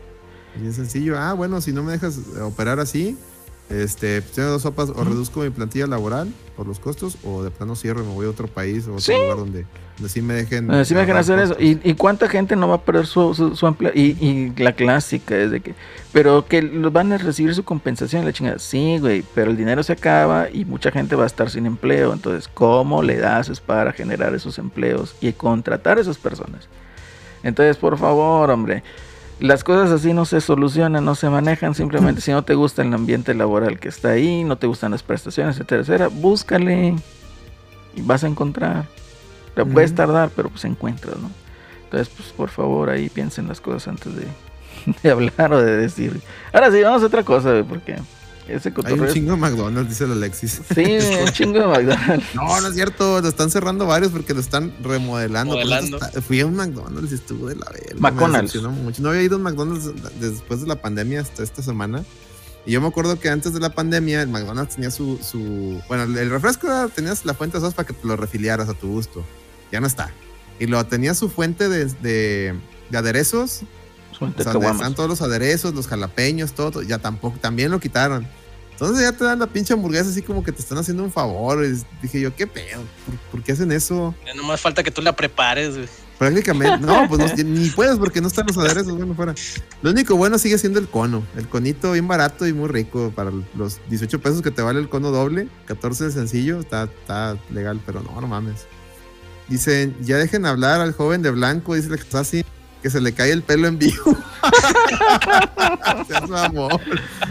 Es 0.61 0.75
sencillo. 0.75 1.17
Ah, 1.17 1.33
bueno, 1.33 1.61
si 1.61 1.71
no 1.71 1.83
me 1.83 1.91
dejas 1.91 2.19
operar 2.41 2.79
así, 2.79 3.17
este, 3.69 4.21
pues, 4.21 4.33
tengo 4.33 4.49
dos 4.49 4.61
sopas, 4.61 4.89
o 4.89 5.03
reduzco 5.03 5.41
mi 5.41 5.49
plantilla 5.49 5.87
laboral 5.87 6.31
por 6.55 6.65
los 6.67 6.79
costos, 6.79 7.17
o 7.23 7.43
de 7.43 7.51
plano 7.51 7.75
cierro 7.75 8.01
y 8.03 8.05
me 8.07 8.13
voy 8.13 8.25
a 8.25 8.29
otro 8.29 8.47
país 8.47 8.87
o 8.87 8.91
otro 8.91 9.01
Sí. 9.01 9.13
lugar 9.13 9.37
donde, 9.37 9.65
donde 9.97 10.09
sí 10.09 10.21
me 10.21 10.33
dejen. 10.33 10.73
Eh, 10.73 10.85
sí 10.85 10.93
me 10.93 11.01
ahorrar 11.01 11.17
hacer 11.17 11.37
eso. 11.39 11.55
¿Y, 11.59 11.79
y 11.83 11.93
cuánta 11.95 12.27
gente 12.29 12.55
no 12.55 12.67
va 12.67 12.75
a 12.75 12.81
perder 12.81 13.05
su, 13.05 13.33
su, 13.35 13.55
su 13.55 13.67
empleo? 13.67 13.91
Y, 13.93 14.17
y 14.25 14.53
la 14.57 14.71
clásica 14.73 15.35
es 15.37 15.51
de 15.51 15.59
que, 15.59 15.75
pero 16.13 16.45
que 16.47 16.61
los 16.61 16.91
van 16.93 17.11
a 17.11 17.17
recibir 17.17 17.53
su 17.53 17.63
compensación, 17.63 18.25
la 18.25 18.33
chingada. 18.33 18.57
Sí, 18.59 18.97
güey, 18.99 19.23
pero 19.35 19.51
el 19.51 19.57
dinero 19.57 19.83
se 19.83 19.93
acaba 19.93 20.49
y 20.49 20.65
mucha 20.65 20.89
gente 20.91 21.15
va 21.15 21.23
a 21.25 21.27
estar 21.27 21.49
sin 21.49 21.65
empleo. 21.65 22.13
Entonces, 22.13 22.47
¿cómo 22.51 23.03
le 23.03 23.23
haces 23.25 23.59
para 23.59 23.91
generar 23.91 24.33
esos 24.33 24.57
empleos 24.57 25.13
y 25.21 25.31
contratar 25.33 25.97
a 25.97 26.01
esas 26.01 26.17
personas? 26.17 26.67
Entonces, 27.43 27.77
por 27.77 27.97
favor, 27.99 28.49
hombre, 28.49 28.83
las 29.39 29.63
cosas 29.63 29.91
así 29.91 30.13
no 30.13 30.25
se 30.25 30.41
solucionan, 30.41 31.05
no 31.05 31.15
se 31.15 31.29
manejan. 31.29 31.75
Simplemente, 31.75 32.21
si 32.21 32.31
no 32.31 32.43
te 32.43 32.55
gusta 32.55 32.81
el 32.81 32.93
ambiente 32.93 33.33
laboral 33.33 33.79
que 33.79 33.89
está 33.89 34.09
ahí, 34.09 34.43
no 34.43 34.57
te 34.57 34.67
gustan 34.67 34.91
las 34.91 35.03
prestaciones, 35.03 35.55
etcétera, 35.55 35.81
etcétera, 35.81 36.07
búscale 36.07 36.95
y 37.95 38.01
vas 38.01 38.23
a 38.23 38.27
encontrar. 38.27 38.85
Te 39.55 39.65
puedes 39.65 39.93
tardar, 39.95 40.29
pero 40.35 40.49
pues 40.49 40.65
encuentras, 40.65 41.17
¿no? 41.17 41.31
Entonces, 41.83 42.09
pues 42.15 42.29
por 42.29 42.49
favor, 42.49 42.89
ahí 42.89 43.09
piensen 43.09 43.47
las 43.47 43.61
cosas 43.61 43.87
antes 43.87 44.13
de, 44.15 44.27
de 45.03 45.09
hablar 45.09 45.53
o 45.53 45.61
de 45.61 45.77
decir. 45.77 46.21
Ahora 46.53 46.71
sí, 46.71 46.81
vamos 46.81 47.01
a 47.03 47.07
otra 47.07 47.23
cosa, 47.23 47.63
porque 47.67 47.95
ese 48.47 48.69
Hay 48.69 48.75
un 48.77 48.83
cotorreo. 48.83 49.13
chingo 49.13 49.31
de 49.31 49.37
McDonald's, 49.37 49.89
dice 49.89 50.03
el 50.05 50.11
Alexis. 50.13 50.61
Sí, 50.75 50.83
un 51.23 51.31
chingo 51.31 51.59
de 51.59 51.67
McDonald's. 51.67 52.35
No, 52.35 52.61
no 52.61 52.67
es 52.67 52.73
cierto, 52.75 53.21
lo 53.21 53.27
están 53.27 53.49
cerrando 53.51 53.85
varios 53.85 54.11
porque 54.11 54.33
lo 54.33 54.39
están 54.39 54.73
remodelando. 54.81 55.59
está- 55.59 56.21
fui 56.21 56.39
a 56.41 56.45
un 56.45 56.55
McDonald's 56.55 57.11
y 57.11 57.15
estuvo 57.15 57.47
de 57.47 57.55
la 57.55 57.65
verga. 57.71 57.95
McDonald's. 57.99 58.55
mucho. 58.61 59.01
No 59.01 59.09
había 59.09 59.23
ido 59.23 59.35
a 59.35 59.37
un 59.37 59.43
McDonald's 59.43 59.91
después 60.19 60.61
de 60.61 60.67
la 60.67 60.81
pandemia 60.81 61.21
hasta 61.21 61.43
esta 61.43 61.61
semana. 61.61 62.03
Y 62.65 62.71
yo 62.71 62.81
me 62.81 62.87
acuerdo 62.87 63.17
que 63.19 63.29
antes 63.29 63.53
de 63.53 63.59
la 63.61 63.69
pandemia 63.73 64.21
el 64.21 64.27
McDonald's 64.27 64.75
tenía 64.75 64.91
su... 64.91 65.17
su 65.23 65.81
bueno, 65.87 66.03
el 66.03 66.29
refresco 66.29 66.67
era- 66.67 66.87
tenías 66.89 67.23
la 67.25 67.33
fuente 67.33 67.57
de 67.57 67.61
sos 67.65 67.73
para 67.73 67.87
que 67.87 67.93
te 67.93 68.05
lo 68.07 68.15
refiliaras 68.17 68.67
a 68.69 68.73
tu 68.73 68.87
gusto. 68.89 69.23
Ya 69.71 69.79
no 69.79 69.87
está. 69.87 70.11
Y 70.59 70.65
lo 70.67 70.85
tenía 70.85 71.13
su 71.13 71.29
fuente 71.29 71.69
de, 71.69 71.85
de, 71.85 72.55
de 72.89 72.97
aderezos. 72.97 73.61
Son 74.17 74.33
O 74.37 74.41
sea, 74.41 74.53
donde 74.53 74.69
están 74.69 74.95
todos 74.95 75.09
los 75.09 75.21
aderesos, 75.21 75.73
los 75.73 75.87
jalapeños, 75.87 76.53
todo, 76.53 76.71
todo, 76.71 76.83
ya 76.83 76.97
tampoco, 76.97 77.37
también 77.39 77.71
lo 77.71 77.79
quitaron. 77.79 78.27
Entonces 78.71 79.03
ya 79.03 79.11
te 79.11 79.23
dan 79.23 79.39
la 79.39 79.47
pinche 79.47 79.73
hamburguesa 79.73 80.09
así 80.09 80.21
como 80.21 80.43
que 80.43 80.51
te 80.51 80.61
están 80.61 80.77
haciendo 80.77 81.03
un 81.03 81.11
favor. 81.11 81.65
Y 81.65 81.81
dije 82.01 82.21
yo, 82.21 82.35
¿qué 82.35 82.45
pedo? 82.45 82.83
¿Por, 83.05 83.15
por 83.31 83.43
qué 83.43 83.53
hacen 83.53 83.71
eso? 83.71 84.13
Ya 84.25 84.35
nomás 84.35 84.61
falta 84.61 84.83
que 84.83 84.91
tú 84.91 85.01
la 85.01 85.15
prepares, 85.15 85.75
güey. 85.75 85.87
Prácticamente, 86.17 86.85
no, 86.85 87.07
pues 87.07 87.19
no, 87.19 87.43
ni 87.43 87.69
puedes 87.69 87.97
porque 87.97 88.21
no 88.21 88.27
están 88.27 88.47
los 88.47 88.57
aderezos, 88.57 88.95
bueno, 88.95 89.13
fuera. 89.13 89.35
Lo 89.81 89.91
único 89.91 90.15
bueno 90.15 90.39
sigue 90.39 90.57
siendo 90.57 90.79
el 90.79 90.87
cono. 90.87 91.23
El 91.35 91.47
conito 91.47 91.91
bien 91.91 92.07
barato 92.07 92.47
y 92.47 92.53
muy 92.53 92.69
rico 92.69 93.11
para 93.15 93.31
los 93.55 93.79
18 93.89 94.19
pesos 94.19 94.41
que 94.41 94.51
te 94.51 94.61
vale 94.61 94.79
el 94.79 94.89
cono 94.89 95.11
doble, 95.11 95.47
14 95.65 96.05
de 96.05 96.11
sencillo, 96.11 96.59
está, 96.59 96.83
está 96.83 97.37
legal, 97.51 97.79
pero 97.85 98.01
no, 98.01 98.19
no 98.19 98.27
mames. 98.27 98.65
Dicen, 99.47 99.95
ya 100.01 100.17
dejen 100.17 100.45
hablar 100.45 100.81
al 100.81 100.93
joven 100.93 101.21
de 101.21 101.31
blanco, 101.31 101.75
dice 101.75 101.87
el 101.87 101.93
Assassin, 101.93 102.43
que 102.81 102.89
se 102.89 103.01
le 103.01 103.13
cae 103.13 103.31
el 103.31 103.43
pelo 103.43 103.67
en 103.67 103.77
vivo. 103.79 104.17
Seas 106.07 106.29
mamón. 106.29 106.79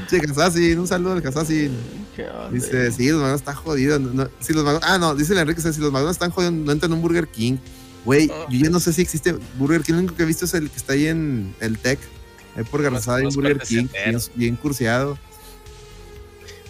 Che, 0.08 0.18
Assassin, 0.30 0.78
un 0.78 0.86
saludo 0.88 1.12
al 1.14 1.26
Assassin. 1.26 1.72
¿Qué 2.14 2.24
onda? 2.28 2.50
Dice, 2.50 2.92
sí, 2.92 3.08
los 3.10 3.20
magos 3.22 3.40
están 3.40 3.54
jodidos. 3.56 4.00
no- 4.00 4.12
no- 4.12 4.28
si 4.40 4.52
los 4.52 4.64
magos- 4.64 4.80
ah, 4.82 4.98
no, 4.98 5.14
dice 5.14 5.32
el 5.32 5.38
Enrique, 5.40 5.60
si 5.60 5.80
los 5.80 5.92
magos 5.92 6.10
están 6.12 6.30
jodidos, 6.30 6.54
no 6.54 6.72
entran 6.72 6.90
en 6.92 6.96
un 6.98 7.02
Burger 7.02 7.28
King. 7.28 7.56
Güey, 8.04 8.28
yo 8.28 8.58
ya 8.64 8.70
no 8.70 8.78
sé 8.80 8.92
si 8.92 9.02
existe 9.02 9.34
Burger 9.58 9.82
King. 9.82 9.94
Lo 9.94 9.98
único 10.00 10.14
que 10.14 10.22
he 10.22 10.26
visto 10.26 10.44
es 10.44 10.54
el 10.54 10.70
que 10.70 10.76
está 10.76 10.92
ahí 10.92 11.06
en 11.06 11.54
el 11.60 11.78
Tech. 11.78 11.98
Ahí 12.56 12.64
por 12.64 12.82
Garzada 12.82 13.18
hay 13.18 13.26
un 13.26 13.34
Burger 13.34 13.58
King, 13.58 13.86
bien, 14.04 14.20
bien 14.34 14.56
curseado. 14.56 15.18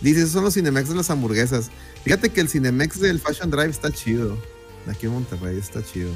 Dice, 0.00 0.20
esos 0.20 0.32
son 0.32 0.44
los 0.44 0.54
Cinemex 0.54 0.88
de 0.88 0.94
las 0.94 1.10
hamburguesas. 1.10 1.70
Fíjate 2.04 2.30
que 2.30 2.40
el 2.40 2.48
Cinemex 2.48 3.00
del 3.00 3.20
Fashion 3.20 3.50
Drive 3.50 3.70
está 3.70 3.90
chido. 3.90 4.36
Aquí 4.88 5.06
en 5.06 5.12
Monterrey 5.12 5.58
está 5.58 5.82
chido. 5.84 6.10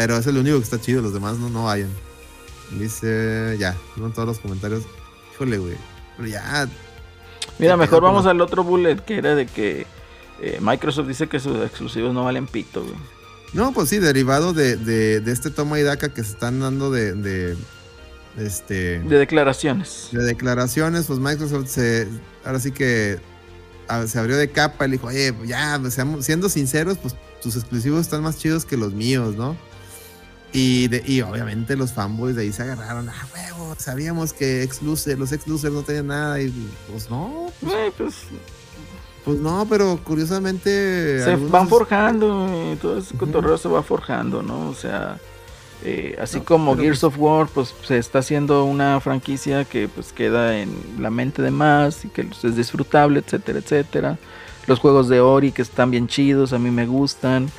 Pero 0.00 0.16
es 0.16 0.26
el 0.26 0.38
único 0.38 0.56
que 0.56 0.64
está 0.64 0.80
chido, 0.80 1.02
los 1.02 1.12
demás 1.12 1.36
no, 1.36 1.50
no 1.50 1.64
vayan. 1.64 1.90
Dice, 2.78 3.56
ya, 3.58 3.76
fueron 3.94 4.12
todos 4.14 4.26
los 4.28 4.38
comentarios. 4.38 4.82
Híjole, 5.34 5.58
güey. 5.58 5.76
Pero 6.16 6.26
ya, 6.28 6.66
Mira, 7.58 7.74
¿Qué 7.74 7.80
mejor 7.80 8.02
vamos 8.02 8.24
al 8.24 8.40
otro 8.40 8.64
bullet 8.64 8.96
que 9.04 9.18
era 9.18 9.34
de 9.34 9.44
que 9.46 9.86
eh, 10.40 10.58
Microsoft 10.62 11.06
dice 11.06 11.28
que 11.28 11.38
sus 11.38 11.58
exclusivos 11.62 12.14
no 12.14 12.24
valen 12.24 12.46
pito, 12.46 12.82
güey. 12.82 12.94
No, 13.52 13.72
pues 13.72 13.90
sí, 13.90 13.98
derivado 13.98 14.54
de, 14.54 14.76
de, 14.78 15.20
de 15.20 15.32
este 15.32 15.50
toma 15.50 15.78
y 15.78 15.82
daca 15.82 16.14
que 16.14 16.24
se 16.24 16.30
están 16.32 16.60
dando 16.60 16.90
de, 16.90 17.12
de 17.12 17.56
este 18.38 19.00
De 19.00 19.18
declaraciones. 19.18 20.08
de 20.12 20.22
declaraciones, 20.24 21.04
pues 21.06 21.18
Microsoft 21.18 21.66
se 21.68 22.08
ahora 22.42 22.58
sí 22.60 22.70
que 22.72 23.18
a- 23.88 24.06
se 24.06 24.18
abrió 24.18 24.38
de 24.38 24.50
capa 24.50 24.86
y 24.86 24.92
dijo, 24.92 25.08
oye, 25.08 25.34
ya, 25.44 25.78
seamos- 25.90 26.24
siendo 26.24 26.48
sinceros, 26.48 26.96
pues 26.96 27.14
tus 27.42 27.56
exclusivos 27.56 28.00
están 28.00 28.22
más 28.22 28.38
chidos 28.38 28.64
que 28.64 28.78
los 28.78 28.94
míos, 28.94 29.34
¿no? 29.36 29.56
Y, 30.52 30.88
de, 30.88 31.02
y 31.06 31.20
obviamente 31.22 31.76
los 31.76 31.92
fanboys 31.92 32.34
de 32.34 32.42
ahí 32.42 32.52
se 32.52 32.62
agarraron, 32.62 33.08
ah, 33.08 33.26
huevo, 33.32 33.74
sabíamos 33.78 34.32
que 34.32 34.62
exclusive, 34.64 35.16
los 35.16 35.30
exclusivos 35.30 35.72
no 35.76 35.82
tenían 35.82 36.08
nada, 36.08 36.40
y 36.40 36.52
pues 36.90 37.08
no, 37.08 37.46
Güey, 37.62 37.90
pues 37.96 38.14
pues 39.24 39.38
no, 39.38 39.64
pero 39.68 40.00
curiosamente... 40.02 41.22
se 41.22 41.30
algunos- 41.30 41.50
van 41.52 41.68
forjando, 41.68 42.76
todo 42.80 42.98
ese 42.98 43.16
cotorreo 43.16 43.58
se 43.58 43.68
va 43.68 43.82
forjando, 43.82 44.42
¿no? 44.42 44.70
O 44.70 44.74
sea, 44.74 45.18
eh, 45.84 46.16
así 46.20 46.38
No, 46.38 46.44
como 46.46 46.72
pero- 46.72 46.82
Gears 46.84 47.04
of 47.04 47.14
War, 47.18 47.46
pues 47.46 47.74
se 47.86 47.98
está 47.98 48.20
haciendo 48.20 48.64
una 48.64 48.98
franquicia 49.00 49.64
que 49.64 49.88
pues 49.88 50.12
queda 50.12 50.58
en 50.58 50.74
la 50.98 51.10
mente 51.10 51.42
de 51.42 51.50
más 51.50 52.04
y 52.04 52.08
que 52.08 52.24
pues, 52.24 52.42
es 52.44 52.56
disfrutable, 52.56 53.20
etcétera, 53.20 53.58
etcétera. 53.60 54.18
Los 54.66 54.78
juegos 54.78 55.08
de 55.08 55.20
Ori 55.20 55.52
que 55.52 55.62
están 55.62 55.90
bien 55.90 56.08
chidos, 56.08 56.52
a 56.54 56.58
mí 56.58 56.70
me 56.70 56.86
gustan. 56.86 57.50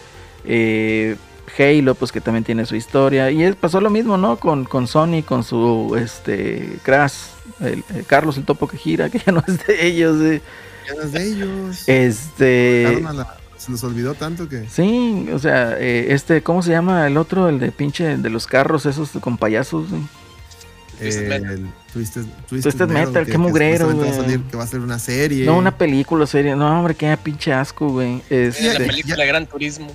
Eh, 0.44 1.16
Halo, 1.58 1.96
pues 1.96 2.12
que 2.12 2.22
también 2.22 2.44
tiene 2.44 2.66
su 2.66 2.76
historia. 2.76 3.30
Y 3.32 3.44
es- 3.44 3.56
pasó 3.56 3.82
lo 3.82 3.90
mismo, 3.90 4.18
¿no? 4.18 4.38
Con, 4.38 4.66
con 4.66 4.88
Sony, 4.88 5.24
con 5.26 5.44
su 5.44 5.96
este 6.00 6.78
Crash, 6.84 7.14
el, 7.60 7.84
el 7.96 8.06
Carlos 8.06 8.38
el 8.38 8.46
topo 8.46 8.68
que 8.68 8.78
gira, 8.78 9.10
que 9.12 9.20
ya 9.20 9.32
no 9.32 9.44
es 9.48 9.66
de 9.66 9.86
ellos. 9.88 10.22
eh. 10.22 10.42
Ya 10.88 10.96
no 10.96 11.02
es 11.04 11.12
de 11.12 11.24
ellos. 11.28 11.84
Este. 11.88 13.02
La- 13.02 13.38
se 13.58 13.72
les 13.72 13.84
olvidó 13.84 14.16
tanto 14.16 14.50
que... 14.50 14.68
Sí, 14.70 15.28
o 15.32 15.38
sea, 15.38 15.78
eh, 15.78 16.08
este, 16.10 16.42
¿cómo 16.42 16.64
se 16.64 16.72
llama 16.72 17.06
el 17.06 17.16
otro? 17.16 17.48
El 17.48 17.60
de 17.60 17.72
pinche, 17.72 18.18
de 18.18 18.30
los 18.32 18.48
carros 18.48 18.88
esos 18.88 19.12
con 19.22 19.38
payasos. 19.38 19.88
güey? 19.88 20.02
Twisted 21.00 21.26
Eh, 21.32 21.40
Metal. 21.40 21.74
Twisted, 21.94 22.22
Twisted 22.50 22.88
Metal, 22.88 23.26
qué 23.26 23.32
que 23.34 23.38
mugrero, 23.38 23.96
va 23.96 24.14
salir- 24.14 24.42
que 24.50 24.58
va 24.58 24.64
a 24.64 24.68
ser 24.68 24.80
una 24.80 24.98
serie. 24.98 25.46
No, 25.46 25.58
una 25.60 25.78
película 25.78 26.26
serie. 26.26 26.56
No, 26.56 26.76
hombre, 26.80 26.96
qué 26.96 27.16
pinche 27.18 27.54
asco, 27.54 27.88
güey. 27.90 28.24
La 28.32 28.38
Este, 28.38 28.78
película 28.84 29.18
de 29.18 29.28
Gran 29.28 29.46
Turismo. 29.46 29.92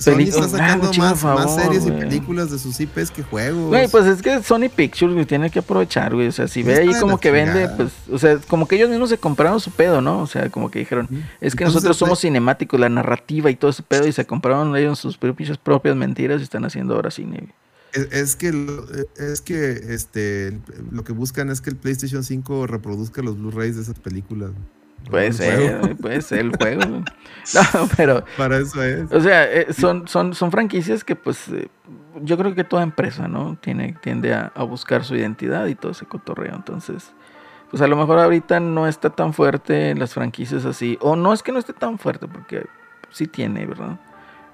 Sony 0.00 0.20
está 0.22 0.48
sacando 0.48 0.88
Ah, 0.88 0.90
chinga, 0.90 1.10
más, 1.10 1.20
favor, 1.20 1.44
más 1.44 1.54
series 1.54 1.84
y 1.86 1.90
güey. 1.90 2.00
películas 2.00 2.50
de 2.50 2.58
sus 2.58 2.80
IPs 2.80 3.10
que 3.10 3.22
juegos. 3.22 3.68
Güey, 3.68 3.86
pues 3.88 4.06
es 4.06 4.22
que 4.22 4.42
Sony 4.42 4.68
Pictures, 4.74 5.12
güey, 5.14 5.26
tiene 5.26 5.50
que 5.50 5.58
aprovechar, 5.58 6.14
güey. 6.14 6.28
O 6.28 6.32
sea, 6.32 6.48
si 6.48 6.62
ve 6.62 6.76
ahí 6.78 6.90
como 6.98 7.18
que 7.20 7.30
vende, 7.30 7.68
pues, 7.76 7.92
o 8.10 8.18
sea, 8.18 8.38
como 8.48 8.66
que 8.66 8.76
ellos 8.76 8.88
mismos 8.90 9.10
se 9.10 9.18
compraron 9.18 9.60
su 9.60 9.70
pedo, 9.70 10.00
¿no? 10.00 10.20
O 10.22 10.26
sea, 10.26 10.48
como 10.50 10.70
que 10.70 10.78
dijeron, 10.80 11.06
es 11.10 11.54
que 11.54 11.64
Entonces, 11.64 11.74
nosotros 11.74 11.96
somos 11.96 12.20
cinemáticos, 12.20 12.80
la 12.80 12.88
narrativa 12.88 13.50
y 13.50 13.56
todo 13.56 13.70
ese 13.70 13.82
pedo, 13.82 14.06
y 14.06 14.12
se 14.12 14.24
compraron 14.26 14.74
ellos 14.76 14.98
sus 14.98 15.16
propias, 15.18 15.58
propias 15.58 15.96
mentiras 15.96 16.40
y 16.40 16.44
están 16.44 16.64
haciendo 16.64 16.94
ahora 16.94 17.10
cine. 17.10 17.38
güey. 17.38 17.52
Es, 17.92 18.06
es 18.12 18.36
que 18.36 18.52
es 19.18 19.40
que 19.40 19.72
este 19.92 20.58
lo 20.92 21.02
que 21.02 21.12
buscan 21.12 21.50
es 21.50 21.60
que 21.60 21.70
el 21.70 21.76
PlayStation 21.76 22.22
5 22.22 22.68
reproduzca 22.68 23.20
los 23.20 23.36
Blu-rays 23.36 23.74
de 23.76 23.82
esas 23.82 23.98
películas. 23.98 24.50
Puede 25.08 25.32
ser, 25.32 25.80
juego. 25.80 25.96
puede 25.96 26.22
ser 26.22 26.38
el 26.40 26.56
juego. 26.56 27.04
No, 27.54 27.88
pero, 27.96 28.22
Para 28.36 28.58
eso 28.58 28.84
es. 28.84 29.10
o 29.10 29.20
sea, 29.20 29.50
eh, 29.50 29.72
son, 29.72 30.06
son, 30.06 30.34
son 30.34 30.50
franquicias 30.50 31.02
que, 31.02 31.16
pues, 31.16 31.48
eh, 31.48 31.68
yo 32.22 32.36
creo 32.36 32.54
que 32.54 32.64
toda 32.64 32.82
empresa, 32.82 33.28
¿no? 33.28 33.56
Tiene, 33.60 33.96
tiende 34.02 34.34
a, 34.34 34.52
a 34.54 34.62
buscar 34.62 35.04
su 35.04 35.16
identidad 35.16 35.66
y 35.66 35.74
todo 35.74 35.92
ese 35.92 36.04
cotorreo. 36.04 36.54
Entonces, 36.54 37.12
pues 37.70 37.82
a 37.82 37.86
lo 37.86 37.96
mejor 37.96 38.18
ahorita 38.18 38.60
no 38.60 38.86
está 38.86 39.10
tan 39.10 39.32
fuerte 39.32 39.94
las 39.94 40.12
franquicias 40.12 40.64
así. 40.64 40.98
O 41.00 41.16
no 41.16 41.32
es 41.32 41.42
que 41.42 41.50
no 41.50 41.58
esté 41.58 41.72
tan 41.72 41.98
fuerte, 41.98 42.28
porque 42.28 42.66
sí 43.10 43.26
tiene, 43.26 43.64
¿verdad? 43.64 43.98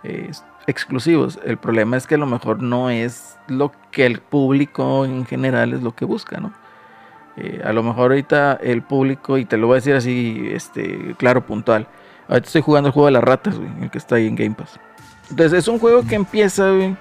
Eh, 0.05 0.31
exclusivos. 0.67 1.39
El 1.45 1.57
problema 1.57 1.97
es 1.97 2.07
que 2.07 2.17
a 2.17 2.19
lo 2.19 2.27
mejor 2.27 2.63
no 2.63 2.91
es 2.91 3.37
lo 3.49 3.73
que 3.91 4.07
el 4.07 4.21
público 4.21 5.05
en 5.05 5.25
general 5.25 5.73
es 5.73 5.83
lo 5.83 5.95
que 5.95 6.05
busca, 6.05 6.39
¿no? 6.39 6.53
Eh, 7.37 7.61
a 7.65 7.73
lo 7.73 7.83
mejor 7.83 8.13
ahorita 8.13 8.55
el 8.63 8.83
público, 8.83 9.39
y 9.39 9.45
te 9.45 9.57
lo 9.57 9.67
voy 9.67 9.75
a 9.75 9.77
decir 9.77 9.95
así, 9.95 10.49
este, 10.53 11.15
claro, 11.19 11.45
puntual. 11.45 11.87
Ahorita 12.29 12.47
estoy 12.47 12.63
jugando 12.63 12.89
el 12.89 12.93
juego 12.93 13.07
de 13.07 13.13
las 13.13 13.25
ratas, 13.25 13.57
güey, 13.57 13.71
el 13.83 13.91
que 13.91 13.99
está 13.99 14.17
ahí 14.17 14.27
en 14.27 14.37
Game 14.37 14.55
Pass. 14.55 14.79
Entonces 15.31 15.59
es 15.59 15.69
un 15.69 15.79
juego 15.79 16.03
que 16.07 16.15
empieza, 16.15 16.71
güey, 16.71 16.97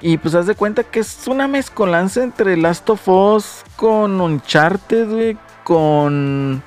y 0.00 0.16
pues 0.18 0.34
haz 0.34 0.46
de 0.46 0.54
cuenta 0.54 0.84
que 0.84 1.00
es 1.00 1.26
una 1.26 1.48
mezcolanza 1.48 2.22
entre 2.22 2.56
Last 2.56 2.88
of 2.90 3.08
Us 3.08 3.64
con 3.76 4.20
Uncharted, 4.20 5.08
güey, 5.08 5.36
con 5.64 6.62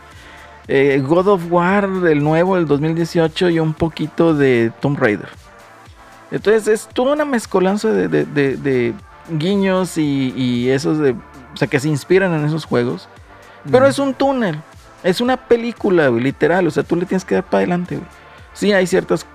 eh, 0.67 1.01
God 1.05 1.27
of 1.27 1.43
War, 1.49 1.85
el 2.07 2.23
nuevo, 2.23 2.57
el 2.57 2.65
2018, 2.65 3.49
y 3.49 3.59
un 3.59 3.73
poquito 3.73 4.33
de 4.33 4.71
Tomb 4.81 4.99
Raider. 4.99 5.29
Entonces 6.29 6.67
es 6.67 6.87
toda 6.87 7.13
una 7.13 7.25
mezcolanza 7.25 7.89
de, 7.89 8.93
guiños 9.29 9.97
y, 9.97 10.33
y 10.35 10.69
esos 10.69 10.97
de. 10.97 11.15
O 11.53 11.57
sea, 11.57 11.67
que 11.67 11.79
se 11.79 11.89
inspiran 11.89 12.33
en 12.33 12.45
esos 12.45 12.65
juegos. 12.65 13.07
Pero 13.69 13.87
es 13.87 13.99
un 13.99 14.13
túnel. 14.13 14.59
Es 15.03 15.21
una 15.21 15.37
película, 15.37 16.07
güey, 16.07 16.23
literal. 16.23 16.67
O 16.67 16.71
sea, 16.71 16.83
tú 16.83 16.95
le 16.95 17.05
tienes 17.05 17.25
que 17.25 17.35
dar 17.35 17.43
para 17.43 17.59
adelante, 17.59 17.95
güey. 17.95 18.07
Sí, 18.53 18.71
hay 18.71 18.87
ciertas 18.87 19.25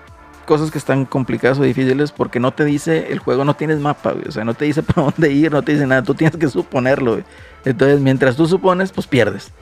cosas 0.47 0.71
que 0.71 0.79
están 0.79 1.05
complicadas 1.05 1.59
o 1.59 1.63
difíciles 1.63 2.13
porque 2.13 2.39
no 2.39 2.53
te 2.53 2.65
dice, 2.65 3.09
el 3.11 3.19
juego 3.19 3.45
no 3.45 3.55
tienes 3.55 3.81
mapa, 3.81 4.13
güey. 4.13 4.29
O 4.29 4.33
sea, 4.33 4.45
no 4.45 4.55
te 4.55 4.65
dice 4.65 4.83
para 4.85 5.03
dónde 5.03 5.33
ir, 5.33 5.53
no 5.53 5.63
te 5.63 5.73
dice 5.73 5.87
nada. 5.87 6.03
Tú 6.03 6.15
tienes 6.15 6.37
que 6.37 6.49
suponerlo, 6.49 7.13
güey. 7.13 7.25
Entonces, 7.65 8.01
mientras 8.01 8.37
tú 8.37 8.47
supones, 8.47 8.93
pues 8.93 9.07
pierdes. 9.07 9.53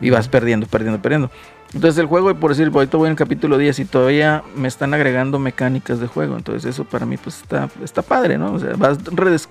Y 0.00 0.10
vas 0.10 0.28
perdiendo, 0.28 0.66
perdiendo, 0.66 1.00
perdiendo. 1.00 1.30
Entonces 1.74 1.98
el 1.98 2.06
juego, 2.06 2.34
por 2.34 2.50
decir, 2.50 2.70
ahorita 2.72 2.96
voy 2.96 3.08
en 3.08 3.10
el 3.12 3.16
capítulo 3.18 3.58
10 3.58 3.80
y 3.80 3.84
todavía 3.84 4.42
me 4.56 4.68
están 4.68 4.94
agregando 4.94 5.38
mecánicas 5.38 6.00
de 6.00 6.06
juego. 6.06 6.36
Entonces 6.36 6.64
eso 6.64 6.84
para 6.84 7.04
mí 7.04 7.18
pues 7.18 7.42
está, 7.42 7.68
está 7.84 8.00
padre, 8.00 8.38
¿no? 8.38 8.54
O 8.54 8.58
sea, 8.58 8.74
vas 8.76 8.98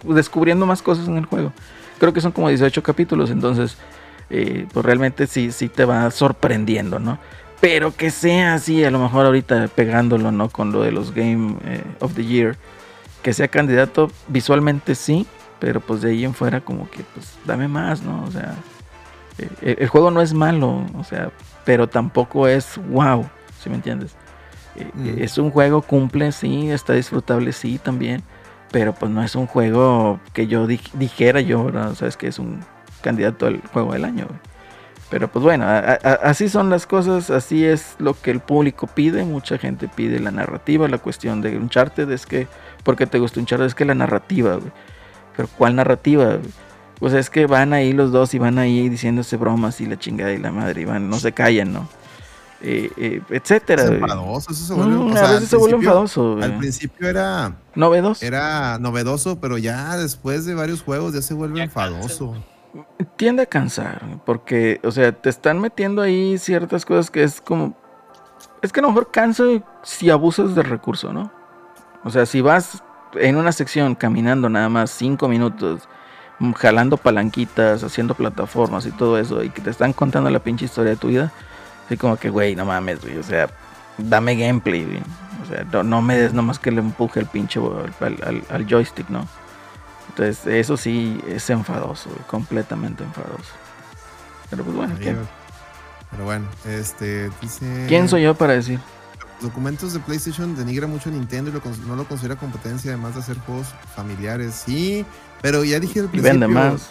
descubriendo 0.04 0.66
más 0.66 0.82
cosas 0.82 1.08
en 1.08 1.18
el 1.18 1.26
juego. 1.26 1.54
Creo 2.00 2.14
que 2.14 2.22
son 2.22 2.32
como 2.32 2.50
18 2.50 2.84
capítulos, 2.84 3.30
entonces 3.30 3.78
eh, 4.30 4.68
pues 4.74 4.86
realmente 4.86 5.28
sí, 5.28 5.52
sí 5.52 5.70
te 5.70 5.86
va 5.86 6.10
sorprendiendo, 6.12 7.00
¿no? 7.00 7.18
Pero 7.60 7.96
que 7.96 8.12
sea 8.12 8.54
así, 8.54 8.84
a 8.84 8.92
lo 8.92 9.00
mejor 9.00 9.26
ahorita 9.26 9.68
pegándolo, 9.70 10.32
¿no? 10.32 10.50
Con 10.50 10.72
lo 10.72 10.84
de 10.84 10.92
los 10.92 11.14
Game 11.14 11.56
eh, 11.66 11.84
of 12.00 12.14
the 12.14 12.24
Year. 12.24 12.56
Que 13.24 13.34
sea 13.34 13.48
candidato 13.48 14.12
visualmente 14.28 14.94
sí, 14.96 15.26
pero 15.60 15.82
pues 15.82 16.02
de 16.02 16.12
ahí 16.12 16.24
en 16.24 16.34
fuera 16.34 16.62
como 16.62 16.90
que 16.90 17.04
pues 17.14 17.36
dame 17.46 17.68
más, 17.68 18.04
¿no? 18.04 18.24
O 18.24 18.32
sea, 18.32 18.56
eh, 19.40 19.76
el, 19.80 19.88
juego 19.88 20.12
no 20.12 20.22
es 20.22 20.34
malo, 20.34 20.86
o 20.98 21.04
sea, 21.04 21.32
pero 21.66 21.88
tampoco 21.88 22.48
es 22.48 22.80
wow, 22.90 23.28
¿sí 23.62 23.70
me 23.70 23.76
entiendes? 23.76 24.16
Eh, 24.76 24.88
Mm. 24.94 25.24
Es 25.24 25.38
un 25.38 25.52
juego, 25.52 25.82
cumple, 25.82 26.32
sí, 26.32 26.70
está 26.70 26.94
disfrutable, 26.94 27.52
sí, 27.52 27.80
también, 27.80 28.24
pero 28.72 28.94
pues 28.94 29.12
no 29.12 29.24
es 29.24 29.36
un 29.36 29.48
juego 29.48 30.20
que 30.34 30.48
yo 30.48 30.68
di- 30.68 30.82
dijera 30.94 31.42
yo, 31.42 31.64
¿verdad? 31.64 31.96
Sabes 31.96 32.18
que 32.18 32.28
es 32.28 32.40
un 32.40 32.60
candidato 33.02 33.46
al 33.48 33.62
juego 33.74 33.94
del 33.94 34.06
año. 34.06 34.28
Pero 35.10 35.30
pues 35.30 35.44
bueno, 35.44 35.66
así 36.22 36.50
son 36.50 36.70
las 36.70 36.86
cosas, 36.86 37.30
así 37.30 37.64
es 37.64 37.96
lo 37.98 38.14
que 38.14 38.30
el 38.30 38.42
público 38.42 38.88
pide, 38.88 39.24
mucha 39.24 39.58
gente 39.58 39.88
pide 39.88 40.20
la 40.20 40.32
narrativa, 40.32 40.88
la 40.90 40.98
cuestión 40.98 41.42
de 41.42 41.58
Uncharted 41.58 42.12
es 42.12 42.26
que, 42.26 42.48
¿por 42.84 42.98
qué 42.98 43.08
te 43.08 43.18
gusta 43.18 43.40
Uncharted? 43.40 43.68
Es 43.68 43.76
que 43.76 43.86
la 43.86 43.96
narrativa. 43.96 44.60
Pero 45.38 45.48
¿cuál 45.58 45.78
narrativa? 45.78 46.26
güey? 46.26 46.40
Pues 47.00 47.14
es 47.14 47.30
que 47.30 47.46
van 47.46 47.72
ahí 47.72 47.94
los 47.94 48.12
dos 48.12 48.34
y 48.34 48.40
van 48.40 48.58
ahí 48.58 48.90
diciéndose 48.90 49.38
bromas 49.38 49.80
y 49.80 49.86
la 49.86 49.98
chingada 49.98 50.34
y 50.34 50.40
la 50.40 50.52
madre 50.52 50.82
y 50.82 50.86
van, 50.86 51.10
no 51.10 51.20
se 51.20 51.32
callan, 51.32 51.72
¿no? 51.72 51.88
Eh, 52.62 52.92
eh, 52.98 53.22
etcétera. 53.30 53.84
Es 53.84 53.90
enfadoso, 53.92 54.52
eso 54.52 54.66
se 54.66 54.74
vuelve. 54.74 54.96
O 54.96 55.10
a 55.10 55.14
sea, 55.14 55.28
al 55.28 55.34
veces 55.36 55.50
se 55.50 55.56
vuelve 55.58 55.78
principio- 55.78 55.90
enfadoso. 55.92 56.32
güey. 56.34 56.44
Al 56.44 56.58
principio 56.58 57.08
era, 57.08 57.56
Novedoso. 57.76 58.26
era 58.26 58.78
novedoso, 58.80 59.40
pero 59.40 59.58
ya 59.58 59.98
después 59.98 60.46
de 60.46 60.56
varios 60.56 60.82
juegos 60.82 61.14
ya 61.14 61.22
se 61.22 61.34
vuelve 61.34 61.58
Ya 61.60 61.64
enfadoso. 61.66 62.36
tiende 63.16 63.44
a 63.44 63.46
cansar, 63.46 64.02
porque, 64.26 64.80
o 64.84 64.92
sea, 64.92 65.12
te 65.12 65.30
están 65.30 65.60
metiendo 65.60 66.02
ahí 66.02 66.38
ciertas 66.38 66.86
cosas 66.86 67.10
que 67.12 67.24
es 67.24 67.42
como... 67.42 67.76
Es 68.62 68.72
que 68.74 68.80
a 68.80 68.84
lo 68.84 68.90
mejor 68.90 69.12
cansa 69.12 69.44
si 69.84 70.10
abusas 70.10 70.56
del 70.56 70.66
recurso, 70.66 71.14
¿no? 71.14 71.32
O 72.04 72.10
sea, 72.10 72.26
si 72.26 72.42
vas 72.42 72.82
en 73.14 73.36
una 73.38 73.52
sección 73.52 73.96
caminando 73.96 74.50
nada 74.50 74.68
más 74.70 74.90
cinco 74.92 75.28
minutos, 75.28 75.88
mm, 76.40 76.54
jalando 76.54 76.98
palanquitas, 76.98 77.84
haciendo 77.84 78.14
plataformas 78.16 78.86
y 78.86 78.92
todo 78.92 79.18
eso, 79.20 79.44
y 79.44 79.50
que 79.50 79.62
te 79.62 79.70
están 79.70 79.94
contando 79.94 80.30
la 80.30 80.40
pinche 80.40 80.66
historia 80.66 80.92
de 80.92 80.98
tu 80.98 81.08
vida, 81.08 81.32
así 81.88 81.98
como 81.98 82.18
que, 82.18 82.30
güey, 82.30 82.56
no 82.56 82.66
mames, 82.66 83.02
güey, 83.02 83.18
o 83.18 83.24
sea, 83.24 83.50
dame 83.98 84.36
gameplay, 84.36 84.86
güey. 84.86 85.02
O 85.44 85.46
sea, 85.50 85.64
no, 85.72 85.82
no 85.84 86.02
me 86.02 86.16
des 86.18 86.34
nomás 86.34 86.60
que 86.60 86.70
le 86.72 86.82
empuje 86.82 87.20
el 87.20 87.26
pinche 87.26 87.60
al, 87.60 87.94
al- 88.00 88.24
al- 88.28 88.44
al 88.50 88.68
joystick, 88.70 89.10
¿no? 89.10 89.28
Entonces, 90.10 90.46
eso 90.48 90.78
sí 90.78 91.20
es 91.28 91.50
enfadoso, 91.50 92.10
güey, 92.10 92.22
completamente 92.28 93.04
enfadoso. 93.04 93.52
Pero 94.50 94.64
pues 94.64 94.76
bueno, 94.76 94.96
¿qué- 95.00 95.16
Pero 96.12 96.24
bueno, 96.26 96.46
este 96.66 97.30
dice. 97.42 97.86
¿quién 97.88 98.08
soy 98.10 98.24
yo 98.24 98.36
para 98.36 98.54
decir? 98.54 98.80
Los 99.36 99.52
documentos 99.52 99.94
de 99.94 100.00
PlayStation 100.00 100.56
denigra 100.56 100.88
mucho 100.88 101.10
a 101.10 101.12
Nintendo 101.12 101.52
y 101.52 101.54
lo 101.54 101.62
no 101.86 101.96
lo 101.96 102.06
considera 102.08 102.36
competencia, 102.38 102.92
además 102.92 103.14
de 103.14 103.20
hacer 103.22 103.38
juegos 103.40 103.68
familiares. 103.96 104.64
Sí, 104.66 105.06
pero 105.42 105.64
ya 105.64 105.80
dije 105.80 106.00
al 106.00 106.06
Y 106.06 106.10
principio. 106.10 106.32
vende 106.32 106.48
más. 106.48 106.90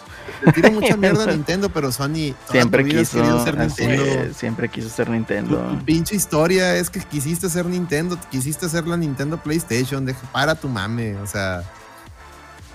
Tira 0.53 0.69
mucha 0.69 0.95
mierda 0.97 1.23
a 1.23 1.27
Nintendo, 1.33 1.69
pero 1.69 1.91
Sony 1.91 2.33
Siempre 2.51 2.85
quiso, 2.85 3.43
ser 3.43 3.57
Nintendo. 3.57 4.03
es, 4.05 4.37
siempre 4.37 4.69
quiso 4.69 4.89
ser 4.89 5.09
Nintendo. 5.09 5.57
tu 5.57 5.83
pinche 5.85 6.15
historia 6.15 6.75
es 6.75 6.89
que 6.89 6.99
quisiste 6.99 7.49
ser 7.49 7.65
Nintendo, 7.65 8.17
quisiste 8.29 8.69
ser 8.69 8.85
la 8.87 8.97
Nintendo 8.97 9.37
PlayStation, 9.37 10.05
deja, 10.05 10.21
para 10.31 10.53
tu 10.55 10.67
mame, 10.69 11.15
o 11.17 11.25
sea, 11.25 11.63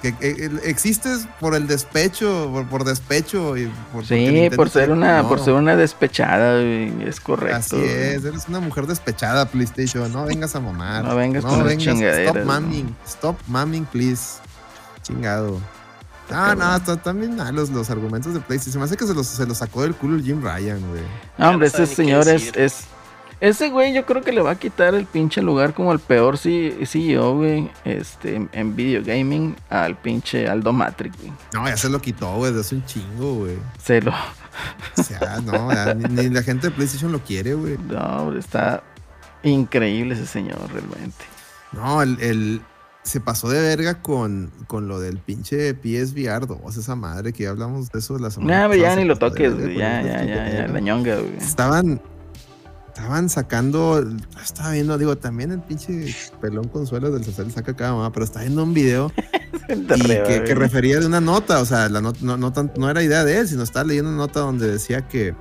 que, 0.02 0.12
existes 0.64 1.28
por 1.38 1.54
el 1.54 1.68
despecho, 1.68 2.50
por, 2.52 2.66
por 2.66 2.82
despecho 2.84 3.56
y 3.56 3.70
por 3.92 4.04
Sí, 4.04 4.50
por 4.56 4.68
ser 4.68 4.90
una, 4.90 5.22
no. 5.22 5.28
por 5.28 5.38
ser 5.38 5.52
una 5.54 5.76
despechada, 5.76 6.60
es 6.60 7.20
correcto. 7.20 7.56
Así 7.76 7.76
es, 7.84 8.24
eres 8.24 8.48
una 8.48 8.58
mujer 8.58 8.88
despechada, 8.88 9.46
PlayStation. 9.46 10.12
No 10.12 10.24
vengas 10.24 10.56
a 10.56 10.60
mamar. 10.60 11.04
No 11.04 11.14
vengas 11.14 11.44
con 11.44 11.64
las 11.64 11.76
chingaderas, 11.76 12.30
Stop 12.34 12.38
¿no? 12.38 12.44
mamming. 12.46 12.96
Stop 13.06 13.36
mamming, 13.46 13.84
please. 13.84 14.40
Chingado. 15.02 15.60
Ah, 16.30 16.54
no, 16.54 16.60
cabrón. 16.60 16.76
está- 16.76 16.96
también 16.96 17.36
malos 17.36 17.68
los 17.70 17.90
argumentos 17.90 18.32
de 18.32 18.40
PlayStation. 18.40 18.72
Se 18.72 18.78
me 18.78 18.84
hace 18.84 18.96
que 18.96 19.06
se 19.06 19.14
los, 19.14 19.26
se 19.26 19.46
los 19.46 19.58
sacó 19.58 19.82
del 19.82 19.94
culo 19.94 20.16
el 20.16 20.22
Jim 20.22 20.40
Ryan, 20.42 20.80
güey. 20.88 21.02
Ah, 21.38 21.50
hombre, 21.50 21.68
no 21.76 21.82
ese 21.84 21.94
señor 21.94 22.28
es, 22.28 22.52
es. 22.56 22.84
Ese 23.40 23.70
güey 23.70 23.92
yo 23.92 24.06
creo 24.06 24.22
que 24.22 24.30
le 24.30 24.40
va 24.40 24.52
a 24.52 24.54
quitar 24.54 24.94
el 24.94 25.04
pinche 25.04 25.42
lugar 25.42 25.74
como 25.74 25.90
el 25.92 25.98
peor 25.98 26.38
CEO, 26.38 27.34
güey, 27.34 27.68
este, 27.84 28.36
en- 28.36 28.48
en 28.52 28.76
video 28.76 29.02
gaming 29.04 29.56
al 29.68 29.96
pinche 29.96 30.48
Aldo 30.48 30.72
Matrix, 30.72 31.16
güey. 31.18 31.32
No, 31.52 31.66
ya 31.68 31.76
se 31.76 31.88
lo 31.90 32.00
quitó, 32.00 32.36
güey. 32.36 32.56
Es 32.56 32.70
un 32.70 32.86
chingo, 32.86 33.34
güey. 33.38 33.58
Se 33.82 34.00
lo. 34.00 34.12
O 34.96 35.02
sea, 35.02 35.40
no, 35.40 35.72
ya 35.74 35.92
ni, 35.92 36.04
ni 36.04 36.28
la 36.30 36.42
gente 36.44 36.68
de 36.68 36.70
PlayStation 36.70 37.10
lo 37.10 37.18
quiere, 37.20 37.54
güey. 37.54 37.76
No, 37.78 37.98
hombre, 37.98 38.38
está 38.38 38.84
increíble 39.42 40.14
ese 40.14 40.26
señor, 40.26 40.60
realmente. 40.72 41.24
No, 41.72 42.00
el, 42.00 42.18
el- 42.20 42.62
se 43.02 43.20
pasó 43.20 43.48
de 43.50 43.60
verga 43.60 44.00
con, 44.00 44.50
con 44.68 44.86
lo 44.88 45.00
del 45.00 45.18
pinche 45.18 45.74
PSVR 45.74 46.46
2, 46.46 46.76
esa 46.76 46.94
madre 46.94 47.32
que 47.32 47.44
ya 47.44 47.50
hablamos 47.50 47.90
de 47.90 47.98
eso 47.98 48.18
la 48.18 48.30
semana 48.30 48.68
No, 48.68 48.74
ya 48.74 48.94
ni 48.96 49.04
lo 49.04 49.14
de 49.14 49.20
toques, 49.20 49.54
güey. 49.54 49.76
Ya, 49.76 50.02
ya, 50.02 50.08
ya, 50.08 50.12
ya, 50.18 50.20
chingadera. 50.24 50.68
la 50.68 50.80
ñonga, 50.80 51.16
güey. 51.16 51.36
Estaban, 51.38 52.00
estaban 52.88 53.28
sacando, 53.28 54.04
estaba 54.42 54.70
viendo, 54.72 54.96
digo, 54.98 55.16
también 55.18 55.50
el 55.50 55.60
pinche 55.60 56.14
pelón 56.40 56.68
consuelo 56.68 57.10
del 57.10 57.24
social 57.24 57.50
saca 57.50 57.74
cada 57.74 57.92
mamá, 57.94 58.12
pero 58.12 58.24
estaba 58.24 58.42
viendo 58.44 58.62
un 58.62 58.72
video 58.72 59.10
y 59.68 59.84
que, 59.86 60.54
refería 60.54 61.00
de 61.00 61.06
una 61.06 61.20
nota, 61.20 61.60
o 61.60 61.64
sea, 61.64 61.88
la 61.88 62.00
not- 62.00 62.20
no, 62.20 62.36
no, 62.36 62.52
tan- 62.52 62.72
no 62.76 62.88
era 62.88 63.02
idea 63.02 63.24
de 63.24 63.38
él, 63.38 63.48
sino 63.48 63.64
estaba 63.64 63.84
leyendo 63.84 64.10
una 64.10 64.18
nota 64.18 64.40
donde 64.40 64.70
decía 64.70 65.08
que, 65.08 65.34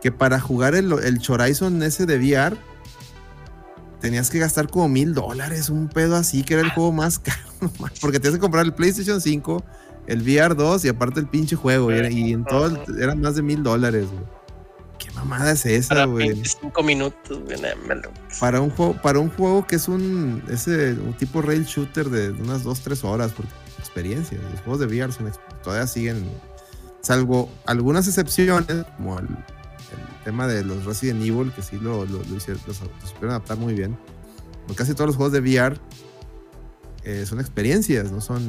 que 0.00 0.12
para 0.12 0.38
jugar 0.38 0.76
el, 0.76 0.92
el 0.92 1.20
Horizon 1.28 1.82
ese 1.82 2.06
de 2.06 2.16
VR 2.18 2.56
tenías 4.00 4.30
que 4.30 4.38
gastar 4.38 4.68
como 4.68 4.88
mil 4.88 5.14
dólares, 5.14 5.70
un 5.70 5.88
pedo 5.88 6.16
así, 6.16 6.42
que 6.44 6.54
era 6.54 6.62
el 6.62 6.70
juego 6.70 6.92
más 6.92 7.18
caro, 7.18 7.38
porque 8.00 8.20
tienes 8.20 8.38
que 8.38 8.40
comprar 8.40 8.64
el 8.64 8.74
PlayStation 8.74 9.20
5, 9.20 9.64
el 10.06 10.22
VR 10.22 10.54
2 10.54 10.84
y 10.84 10.88
aparte 10.88 11.20
el 11.20 11.28
pinche 11.28 11.56
juego, 11.56 11.90
y, 11.92 12.32
en 12.32 12.44
todo 12.44 12.66
el- 12.66 13.02
eran 13.02 13.20
más 13.20 13.34
de 13.36 13.42
mil 13.42 13.62
dólares, 13.62 14.06
güey. 14.10 14.24
¿Qué 14.98 15.12
mamada 15.12 15.52
es 15.52 15.64
esa, 15.64 15.90
Para 15.90 16.04
güey? 16.06 16.28
25 16.28 16.82
minutos, 16.82 17.40
güey. 17.44 17.56
Para 18.40 18.60
un 18.60 18.70
juego, 18.70 19.00
para 19.00 19.20
un 19.20 19.30
juego 19.30 19.64
que 19.66 19.76
es 19.76 19.86
un, 19.86 20.42
ese, 20.50 20.92
un 20.94 21.12
tipo 21.14 21.40
rail 21.40 21.64
shooter 21.64 22.10
de 22.10 22.30
unas 22.30 22.64
2-3 22.64 23.04
horas, 23.04 23.32
porque 23.32 23.52
experiencia. 23.78 24.38
Los 24.50 24.60
juegos 24.62 24.80
de 24.80 24.86
VR 24.86 25.12
son 25.12 25.30
todavía 25.62 25.86
siguen, 25.86 26.28
salvo 27.00 27.48
algunas 27.66 28.08
excepciones, 28.08 28.66
como 28.96 29.20
el 29.20 29.28
tema 30.28 30.46
de 30.46 30.62
los 30.62 30.84
Resident 30.84 31.22
Evil, 31.22 31.50
que 31.52 31.62
sí 31.62 31.78
lo, 31.80 32.04
lo, 32.04 32.22
lo 32.22 32.36
hicieron, 32.36 32.60
supieron 32.62 33.30
adaptar 33.30 33.56
muy 33.56 33.72
bien. 33.72 33.96
Porque 34.66 34.76
casi 34.76 34.92
todos 34.92 35.06
los 35.06 35.16
juegos 35.16 35.32
de 35.32 35.40
VR 35.40 35.80
eh, 37.02 37.24
son 37.26 37.40
experiencias, 37.40 38.12
no 38.12 38.20
son. 38.20 38.46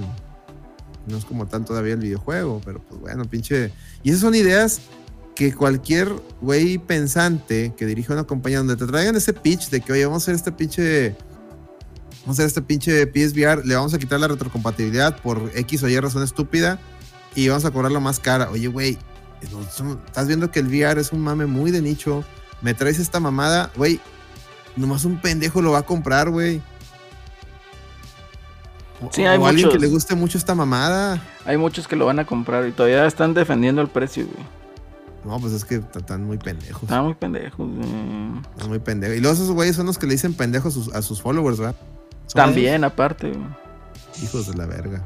No 1.08 1.18
es 1.18 1.24
como 1.24 1.48
tal 1.48 1.64
todavía 1.64 1.94
el 1.94 2.02
videojuego, 2.02 2.62
pero 2.66 2.84
pues 2.84 3.00
bueno, 3.00 3.24
pinche. 3.24 3.72
Y 4.04 4.10
esas 4.10 4.20
son 4.20 4.36
ideas 4.36 4.82
que 5.36 5.56
cualquier 5.56 6.14
güey 6.42 6.80
pensante 6.80 7.74
que 7.78 7.86
dirige 7.86 8.12
una 8.12 8.26
compañía 8.26 8.58
donde 8.58 8.76
te 8.76 8.86
traigan 8.86 9.16
ese 9.16 9.32
pitch 9.32 9.70
de 9.70 9.80
que, 9.80 9.94
oye, 9.94 10.06
vamos 10.06 10.24
a 10.24 10.26
hacer 10.26 10.36
este 10.36 10.52
pinche. 10.52 11.16
Vamos 12.24 12.40
a 12.40 12.44
hacer 12.44 12.48
este 12.48 12.62
pinche 12.62 13.08
PSVR, 13.08 13.66
le 13.66 13.76
vamos 13.76 13.94
a 13.94 14.00
quitar 14.00 14.20
la 14.20 14.28
retrocompatibilidad 14.28 15.22
por 15.22 15.50
X 15.56 15.82
o 15.84 15.88
Y 15.88 15.98
razón 15.98 16.24
estúpida 16.24 16.78
y 17.36 17.48
vamos 17.48 17.64
a 17.64 17.72
cobrarlo 17.72 18.02
más 18.02 18.20
cara. 18.20 18.50
Oye, 18.52 18.68
güey, 18.68 18.98
estás 19.42 20.28
viendo 20.28 20.52
que 20.52 20.60
el 20.60 20.68
VR 20.68 21.00
es 21.00 21.12
un 21.12 21.22
mame 21.22 21.46
muy 21.46 21.72
de 21.72 21.82
nicho. 21.82 22.24
Me 22.62 22.74
traes 22.74 23.00
esta 23.00 23.20
mamada, 23.20 23.72
güey. 23.76 24.00
Nomás 24.76 25.06
un 25.06 25.20
pendejo 25.20 25.62
lo 25.62 25.72
va 25.72 25.80
a 25.80 25.84
comprar, 25.84 26.30
güey. 26.30 26.62
O, 29.02 29.10
Sí, 29.12 29.24
hay 29.26 29.38
o 29.38 29.46
alguien 29.48 29.68
que 29.70 29.76
muchos. 29.76 29.82
le 29.82 29.88
guste 29.88 30.16
mucho 30.16 30.38
esta 30.38 30.56
mamada. 30.56 31.22
Hay 31.46 31.58
muchos 31.58 31.88
que 31.88 31.96
lo 31.96 32.06
van 32.06 32.20
a 32.20 32.26
comprar 32.26 32.68
y 32.68 32.72
todavía 32.72 33.06
están 33.06 33.34
defendiendo 33.34 33.82
el 33.82 33.88
precio, 33.88 34.26
güey. 34.26 34.46
No, 35.26 35.40
pues 35.40 35.54
es 35.54 35.66
que 35.66 35.76
están 35.76 36.24
muy 36.26 36.38
pendejos. 36.38 36.84
Están 36.84 37.04
muy 37.06 37.14
pendejos, 37.14 37.70
güey. 37.70 37.90
Están 38.56 38.70
muy 38.70 38.80
pendejos. 38.80 39.18
Y 39.18 39.20
luego 39.22 39.34
esos 39.36 39.52
güeyes 39.52 39.76
son 39.76 39.86
los 39.86 39.98
que 39.98 40.06
le 40.08 40.14
dicen 40.14 40.34
pendejos 40.34 40.74
a 40.76 40.80
sus, 40.84 40.94
a 40.96 41.02
sus 41.02 41.22
followers, 41.22 41.60
¿verdad? 41.60 41.76
También, 42.34 42.84
aparte, 42.84 43.30
güey. 43.32 43.48
Hijos 44.24 44.48
de 44.48 44.56
la 44.56 44.66
verga. 44.66 45.06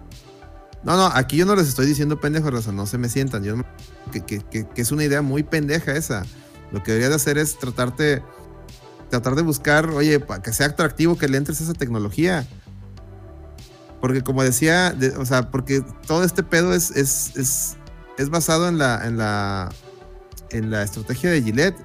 No, 0.84 0.98
no, 0.98 1.06
aquí 1.08 1.38
yo 1.38 1.46
no 1.46 1.56
les 1.56 1.68
estoy 1.70 1.86
diciendo 1.86 2.20
pendejos, 2.20 2.52
raza, 2.54 2.72
no 2.72 2.86
se 2.86 2.98
me 2.98 3.08
sientan. 3.10 3.44
Yo 3.44 3.56
que, 4.12 4.22
que- 4.22 4.44
que- 4.44 4.68
es 4.82 4.92
una 4.92 5.04
idea 5.04 5.22
muy 5.22 5.44
pendeja 5.44 5.94
esa. 5.94 6.26
Lo 6.72 6.84
que 6.84 6.92
deberías 6.92 7.12
de 7.12 7.16
hacer 7.16 7.38
es 7.38 7.58
tratarte, 7.58 8.22
tratar 9.10 9.36
de 9.36 9.44
buscar, 9.44 9.90
oye, 9.90 10.20
para 10.20 10.42
que 10.42 10.52
sea 10.52 10.68
atractivo 10.68 11.18
que 11.18 11.28
le 11.28 11.38
entres 11.38 11.62
a 11.62 11.64
esa 11.64 11.74
tecnología. 11.74 12.46
Porque 14.02 14.22
como 14.22 14.44
decía, 14.44 14.92
de- 14.92 15.16
o 15.16 15.26
sea, 15.26 15.50
porque 15.52 15.82
todo 16.06 16.24
este 16.24 16.44
pedo 16.44 16.74
es, 16.74 16.92
es, 16.92 17.36
es, 17.38 17.78
es 18.18 18.30
basado 18.30 18.68
en 18.68 18.78
la, 18.78 19.08
en 19.08 19.18
la, 19.18 19.70
en 20.50 20.70
la 20.70 20.84
estrategia 20.84 21.32
de 21.32 21.42
Gillette. 21.42 21.78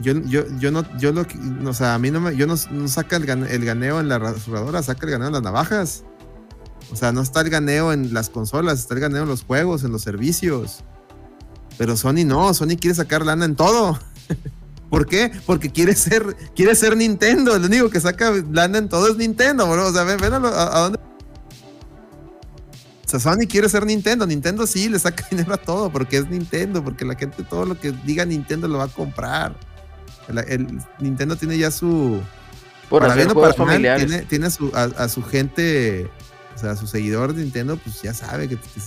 Yo, 0.00 0.12
yo, 0.22 0.44
yo 0.58 0.70
no, 0.70 0.84
yo 0.98 1.12
lo 1.12 1.24
o 1.68 1.72
sea, 1.72 1.94
a 1.94 1.98
mí 1.98 2.10
no 2.10 2.20
me, 2.20 2.36
yo 2.36 2.46
no, 2.46 2.56
saca 2.88 3.16
el, 3.16 3.28
el 3.28 3.64
ganeo 3.64 3.98
en 4.00 4.08
la 4.08 4.18
rasuradora, 4.18 4.82
saca 4.82 5.06
el 5.06 5.12
ganeo 5.12 5.26
en 5.28 5.32
las 5.34 5.42
navajas. 5.42 6.04
O 6.92 6.96
sea, 6.96 7.12
no 7.12 7.22
está 7.22 7.40
el 7.40 7.50
ganeo 7.50 7.92
en 7.92 8.14
las 8.14 8.28
consolas, 8.30 8.78
está 8.80 8.94
el 8.94 9.00
ganeo 9.00 9.22
en 9.22 9.28
los 9.28 9.42
juegos, 9.42 9.84
en 9.84 9.92
los 9.92 10.02
servicios. 10.02 10.84
Pero 11.76 11.96
Sony 11.96 12.24
no, 12.24 12.54
Sony 12.54 12.76
quiere 12.80 12.94
sacar 12.94 13.24
lana 13.26 13.44
en 13.44 13.56
todo. 13.56 13.98
¿Por 14.90 15.06
qué? 15.06 15.32
Porque 15.44 15.72
quiere 15.72 15.96
ser, 15.96 16.36
quiere 16.54 16.74
ser 16.76 16.96
Nintendo. 16.96 17.58
Lo 17.58 17.66
único 17.66 17.90
que 17.90 17.98
saca 18.00 18.30
lana 18.52 18.78
en 18.78 18.88
todo 18.88 19.08
es 19.08 19.16
Nintendo, 19.16 19.68
bro. 19.68 19.88
O 19.88 19.92
sea, 19.92 20.04
ven, 20.04 20.18
ven 20.20 20.34
a, 20.34 20.38
lo- 20.38 20.48
a- 20.54 20.76
a 20.76 20.80
dónde. 20.82 20.98
O 23.04 23.08
sea, 23.08 23.18
Sony 23.20 23.46
quiere 23.48 23.68
ser 23.68 23.84
Nintendo. 23.86 24.26
Nintendo 24.26 24.66
sí 24.66 24.88
le 24.88 24.98
saca 24.98 25.26
dinero 25.30 25.52
a 25.54 25.56
todo 25.56 25.90
porque 25.90 26.18
es 26.18 26.28
Nintendo, 26.30 26.82
porque 26.84 27.04
la 27.04 27.16
gente 27.16 27.42
todo 27.42 27.64
lo 27.64 27.78
que 27.80 27.92
diga 28.04 28.24
Nintendo 28.24 28.68
lo 28.68 28.78
va 28.78 28.84
a 28.84 28.88
comprar. 28.88 29.56
El, 30.28 30.38
el- 30.38 30.78
Nintendo 31.00 31.36
tiene 31.36 31.58
ya 31.58 31.70
su, 31.70 32.20
Por 32.88 33.02
para 33.02 33.14
bien 33.14 33.30
o 33.30 33.34
para 33.34 33.54
mal, 33.64 33.82
tiene, 34.28 34.50
su, 34.50 34.70
a, 34.74 34.84
a 34.84 35.08
su 35.08 35.22
gente, 35.22 36.08
o 36.54 36.58
sea, 36.58 36.76
su 36.76 36.86
seguidor 36.86 37.32
de 37.34 37.42
Nintendo, 37.42 37.76
pues 37.76 38.02
ya 38.02 38.14
sabe 38.14 38.48
que, 38.48 38.56
que- 38.56 38.80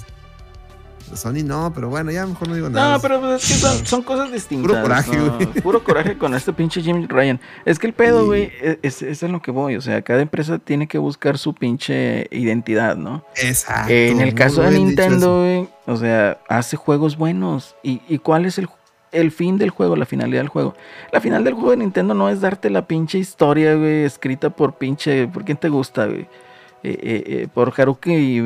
Sony 1.16 1.42
no, 1.46 1.72
pero 1.74 1.88
bueno, 1.90 2.12
ya 2.12 2.26
mejor 2.26 2.50
no 2.50 2.56
digo 2.56 2.70
nada. 2.70 2.96
No, 2.96 3.02
pero 3.02 3.22
pues 3.22 3.42
es 3.42 3.48
que 3.50 3.54
son, 3.60 3.86
son 3.86 4.02
cosas 4.02 4.30
distintas. 4.30 4.70
Puro 4.70 4.82
coraje, 4.82 5.16
¿no? 5.16 5.36
güey. 5.36 5.46
Puro 5.64 5.82
coraje 5.82 6.18
con 6.18 6.34
este 6.34 6.52
pinche 6.52 6.82
Jim 6.82 7.08
Ryan. 7.08 7.40
Es 7.64 7.80
que 7.80 7.88
el 7.88 7.94
pedo, 7.94 8.22
Sí. 8.22 8.26
güey, 8.26 8.44
e, 8.62 8.80
es, 8.82 9.02
es 9.02 9.24
en 9.24 9.32
lo 9.32 9.42
que 9.42 9.52
voy. 9.52 9.78
O 9.78 9.82
sea, 9.82 10.02
cada 10.02 10.22
empresa 10.22 10.60
tiene 10.60 10.86
que 10.88 10.98
buscar 10.98 11.38
su 11.38 11.54
pinche 11.56 12.28
identidad, 12.30 12.98
¿no? 12.98 13.24
Exacto. 13.38 13.94
en 13.94 14.20
el 14.20 14.34
caso 14.34 14.62
de 14.64 14.72
Nintendo, 14.72 15.40
güey, 15.44 15.70
o 15.86 15.96
sea, 15.96 16.40
hace 16.50 16.76
juegos 16.76 17.16
buenos. 17.16 17.76
¿Y, 17.84 18.02
y 18.10 18.18
cuál 18.18 18.46
es 18.46 18.58
el, 18.58 18.68
el 19.14 19.32
fin 19.32 19.58
del 19.58 19.70
juego, 19.70 19.96
la 19.96 20.06
finalidad 20.06 20.42
del 20.42 20.50
juego. 20.50 20.76
La 21.14 21.22
final 21.22 21.46
del 21.46 21.54
juego 21.54 21.72
de 21.72 21.78
Nintendo 21.78 22.16
no 22.16 22.28
es 22.30 22.42
darte 22.42 22.70
la 22.70 22.86
pinche 22.86 23.18
historia, 23.18 23.76
güey, 23.76 24.04
escrita 24.04 24.50
por 24.50 24.74
pinche. 24.74 25.26
¿Por 25.30 25.46
quién 25.46 25.58
te 25.58 25.70
gusta, 25.70 26.06
güey? 26.06 26.28
Eh, 26.88 27.00
eh, 27.02 27.24
eh, 27.26 27.48
por 27.54 27.74
Haruki 27.78 28.40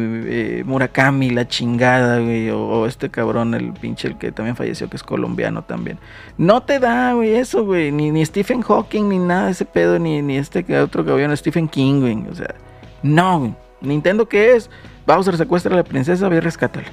Murakami, 0.65 1.30
la 1.30 1.47
chingada, 1.47 2.19
güey, 2.19 2.49
o, 2.49 2.88
este 2.88 3.11
cabrón, 3.11 3.53
el 3.53 3.72
pinche, 3.72 4.07
el 4.07 4.18
que 4.18 4.31
también 4.31 4.55
falleció, 4.55 4.89
que 4.89 4.97
es 4.97 5.03
colombiano 5.03 5.63
también. 5.63 5.99
No 6.39 6.63
te 6.63 6.80
da, 6.80 7.13
güey, 7.13 7.35
eso, 7.35 7.63
güey, 7.63 7.91
ni, 7.91 8.09
ni 8.09 8.26
Stephen 8.26 8.63
Hawking, 8.63 9.09
ni 9.09 9.19
nada 9.19 9.45
de 9.45 9.51
ese 9.51 9.65
pedo, 9.65 9.99
ni, 9.99 10.23
ni 10.23 10.38
este 10.38 10.65
otro 10.80 11.05
cabrón, 11.05 11.38
Stephen 11.38 11.68
King, 11.68 11.99
güey, 11.99 12.18
o 12.31 12.34
sea, 12.34 12.55
no, 13.03 13.39
güey. 13.41 13.53
Nintendo, 13.81 14.27
¿qué 14.27 14.55
es? 14.55 14.72
Bowser 15.05 15.38
secuestra 15.38 15.73
a 15.76 15.77
la 15.77 15.84
princesa, 15.84 16.27
ve 16.27 16.38
y 16.38 16.39
rescátala. 16.39 16.88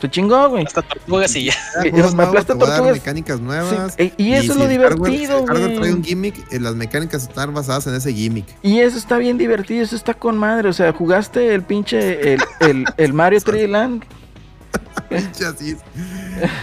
Se 0.00 0.08
chingó, 0.08 0.48
güey. 0.50 0.64
Hasta 0.64 0.82
tortugas 0.82 1.34
y 1.36 1.44
ya. 1.46 1.54
Eh, 1.84 1.90
aplasta 2.02 2.54
dar 2.54 2.58
tortugas. 2.68 2.92
mecánicas 2.92 3.40
nuevas. 3.40 3.94
Sí, 3.98 4.12
y- 4.16 4.24
y 4.28 4.32
eso 4.34 4.52
es 4.52 4.52
si 4.52 4.58
lo 4.58 4.68
divertido, 4.68 5.44
hardware 5.46 5.66
güey. 5.68 5.78
trae 5.80 5.92
un 5.92 6.04
gimmick, 6.04 6.52
eh, 6.52 6.60
las 6.60 6.74
mecánicas 6.76 7.22
están 7.22 7.52
basadas 7.52 7.86
en 7.88 7.94
ese 7.94 8.12
gimmick. 8.12 8.46
Y 8.62 8.78
eso 8.80 8.96
está 8.96 9.18
bien 9.18 9.38
divertido, 9.38 9.82
eso 9.82 9.96
está 9.96 10.14
con 10.14 10.36
madre. 10.38 10.68
O 10.68 10.72
sea, 10.72 10.92
jugaste 10.92 11.52
el 11.54 11.62
pinche, 11.62 12.34
el, 12.34 12.40
el, 12.60 12.84
el 12.96 13.12
Mario 13.12 13.40
3D 13.40 13.68
Land. 13.68 14.04
Pinche 15.08 15.46
así. 15.46 15.76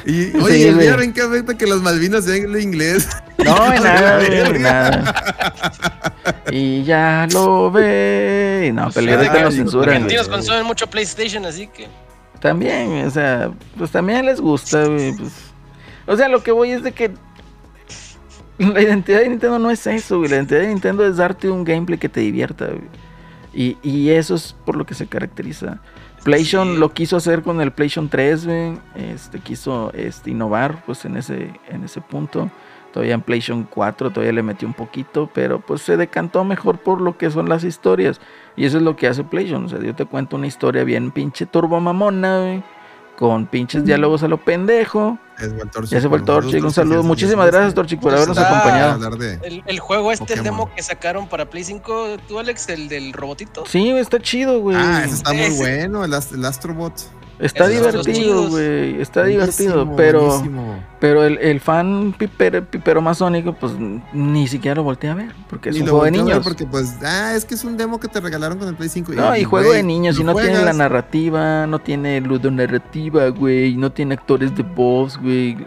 Y, 0.05 0.11
Sí, 0.11 0.31
oye, 0.41 0.73
güey. 0.73 0.87
¿vieron 0.87 1.13
qué 1.13 1.21
afecta 1.21 1.57
que 1.57 1.65
las 1.65 1.79
Malvinas 1.81 2.25
sean 2.25 2.53
en 2.55 2.61
inglés? 2.61 3.07
No, 3.43 3.73
en 3.73 3.83
nada, 3.83 4.25
en 4.25 4.61
nada. 4.61 5.13
Y 6.51 6.83
ya 6.83 7.27
lo 7.31 7.71
ve. 7.71 8.71
No, 8.73 8.89
pero 8.93 9.15
ahorita 9.15 9.33
Ah, 9.33 9.43
lo 9.45 9.51
sí, 9.51 9.57
censuran. 9.57 9.85
Los 9.87 9.95
argentinos 9.95 10.27
consumen 10.29 10.65
mucho 10.65 10.87
PlayStation, 10.87 11.45
así 11.45 11.67
que. 11.67 11.87
También, 12.39 13.05
o 13.05 13.09
sea, 13.09 13.51
pues 13.77 13.91
también 13.91 14.25
les 14.25 14.41
gusta, 14.41 14.85
güey. 14.85 15.13
Pues. 15.15 15.51
O 16.05 16.15
sea, 16.15 16.27
lo 16.27 16.43
que 16.43 16.51
voy 16.51 16.71
es 16.71 16.83
de 16.83 16.91
que 16.91 17.11
la 18.57 18.81
identidad 18.81 19.19
de 19.19 19.29
Nintendo 19.29 19.59
no 19.59 19.71
es 19.71 19.85
eso, 19.87 20.19
güey. 20.19 20.29
La 20.29 20.37
identidad 20.37 20.61
de 20.61 20.67
Nintendo 20.67 21.05
es 21.05 21.17
darte 21.17 21.49
un 21.49 21.63
gameplay 21.63 21.97
que 21.97 22.09
te 22.09 22.21
divierta, 22.21 22.67
güey. 22.67 22.89
Y, 23.53 23.77
y 23.81 24.09
eso 24.09 24.35
es 24.35 24.55
por 24.65 24.75
lo 24.75 24.85
que 24.85 24.93
se 24.93 25.07
caracteriza. 25.07 25.79
PlayStation 26.23 26.73
Sí. 26.73 26.79
lo 26.79 26.91
quiso 26.91 27.17
hacer 27.17 27.43
con 27.43 27.61
el 27.61 27.71
PlayStation 27.71 28.09
3, 28.09 28.45
güey. 28.45 28.77
Este, 28.95 29.39
quiso 29.39 29.91
este, 29.93 30.31
innovar, 30.31 30.83
pues, 30.85 31.05
en 31.05 31.17
ese, 31.17 31.53
en 31.69 31.83
ese 31.83 32.01
punto. 32.01 32.49
Todavía 32.95 33.13
en 33.15 33.22
PlayStation 33.22 33.67
4 33.69 34.09
todavía 34.11 34.31
le 34.31 34.41
metió 34.41 34.65
un 34.65 34.73
poquito, 34.73 35.30
pero 35.34 35.59
pues 35.59 35.81
se 35.81 35.97
decantó 35.97 36.45
mejor 36.45 36.77
por 36.77 37.01
lo 37.01 37.17
que 37.17 37.30
son 37.30 37.49
las 37.49 37.65
historias. 37.65 38.22
Y 38.55 38.63
eso 38.63 38.77
es 38.77 38.84
lo 38.84 38.95
que 38.95 39.07
hace 39.07 39.26
PlayStation. 39.26 39.65
O 39.65 39.67
sea, 39.67 39.80
yo 39.81 39.93
te 39.93 40.05
cuento 40.05 40.38
una 40.38 40.47
historia 40.47 40.85
bien 40.85 41.11
pinche 41.11 41.45
turbo 41.45 41.81
mamona, 41.81 42.39
güey. 42.39 42.63
Con 43.17 43.47
pinches 43.47 43.84
diálogos 43.84 44.23
a 44.23 44.30
lo 44.30 44.38
pendejo. 44.38 45.17
Es 45.38 45.43
el 45.51 45.69
Torchic, 45.69 45.91
Ya 45.91 45.99
se 46.01 46.07
fue 46.07 46.19
el 46.19 46.23
Torchic. 46.23 46.63
Un 46.63 46.72
saludo. 46.72 47.03
Muchísimas 47.03 47.47
gracias, 47.47 47.73
Torchic, 47.73 47.99
por 47.99 48.13
habernos 48.13 48.38
acompañado. 48.38 48.91
hablar 48.93 49.17
de- 49.17 49.39
El, 49.43 49.63
el 49.65 49.80
juego 49.80 50.13
este, 50.13 50.34
el 50.34 50.43
demo 50.43 50.73
que 50.73 50.81
sacaron 50.81 51.27
para 51.27 51.49
Play 51.49 51.65
5, 51.65 52.15
tú, 52.30 52.39
Alex, 52.39 52.69
el 52.69 52.88
del 52.88 53.11
robotito. 53.11 53.65
Sí, 53.65 53.89
güey, 53.91 53.99
está 54.01 54.19
chido, 54.19 54.61
güey. 54.61 54.77
Ah, 54.80 55.01
ese 55.05 55.15
está 55.15 55.34
muy 55.34 55.41
Ese- 55.41 55.57
bueno, 55.61 56.05
el, 56.05 56.13
Ast- 56.13 56.34
el 56.34 56.45
Astrobot. 56.45 56.93
Está 57.39 57.69
esos 57.69 58.05
divertido, 58.05 58.49
güey. 58.49 59.01
Está 59.01 59.21
Buenísimo, 59.21 59.73
divertido, 59.73 59.95
pero. 59.95 60.25
buenísimo. 60.27 60.83
Pero 60.99 61.23
el, 61.23 61.37
el 61.39 61.59
fan 61.59 62.15
pipero, 62.17 62.65
pipero 62.65 63.01
masónico, 63.01 63.53
pues 63.53 63.73
ni 64.13 64.47
siquiera 64.47 64.75
lo 64.75 64.83
voltea 64.83 65.11
a 65.11 65.15
ver. 65.15 65.35
Porque 65.49 65.69
es 65.69 65.75
Ni 65.75 65.81
un 65.81 65.87
juego 65.89 66.05
de 66.05 66.11
niños. 66.11 66.43
Porque 66.43 66.65
pues, 66.65 66.95
ah, 67.03 67.33
es 67.35 67.43
que 67.45 67.55
es 67.55 67.63
un 67.63 67.75
demo 67.77 67.99
que 67.99 68.07
te 68.07 68.19
regalaron 68.21 68.57
con 68.57 68.67
el 68.67 68.75
Play 68.75 68.89
5. 68.89 69.13
No, 69.13 69.35
y 69.35 69.43
juego 69.43 69.71
de 69.73 69.83
niños, 69.83 70.19
y 70.19 70.23
no 70.23 70.33
tiene 70.35 70.63
la 70.63 70.73
narrativa, 70.73 71.67
no 71.67 71.79
tiene 71.79 72.21
ludonarrativa, 72.21 73.27
güey, 73.29 73.75
no 73.75 73.91
tiene 73.91 74.13
actores 74.15 74.55
de 74.55 74.63
voz, 74.63 75.17
güey, 75.17 75.57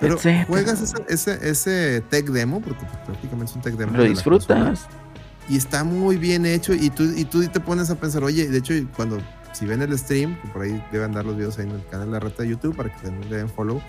Pero 0.00 0.14
etcétera. 0.14 0.44
juegas 0.46 0.80
ese, 0.82 0.96
ese, 1.08 1.50
ese 1.50 2.00
tech 2.10 2.26
demo, 2.26 2.60
porque 2.60 2.84
prácticamente 3.06 3.50
es 3.50 3.56
un 3.56 3.62
tech 3.62 3.74
demo. 3.74 3.96
Lo 3.96 4.02
de 4.02 4.10
disfrutas. 4.10 4.86
Y 5.48 5.56
está 5.56 5.82
muy 5.82 6.16
bien 6.16 6.44
hecho. 6.44 6.74
Y 6.74 6.90
tú, 6.90 7.04
y 7.16 7.24
tú 7.24 7.42
te 7.48 7.60
pones 7.60 7.88
a 7.88 7.94
pensar, 7.94 8.22
oye, 8.22 8.46
de 8.48 8.58
hecho, 8.58 8.74
cuando 8.94 9.18
si 9.58 9.66
ven 9.66 9.82
el 9.82 9.98
stream, 9.98 10.40
que 10.40 10.48
por 10.48 10.62
ahí 10.62 10.82
deben 10.92 11.12
dar 11.12 11.24
los 11.24 11.36
videos 11.36 11.58
ahí 11.58 11.66
en 11.66 11.72
el 11.72 11.86
canal 11.86 12.06
de 12.06 12.12
la 12.12 12.20
reta 12.20 12.42
de 12.42 12.50
YouTube 12.50 12.76
para 12.76 12.94
que 12.94 13.00
también 13.02 13.28
le 13.30 13.36
den 13.38 13.48
follow. 13.48 13.80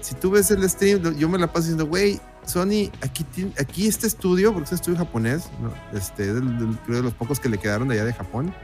Si 0.00 0.14
tú 0.14 0.30
ves 0.30 0.50
el 0.50 0.68
stream, 0.68 1.16
yo 1.16 1.28
me 1.28 1.38
la 1.38 1.46
paso 1.48 1.62
diciendo, 1.62 1.86
güey, 1.86 2.20
Sony, 2.44 2.90
aquí, 3.02 3.24
aquí 3.58 3.88
este 3.88 4.06
estudio, 4.06 4.52
porque 4.52 4.66
es 4.66 4.72
un 4.72 4.76
estudio 4.76 4.98
japonés, 4.98 5.48
¿no? 5.60 5.72
este, 5.98 6.32
del- 6.32 6.58
del- 6.58 6.78
creo 6.86 6.98
de 6.98 7.02
los 7.02 7.14
pocos 7.14 7.40
que 7.40 7.48
le 7.48 7.58
quedaron 7.58 7.88
de 7.88 7.94
allá 7.94 8.04
de 8.04 8.12
Japón. 8.12 8.54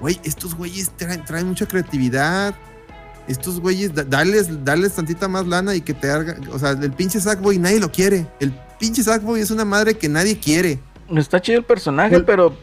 Güey, 0.00 0.20
estos 0.24 0.54
güeyes 0.54 0.90
traen, 0.96 1.24
traen 1.24 1.46
mucha 1.46 1.66
creatividad. 1.66 2.54
Estos 3.26 3.58
güeyes, 3.60 3.94
da- 3.94 4.04
dales, 4.04 4.64
dales 4.64 4.92
tantita 4.92 5.28
más 5.28 5.46
lana 5.46 5.74
y 5.74 5.80
que 5.80 5.94
te 5.94 6.10
haga. 6.10 6.36
O 6.52 6.58
sea, 6.58 6.70
el 6.72 6.92
pinche 6.92 7.20
Sackboy 7.20 7.58
nadie 7.58 7.80
lo 7.80 7.90
quiere. 7.90 8.26
El 8.38 8.52
pinche 8.78 9.02
Sackboy 9.02 9.40
es 9.40 9.50
una 9.50 9.64
madre 9.64 9.94
que 9.96 10.08
nadie 10.10 10.38
quiere. 10.38 10.78
Está 11.16 11.40
chido 11.40 11.60
el 11.60 11.64
personaje, 11.64 12.20
pero 12.20 12.54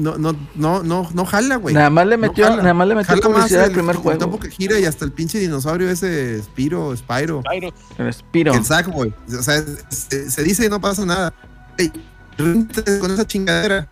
No, 0.00 0.16
no, 0.18 0.34
no, 0.54 0.82
no, 0.82 1.08
no 1.12 1.24
jala, 1.26 1.56
güey. 1.56 1.74
nada 1.74 1.90
más 1.90 2.06
le 2.06 2.16
No 2.16 2.22
metió, 2.28 2.44
jala. 2.46 2.62
nada 2.62 2.74
más 2.74 2.88
le 2.88 2.94
metió 2.94 3.08
Jala 3.14 3.28
más 3.28 3.36
publicidad 3.36 3.64
al 3.64 3.70
el- 3.70 3.74
primer 3.76 3.96
el 3.96 4.02
juego. 4.02 4.40
que 4.40 4.50
gira 4.50 4.78
y 4.78 4.84
hasta 4.86 5.04
el 5.04 5.12
pinche 5.12 5.38
dinosaurio 5.38 5.90
ese 5.90 6.42
Spiro, 6.42 6.96
Spyro. 6.96 7.42
Pyro. 7.42 7.72
El 7.98 8.12
Spiro. 8.14 8.54
El 8.54 8.64
Sackboy. 8.64 9.12
O 9.38 9.42
sea, 9.42 9.62
se, 9.90 10.30
se 10.30 10.42
dice 10.42 10.66
y 10.66 10.68
no 10.68 10.80
pasa 10.80 11.04
nada. 11.04 11.34
Ey, 11.76 11.92
ríndete 12.38 12.98
con 12.98 13.10
esa 13.12 13.26
chingadera. 13.26 13.88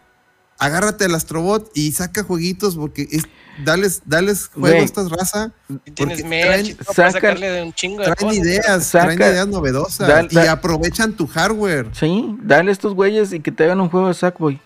Agárrate 0.61 1.05
al 1.05 1.15
Astrobot 1.15 1.71
y 1.75 1.93
saca 1.93 2.25
jueguitos 2.25 2.75
porque 2.75 3.07
es, 3.13 3.23
dales, 3.65 4.03
dales 4.07 4.49
juego 4.49 4.69
Güey. 4.75 4.81
a 4.81 4.85
esta 4.85 5.09
raza. 5.09 5.53
Tienes 5.95 6.25
traen- 6.25 6.77
sacan- 6.79 7.13
sacarle 7.13 7.51
de 7.51 7.63
un 7.63 7.73
chingo 7.73 7.99
de 7.99 8.07
Traen 8.07 8.17
cosas. 8.19 8.37
ideas, 8.45 8.85
Saca- 8.87 9.15
traen 9.15 9.21
ideas 9.35 9.47
novedosas 9.47 10.09
da- 10.09 10.27
y 10.45 10.47
aprovechan 10.49 11.13
tu 11.13 11.29
hardware. 11.29 11.91
Sí, 11.93 12.37
dale 12.43 12.71
a 12.71 12.73
estos 12.73 12.95
güeyes 12.95 13.33
y 13.33 13.39
que 13.39 13.53
te 13.53 13.65
hagan 13.65 13.81
un 13.81 13.89
juego 13.89 14.09
de 14.09 14.15
Sackboy. 14.15 14.61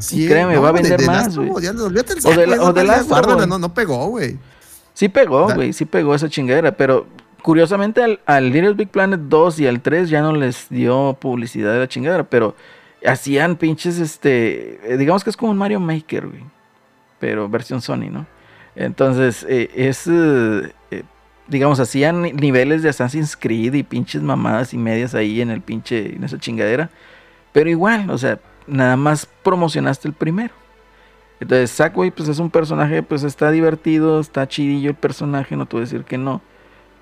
Sí, 0.00 0.26
créeme, 0.28 0.56
va 0.58 0.68
a 0.70 0.72
de- 0.72 0.80
vender 0.82 1.06
más, 1.06 1.36
güey. 1.36 1.50
O 2.24 2.30
del- 2.36 2.50
Sackboy, 2.50 2.68
o 2.68 2.72
guárdala, 3.08 3.46
no, 3.46 3.58
no 3.58 3.74
pegó, 3.74 4.06
güey. 4.08 4.38
Sí 4.92 5.08
pegó, 5.08 5.48
güey, 5.54 5.72
sí 5.72 5.84
pegó 5.86 6.14
esa 6.14 6.28
chingadera, 6.28 6.76
pero 6.76 7.06
curiosamente 7.42 8.02
al, 8.02 8.20
al 8.26 8.50
Little 8.50 8.74
Big 8.74 8.88
Planet 8.88 9.20
2 9.28 9.60
y 9.60 9.66
al 9.66 9.80
3 9.80 10.08
ya 10.08 10.22
no 10.22 10.32
les 10.32 10.68
dio 10.70 11.16
publicidad 11.20 11.72
de 11.72 11.80
la 11.80 11.88
chingadera, 11.88 12.24
pero 12.24 12.54
hacían 13.04 13.56
pinches, 13.56 13.98
este, 13.98 14.80
eh, 14.92 14.96
digamos 14.96 15.24
que 15.24 15.30
es 15.30 15.36
como 15.36 15.50
un 15.52 15.58
Mario 15.58 15.80
Maker, 15.80 16.26
güey, 16.28 16.44
pero 17.18 17.48
versión 17.48 17.82
Sony, 17.82 18.08
¿no? 18.10 18.26
Entonces, 18.76 19.44
eh, 19.48 19.70
es, 19.74 20.04
eh, 20.08 20.72
digamos, 21.48 21.80
hacían 21.80 22.22
niveles 22.22 22.82
de 22.82 22.88
Assassin's 22.88 23.36
Creed 23.36 23.74
y 23.74 23.82
pinches 23.82 24.22
mamadas 24.22 24.72
y 24.72 24.78
medias 24.78 25.14
ahí 25.14 25.40
en 25.40 25.50
el 25.50 25.60
pinche, 25.60 26.14
en 26.16 26.24
esa 26.24 26.38
chingadera, 26.38 26.88
pero 27.52 27.68
igual, 27.68 28.08
o 28.10 28.16
sea, 28.18 28.38
nada 28.66 28.96
más 28.96 29.26
promocionaste 29.42 30.08
el 30.08 30.14
primero. 30.14 30.54
Entonces, 31.40 31.70
Sackboy, 31.70 32.10
pues 32.10 32.28
es 32.28 32.38
un 32.38 32.50
personaje, 32.50 33.02
pues 33.02 33.22
está 33.24 33.50
divertido, 33.50 34.20
está 34.20 34.46
chidillo 34.48 34.90
el 34.90 34.96
personaje, 34.96 35.56
no 35.56 35.66
te 35.66 35.76
voy 35.76 35.82
a 35.82 35.84
decir 35.86 36.04
que 36.04 36.16
no. 36.18 36.40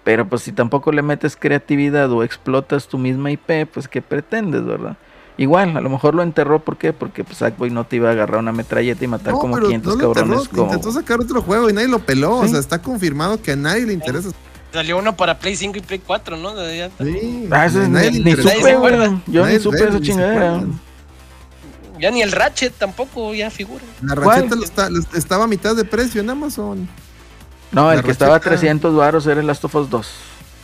Pero 0.05 0.29
pues 0.29 0.43
si 0.43 0.51
tampoco 0.53 0.91
le 0.91 1.03
metes 1.03 1.37
creatividad 1.37 2.11
o 2.11 2.25
explotas 2.25 2.89
tu 2.89 2.99
misma 2.99 3.31
IP, 3.31 3.67
pues 3.73 3.87
¿qué 3.87 4.03
pretendes, 4.03 4.65
verdad? 4.65 4.97
Igual, 5.37 5.77
a 5.77 5.81
lo 5.81 5.89
mejor 5.89 6.15
lo 6.15 6.23
enterró, 6.23 6.59
¿por 6.59 6.77
qué? 6.77 6.93
Porque 6.93 7.25
pues 7.25 7.39
Sackboy 7.39 7.71
no 7.71 7.85
te 7.85 7.97
iba 7.97 8.09
a 8.09 8.13
agarrar 8.13 8.41
una 8.41 8.53
metralleta 8.53 9.05
y 9.05 9.09
matar 9.09 9.33
No, 9.35 9.39
como 9.39 9.55
pero 9.55 9.67
500 9.69 9.97
no 9.97 10.03
lo 10.03 10.13
cabrones. 10.13 10.39
enterró, 10.41 10.51
como... 10.57 10.65
Intentó 10.75 10.93
sacar 10.93 11.21
otro 11.21 11.41
juego 11.43 11.71
y 11.71 11.73
nadie 11.73 11.89
lo 11.89 12.01
peló. 12.01 12.39
O 12.39 12.49
sea, 12.49 12.59
está 12.59 12.83
confirmado 12.83 13.41
que 13.41 13.53
a 13.53 13.57
nadie 13.57 13.87
le 13.87 13.93
interesa. 13.93 14.31
Salió 14.73 14.99
uno 14.99 15.15
para 15.17 15.39
Play 15.39 15.55
5 15.57 15.79
y 15.79 15.81
Play 15.83 16.01
4, 16.05 16.37
¿no? 16.37 16.51
Sí, 16.51 17.49
Ah, 17.51 17.67
es- 17.67 17.75
nadie 17.75 18.11
ni, 18.11 18.19
ni 18.21 18.31
interesa. 18.31 18.49
Nadie 18.49 18.63
se 18.63 18.75
supe. 18.75 19.31
Yo 19.31 19.43
Nadie 19.43 19.55
ni 19.57 19.61
supe 19.63 19.77
esa 19.77 19.87
ni 19.91 19.93
se 19.93 20.01
chingadera. 20.01 20.61
Ya 22.03 22.11
ni 22.11 22.21
el 22.21 22.33
Ratchet 22.33 22.75
tampoco 22.77 23.33
ya 23.33 23.49
figura. 23.51 23.85
La 24.03 24.15
racheta 24.17 24.57
lo 24.57 24.65
está- 24.65 24.91
lo- 24.91 25.01
estaba 25.15 25.45
a 25.45 25.47
mitad 25.47 25.77
de 25.77 25.85
precio 25.85 26.21
en 26.21 26.29
Amazon. 26.31 26.89
No, 27.71 27.91
el 27.93 28.03
que 28.03 28.11
estaba 28.11 28.35
a 28.35 28.39
Ratchet, 28.39 28.53
ah. 28.53 28.57
300 28.59 28.95
baros 28.97 29.27
era 29.27 29.41
el 29.41 29.47
Last 29.47 29.65
of 29.65 29.75
Us 29.77 29.89
2. 29.89 30.09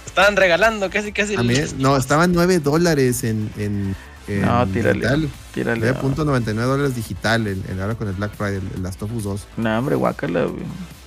Estaban 0.07 0.37
regalando 0.37 0.91
casi 0.91 1.13
casi. 1.13 1.37
A 1.37 1.43
mí- 1.45 1.55
no, 1.79 1.97
estaban 1.97 2.33
9 2.33 2.59
dólares 2.59 3.23
en, 3.23 3.51
en, 3.57 3.95
en 4.27 4.43
No, 4.43 4.67
tírale. 4.67 4.95
digital. 4.99 5.29
Tírale. 5.55 5.93
9.99 5.95 6.55
dólares 6.67 6.97
digital 6.97 7.47
el, 7.47 7.63
el- 7.69 7.81
ahora 7.81 7.95
con 7.95 8.09
el 8.09 8.15
Black 8.15 8.35
Friday, 8.37 8.57
el, 8.57 8.69
el 8.75 8.83
Last 8.83 9.01
of 9.03 9.13
Us 9.15 9.23
2. 9.23 9.47
No, 9.59 9.79
hombre, 9.79 9.95
guácala, 9.95 10.43
güey. 10.45 10.65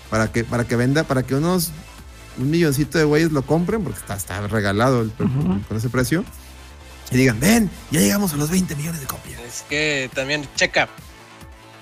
Para 0.09 0.31
que, 0.31 0.43
para 0.45 0.63
que 0.65 0.75
venda, 0.77 1.03
para 1.03 1.23
que 1.23 1.35
unos 1.35 1.71
un 2.37 2.49
milloncito 2.49 2.97
de 2.97 3.03
güeyes 3.03 3.33
lo 3.33 3.41
compren, 3.41 3.83
porque 3.83 3.99
está, 3.99 4.15
está 4.15 4.47
regalado 4.47 5.01
el- 5.01 5.11
Ujú. 5.19 5.59
con 5.67 5.75
ese 5.77 5.89
precio. 5.89 6.23
Y 7.11 7.17
digan, 7.17 7.39
ven, 7.39 7.69
ya 7.91 7.99
llegamos 7.99 8.33
a 8.33 8.37
los 8.37 8.49
20 8.49 8.75
millones 8.75 9.01
de 9.01 9.07
copias. 9.07 9.39
Es 9.41 9.65
que 9.69 10.09
también, 10.13 10.47
checa. 10.55 10.87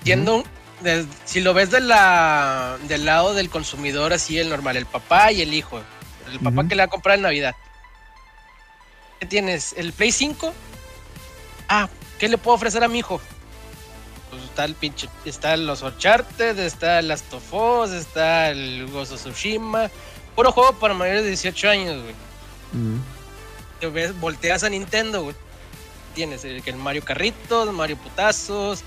Siendo, 0.04 0.44
de- 0.82 1.06
si 1.26 1.40
lo 1.42 1.54
ves 1.54 1.70
de 1.72 1.82
la, 1.82 2.78
del 2.88 3.06
lado 3.06 3.34
del 3.34 3.50
consumidor, 3.50 4.12
así 4.14 4.40
el 4.40 4.50
normal, 4.50 4.76
el 4.76 4.86
papá 4.88 5.32
y 5.32 5.42
el 5.42 5.54
hijo. 5.54 5.82
El 6.32 6.40
papá 6.40 6.68
que 6.68 6.76
le 6.76 6.82
va 6.82 6.86
a 6.86 6.90
comprar 6.90 7.16
en 7.18 7.24
Navidad. 7.24 7.56
¿Qué 9.20 9.26
tienes? 9.26 9.74
¿El 9.78 9.94
Play 9.94 10.12
5? 10.12 10.54
Ah, 11.68 11.90
¿qué 12.18 12.28
le 12.30 12.38
puedo 12.38 12.56
ofrecer 12.56 12.84
a 12.84 12.88
mi 12.88 13.00
hijo? 13.00 13.22
Pues 14.30 14.44
está 14.44 14.66
el 14.66 14.76
pinche. 14.76 15.10
Está 15.26 15.58
los 15.58 15.82
Uncharted, 15.82 16.58
está 16.60 17.00
el 17.00 17.08
Last 17.10 17.32
of 17.34 17.54
Us, 17.54 17.92
está 17.92 18.50
el 18.50 18.90
of 18.96 19.10
Tsushima. 19.14 19.90
Puro 20.36 20.52
juego 20.52 20.74
para 20.74 20.94
mayores 20.94 21.24
de 21.24 21.30
18 21.30 21.70
años, 21.70 22.02
güey. 22.02 22.16
Te 23.80 23.88
ves, 23.88 24.20
volteas 24.20 24.64
a 24.64 24.70
Nintendo, 24.70 25.24
güey. 25.24 25.36
Tienes 26.16 26.44
el, 26.46 26.62
el 26.66 26.76
Mario 26.76 27.04
Carritos, 27.04 27.72
Mario 27.74 27.98
Putazos. 27.98 28.84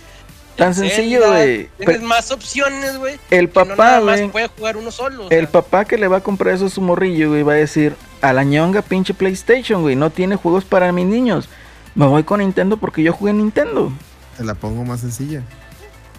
Tan 0.56 0.74
sencillo, 0.74 1.26
güey. 1.28 1.68
Tienes 1.78 1.96
Pero 1.96 2.02
más 2.02 2.30
opciones, 2.30 2.98
güey. 2.98 3.18
El 3.30 3.48
que 3.50 3.58
no 3.60 3.68
papá, 3.68 3.84
nada 3.84 4.00
más 4.02 4.18
güey. 4.20 4.30
puede 4.30 4.48
jugar 4.48 4.76
uno 4.76 4.90
solo. 4.90 5.26
o 5.26 5.30
El 5.30 5.40
sea. 5.44 5.50
papá 5.52 5.84
que 5.86 5.96
le 5.96 6.08
va 6.08 6.18
a 6.18 6.22
comprar 6.22 6.54
eso 6.54 6.66
a 6.66 6.68
su 6.70 6.82
morrillo, 6.82 7.30
güey, 7.30 7.42
va 7.42 7.52
a 7.52 7.56
decir, 7.56 7.96
a 8.20 8.32
la 8.34 8.44
ñonga 8.44 8.82
pinche 8.82 9.14
PlayStation, 9.14 9.80
güey, 9.80 9.96
no 9.96 10.10
tiene 10.10 10.36
juegos 10.36 10.64
para 10.64 10.92
mis 10.92 11.06
niños. 11.06 11.48
Me 11.94 12.06
voy 12.06 12.22
con 12.24 12.40
Nintendo 12.40 12.76
porque 12.76 13.02
yo 13.02 13.12
jugué 13.14 13.30
en 13.30 13.38
Nintendo. 13.38 13.90
Te 14.36 14.44
la 14.44 14.54
pongo 14.54 14.84
más 14.84 15.00
sencilla. 15.00 15.42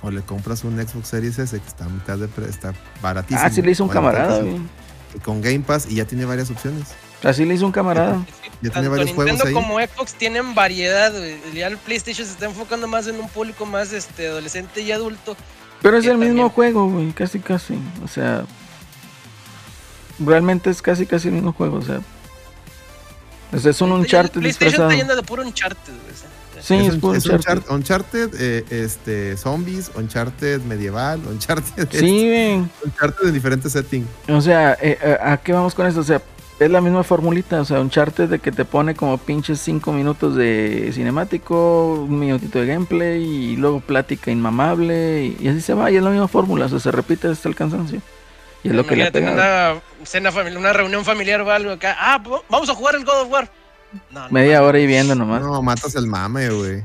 O 0.01 0.09
le 0.11 0.21
compras 0.21 0.63
un 0.63 0.75
Xbox 0.85 1.07
Series 1.07 1.37
S 1.39 1.57
que 1.59 1.67
está 1.67 1.85
a 1.85 1.89
mitad 1.89 2.17
de 2.17 2.27
pre- 2.27 2.49
está 2.49 2.73
baratísimo. 3.01 3.39
Ah, 3.43 3.49
sí 3.49 3.61
le 3.61 3.71
hizo 3.71 3.83
un 3.83 3.89
camarada, 3.89 4.39
güey. 4.41 4.57
Con 5.23 5.41
Game 5.41 5.59
Pass 5.61 5.85
y 5.89 5.95
ya 5.95 6.05
tiene 6.05 6.25
varias 6.25 6.49
opciones. 6.49 6.87
Así 7.23 7.45
le 7.45 7.53
hizo 7.55 7.65
un 7.65 7.71
camarada. 7.71 8.25
Ya 8.61 8.69
tiene 8.71 8.87
Tanto 8.87 8.91
varios 8.91 9.07
Nintendo 9.17 9.43
juegos 9.43 9.45
ahí. 9.47 9.53
como 9.53 9.77
Xbox 9.79 10.13
tienen 10.13 10.55
variedad, 10.55 11.11
güey. 11.11 11.35
Ya 11.53 11.67
el 11.67 11.77
PlayStation 11.77 12.25
se 12.25 12.31
está 12.31 12.45
enfocando 12.45 12.87
más 12.87 13.07
en 13.07 13.19
un 13.19 13.27
público 13.27 13.65
más 13.65 13.91
este 13.91 14.27
adolescente 14.29 14.79
y 14.79 14.89
adulto. 14.93 15.35
Pero 15.81 15.97
es 15.97 16.05
el 16.05 16.17
mismo 16.17 16.49
juego, 16.49 16.87
güey, 16.89 17.11
casi 17.11 17.39
casi. 17.39 17.77
O 18.05 18.07
sea, 18.07 18.45
realmente 20.19 20.69
es 20.69 20.81
casi 20.81 21.05
casi 21.05 21.27
el 21.27 21.33
mismo 21.33 21.51
juego, 21.53 21.77
o 21.77 21.81
sea. 21.81 21.99
O 23.51 23.59
sea, 23.59 23.71
es 23.71 23.81
un 23.81 23.91
Uncharted 23.91 24.39
PlayStation 24.39 24.69
disfrazado. 24.69 24.89
está 24.91 24.97
yendo 24.97 25.15
de 25.17 25.23
puro 25.23 25.43
Uncharted, 25.43 25.93
güey. 25.93 26.13
o 26.13 26.17
sea, 26.17 26.61
Sí, 26.63 26.85
es, 26.87 26.93
un- 26.93 26.99
puro 27.01 27.17
es 27.17 27.25
Uncharted. 27.25 27.69
Uncharted, 27.69 28.29
Uncharted, 28.29 28.41
eh, 28.41 28.65
este, 28.83 29.35
zombies, 29.37 29.91
Uncharted 29.95 30.61
medieval, 30.61 31.19
Uncharted, 31.27 31.89
Sí, 31.91 32.27
güey. 32.29 32.53
Uncharted 32.85 33.27
en 33.27 33.33
diferentes 33.33 33.71
settings. 33.73 34.07
O 34.29 34.39
sea, 34.41 34.73
eh, 34.81 34.97
eh, 35.01 35.17
¿a 35.21 35.37
qué 35.37 35.51
vamos 35.51 35.75
con 35.75 35.85
esto? 35.85 35.99
O 35.99 36.03
sea, 36.03 36.21
es 36.65 36.71
la 36.71 36.81
misma 36.81 37.03
formulita. 37.03 37.61
O 37.61 37.65
sea, 37.65 37.79
un 37.79 37.89
charter 37.89 38.27
de 38.27 38.39
que 38.39 38.51
te 38.51 38.65
pone 38.65 38.95
como 38.95 39.17
pinches 39.17 39.59
5 39.59 39.91
minutos 39.93 40.35
de 40.35 40.91
cinemático, 40.93 42.05
un 42.07 42.19
minutito 42.19 42.59
de 42.59 42.65
gameplay 42.67 43.23
y 43.23 43.55
luego 43.55 43.79
plática 43.79 44.31
inmamable. 44.31 45.25
Y, 45.25 45.37
y 45.45 45.47
así 45.47 45.61
se 45.61 45.73
va. 45.73 45.91
Y 45.91 45.95
es 45.97 46.03
la 46.03 46.09
misma 46.09 46.27
fórmula. 46.27 46.65
O 46.65 46.69
sea, 46.69 46.79
se 46.79 46.91
repite 46.91 47.27
hasta 47.27 47.47
el 47.49 47.55
cansancio. 47.55 48.01
Y 48.63 48.69
es 48.69 48.75
lo 48.75 48.85
que 48.85 48.95
le 48.95 49.11
pegado. 49.11 49.33
una 49.33 49.81
cena 50.05 50.31
familiar, 50.31 50.59
una 50.59 50.73
reunión 50.73 51.03
familiar 51.03 51.41
o 51.41 51.51
algo 51.51 51.71
acá. 51.71 51.95
Ah, 51.99 52.23
vamos 52.49 52.69
a 52.69 52.75
jugar 52.75 52.95
el 52.95 53.03
God 53.03 53.21
of 53.23 53.31
War. 53.31 53.51
No, 54.09 54.27
Media 54.29 54.63
hora 54.63 54.79
y 54.79 54.87
viendo 54.87 55.13
nomás. 55.15 55.41
No, 55.41 55.61
matas 55.61 55.95
el 55.95 56.07
mame, 56.07 56.49
güey. 56.49 56.83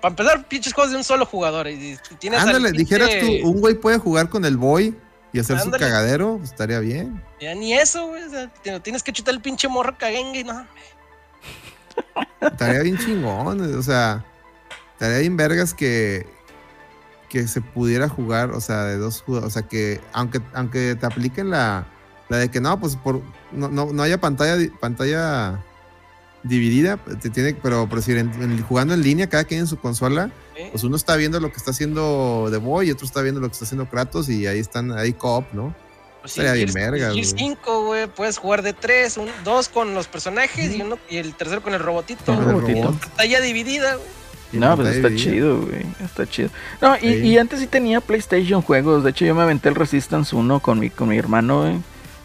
Para 0.00 0.08
empezar, 0.10 0.48
pinches 0.48 0.72
juegos 0.72 0.90
de 0.90 0.96
un 0.98 1.04
solo 1.04 1.24
jugador. 1.24 1.68
Y, 1.68 1.92
y 1.92 2.14
tienes 2.18 2.40
al 2.40 2.48
Ándale, 2.48 2.70
pinche- 2.70 2.76
dijeras 2.78 3.10
tú, 3.20 3.48
un 3.48 3.60
güey 3.60 3.74
puede 3.74 3.98
jugar 3.98 4.28
con 4.28 4.44
el 4.44 4.56
boy 4.56 4.96
y 5.32 5.38
hacer 5.40 5.56
Ándale. 5.58 5.84
su 5.84 5.90
cagadero, 5.90 6.36
pues 6.38 6.50
estaría 6.50 6.80
bien. 6.80 7.22
Ya 7.40 7.54
ni 7.54 7.74
eso, 7.74 8.06
güey. 8.08 8.22
O 8.24 8.30
sea, 8.30 8.52
te- 8.62 8.80
tienes 8.80 9.02
que 9.02 9.12
chutar 9.12 9.34
el 9.34 9.40
pinche 9.40 9.68
morro 9.68 9.96
cagengue. 9.98 10.44
No, 10.44 10.66
Estaría 12.40 12.80
bien 12.82 12.96
chingón, 12.98 13.60
o 13.76 13.82
sea, 13.82 14.24
estaría 14.92 15.18
bien 15.18 15.36
vergas 15.36 15.74
que, 15.74 16.26
que 17.28 17.48
se 17.48 17.60
pudiera 17.60 18.08
jugar, 18.08 18.50
o 18.52 18.60
sea, 18.60 18.84
de 18.84 18.96
dos 18.96 19.22
jugadores, 19.22 19.54
o 19.56 19.58
sea, 19.58 19.68
que 19.68 20.00
aunque, 20.12 20.40
aunque 20.54 20.94
te 20.94 21.06
apliquen 21.06 21.50
la, 21.50 21.86
la 22.28 22.36
de 22.38 22.48
que 22.50 22.60
no, 22.60 22.78
pues 22.78 22.94
por, 22.96 23.20
no, 23.52 23.68
no, 23.68 23.86
no 23.92 24.02
haya 24.02 24.20
pantalla, 24.20 24.56
pantalla 24.80 25.64
dividida, 26.44 26.96
te 27.20 27.30
tiene, 27.30 27.54
pero, 27.54 27.88
pero 27.88 28.00
si 28.02 28.12
en- 28.12 28.32
en- 28.40 28.62
jugando 28.62 28.94
en 28.94 29.02
línea, 29.02 29.28
cada 29.28 29.44
quien 29.44 29.60
en 29.60 29.66
su 29.66 29.78
consola, 29.78 30.30
¿eh? 30.58 30.68
pues 30.70 30.84
uno 30.84 30.96
está 30.96 31.16
viendo 31.16 31.40
lo 31.40 31.50
que 31.50 31.56
está 31.56 31.70
haciendo 31.70 32.48
The 32.50 32.58
Boy 32.58 32.88
y 32.88 32.90
otro 32.90 33.06
está 33.06 33.22
viendo 33.22 33.40
lo 33.40 33.48
que 33.48 33.52
está 33.52 33.64
haciendo 33.64 33.88
Kratos 33.88 34.28
y 34.28 34.46
ahí 34.46 34.58
están, 34.58 34.92
ahí 34.92 35.12
co-op, 35.12 35.44
¿no? 35.52 35.74
Pues 36.20 36.34
bien 36.36 36.48
Gears- 36.68 36.74
vergas, 36.74 37.14
Gears 37.14 37.32
güey. 37.34 37.44
5, 37.50 37.84
güey. 37.86 38.06
Puedes 38.08 38.38
jugar 38.38 38.62
de 38.62 38.72
tres, 38.72 39.16
un, 39.16 39.28
dos 39.44 39.68
con 39.68 39.94
los 39.94 40.08
personajes 40.08 40.74
y 40.76 40.82
uno 40.82 40.98
y 41.08 41.16
el 41.18 41.34
tercero 41.34 41.62
con 41.62 41.74
el 41.74 41.80
robotito. 41.80 42.32
El 42.32 42.44
robotito. 42.44 42.82
robot. 42.88 42.98
Pantalla 43.00 43.40
dividida, 43.40 43.94
güey. 43.94 44.06
Y 44.52 44.56
No, 44.56 44.74
pues 44.76 44.88
está 44.96 45.08
dividida. 45.08 45.30
chido, 45.30 45.60
güey. 45.60 45.86
Está 46.04 46.26
chido. 46.26 46.50
No, 46.80 46.96
y, 46.96 47.00
Sí. 47.00 47.06
y 47.18 47.38
antes 47.38 47.60
sí 47.60 47.66
tenía 47.66 48.00
PlayStation 48.00 48.62
juegos. 48.62 49.04
De 49.04 49.10
hecho, 49.10 49.24
yo 49.26 49.34
me 49.34 49.42
aventé 49.42 49.68
el 49.68 49.74
Resistance 49.76 50.34
1 50.34 50.60
con 50.60 50.78
mi, 50.80 50.90
con 50.90 51.08
mi 51.08 51.16
hermano, 51.18 51.62
güey. 51.62 51.78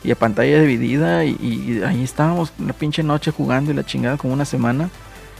Y 0.03 0.11
a 0.11 0.15
pantalla 0.15 0.59
dividida. 0.61 1.23
Y, 1.25 1.31
y 1.39 1.83
ahí 1.85 2.03
estábamos 2.03 2.51
una 2.59 2.73
pinche 2.73 3.03
noche 3.03 3.29
jugando 3.31 3.71
y 3.71 3.73
la 3.75 3.85
chingada 3.85 4.17
como 4.17 4.33
una 4.33 4.45
semana. 4.45 4.89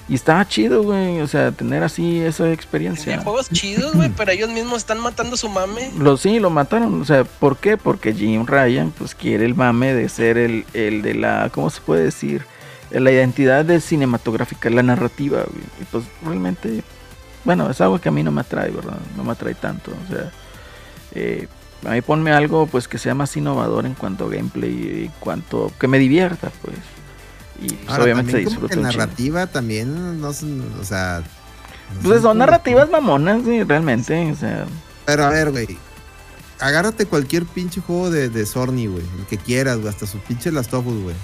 Y 0.09 0.15
estaba 0.15 0.45
chido, 0.47 0.83
güey. 0.83 1.21
O 1.21 1.27
sea, 1.27 1.51
tener 1.51 1.83
así 1.83 2.19
esa 2.19 2.51
experiencia. 2.51 3.05
Tenían 3.05 3.23
juegos 3.23 3.49
chidos, 3.49 3.93
güey, 3.93 4.09
pero 4.09 4.31
ellos 4.31 4.49
mismos 4.49 4.79
están 4.79 4.99
matando 4.99 5.37
su 5.37 5.49
mame. 5.49 5.91
Lo, 5.97 6.17
sí, 6.17 6.39
lo 6.39 6.49
mataron. 6.49 7.01
O 7.01 7.05
sea, 7.05 7.23
¿por 7.23 7.57
qué? 7.57 7.77
Porque 7.77 8.13
Jim 8.13 8.45
Ryan, 8.45 8.91
pues 8.91 9.15
quiere 9.15 9.45
el 9.45 9.55
mame 9.55 9.93
de 9.93 10.09
ser 10.09 10.37
el, 10.37 10.65
el 10.73 11.01
de 11.01 11.15
la, 11.15 11.49
¿cómo 11.53 11.69
se 11.69 11.81
puede 11.81 12.03
decir? 12.03 12.45
La 12.91 13.11
identidad 13.11 13.65
de 13.65 13.79
cinematográfica, 13.79 14.69
la 14.69 14.83
narrativa, 14.83 15.43
güey. 15.49 15.63
Y 15.81 15.85
pues 15.85 16.03
realmente, 16.23 16.83
bueno, 17.43 17.69
es 17.69 17.79
algo 17.81 17.99
que 17.99 18.09
a 18.09 18.11
mí 18.11 18.23
no 18.23 18.31
me 18.31 18.41
atrae, 18.41 18.71
¿verdad? 18.71 18.97
No 19.15 19.23
me 19.23 19.31
atrae 19.31 19.55
tanto. 19.55 19.91
O 19.91 20.13
sea, 20.13 20.31
eh, 21.13 21.47
a 21.85 21.91
mí 21.91 22.01
ponme 22.01 22.31
algo, 22.31 22.67
pues, 22.67 22.87
que 22.87 22.97
sea 22.97 23.15
más 23.15 23.35
innovador 23.35 23.85
en 23.85 23.93
cuanto 23.93 24.25
a 24.25 24.29
gameplay 24.29 24.71
y 24.71 25.05
en 25.05 25.11
cuanto, 25.19 25.71
que 25.79 25.87
me 25.87 25.97
divierta, 25.97 26.51
pues. 26.61 26.77
Y 27.61 27.73
pues, 27.73 27.89
Ahora, 27.89 28.03
obviamente 28.03 28.31
se 28.31 28.37
disfruta 28.39 28.73
chingo. 28.73 28.87
narrativa 28.87 29.47
también, 29.47 30.19
no 30.19 30.29
o 30.29 30.33
sea... 30.83 31.23
no 31.95 32.09
Pues 32.09 32.21
son 32.21 32.37
narrativas 32.37 32.89
mamonas, 32.89 33.43
sí, 33.43 33.63
realmente. 33.63 34.31
O 34.31 34.35
sea, 34.35 34.65
Pero 35.05 35.25
a 35.25 35.29
ver, 35.29 35.51
güey. 35.51 35.77
Agárrate 36.59 37.05
cualquier 37.05 37.45
pinche 37.45 37.81
juego 37.81 38.09
de, 38.09 38.29
de 38.29 38.45
Sony, 38.45 38.87
güey. 38.87 39.03
El 39.19 39.25
que 39.29 39.37
quieras, 39.37 39.77
güey. 39.77 39.89
Hasta 39.89 40.07
sus 40.07 40.21
pinches 40.21 40.53
Last 40.53 40.73
of 40.73 40.87
Us, 40.87 41.03
güey. 41.03 41.15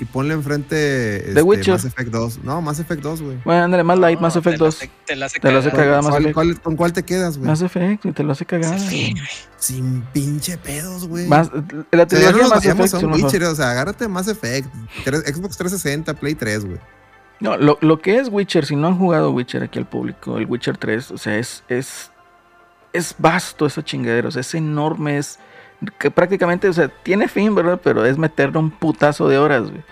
Y 0.00 0.04
ponle 0.06 0.34
enfrente 0.34 1.28
este, 1.28 1.40
Witcher. 1.42 1.74
Mass 1.74 1.84
Effect 1.84 2.10
2. 2.10 2.38
No, 2.42 2.60
Mass 2.60 2.80
Effect 2.80 3.00
2, 3.00 3.22
güey. 3.22 3.38
bueno, 3.44 3.62
ándale, 3.64 3.84
más 3.84 3.96
light, 3.98 4.16
No, 4.18 4.22
Mass 4.22 4.32
te 4.32 4.38
Effect 4.40 4.58
la 4.58 4.64
2. 4.66 4.74
hace- 4.76 4.90
Te 5.06 5.16
la 5.16 5.26
hace 5.26 5.38
Te 5.70 5.76
cagada 5.76 6.02
Mass 6.02 6.10
¿Cuál- 6.10 6.22
Effect. 6.22 6.34
cuál- 6.34 6.60
¿Con 6.60 6.76
cuál 6.76 6.92
te 6.92 7.02
quedas, 7.04 7.38
güey? 7.38 7.48
Mass 7.48 7.62
Effect, 7.62 8.04
te 8.12 8.22
lo 8.24 8.32
hace 8.32 8.44
cagada. 8.44 8.76
Sí, 8.78 9.12
güey. 9.12 9.24
Sin 9.56 10.02
pinche 10.12 10.58
pedos, 10.58 11.06
güey. 11.06 11.28
Más, 11.28 11.48
la 11.52 11.58
O 11.58 11.90
sea, 11.90 12.06
trilogía 12.08 12.42
no 12.42 12.48
Mass 12.48 12.64
Effect. 12.66 12.88
son. 12.88 13.12
Witcher, 13.12 13.44
o 13.44 13.54
sea, 13.54 13.70
agárrate 13.70 14.08
Mass 14.08 14.26
Effect. 14.26 14.68
Xbox 15.04 15.56
360, 15.56 16.14
Play 16.14 16.34
3, 16.34 16.64
güey. 16.64 16.78
No, 17.40 17.56
lo, 17.56 17.78
lo 17.80 18.00
que 18.00 18.18
es 18.18 18.28
Witcher, 18.30 18.66
si 18.66 18.74
no 18.74 18.88
han 18.88 18.98
jugado 18.98 19.30
Witcher 19.30 19.62
aquí 19.62 19.78
al 19.78 19.86
público, 19.86 20.38
el 20.38 20.46
Witcher 20.46 20.76
3, 20.76 21.10
o 21.12 21.18
sea, 21.18 21.36
es, 21.38 21.62
es, 21.68 22.10
es 22.92 23.14
vasto 23.18 23.66
esa 23.66 23.84
chingadera, 23.84 24.28
o 24.28 24.30
sea, 24.30 24.40
es 24.40 24.54
enorme, 24.54 25.18
es 25.18 25.38
que 25.98 26.10
prácticamente, 26.10 26.68
o 26.68 26.72
sea, 26.72 26.88
tiene 26.88 27.28
fin, 27.28 27.54
¿verdad? 27.54 27.80
Pero 27.82 28.04
es 28.04 28.18
meterle 28.18 28.58
un 28.58 28.70
putazo 28.70 29.28
de 29.28 29.38
horas, 29.38 29.70
güey. 29.70 29.82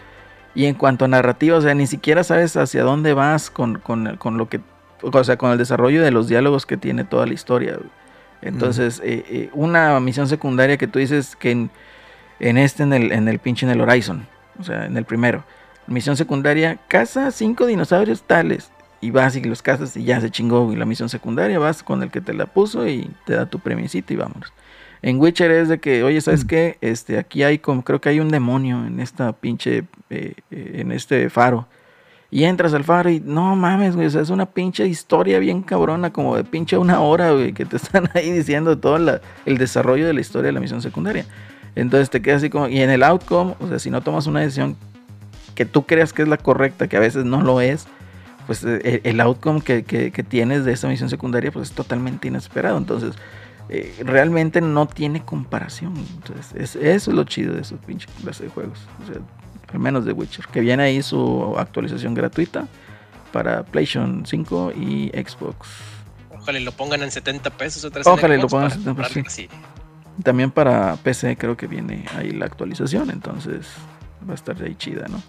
Y 0.54 0.66
en 0.66 0.74
cuanto 0.74 1.04
a 1.04 1.08
narrativa, 1.08 1.56
o 1.56 1.60
sea, 1.60 1.74
ni 1.74 1.86
siquiera 1.86 2.24
sabes 2.24 2.56
hacia 2.56 2.82
dónde 2.82 3.14
vas 3.14 3.50
con, 3.50 3.78
con, 3.78 4.16
con 4.16 4.36
lo 4.36 4.48
que, 4.48 4.60
o 5.00 5.24
sea, 5.24 5.36
con 5.38 5.50
el 5.50 5.58
desarrollo 5.58 6.02
de 6.02 6.10
los 6.10 6.28
diálogos 6.28 6.66
que 6.66 6.76
tiene 6.76 7.04
toda 7.04 7.26
la 7.26 7.32
historia, 7.32 7.76
güey. 7.76 7.90
Entonces, 8.42 9.00
eh, 9.04 9.24
eh, 9.28 9.50
una 9.52 9.98
misión 10.00 10.26
secundaria 10.26 10.76
que 10.76 10.88
tú 10.88 10.98
dices 10.98 11.36
que 11.36 11.52
en, 11.52 11.70
en 12.40 12.58
este, 12.58 12.82
en 12.82 12.92
el, 12.92 13.12
en 13.12 13.28
el 13.28 13.38
pinche, 13.38 13.64
en 13.64 13.72
el 13.72 13.80
Horizon, 13.80 14.26
o 14.58 14.64
sea, 14.64 14.84
en 14.86 14.96
el 14.96 15.04
primero. 15.04 15.44
Misión 15.86 16.16
secundaria, 16.16 16.78
caza 16.88 17.30
cinco 17.30 17.66
dinosaurios 17.66 18.22
tales. 18.22 18.70
Y 19.00 19.10
vas 19.10 19.34
y 19.34 19.42
los 19.42 19.62
cazas 19.62 19.96
y 19.96 20.04
ya 20.04 20.20
se 20.20 20.30
chingó. 20.30 20.72
Y 20.72 20.76
la 20.76 20.84
misión 20.84 21.08
secundaria 21.08 21.58
vas 21.58 21.82
con 21.82 22.02
el 22.04 22.10
que 22.10 22.20
te 22.20 22.34
la 22.34 22.46
puso 22.46 22.86
y 22.86 23.10
te 23.26 23.34
da 23.34 23.46
tu 23.46 23.58
premiecito 23.58 24.12
y 24.12 24.16
vámonos. 24.16 24.52
En 25.02 25.18
Witcher 25.20 25.50
es 25.50 25.68
de 25.68 25.78
que, 25.80 26.04
oye, 26.04 26.20
¿sabes 26.20 26.44
qué? 26.44 26.78
Este, 26.80 27.18
aquí 27.18 27.42
hay 27.42 27.58
como, 27.58 27.82
creo 27.82 28.00
que 28.00 28.08
hay 28.08 28.20
un 28.20 28.28
demonio 28.28 28.86
en 28.86 29.00
esta 29.00 29.32
pinche, 29.32 29.84
eh, 30.10 30.34
eh, 30.50 30.72
en 30.76 30.92
este 30.92 31.28
faro. 31.28 31.66
Y 32.30 32.44
entras 32.44 32.72
al 32.72 32.84
faro 32.84 33.10
y 33.10 33.20
no 33.20 33.54
mames, 33.56 33.94
güey, 33.94 34.06
o 34.06 34.10
sea, 34.10 34.22
es 34.22 34.30
una 34.30 34.46
pinche 34.46 34.86
historia 34.86 35.38
bien 35.38 35.62
cabrona, 35.62 36.12
como 36.12 36.36
de 36.36 36.44
pinche 36.44 36.78
una 36.78 37.00
hora, 37.00 37.32
güey, 37.32 37.52
que 37.52 37.64
te 37.66 37.76
están 37.82 38.08
ahí 38.14 38.30
diciendo 38.30 38.78
todo 38.78 38.96
la- 38.98 39.20
el 39.44 39.58
desarrollo 39.58 40.06
de 40.06 40.14
la 40.14 40.20
historia 40.20 40.46
de 40.46 40.52
la 40.52 40.60
misión 40.60 40.80
secundaria. 40.80 41.26
Entonces 41.74 42.08
te 42.08 42.22
quedas 42.22 42.38
así 42.38 42.48
como, 42.50 42.68
y 42.68 42.80
en 42.80 42.90
el 42.90 43.02
outcome, 43.02 43.54
o 43.60 43.68
sea, 43.68 43.78
si 43.78 43.90
no 43.90 44.00
tomas 44.02 44.26
una 44.26 44.40
decisión 44.40 44.76
que 45.54 45.66
tú 45.66 45.84
creas 45.84 46.12
que 46.12 46.22
es 46.22 46.28
la 46.28 46.36
correcta, 46.38 46.86
que 46.88 46.96
a 46.96 47.00
veces 47.00 47.24
no 47.24 47.42
lo 47.42 47.60
es, 47.60 47.86
pues 48.46 48.64
eh, 48.64 49.00
el, 49.04 49.12
el 49.14 49.20
outcome 49.20 49.60
que, 49.60 49.82
que- 49.84 50.10
que 50.12 50.22
tienes 50.22 50.64
de 50.64 50.72
esa 50.72 50.88
misión 50.88 51.10
secundaria 51.10 51.50
pues 51.52 51.70
es 51.70 51.74
totalmente 51.74 52.28
inesperado. 52.28 52.78
Entonces, 52.78 53.14
eh, 53.74 53.94
realmente 54.04 54.60
no 54.60 54.86
tiene 54.86 55.24
comparación. 55.24 55.94
Entonces, 55.96 56.52
es- 56.54 56.76
eso 56.76 57.10
es 57.10 57.16
lo 57.16 57.24
chido 57.24 57.54
de 57.54 57.62
esos 57.62 57.78
pinches 57.80 58.10
clase 58.22 58.44
de 58.44 58.50
juegos. 58.50 58.78
O 59.02 59.06
sea, 59.12 59.20
al 59.72 59.78
menos 59.78 60.04
de 60.04 60.12
Witcher, 60.12 60.46
que 60.48 60.60
viene 60.60 60.82
ahí 60.82 61.02
su 61.02 61.54
actualización 61.58 62.12
gratuita 62.14 62.66
para 63.32 63.62
PlayStation 63.62 64.24
5 64.26 64.72
y 64.72 65.08
Xbox. 65.14 65.68
Ojalá 66.34 66.58
y 66.58 66.64
lo 66.64 66.72
pongan 66.72 67.02
en 67.02 67.10
70 67.10 67.50
pesos 67.50 67.84
otra 67.84 68.00
vez. 68.00 68.06
Ojalá 68.06 68.34
y 68.36 68.40
lo 68.40 68.48
pongan 68.48 68.72
en 68.72 68.78
para 68.78 68.84
70 68.84 68.90
comprarlo 68.90 69.24
pesos. 69.24 69.48
También 70.22 70.50
para 70.50 70.96
PC 70.96 71.36
creo 71.38 71.56
que 71.56 71.66
viene 71.66 72.04
ahí 72.16 72.32
la 72.32 72.44
actualización, 72.44 73.10
entonces 73.10 73.66
va 74.28 74.32
a 74.32 74.34
estar 74.34 74.62
ahí 74.62 74.74
chida, 74.74 75.06
¿no? 75.08 75.22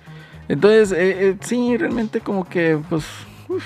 Entonces, 0.50 0.92
eh, 0.92 1.30
eh, 1.30 1.38
sí, 1.40 1.78
realmente 1.78 2.20
como 2.20 2.44
que, 2.50 2.78
pues, 2.90 3.06
uf, 3.48 3.64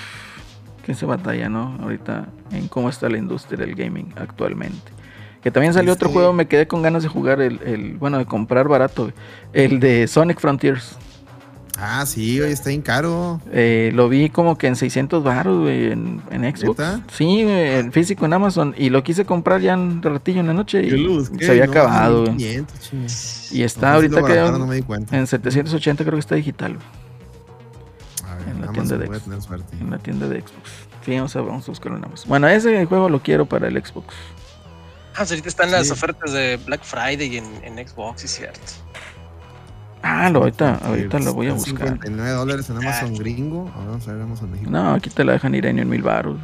que 0.88 0.94
se 0.94 1.04
batalla, 1.04 1.50
¿no? 1.50 1.76
Ahorita 1.82 2.28
en 2.50 2.66
cómo 2.68 2.88
está 2.88 3.10
la 3.10 3.18
industria 3.18 3.58
del 3.58 3.74
gaming 3.74 4.10
actualmente. 4.16 4.90
Que 5.42 5.50
también 5.50 5.74
salió 5.74 5.92
otro 5.92 6.08
Este- 6.08 6.14
juego, 6.18 6.32
me 6.32 6.48
quedé 6.48 6.66
con 6.66 6.80
ganas 6.80 7.02
de 7.02 7.10
jugar 7.10 7.42
el, 7.42 7.60
el- 7.62 7.98
bueno, 7.98 8.16
de 8.16 8.24
comprar 8.24 8.68
barato, 8.68 9.02
güey. 9.02 9.14
el 9.52 9.80
de 9.80 10.08
Sonic 10.08 10.40
Frontiers. 10.40 10.96
Ah, 11.78 12.04
sí, 12.06 12.40
oye, 12.40 12.50
está 12.50 12.70
bien 12.70 12.80
caro. 12.80 13.40
Eh, 13.52 13.92
lo 13.94 14.08
vi 14.08 14.30
como 14.30 14.56
que 14.56 14.66
en 14.66 14.74
600 14.76 15.22
baros, 15.22 15.60
güey, 15.60 15.92
en, 15.92 16.22
en 16.30 16.42
Xbox. 16.56 16.78
¿Neta? 16.80 17.00
Sí, 17.12 17.44
güey, 17.44 17.74
en 17.76 17.92
físico 17.92 18.24
en 18.24 18.32
Amazon. 18.32 18.74
Y 18.76 18.88
lo 18.90 19.04
quise 19.04 19.24
comprar 19.26 19.60
ya 19.60 19.74
en 19.74 20.02
ratillo 20.02 20.40
en 20.40 20.46
la 20.48 20.54
noche 20.54 20.82
y 20.82 21.06
busqué, 21.06 21.44
se 21.44 21.50
había 21.52 21.66
no, 21.66 21.72
acabado, 21.72 22.22
güey. 22.22 22.32
1500, 22.34 22.80
chinga. 22.80 23.06
Y 23.60 23.62
está 23.62 23.88
No, 23.90 23.94
ahorita 23.96 24.22
que 24.24 24.34
no 24.34 24.72
en 25.12 25.26
780 25.28 26.02
creo 26.02 26.14
que 26.14 26.20
está 26.20 26.34
digital, 26.34 26.72
güey, 26.76 26.86
en 28.50 28.60
la 28.60 28.68
Amazon 28.68 28.72
tienda 28.88 28.96
de 28.98 29.06
Xbox. 29.20 29.72
en 29.80 29.90
la 29.90 29.98
tienda 29.98 30.28
de 30.28 30.40
Xbox. 30.40 30.70
Sí, 31.04 31.14
vamos 31.16 31.36
a, 31.36 31.40
vamos 31.40 31.68
a 31.68 31.70
buscarlo 31.70 31.98
en 31.98 32.04
Amazon. 32.04 32.28
Bueno, 32.28 32.48
ese 32.48 32.84
juego 32.86 33.08
lo 33.08 33.22
quiero 33.22 33.46
para 33.46 33.68
el 33.68 33.74
Xbox. 33.84 34.14
Ah, 35.14 35.18
pues 35.22 35.30
ahorita 35.32 35.48
están 35.48 35.70
las 35.72 35.86
Sí. 35.86 35.92
ofertas 35.92 36.32
de 36.32 36.58
Black 36.66 36.82
Friday 36.84 37.38
en, 37.38 37.44
en 37.64 37.88
Xbox, 37.88 38.24
es 38.24 38.30
cierto. 38.32 38.60
Ah, 40.02 40.30
lo, 40.30 40.40
ahorita, 40.40 40.76
ahorita 40.84 41.18
lo 41.18 41.34
voy 41.34 41.48
a 41.48 41.54
buscar. 41.54 41.88
59 41.88 42.30
dólares 42.30 42.70
en 42.70 42.76
Amazon 42.76 43.12
Ah. 43.14 43.18
gringo. 43.18 43.70
Ahora 43.74 43.88
vamos 43.90 44.08
a 44.08 44.12
ver 44.12 44.22
Amazon 44.22 44.50
México. 44.52 44.70
No, 44.70 44.94
aquí 44.94 45.10
te 45.10 45.24
la 45.24 45.32
dejan 45.32 45.54
ir 45.56 45.66
en 45.66 45.88
mil 45.88 46.02
baros. 46.02 46.38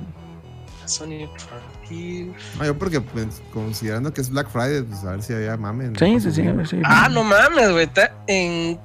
Sony 0.86 1.28
Frontier. 1.38 2.34
No, 2.58 2.64
yo 2.64 2.76
porque 2.78 3.00
pues, 3.00 3.40
considerando 3.52 4.12
que 4.12 4.20
es 4.22 4.30
Black 4.30 4.48
Friday, 4.50 4.82
pues 4.82 5.04
a 5.04 5.12
ver 5.12 5.22
si 5.22 5.32
había 5.34 5.56
mame. 5.56 5.84
en 5.86 5.96
Sí, 5.96 6.20
sí, 6.20 6.32
sí, 6.32 6.46
a 6.46 6.52
ver 6.52 6.66
si- 6.66 6.80
Ah, 6.84 7.08
no 7.10 7.22
mames, 7.22 7.70
güey. 7.70 7.84
Está 7.84 8.12
en 8.26 8.78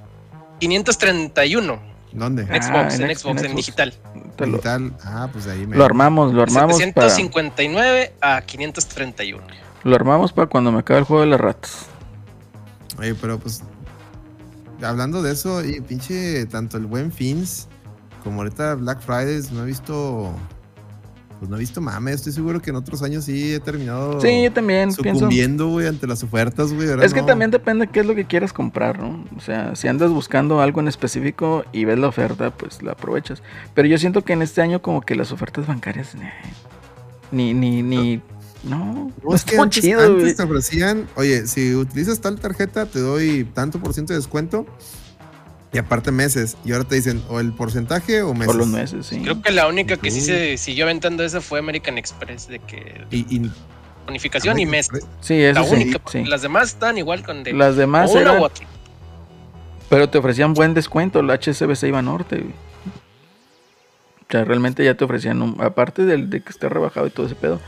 531. 0.60 1.80
¿Dónde? 2.12 2.48
Ah, 2.50 2.62
Xbox, 2.62 3.00
en 3.00 3.10
en, 3.10 3.16
Xbox, 3.16 3.42
en 3.42 3.50
en 3.52 3.56
digital. 3.56 3.94
Lo, 4.40 4.46
Digital. 4.46 4.94
Ah, 5.04 5.30
pues 5.32 5.48
ahí 5.48 5.68
me. 5.68 5.78
lo 5.78 5.86
armamos, 5.86 6.34
lo 6.34 6.42
armamos 6.42 6.78
para, 6.94 7.10
759 7.10 8.14
a 8.22 8.42
531. 8.42 9.44
lo 9.84 9.96
armamos 9.96 10.34
para 10.34 10.48
cuando 10.48 10.72
me 10.72 10.80
acabe 10.80 11.00
el 11.00 11.06
juego 11.06 11.22
de 11.22 11.30
las 11.30 11.42
ratas. 11.42 11.86
Oye, 12.98 13.16
pero 13.16 13.40
pues. 13.40 13.64
Hablando 14.82 15.22
de 15.22 15.34
eso, 15.34 15.64
y 15.64 15.82
pinche, 15.82 16.46
tanto 16.46 16.78
el 16.78 16.86
buen 16.86 17.12
Fins 17.12 17.68
como 18.24 18.42
ahorita 18.42 18.76
Black 18.76 19.02
Fridays, 19.02 19.52
no 19.52 19.64
he 19.64 19.66
visto. 19.66 20.34
Pues 21.40 21.50
no 21.50 21.56
he 21.56 21.60
visto 21.60 21.80
mame. 21.80 22.12
Estoy 22.12 22.34
seguro 22.34 22.62
que 22.62 22.70
en 22.70 22.76
otros 22.76 23.02
años 23.02 23.24
sí 23.24 23.54
he 23.54 23.60
terminado. 23.62 24.20
Sí, 24.20 24.44
yo 24.44 24.52
también. 24.52 24.92
Sucumbiendo, 24.92 25.70
güey, 25.70 25.88
ante 25.88 26.06
las 26.06 26.22
ofertas, 26.22 26.74
güey. 26.74 26.90
Es 27.02 27.14
que 27.14 27.22
no. 27.22 27.28
también 27.28 27.50
depende 27.50 27.86
de 27.86 27.92
qué 27.92 28.02
es 28.02 28.06
lo 28.06 28.14
que 28.14 28.26
quieras 28.26 28.52
comprar, 28.52 29.00
¿no? 29.00 29.24
O 29.38 29.40
sea, 29.40 29.76
si 29.76 29.88
andas 29.88 30.12
buscando 30.12 30.60
algo 30.62 30.82
en 30.82 30.90
específico 30.90 31.64
y 31.72 31.86
ves 31.86 31.98
la 31.98 32.08
oferta, 32.08 32.52
pues 32.52 32.84
la 32.84 32.92
aprovechas. 32.92 33.42
Pero 33.74 33.88
yo 33.88 33.98
siento 33.98 34.24
que 34.26 34.34
en 34.34 34.42
este 34.42 34.62
año 34.62 34.82
como 34.82 35.02
que 35.02 35.16
las 35.16 35.32
ofertas 35.32 35.66
bancarias, 35.66 36.16
eh, 36.16 36.20
ni, 37.32 37.54
ni, 37.54 37.84
ni, 37.84 38.22
no, 38.64 39.12
No, 39.24 39.36
es 39.36 39.46
que 39.46 39.52
estuvo 39.52 39.64
antes, 39.64 39.84
chido, 39.84 40.02
antes 40.02 40.22
güey. 40.22 40.36
te 40.36 40.44
ofrecían, 40.44 41.08
oye, 41.16 41.48
si 41.48 41.74
utilizas 41.76 42.20
tal 42.20 42.40
tarjeta, 42.40 42.86
te 42.86 43.00
doy 43.00 43.46
tanto 43.54 43.80
por 43.80 43.94
ciento 43.94 44.14
de 44.14 44.20
descuento. 44.20 44.66
Y 45.72 45.78
aparte 45.78 46.12
meses. 46.12 46.58
Y 46.66 46.72
ahora 46.72 46.84
te 46.86 46.96
dicen 46.96 47.22
o 47.30 47.40
el 47.40 47.54
porcentaje 47.54 48.22
o 48.24 48.34
meses. 48.34 48.48
Por 48.48 48.56
los 48.56 48.68
meses, 48.68 49.06
sí. 49.06 49.22
Creo 49.22 49.42
que 49.42 49.52
la 49.52 49.68
única 49.68 49.98
que 49.98 50.10
sí 50.12 50.22
se 50.22 50.58
siguió 50.58 50.86
aventando 50.86 51.24
esa 51.24 51.42
fue 51.42 51.60
American 51.60 51.98
Express, 51.98 52.48
de 52.48 52.60
que 52.60 53.06
Y, 53.12 53.20
y- 53.36 53.52
bonificación 54.06 54.58
y 54.60 54.66
mes. 54.66 54.90
Sí, 55.22 55.40
eso 55.42 55.60
La 55.62 55.68
sí, 55.68 55.76
única, 55.76 56.02
sí. 56.12 56.24
las 56.26 56.42
demás 56.42 56.70
están 56.70 56.98
igual 56.98 57.24
con 57.24 57.44
de 57.44 57.54
Las 57.54 57.76
demás 57.76 58.10
o 58.10 58.14
una 58.14 58.22
eran- 58.22 58.40
u 58.40 58.44
otra. 58.46 58.66
Pero 59.90 60.10
te 60.10 60.18
ofrecían 60.18 60.54
buen 60.56 60.74
descuento, 60.74 61.22
la 61.22 61.34
HSBC 61.36 61.88
iba 61.88 62.02
norte, 62.02 62.38
güey. 62.38 62.54
O 64.22 64.32
sea, 64.32 64.46
realmente 64.46 64.84
ya 64.84 64.96
te 64.96 65.04
ofrecían, 65.04 65.42
un- 65.42 65.60
aparte 65.62 66.06
del 66.06 66.30
de 66.30 66.42
que 66.42 66.50
esté 66.50 66.70
rebajado 66.70 67.06
y 67.08 67.10
todo 67.12 67.26
ese 67.28 67.36
pedo, 67.36 67.60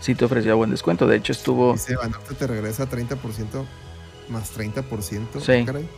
sí 0.00 0.14
te 0.16 0.24
ofrecía 0.24 0.54
buen 0.54 0.70
descuento. 0.70 1.06
De 1.06 1.16
hecho, 1.16 1.32
estuvo... 1.32 1.72
dice 1.74 1.96
Banorte 1.96 2.34
te 2.34 2.46
regresa 2.48 2.88
30% 2.88 3.64
más 4.28 4.52
30%. 4.56 5.40
Sí. 5.40 5.64
caray. 5.64 5.88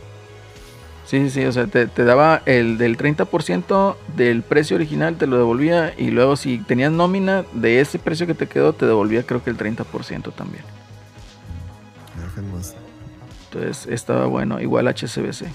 Sí, 1.07 1.21
sí, 1.21 1.29
sí, 1.29 1.45
o 1.45 1.51
sea, 1.53 1.67
te, 1.67 1.87
te 1.87 2.03
daba 2.03 2.41
el 2.45 2.77
del 2.77 2.97
30% 2.97 3.95
del 4.17 4.43
precio 4.43 4.75
original, 4.75 5.15
te 5.15 5.25
lo 5.25 5.37
devolvía 5.37 5.93
y 5.97 6.11
luego 6.11 6.35
si 6.35 6.57
tenías 6.57 6.91
nómina 6.91 7.45
de 7.53 7.79
ese 7.79 7.97
precio 7.97 8.27
que 8.27 8.33
te 8.33 8.47
quedó, 8.47 8.73
te 8.73 8.85
devolvía 8.85 9.23
creo 9.23 9.41
que 9.41 9.49
el 9.49 9.57
30% 9.57 10.33
también. 10.33 10.65
Entonces 13.45 13.87
estaba 13.89 14.25
bueno, 14.25 14.59
igual 14.59 14.89
HCBC. 14.89 15.45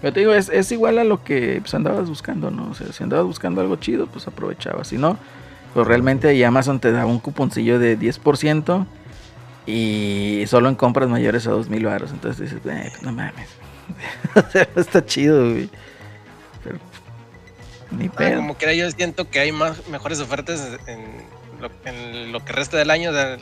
Pero 0.00 0.12
te 0.12 0.20
digo, 0.20 0.32
es, 0.32 0.48
es 0.48 0.70
igual 0.70 0.98
a 0.98 1.04
lo 1.04 1.24
que 1.24 1.58
pues, 1.60 1.74
andabas 1.74 2.08
buscando, 2.08 2.52
¿no? 2.52 2.70
O 2.70 2.74
sea, 2.74 2.92
si 2.92 3.02
andabas 3.02 3.26
buscando 3.26 3.62
algo 3.62 3.74
chido, 3.76 4.06
pues 4.06 4.28
aprovechabas. 4.28 4.86
Si 4.86 4.96
no, 4.96 5.18
pues 5.72 5.88
realmente 5.88 6.28
ahí 6.28 6.44
Amazon 6.44 6.78
te 6.78 6.92
daba 6.92 7.06
un 7.06 7.18
cuponcillo 7.18 7.80
de 7.80 7.98
10% 7.98 8.86
y 9.66 10.44
solo 10.46 10.68
en 10.68 10.76
compras 10.76 11.08
mayores 11.08 11.48
a 11.48 11.50
2000 11.50 11.84
baros. 11.84 12.12
Entonces 12.12 12.52
dices, 12.52 12.64
eh, 12.64 12.90
pues 12.90 13.02
no 13.02 13.10
mames. 13.10 13.63
está 14.76 15.04
chido, 15.04 15.50
güey. 15.50 15.68
Pero 16.62 16.78
ni 17.90 18.06
Ah, 18.06 18.12
pedo. 18.16 18.36
como 18.36 18.56
que 18.58 18.76
yo 18.76 18.90
siento 18.90 19.28
que 19.30 19.40
hay 19.40 19.52
más 19.52 19.86
mejores 19.88 20.20
ofertas 20.20 20.78
en 20.86 21.04
lo, 21.60 21.70
en 21.84 22.32
lo 22.32 22.44
que 22.44 22.52
resta 22.52 22.76
del 22.76 22.90
año, 22.90 23.12
de- 23.12 23.38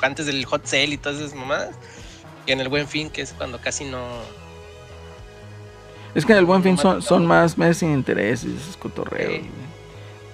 antes 0.00 0.26
del 0.26 0.44
hot 0.46 0.66
sale 0.66 0.86
y 0.86 0.96
todas 0.96 1.18
esas 1.20 1.34
mamadas, 1.34 1.74
que 2.46 2.52
en 2.52 2.60
el 2.60 2.68
buen 2.68 2.88
fin, 2.88 3.08
que 3.10 3.22
es 3.22 3.32
cuando 3.32 3.60
casi 3.60 3.84
no. 3.84 4.00
Es 6.14 6.26
que 6.26 6.32
en 6.32 6.38
el 6.38 6.44
buen 6.44 6.62
fin 6.62 6.76
son, 6.76 7.00
son 7.02 7.24
más 7.26 7.56
meses 7.56 7.78
sin 7.78 7.92
intereses. 7.92 8.50
Sí. 8.70 8.78
güey. 9.10 9.42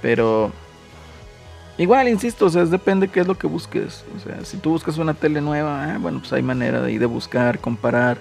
Pero 0.02 0.50
igual, 1.76 2.08
insisto, 2.08 2.46
o 2.46 2.50
sea, 2.50 2.62
es 2.62 2.70
depende 2.70 3.08
qué 3.08 3.20
es 3.20 3.26
lo 3.26 3.36
que 3.38 3.46
busques. 3.46 4.04
O 4.16 4.20
sea, 4.20 4.44
si 4.44 4.56
tú 4.56 4.70
buscas 4.70 4.98
una 4.98 5.14
tele 5.14 5.40
nueva, 5.40 5.84
ah, 5.94 5.98
bueno, 5.98 6.18
pues 6.20 6.32
hay 6.32 6.42
manera 6.42 6.80
de, 6.82 6.98
de 6.98 7.06
buscar, 7.06 7.58
comparar 7.60 8.18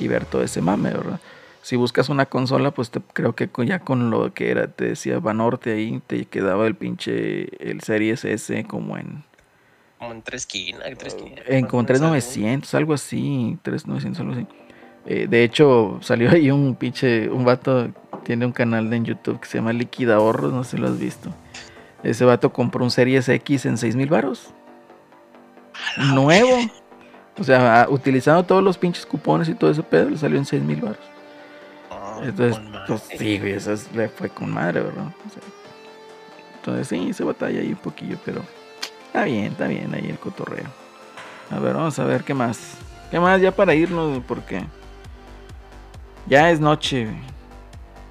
y 0.00 0.08
ver 0.08 0.24
todo 0.24 0.42
ese 0.42 0.60
mame, 0.60 0.90
¿verdad? 0.90 1.20
Si 1.62 1.76
buscas 1.76 2.08
una 2.08 2.26
consola, 2.26 2.70
pues 2.70 2.90
te, 2.90 3.00
creo 3.00 3.34
que 3.34 3.48
ya 3.66 3.80
con 3.80 4.10
lo 4.10 4.32
que 4.32 4.50
era, 4.50 4.68
te 4.68 4.86
decía 4.86 5.18
Banorte 5.18 5.72
ahí, 5.72 6.00
te 6.06 6.24
quedaba 6.24 6.66
el 6.66 6.74
pinche, 6.74 7.48
el 7.64 7.82
Series 7.82 8.24
S 8.24 8.64
como 8.64 8.96
en, 8.96 9.22
Como 9.98 10.12
en 10.12 10.22
tres 10.22 10.42
esquinas. 10.42 10.82
tres 10.98 11.14
esquinas, 11.14 11.44
en 11.46 11.66
como 11.66 11.80
en 11.80 11.86
3900, 11.86 12.74
algo 12.74 12.94
así, 12.94 13.58
3900, 13.62 14.20
algo 14.20 14.32
así. 14.32 14.46
Eh, 15.06 15.26
de 15.28 15.44
hecho, 15.44 15.98
salió 16.02 16.30
ahí 16.30 16.50
un 16.50 16.74
pinche, 16.76 17.28
un 17.28 17.44
vato, 17.44 17.90
tiene 18.24 18.46
un 18.46 18.52
canal 18.52 18.92
en 18.92 19.04
YouTube 19.04 19.40
que 19.40 19.46
se 19.46 19.58
llama 19.58 19.72
Liquida 19.72 20.16
Ahorros, 20.16 20.52
no 20.52 20.64
sé 20.64 20.72
si 20.72 20.76
lo 20.78 20.88
has 20.88 20.98
visto. 20.98 21.30
Ese 22.02 22.24
vato 22.24 22.52
compró 22.52 22.82
un 22.82 22.90
Series 22.90 23.28
X 23.28 23.66
en 23.66 23.76
6000 23.76 24.08
varos. 24.08 24.54
Nuevo. 26.14 26.58
O 27.40 27.44
sea, 27.44 27.86
utilizando 27.88 28.44
todos 28.44 28.62
los 28.62 28.76
pinches 28.76 29.06
cupones 29.06 29.48
y 29.48 29.54
todo 29.54 29.70
ese 29.70 29.82
pedo, 29.82 30.10
le 30.10 30.18
salió 30.18 30.36
en 30.38 30.44
6000 30.44 30.80
varos. 30.82 30.98
No, 31.90 32.22
Entonces, 32.22 32.56
con 32.58 32.70
madre. 32.70 32.84
pues 32.86 33.02
sí, 33.18 33.38
güey, 33.38 33.52
eso 33.54 33.72
es- 33.72 33.90
le 33.94 34.08
fue 34.10 34.28
con 34.28 34.50
madre, 34.52 34.80
¿verdad? 34.82 35.06
O 35.26 35.30
sea, 35.32 35.42
entonces 36.56 36.88
sí, 36.88 37.12
se 37.14 37.24
batalla 37.24 37.60
ahí 37.60 37.70
un 37.70 37.76
poquillo, 37.78 38.18
pero 38.24 38.42
está 39.06 39.24
bien, 39.24 39.46
está 39.52 39.66
bien 39.68 39.94
ahí 39.94 40.06
el 40.10 40.18
cotorreo. 40.18 40.66
A 41.50 41.58
ver, 41.58 41.74
vamos 41.74 41.98
a 41.98 42.04
ver 42.04 42.22
qué 42.24 42.34
más. 42.34 42.74
¿Qué 43.10 43.18
más 43.18 43.40
ya 43.40 43.50
para 43.50 43.74
irnos? 43.74 44.22
Porque 44.28 44.62
ya 46.26 46.50
es 46.50 46.60
noche. 46.60 47.08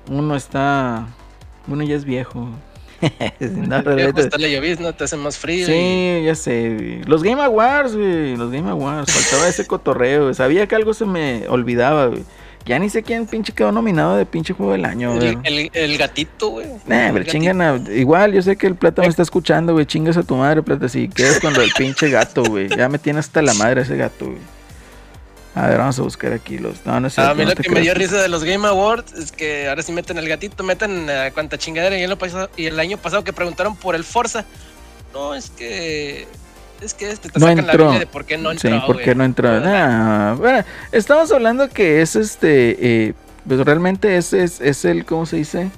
Uno 0.09 0.35
está... 0.35 1.05
Uno 1.67 1.83
ya 1.83 1.95
es 1.95 2.03
viejo. 2.03 2.49
No, 3.39 3.77
está 3.77 4.37
la 4.37 4.47
llovizna, 4.47 4.93
te 4.93 5.03
hace 5.05 5.15
más 5.17 5.37
frío. 5.37 5.63
y- 5.63 5.65
Sí, 5.65 6.25
ya 6.25 6.35
sé. 6.35 7.01
Los 7.05 7.23
Game 7.23 7.41
Awards, 7.41 7.95
güey. 7.95 8.35
Los 8.35 8.51
Game 8.51 8.69
Awards. 8.69 9.11
Faltaba 9.13 9.47
ese 9.49 9.65
cotorreo. 9.67 10.23
güey. 10.23 10.33
Sabía 10.35 10.67
que 10.67 10.75
algo 10.75 10.93
se 10.93 11.05
me 11.05 11.47
olvidaba, 11.47 12.07
güey. 12.07 12.23
Ya 12.65 12.77
ni 12.77 12.89
sé 12.89 13.01
quién 13.03 13.25
pinche 13.25 13.53
quedó 13.53 13.71
nominado 13.71 14.17
de 14.17 14.25
pinche 14.25 14.53
juego 14.53 14.73
del 14.73 14.85
año, 14.85 15.15
güey. 15.15 15.29
El, 15.43 15.59
el- 15.59 15.71
el 15.73 15.97
gatito, 15.97 16.49
güey. 16.49 16.67
Nah, 16.85 17.07
El 17.07 17.13
pero 17.13 17.25
chingan 17.25 17.61
a- 17.61 17.81
Igual, 17.93 18.33
yo 18.33 18.41
sé 18.41 18.57
que 18.57 18.67
el 18.67 18.75
plata 18.75 19.01
me 19.01 19.07
está 19.07 19.23
escuchando, 19.23 19.73
güey. 19.73 19.85
Chingas 19.85 20.17
a 20.17 20.23
tu 20.23 20.35
madre, 20.35 20.61
plata. 20.61 20.89
Si 20.89 21.07
quedas 21.07 21.39
con 21.39 21.53
lo 21.53 21.61
del 21.61 21.71
pinche 21.77 22.09
gato, 22.09 22.43
güey. 22.43 22.67
Ya 22.69 22.89
me 22.89 22.99
tiene 22.99 23.19
hasta 23.19 23.41
la 23.41 23.53
madre 23.53 23.81
ese 23.81 23.95
gato, 23.95 24.25
güey. 24.25 24.58
A 25.55 25.67
ver, 25.67 25.77
vamos 25.79 25.97
a 25.99 26.03
buscar 26.03 26.33
aquí 26.33 26.57
los. 26.57 26.85
No, 26.85 26.99
no 26.99 27.07
es 27.07 27.17
A 27.17 27.23
cierto, 27.23 27.35
mí 27.35 27.43
no 27.43 27.49
lo 27.49 27.55
que 27.55 27.69
me 27.69 27.81
dio 27.81 27.93
risa 27.93 28.21
de 28.21 28.29
los 28.29 28.43
Game 28.43 28.67
Awards 28.67 29.13
es 29.13 29.31
que 29.31 29.67
ahora 29.67 29.81
sí 29.81 29.91
meten 29.91 30.17
el 30.17 30.29
gatito, 30.29 30.63
meten 30.63 31.09
a 31.09 31.31
cuanta 31.31 31.57
chingadera. 31.57 31.97
Y 31.97 32.03
el, 32.03 32.11
año 32.11 32.17
pasado, 32.19 32.49
y 32.55 32.65
el 32.67 32.79
año 32.79 32.97
pasado 32.97 33.23
que 33.23 33.33
preguntaron 33.33 33.75
por 33.75 33.95
el 33.95 34.03
Forza, 34.03 34.45
no, 35.13 35.33
es 35.33 35.49
que. 35.49 36.27
Es 36.81 36.93
que 36.93 37.11
este 37.11 37.27
te 37.29 37.39
No 37.39 37.47
sacan 37.47 37.65
la 37.65 37.73
entró. 37.73 37.85
Biblia 37.85 37.99
de 37.99 38.07
por 38.07 38.25
qué 38.25 38.37
no 38.37 38.51
entró. 38.51 38.69
Sí, 38.69 38.79
¿por 38.85 39.01
qué 39.01 39.13
no 39.13 39.25
entró? 39.25 39.59
Nah, 39.59 40.35
bueno, 40.35 40.63
estamos 40.91 41.31
hablando 41.31 41.67
que 41.69 42.01
es 42.01 42.15
este. 42.15 42.77
eh, 42.79 43.13
pues 43.45 43.59
realmente 43.61 44.15
ese 44.15 44.43
es, 44.43 44.61
es 44.61 44.85
el. 44.85 45.03
¿Cómo 45.03 45.25
se 45.25 45.37
dice? 45.37 45.71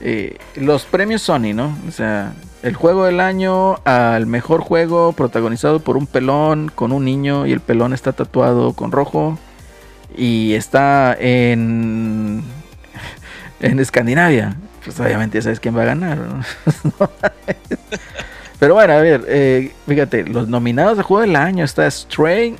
Eh, 0.00 0.36
los 0.56 0.84
premios 0.84 1.22
Sony, 1.22 1.52
¿no? 1.54 1.76
O 1.88 1.92
sea, 1.92 2.32
el 2.64 2.74
juego 2.76 3.04
del 3.04 3.20
año 3.20 3.78
al 3.84 4.26
mejor 4.26 4.62
juego 4.62 5.12
protagonizado 5.12 5.80
por 5.80 5.98
un 5.98 6.06
pelón 6.06 6.72
con 6.74 6.92
un 6.92 7.04
niño 7.04 7.46
y 7.46 7.52
el 7.52 7.60
pelón 7.60 7.92
está 7.92 8.14
tatuado 8.14 8.72
con 8.72 8.90
rojo 8.90 9.38
y 10.16 10.54
está 10.54 11.14
en. 11.20 12.42
en 13.60 13.78
Escandinavia. 13.78 14.56
Pues 14.82 14.98
obviamente 14.98 15.42
sabes 15.42 15.60
quién 15.60 15.76
va 15.76 15.82
a 15.82 15.86
ganar. 15.86 16.18
Pero 18.58 18.74
bueno, 18.74 18.94
a 18.94 18.96
ver, 18.96 19.26
eh, 19.28 19.74
fíjate, 19.86 20.24
los 20.24 20.48
nominados 20.48 20.96
de 20.96 21.02
juego 21.02 21.20
del 21.20 21.36
año 21.36 21.66
está 21.66 21.90
Stray 21.90 22.56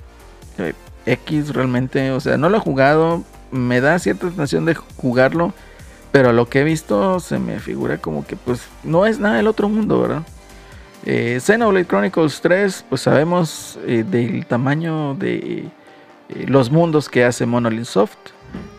eh, 0.59 0.74
X 1.06 1.55
realmente, 1.55 2.10
o 2.10 2.20
sea, 2.20 2.36
no 2.36 2.51
lo 2.51 2.59
he 2.59 2.60
jugado, 2.60 3.22
me 3.51 3.81
da 3.81 3.98
cierta 3.98 4.28
sensación 4.28 4.66
de 4.66 4.74
jugarlo, 4.74 5.55
pero 6.15 6.28
a 6.28 6.32
lo 6.32 6.49
que 6.49 6.61
he 6.61 6.65
visto 6.65 7.19
se 7.19 7.41
me 7.41 7.59
figura 7.59 7.99
como 7.99 8.24
que 8.24 8.36
pues 8.36 8.69
no 8.85 9.05
es 9.05 9.19
nada 9.19 9.35
del 9.35 9.49
otro 9.49 9.69
mundo, 9.69 10.01
¿verdad? 10.01 10.23
Eh, 11.05 11.41
Xenoblade 11.41 11.86
Chronicles 11.86 12.41
3, 12.41 12.85
pues 12.89 13.01
sabemos 13.01 13.81
eh, 13.85 14.05
del 14.09 14.47
tamaño 14.47 15.16
de 15.16 15.65
eh, 16.28 16.45
los 16.47 16.70
mundos 16.70 17.09
que 17.09 17.24
hace 17.24 17.47
Monolith 17.47 17.86
Soft, 17.86 18.15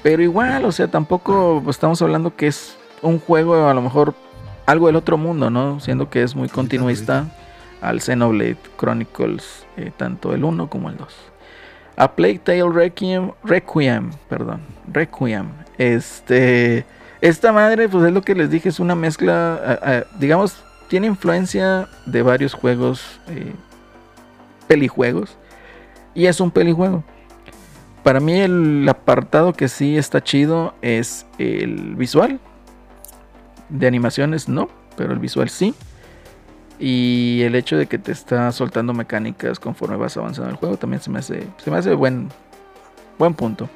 pero 0.02 0.24
igual, 0.24 0.64
o 0.64 0.72
sea, 0.72 0.88
tampoco 0.88 1.62
estamos 1.68 2.02
hablando 2.02 2.34
que 2.34 2.48
es 2.48 2.78
un 3.02 3.20
juego 3.20 3.68
a 3.68 3.74
lo 3.74 3.82
mejor 3.82 4.16
algo 4.66 4.88
del 4.88 4.96
otro 4.96 5.18
mundo, 5.18 5.50
¿no? 5.50 5.82
Siendo 5.82 6.10
que 6.10 6.24
es 6.24 6.38
muy 6.38 6.48
continuista 6.48 7.26
al 7.82 8.00
Xenoblade 8.00 8.60
Chronicles, 8.78 9.66
eh, 9.76 9.92
tanto 9.98 10.34
el 10.34 10.46
1 10.46 10.70
como 10.70 10.90
el 10.90 10.96
2. 10.96 11.14
A 11.98 12.14
Plague 12.14 12.40
Tale 12.40 12.70
Requiem, 12.72 13.34
Requiem, 13.44 14.12
perdón, 14.30 14.62
Requiem. 14.88 15.50
Este, 15.78 16.86
esta 17.28 17.52
madre, 17.52 17.90
pues 17.90 18.06
es 18.06 18.14
lo 18.14 18.22
que 18.22 18.36
les 18.36 18.52
dije, 18.52 18.70
es 18.70 18.80
una 18.80 18.94
mezcla, 18.94 20.06
digamos, 20.20 20.64
tiene 20.88 21.08
influencia 21.08 21.88
de 22.06 22.22
varios 22.22 22.54
juegos, 22.54 23.20
eh, 23.30 23.54
pelijuegos, 24.68 25.36
y 26.14 26.28
es 26.28 26.40
un 26.40 26.52
pelijuego. 26.52 27.04
Para 28.04 28.20
mí 28.20 28.40
el 28.40 28.88
apartado 28.88 29.54
que 29.54 29.68
sí 29.68 29.98
está 29.98 30.24
chido 30.24 30.76
es 30.84 31.26
el 31.40 31.96
visual. 31.96 32.40
De 33.70 33.88
animaciones 33.88 34.48
no, 34.48 34.70
pero 34.96 35.12
el 35.12 35.18
visual 35.18 35.50
sí. 35.50 35.74
Y 36.78 37.42
el 37.42 37.56
hecho 37.56 37.76
de 37.78 37.88
que 37.88 37.98
te 37.98 38.12
está 38.12 38.52
soltando 38.52 38.94
mecánicas 38.94 39.60
conforme 39.60 39.98
vas 39.98 40.16
avanzando 40.18 40.52
el 40.52 40.58
juego 40.58 40.78
también 40.78 41.02
se 41.02 41.10
me 41.10 41.18
hace, 41.18 41.48
se 41.58 41.72
me 41.72 41.78
hace 41.78 41.96
buen, 41.96 42.30
buen 43.18 43.34
punto. 43.34 43.68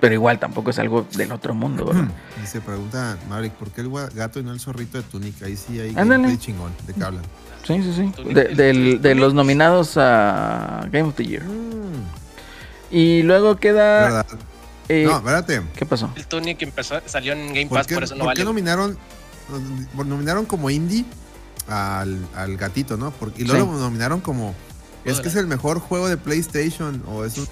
Pero 0.00 0.12
igual 0.14 0.38
tampoco 0.38 0.70
es 0.70 0.78
algo 0.78 1.06
del 1.16 1.32
otro 1.32 1.54
mundo, 1.54 1.86
¿verdad? 1.86 2.04
Y 2.42 2.46
se 2.46 2.60
pregunta, 2.60 3.16
Maverick, 3.28 3.54
¿por 3.54 3.70
qué 3.70 3.80
el 3.80 3.90
gato 4.14 4.38
y 4.40 4.42
no 4.42 4.52
el 4.52 4.60
zorrito 4.60 4.98
de 4.98 5.04
Túnica? 5.04 5.46
Ahí 5.46 5.56
sí 5.56 5.80
hay 5.80 5.88
Ándale. 5.90 6.10
gameplay 6.22 6.36
chingón. 6.38 6.72
¿De 6.86 6.92
qué 6.94 7.02
hablan? 7.02 7.22
Sí, 7.66 7.82
sí, 7.82 7.92
sí. 8.14 8.32
De, 8.32 8.44
del- 8.54 9.00
de 9.02 9.14
los 9.14 9.32
nominados 9.34 9.94
a 9.96 10.82
Game 10.92 11.08
of 11.08 11.14
the 11.16 11.24
Year. 11.24 11.42
Y 12.90 13.22
luego 13.22 13.56
queda... 13.56 14.02
¿Verdad? 14.02 14.26
eh, 14.88 15.04
No, 15.08 15.16
espérate. 15.16 15.62
¿Qué 15.74 15.86
pasó? 15.86 16.10
El 16.14 16.26
Tunic 16.26 16.62
empezó, 16.62 17.00
salió 17.06 17.32
en 17.32 17.48
Game 17.48 17.66
¿Por 17.66 17.78
Pass, 17.78 17.86
qué, 17.86 17.94
por 17.94 18.04
eso 18.04 18.14
no 18.14 18.20
por 18.20 18.26
vale. 18.28 18.38
qué 18.38 18.44
nominaron, 18.44 18.96
nominaron 19.94 20.46
como 20.46 20.70
indie 20.70 21.04
al, 21.68 22.18
al 22.36 22.56
gatito, 22.56 22.96
no? 22.96 23.10
Porque, 23.10 23.42
y 23.42 23.44
luego 23.46 23.66
Sí. 23.66 23.72
lo 23.72 23.78
nominaron 23.80 24.20
como. 24.20 24.54
Es 25.04 25.20
que 25.20 25.28
es 25.28 25.36
el 25.36 25.46
mejor 25.46 25.78
juego 25.78 26.08
de 26.08 26.16
PlayStation 26.16 27.02
o 27.08 27.24
es 27.24 27.38
un 27.38 27.46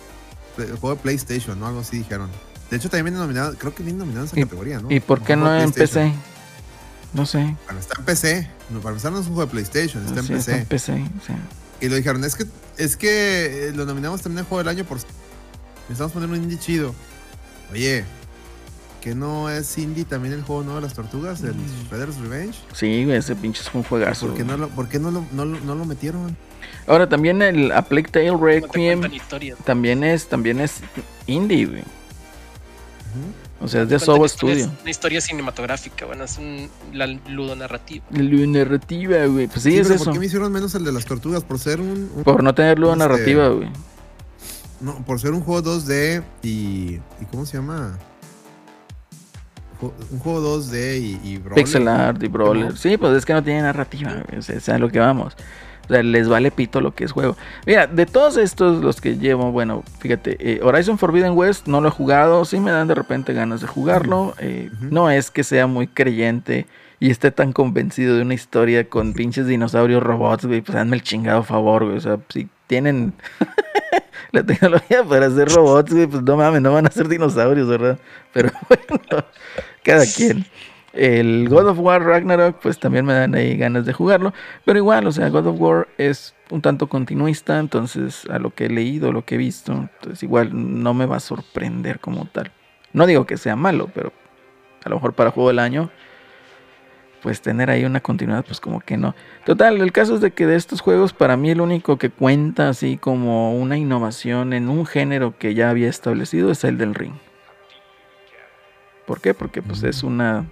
play- 0.56 0.68
juego 0.80 0.94
de 0.96 1.02
PlayStation, 1.02 1.58
¿no? 1.58 1.66
Algo 1.66 1.80
así 1.80 1.98
dijeron. 1.98 2.30
De 2.70 2.76
hecho, 2.76 2.88
también 2.88 3.06
viene 3.06 3.18
nominado, 3.18 3.54
creo 3.56 3.74
que 3.74 3.82
viene 3.82 3.98
nominado 3.98 4.24
en 4.24 4.28
esa 4.28 4.38
¿Y- 4.40 4.42
categoría, 4.44 4.80
¿no? 4.80 4.90
¿Y 4.90 5.00
por 5.00 5.22
qué 5.22 5.36
no 5.36 5.54
en. 5.54 5.70
PC? 5.72 6.12
No 7.12 7.26
sé. 7.26 7.56
Bueno, 7.66 7.78
está 7.80 7.94
en 7.98 8.04
PC. 8.04 8.50
No, 8.70 8.80
para 8.80 8.90
empezar, 8.90 9.12
no 9.12 9.20
es 9.20 9.26
un 9.26 9.34
juego 9.34 9.46
de 9.46 9.50
PlayStation, 9.52 10.04
está 10.06 10.20
en 10.20 10.26
Sí, 10.26 10.32
PC. 10.32 10.50
está 10.52 10.62
en 10.62 10.66
PC, 10.66 11.04
sí. 11.26 11.32
Y 11.80 11.88
lo 11.88 11.96
dijeron, 11.96 12.24
es 12.24 12.34
que, 12.34 12.44
es 12.78 12.96
que 12.96 13.68
eh, 13.68 13.72
lo 13.72 13.84
nominamos 13.84 14.22
también 14.22 14.40
en 14.40 14.44
juego 14.46 14.58
del 14.64 14.68
año 14.68 14.84
por. 14.84 14.98
Necesitamos 15.88 16.12
poner 16.12 16.28
un 16.30 16.36
indie 16.36 16.58
chido. 16.58 16.94
Oye, 17.70 18.04
¿que 19.04 19.14
no 19.14 19.50
es 19.50 19.76
indie 19.78 20.04
también 20.06 20.32
el 20.34 20.42
juego 20.42 20.62
nuevo 20.62 20.80
de 20.80 20.86
las 20.86 20.94
tortugas? 20.94 21.42
El 21.42 21.54
Mm. 21.54 21.88
Shredder's 21.90 22.16
Revenge. 22.16 22.58
Sí, 22.72 23.04
güey, 23.04 23.18
ese 23.18 23.36
pinche 23.36 23.60
es 23.62 23.70
un 23.74 23.82
juegazo. 23.84 24.28
¿Por 24.28 24.36
qué 24.36 24.44
no 24.44 24.56
lo, 24.56 24.68
por 24.70 24.88
qué 24.88 24.98
no 24.98 25.10
lo, 25.10 25.24
no 25.32 25.44
no 25.44 25.74
lo 25.74 25.84
metieron? 25.84 26.34
Ahora 26.86 27.06
también 27.08 27.42
el 27.42 27.70
A 27.72 27.82
Plague 27.82 28.08
Tale 28.10 28.34
Requiem 28.36 29.02
también 29.64 30.02
es, 30.02 30.26
también 30.26 30.58
es 30.60 30.80
indie, 31.26 31.66
güey. 31.66 31.82
O 33.60 33.68
sea, 33.68 33.82
es 33.82 33.88
de 33.88 33.98
Sobo 33.98 34.26
Studio. 34.26 34.70
Una 34.82 34.90
historia 34.90 35.20
cinematográfica, 35.20 36.04
bueno, 36.06 36.24
es 36.24 36.36
un, 36.38 36.68
la 36.92 37.06
ludonarrativa. 37.06 38.04
La 38.10 38.22
narrativa, 38.46 39.24
güey. 39.26 39.46
Pues 39.46 39.62
sí, 39.62 39.70
Sí, 39.70 39.78
es 39.78 39.82
pero 39.86 39.94
eso. 39.96 40.04
¿por 40.04 40.12
qué 40.14 40.18
me 40.20 40.26
hicieron 40.26 40.52
menos 40.52 40.74
el 40.74 40.84
de 40.84 40.92
las 40.92 41.04
tortugas? 41.04 41.44
Por 41.44 41.58
ser 41.58 41.80
un, 41.80 42.10
un- 42.14 42.24
Por 42.24 42.42
no 42.42 42.54
tener 42.54 42.78
ludo 42.78 42.92
Este, 42.92 42.98
narrativa, 42.98 43.48
güey. 43.48 43.68
no, 44.80 44.96
por 45.04 45.20
ser 45.20 45.32
un 45.32 45.40
juego 45.42 45.62
2D 45.62 46.22
y, 46.42 46.48
y 47.20 47.24
¿cómo 47.30 47.46
se 47.46 47.56
llama? 47.58 47.98
Un 50.10 50.18
juego 50.20 50.58
2D 50.58 50.98
y, 51.00 51.20
y 51.28 51.38
brawler. 51.38 51.54
Pixel 51.64 51.88
art 51.88 52.22
y 52.22 52.28
brawler. 52.28 52.66
no? 52.70 52.76
Sí, 52.76 52.96
pues 52.96 53.16
es 53.16 53.24
que 53.26 53.32
no 53.32 53.42
tiene 53.42 53.62
narrativa, 53.62 54.12
güey. 54.26 54.38
O 54.38 54.42
sea, 54.42 54.56
es 54.56 54.68
a 54.68 54.78
lo 54.78 54.88
que 54.90 54.98
vamos. 55.00 55.36
O 55.84 55.88
sea, 55.92 56.02
les 56.02 56.28
vale 56.28 56.50
pito 56.50 56.80
lo 56.80 56.94
que 56.94 57.04
es 57.04 57.12
juego. 57.12 57.36
Mira, 57.66 57.86
de 57.86 58.06
todos 58.06 58.38
estos, 58.38 58.82
los 58.82 59.00
que 59.02 59.18
llevo, 59.18 59.52
bueno, 59.52 59.82
fíjate, 59.98 60.36
eh, 60.40 60.60
Horizon 60.62 60.96
Forbidden 60.96 61.32
West 61.36 61.66
no 61.66 61.80
lo 61.82 61.88
he 61.88 61.90
jugado. 61.90 62.44
Sí 62.46 62.58
me 62.58 62.70
dan 62.70 62.88
de 62.88 62.94
repente 62.94 63.34
ganas 63.34 63.60
de 63.60 63.66
jugarlo. 63.66 64.34
eh. 64.38 64.70
No 64.80 65.10
es 65.10 65.30
que 65.30 65.44
sea 65.44 65.66
muy 65.66 65.86
creyente 65.86 66.66
y 67.00 67.10
esté 67.10 67.30
tan 67.32 67.52
convencido 67.52 68.16
de 68.16 68.22
una 68.22 68.32
historia 68.32 68.88
con 68.88 69.12
pinches 69.12 69.46
dinosaurios 69.46 70.02
robots, 70.02 70.46
güey. 70.46 70.62
Pues 70.62 70.76
hazme 70.78 70.96
el 70.96 71.02
chingado 71.02 71.42
favor, 71.42 71.84
güey. 71.84 71.98
O 71.98 72.00
sea, 72.00 72.18
si 72.30 72.48
tienen 72.66 73.12
la 74.34 74.44
tecnología 74.44 75.04
para 75.04 75.26
hacer 75.26 75.48
robots, 75.48 75.92
güey, 75.92 76.06
pues 76.06 76.22
no 76.22 76.36
mames, 76.36 76.60
no 76.60 76.72
van 76.72 76.86
a 76.86 76.90
ser 76.90 77.08
dinosaurios, 77.08 77.68
¿verdad? 77.68 77.98
Pero 78.32 78.50
bueno, 78.68 79.24
cada 79.82 80.04
quien. 80.04 80.44
El 80.92 81.48
God 81.48 81.68
of 81.68 81.78
War 81.80 82.04
Ragnarok, 82.04 82.60
pues 82.60 82.78
también 82.78 83.04
me 83.04 83.14
dan 83.14 83.34
ahí 83.34 83.56
ganas 83.56 83.84
de 83.84 83.92
jugarlo. 83.92 84.32
Pero 84.64 84.78
igual, 84.78 85.06
o 85.06 85.12
sea, 85.12 85.28
God 85.28 85.48
of 85.48 85.60
War 85.60 85.88
es 85.98 86.34
un 86.50 86.62
tanto 86.62 86.88
continuista, 86.88 87.58
entonces 87.58 88.26
a 88.30 88.38
lo 88.38 88.54
que 88.54 88.66
he 88.66 88.68
leído, 88.68 89.12
lo 89.12 89.24
que 89.24 89.34
he 89.34 89.38
visto, 89.38 89.72
entonces 89.72 90.22
igual 90.22 90.50
no 90.52 90.94
me 90.94 91.06
va 91.06 91.16
a 91.16 91.20
sorprender 91.20 91.98
como 91.98 92.26
tal. 92.26 92.52
No 92.92 93.06
digo 93.06 93.26
que 93.26 93.36
sea 93.36 93.56
malo, 93.56 93.90
pero 93.92 94.12
a 94.84 94.88
lo 94.88 94.96
mejor 94.96 95.14
para 95.14 95.32
juego 95.32 95.48
del 95.48 95.58
año, 95.58 95.90
pues 97.24 97.40
tener 97.40 97.70
ahí 97.70 97.86
una 97.86 98.00
continuidad, 98.00 98.44
pues 98.44 98.60
como 98.60 98.80
que 98.80 98.98
no. 98.98 99.14
Total, 99.46 99.80
el 99.80 99.92
caso 99.92 100.14
es 100.16 100.20
de 100.20 100.30
que 100.32 100.44
de 100.46 100.56
estos 100.56 100.82
juegos, 100.82 101.14
para 101.14 101.38
mí 101.38 101.48
el 101.50 101.62
único 101.62 101.96
que 101.96 102.10
cuenta 102.10 102.68
así 102.68 102.98
como 102.98 103.56
una 103.56 103.78
innovación 103.78 104.52
en 104.52 104.68
un 104.68 104.84
género 104.84 105.34
que 105.38 105.54
ya 105.54 105.70
había 105.70 105.88
establecido 105.88 106.50
es 106.50 106.64
el 106.64 106.76
del 106.76 106.94
ring. 106.94 107.14
¿Por 109.06 109.22
qué? 109.22 109.32
Porque 109.32 109.62
pues 109.62 109.82
es 109.82 110.02
una, 110.02 110.44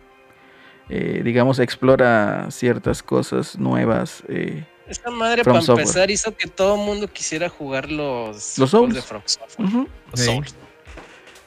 eh, 0.88 1.20
digamos, 1.22 1.58
explora 1.58 2.46
ciertas 2.50 3.02
cosas 3.02 3.58
nuevas. 3.58 4.22
eh, 4.28 4.64
Esta 4.88 5.10
madre, 5.10 5.44
From 5.44 5.56
para 5.56 5.66
Software. 5.66 5.86
empezar, 5.86 6.10
hizo 6.10 6.34
que 6.34 6.48
todo 6.48 6.76
el 6.76 6.80
mundo 6.86 7.06
quisiera 7.06 7.50
jugar 7.50 7.90
los, 7.90 8.56
Los 8.58 8.70
Souls. 8.70 8.94
de 8.94 9.02
From 9.02 9.22
Software. 9.26 9.68
Los 10.10 10.20
Sí. 10.20 10.24
Souls. 10.24 10.54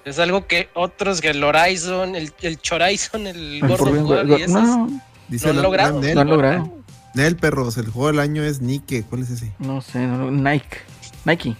Es 0.04 0.20
algo 0.20 0.46
que 0.46 0.70
otros, 0.76 1.20
que 1.20 1.30
el 1.32 1.44
Horizon, 1.44 2.16
el, 2.16 2.32
el 2.44 2.60
Chorizon, 2.60 3.26
el 3.26 3.56
El 3.56 3.64
War, 3.64 3.82
West- 3.82 4.30
y 4.40 4.44
esos, 4.44 4.52
no, 4.62 5.02
Dice 5.28 5.48
Lo 5.48 5.60
han 5.60 5.64
logrado. 5.64 6.02
Nel, 6.02 6.16
no 6.16 6.22
han 6.22 6.30
logrado. 6.30 6.74
Nel, 7.14 7.36
perros, 7.36 7.78
el 7.78 7.90
juego 7.90 8.08
del 8.08 8.20
año 8.20 8.44
es 8.44 8.62
Nike. 8.62 9.04
¿Cuál 9.04 9.24
es 9.24 9.32
ese? 9.32 9.54
No 9.60 9.82
sé, 9.82 10.06
no, 10.06 10.32
Nike. 10.32 10.78
Nike. 11.26 11.56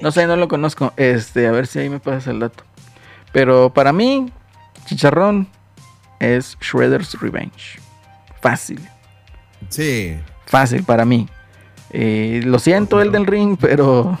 No 0.00 0.10
sé, 0.10 0.26
no 0.26 0.36
lo 0.36 0.48
conozco. 0.48 0.92
Este, 0.96 1.46
a 1.46 1.52
ver 1.52 1.66
si 1.66 1.78
ahí 1.78 1.88
me 1.88 2.00
pasas 2.00 2.26
el 2.28 2.40
dato. 2.40 2.64
Pero 3.32 3.72
para 3.72 3.92
mí, 3.92 4.32
Chicharrón 4.86 5.48
es 6.20 6.56
Shredder's 6.60 7.20
Revenge. 7.20 7.78
Fácil. 8.40 8.80
Sí. 9.68 10.16
Fácil 10.46 10.84
para 10.84 11.04
mí. 11.04 11.28
Eh, 11.90 12.42
lo 12.44 12.58
siento 12.58 13.00
el 13.00 13.12
del 13.12 13.26
ring, 13.26 13.56
pero 13.60 14.18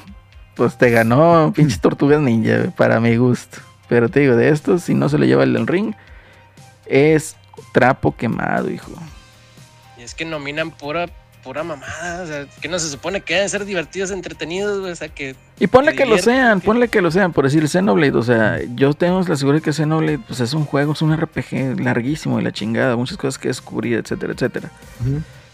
pues 0.54 0.78
te 0.78 0.90
ganó 0.90 1.52
pinches 1.54 1.80
tortugas 1.80 2.20
ninja, 2.20 2.72
para 2.76 3.00
mi 3.00 3.16
gusto. 3.16 3.58
Pero 3.88 4.08
te 4.08 4.20
digo, 4.20 4.36
de 4.36 4.50
estos, 4.50 4.82
si 4.82 4.94
no 4.94 5.08
se 5.08 5.18
lo 5.18 5.24
lleva 5.24 5.42
el 5.42 5.52
del 5.52 5.66
ring, 5.66 5.94
es 6.86 7.36
trapo 7.72 8.14
quemado, 8.16 8.70
hijo. 8.70 8.90
y 9.98 10.02
es 10.02 10.14
que 10.14 10.24
nominan 10.24 10.70
pura, 10.70 11.06
pura 11.42 11.62
mamada. 11.62 12.22
O 12.22 12.26
sea, 12.26 12.46
que 12.60 12.68
no 12.68 12.78
se 12.78 12.88
supone 12.90 13.20
que 13.20 13.34
deben 13.34 13.48
ser 13.48 13.64
divertidos, 13.64 14.10
entretenidos, 14.10 14.78
O 14.78 14.94
sea, 14.94 15.08
que 15.08 15.36
Y 15.60 15.66
ponle 15.66 15.94
que 15.94 16.04
lo 16.06 16.18
sean, 16.18 16.60
que- 16.60 16.66
ponle 16.66 16.88
que 16.88 17.00
lo 17.00 17.10
sean, 17.10 17.32
por 17.32 17.44
decir 17.44 17.68
Xenoblade, 17.68 18.16
o 18.16 18.22
sea, 18.22 18.58
yo 18.74 18.94
tengo 18.94 19.20
la 19.22 19.36
seguridad 19.36 19.62
que 19.62 19.72
Xenoblade 19.72 20.18
pues 20.26 20.40
es 20.40 20.52
un 20.54 20.64
juego, 20.64 20.92
es 20.94 21.02
un 21.02 21.12
RPG 21.16 21.80
larguísimo 21.80 22.40
y 22.40 22.42
la 22.42 22.52
chingada, 22.52 22.96
muchas 22.96 23.16
cosas 23.18 23.38
que 23.38 23.48
descubrir, 23.48 23.98
etcétera, 23.98 24.32
etcétera. 24.32 24.70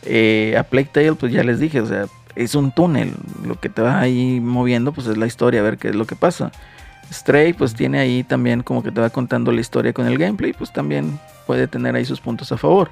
Eh, 0.03 0.55
a 0.59 0.63
Plague 0.63 0.89
Tale, 0.93 1.13
pues 1.15 1.33
ya 1.33 1.43
les 1.45 1.59
dije, 1.59 1.81
o 1.81 1.87
sea, 1.87 2.07
es 2.37 2.55
un 2.55 2.73
túnel, 2.73 3.13
lo 3.45 3.61
que 3.61 3.69
te 3.69 3.83
va 3.83 3.99
ahí 4.01 4.41
moviendo 4.41 4.93
pues 4.93 5.07
es 5.09 5.17
la 5.19 5.27
historia, 5.27 5.61
a 5.61 5.65
ver 5.65 5.77
qué 5.79 5.89
es 5.89 5.95
lo 5.95 6.07
que 6.07 6.17
pasa. 6.17 6.53
Stray 7.13 7.53
pues 7.53 7.75
tiene 7.75 7.99
ahí 7.99 8.23
también 8.23 8.63
como 8.63 8.83
que 8.83 8.93
te 8.93 9.01
va 9.01 9.11
contando 9.11 9.51
la 9.53 9.61
historia 9.61 9.93
con 9.93 10.07
el 10.07 10.17
gameplay, 10.19 10.53
pues 10.53 10.73
también 10.73 11.19
puede 11.47 11.67
tener 11.67 11.95
ahí 11.97 12.05
sus 12.05 12.21
puntos 12.21 12.53
a 12.53 12.57
favor. 12.57 12.91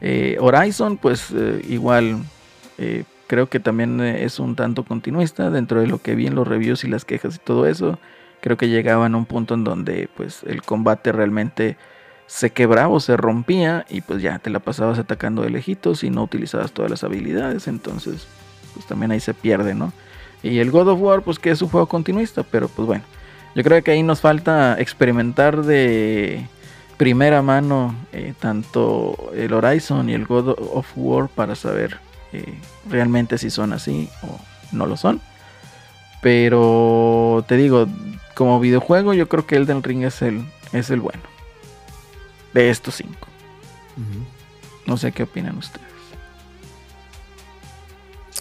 Eh, 0.00 0.36
Horizon 0.40 0.96
pues 0.96 1.30
eh, 1.34 1.64
igual 1.68 2.18
eh, 2.78 3.04
creo 3.26 3.48
que 3.48 3.60
también 3.60 4.00
es 4.00 4.40
un 4.40 4.56
tanto 4.56 4.84
continuista 4.84 5.50
dentro 5.50 5.80
de 5.80 5.86
lo 5.86 5.98
que 5.98 6.14
vi 6.14 6.26
en 6.26 6.34
los 6.34 6.48
reviews 6.48 6.84
y 6.84 6.88
las 6.88 7.04
quejas 7.04 7.36
y 7.36 7.38
todo 7.38 7.66
eso. 7.66 7.98
Creo 8.40 8.56
que 8.56 8.68
llegaban 8.68 9.14
a 9.14 9.18
un 9.18 9.26
punto 9.26 9.54
en 9.54 9.64
donde 9.64 10.08
pues 10.16 10.42
el 10.44 10.62
combate 10.62 11.12
realmente 11.12 11.76
se 12.26 12.50
quebraba 12.50 12.88
o 12.94 13.00
se 13.00 13.16
rompía 13.16 13.84
y 13.90 14.00
pues 14.00 14.22
ya 14.22 14.38
te 14.38 14.50
la 14.50 14.60
pasabas 14.60 14.98
atacando 14.98 15.42
de 15.42 15.50
lejitos 15.50 16.04
y 16.04 16.10
no 16.10 16.22
utilizabas 16.22 16.72
todas 16.72 16.90
las 16.90 17.04
habilidades, 17.04 17.66
entonces 17.66 18.26
pues 18.72 18.86
también 18.86 19.10
ahí 19.10 19.20
se 19.20 19.34
pierde, 19.34 19.74
¿no? 19.74 19.92
Y 20.42 20.60
el 20.60 20.70
God 20.70 20.88
of 20.88 21.00
War 21.00 21.22
pues 21.22 21.38
que 21.38 21.50
es 21.50 21.60
un 21.60 21.68
juego 21.68 21.86
continuista, 21.86 22.44
pero 22.44 22.68
pues 22.68 22.86
bueno, 22.86 23.04
yo 23.54 23.62
creo 23.62 23.82
que 23.82 23.90
ahí 23.90 24.02
nos 24.02 24.20
falta 24.20 24.76
experimentar 24.78 25.62
de 25.62 26.46
primera 26.96 27.42
mano 27.42 27.94
eh, 28.12 28.34
tanto 28.38 29.32
el 29.34 29.52
Horizon 29.52 30.08
y 30.10 30.12
el 30.14 30.26
God 30.26 30.50
of 30.58 30.86
War 30.96 31.28
para 31.28 31.54
saber 31.54 31.98
eh, 32.32 32.54
realmente 32.88 33.38
si 33.38 33.50
son 33.50 33.72
así 33.72 34.08
o 34.22 34.38
no 34.72 34.86
lo 34.86 34.96
son. 34.96 35.20
Pero 36.20 37.44
te 37.48 37.56
digo, 37.56 37.88
como 38.34 38.60
videojuego 38.60 39.14
yo 39.14 39.28
creo 39.28 39.46
que 39.46 39.56
Elden 39.56 39.82
Ring 39.82 40.04
es 40.04 40.22
el, 40.22 40.44
es 40.72 40.90
el 40.90 41.00
bueno. 41.00 41.22
De 42.52 42.70
estos 42.70 42.96
cinco. 42.96 43.28
No 44.86 44.96
sé 44.96 45.12
qué 45.12 45.24
opinan 45.24 45.56
ustedes. 45.58 45.86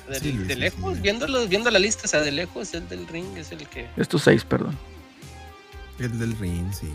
De, 0.10 0.20
Sí, 0.20 0.32
de 0.32 0.34
Luis, 0.38 0.48
sí, 0.48 0.56
lejos, 0.56 0.96
sí. 0.96 1.02
viéndolo, 1.02 1.48
viendo 1.48 1.70
la 1.70 1.80
lista, 1.80 2.04
o 2.06 2.08
sea, 2.08 2.22
de 2.22 2.32
lejos, 2.32 2.74
el 2.74 2.90
del 2.90 3.08
ring 3.08 3.38
es 3.38 3.52
el 3.52 3.68
que. 3.68 3.88
Estos 3.96 4.24
seis, 4.24 4.44
perdón. 4.44 4.76
El 6.00 6.18
del 6.20 6.38
ring, 6.38 6.72
sí. 6.74 6.88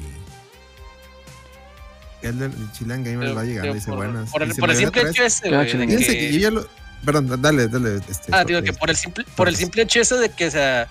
El 2.22 2.38
del 2.38 2.52
el 2.52 2.72
Chilean 2.72 3.04
Gamer 3.04 3.18
pero- 3.20 3.34
va 3.34 3.44
llegando 3.44 3.70
y 3.70 3.74
dice 3.74 3.88
por, 3.88 3.96
buenas. 3.96 4.30
por 4.30 4.42
el, 4.42 4.48
Dice, 4.48 4.60
por 4.60 4.70
el 4.70 4.76
"Me 4.76 4.82
simple 4.82 5.02
hecho 5.10 5.24
ese, 5.24 5.50
güey, 5.50 5.68
Fíjense 5.70 6.06
que- 6.06 6.18
que 6.18 6.32
yo 6.32 6.38
ya 6.38 6.50
lo. 6.50 6.66
Perdón, 7.04 7.42
dale, 7.42 7.68
dale. 7.68 7.96
Este, 8.08 8.28
Ah, 8.32 8.44
digo 8.44 8.62
que 8.62 8.72
por 8.72 8.88
el 8.88 8.96
simple, 8.96 9.24
por 9.36 9.46
el 9.48 9.56
simple 9.56 9.82
hecho 9.82 10.00
eso 10.00 10.16
de 10.16 10.30
que, 10.30 10.46
o 10.46 10.50
sea, 10.50 10.88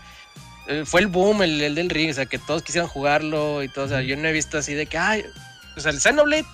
eh, 0.68 0.84
fue 0.86 1.02
el 1.02 1.08
boom 1.08 1.42
el, 1.42 1.60
el 1.60 1.74
del 1.74 1.90
ring, 1.90 2.12
o 2.12 2.14
sea, 2.14 2.28
que 2.28 2.38
todos 2.38 2.62
quisieran 2.62 2.88
jugarlo 2.88 3.64
y 3.64 3.68
todo, 3.70 3.86
o 3.86 3.88
sea, 3.88 4.02
yo 4.04 4.16
no 4.16 4.28
he 4.28 4.32
visto 4.32 4.60
así 4.60 4.76
de 4.76 4.86
que, 4.86 5.00
ay, 5.00 5.24
o 5.76 5.80
sea, 5.80 5.92
el 5.92 6.00
Xenoblade 6.00 6.46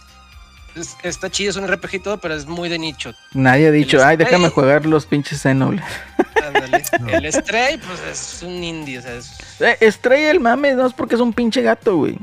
es- 0.76 0.96
está 1.04 1.30
chido, 1.30 1.50
es 1.52 1.56
un 1.58 1.68
RPG 1.68 1.96
y 1.96 2.00
todo, 2.00 2.18
pero 2.20 2.34
es 2.36 2.46
muy 2.46 2.70
de 2.70 2.80
nicho. 2.80 3.14
Nadie 3.34 3.68
ha 3.68 3.72
dicho, 3.72 3.98
El 3.98 4.04
ay, 4.04 4.18
déjame 4.18 4.50
jugar 4.50 4.86
los 4.86 5.06
pinches 5.06 5.42
Xenoblade. 5.42 5.86
Ándale. 6.48 6.84
No. 7.02 7.10
El 7.10 7.32
Stray, 7.32 7.78
pues 7.78 8.00
es 8.12 8.44
un 8.44 8.64
indie, 8.64 9.00
o 9.00 9.02
sea, 9.02 9.14
es... 9.16 9.32
Eh, 9.60 9.92
Stray 9.92 10.24
el 10.26 10.40
mame, 10.40 10.74
no 10.74 10.86
es 10.88 10.94
porque 10.94 11.16
es 11.16 11.22
un 11.22 11.34
pinche 11.34 11.62
gato, 11.62 11.96
güey. 11.98 12.18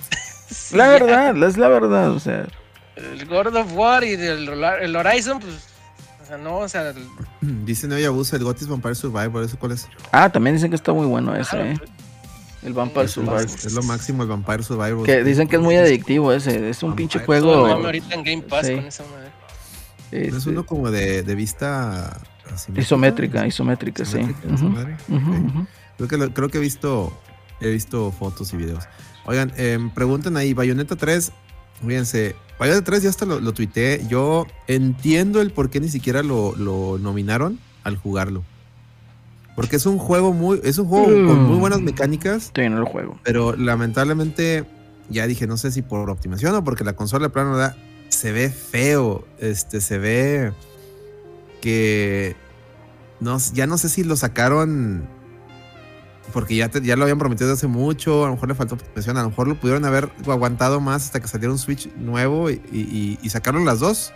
La 0.72 0.88
verdad, 0.88 1.36
es 1.44 1.56
la 1.56 1.68
verdad, 1.68 2.10
o 2.10 2.20
sea. 2.20 2.46
El 2.96 3.26
God 3.26 3.54
of 3.56 3.72
War 3.74 4.04
y 4.04 4.12
el, 4.14 4.48
el 4.48 4.96
Horizon, 4.96 5.38
pues, 5.40 5.52
o 6.22 6.26
sea, 6.26 6.36
no, 6.38 6.58
o 6.58 6.68
sea, 6.68 6.90
el- 6.90 7.06
Dice 7.66 7.86
Neo 7.86 7.98
Yabusa, 7.98 8.36
el 8.36 8.44
Gotis 8.44 8.66
Vampire 8.66 8.94
Survivor. 8.94 9.44
¿Eso 9.44 9.58
cuál 9.58 9.72
es? 9.72 9.86
Ah, 10.12 10.30
también 10.30 10.56
dicen 10.56 10.70
que 10.70 10.76
está 10.76 10.92
muy 10.92 11.06
bueno 11.06 11.34
ese, 11.36 11.50
claro, 11.50 11.64
eh. 11.66 11.76
pues, 11.78 11.90
El 12.62 12.72
Vampire 12.72 13.06
Survivor. 13.08 13.42
Es 13.42 13.72
lo 13.72 13.82
máximo 13.82 14.22
el 14.22 14.28
Vampire 14.28 14.62
Survivor. 14.62 15.04
Que 15.06 15.22
dicen 15.22 15.46
que 15.48 15.56
es 15.56 15.62
muy 15.62 15.76
adictivo 15.76 16.32
ese. 16.32 16.68
Es 16.70 16.82
un 16.82 16.90
Vampire 16.90 17.08
pinche 17.08 17.24
juego. 17.26 17.66
ahorita 17.66 18.14
en 18.14 18.24
Game 18.24 18.42
Pass 18.42 18.66
Sí. 18.66 18.74
con 18.74 18.86
esa 18.86 19.04
madre. 19.04 19.30
¿No 20.12 20.18
es 20.18 20.34
este, 20.34 20.50
uno 20.50 20.64
como 20.66 20.90
de, 20.90 21.22
de 21.22 21.34
vista 21.34 22.20
asimétrica? 22.52 22.80
isométrica, 22.80 23.46
isométrica, 23.46 24.04
sí. 24.04 24.18
¿Isométrica, 24.52 25.02
ujú. 25.08 25.66
Creo 25.96 26.08
que, 26.08 26.16
lo- 26.16 26.32
creo 26.32 26.48
que 26.48 26.58
he 26.58 26.60
visto 26.60 27.12
he 27.60 27.70
visto 27.70 28.12
fotos 28.12 28.52
y 28.52 28.56
videos. 28.56 28.84
Oigan, 29.24 29.52
em, 29.56 29.90
preguntan 29.90 30.36
ahí, 30.36 30.52
Bayonetta 30.54 30.94
3, 30.96 31.32
fíjense, 31.84 32.36
Bayonetta 32.58 32.84
3 32.84 33.02
ya 33.02 33.10
hasta 33.10 33.24
lo, 33.26 33.40
lo 33.40 33.52
tuiteé. 33.52 34.06
Yo 34.08 34.46
entiendo 34.68 35.40
el 35.40 35.50
por 35.50 35.70
qué 35.70 35.80
ni 35.80 35.88
siquiera 35.88 36.22
lo, 36.22 36.54
lo 36.56 36.98
nominaron 36.98 37.58
al 37.82 37.96
jugarlo. 37.96 38.44
Porque 39.56 39.76
es 39.76 39.86
un 39.86 39.98
juego 39.98 40.32
muy, 40.32 40.60
es 40.62 40.78
un 40.78 40.86
juego 40.86 41.06
con 41.06 41.42
muy 41.44 41.58
buenas 41.58 41.80
mecánicas, 41.80 42.44
Estoy 42.46 42.66
en 42.66 42.74
el 42.74 42.84
juego. 42.84 43.18
pero 43.24 43.56
lamentablemente 43.56 44.64
ya 45.08 45.26
dije, 45.26 45.46
no 45.48 45.56
sé 45.56 45.72
si 45.72 45.82
por 45.82 46.08
optimización 46.10 46.54
o 46.54 46.62
porque 46.62 46.84
la 46.84 46.92
consola 46.94 47.26
de 47.26 47.30
plano 47.30 47.56
da, 47.56 47.74
se 48.10 48.32
ve 48.32 48.50
feo, 48.50 49.26
este, 49.40 49.80
se 49.80 49.98
ve 49.98 50.52
que 51.60 52.36
no, 53.20 53.38
ya 53.54 53.66
no 53.66 53.78
sé 53.78 53.88
si 53.88 54.04
lo 54.04 54.14
sacaron 54.16 55.08
porque 56.32 56.54
ya, 56.56 56.68
te- 56.68 56.82
ya 56.82 56.96
lo 56.96 57.04
habían 57.04 57.18
prometido 57.18 57.48
desde 57.48 57.60
hace 57.60 57.66
mucho, 57.68 58.24
a 58.24 58.26
lo 58.28 58.34
mejor 58.34 58.48
le 58.48 58.54
faltó 58.56 58.74
optimización, 58.74 59.16
a 59.16 59.22
lo 59.22 59.30
mejor 59.30 59.48
lo 59.48 59.54
pudieron 59.58 59.84
haber 59.86 60.10
aguantado 60.28 60.80
más 60.80 61.04
hasta 61.06 61.20
que 61.20 61.28
saliera 61.28 61.52
un 61.52 61.58
Switch 61.58 61.88
nuevo 61.96 62.50
y, 62.50 62.60
y- 62.72 63.18
y 63.22 63.30
sacaron 63.30 63.64
las 63.64 63.78
dos. 63.80 64.12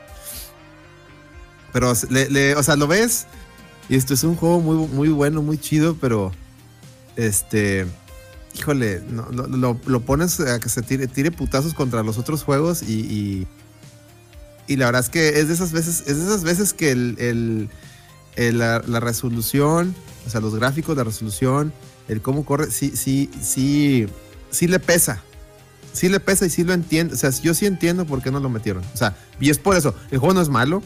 Pero, 1.73 1.93
le- 2.11 2.29
le- 2.29 2.57
o 2.57 2.63
sea, 2.65 2.75
lo 2.77 2.89
ves 2.89 3.27
y 3.91 3.97
esto 3.97 4.15
es 4.15 4.23
un 4.25 4.37
juego 4.37 4.61
muy, 4.61 4.87
muy 4.89 5.09
bueno, 5.09 5.43
muy 5.43 5.59
chido, 5.59 5.97
pero 6.01 6.31
este, 7.17 7.87
híjole, 8.57 9.03
lo, 9.11 9.77
lo- 9.85 10.01
pones 10.01 10.39
a 10.41 10.61
que 10.61 10.69
se 10.69 10.81
tire, 10.83 11.09
tire 11.09 11.31
putazos 11.33 11.75
contra 11.75 12.03
los 12.05 12.17
otros 12.17 12.45
juegos 12.45 12.83
y, 12.83 13.47
y, 14.69 14.77
la 14.77 14.87
verdad 14.87 15.03
es 15.03 15.11
que 15.11 15.41
es 15.41 15.49
de 15.49 15.55
esas 15.55 15.73
veces, 15.73 16.05
es 16.07 16.17
de 16.19 16.25
esas 16.25 16.45
veces 16.45 16.73
que 16.73 16.93
el- 16.93 17.69
el- 18.37 18.59
la, 18.59 18.81
la 18.87 19.01
resolución, 19.01 19.95
o 20.27 20.31
sea, 20.31 20.41
los 20.41 20.55
gráficos, 20.55 20.97
la 20.97 21.05
resolución, 21.05 21.73
el 22.09 22.23
cómo 22.23 22.45
corre, 22.45 22.71
sí, 22.71 22.93
sí, 22.95 23.29
sí, 23.43 24.07
sí 24.51 24.69
le 24.69 24.79
pesa. 24.79 25.23
Sí 25.93 26.09
le 26.09 26.21
pesa 26.21 26.47
y 26.47 26.51
sí 26.51 26.63
lo 26.63 26.73
entiendo. 26.73 27.15
O 27.15 27.19
sea, 27.19 27.31
yo 27.31 27.53
sí 27.53 27.67
entiendo 27.67 28.07
por 28.07 28.23
qué 28.23 28.31
no 28.31 28.39
lo 28.39 28.49
metieron. 28.49 28.85
O 28.95 28.97
sea, 28.97 29.17
y 29.41 29.51
es 29.51 29.59
por 29.59 29.77
eso. 29.77 29.93
El 30.13 30.19
juego 30.19 30.35
no 30.35 30.41
es 30.41 30.49
malo. 30.49 30.83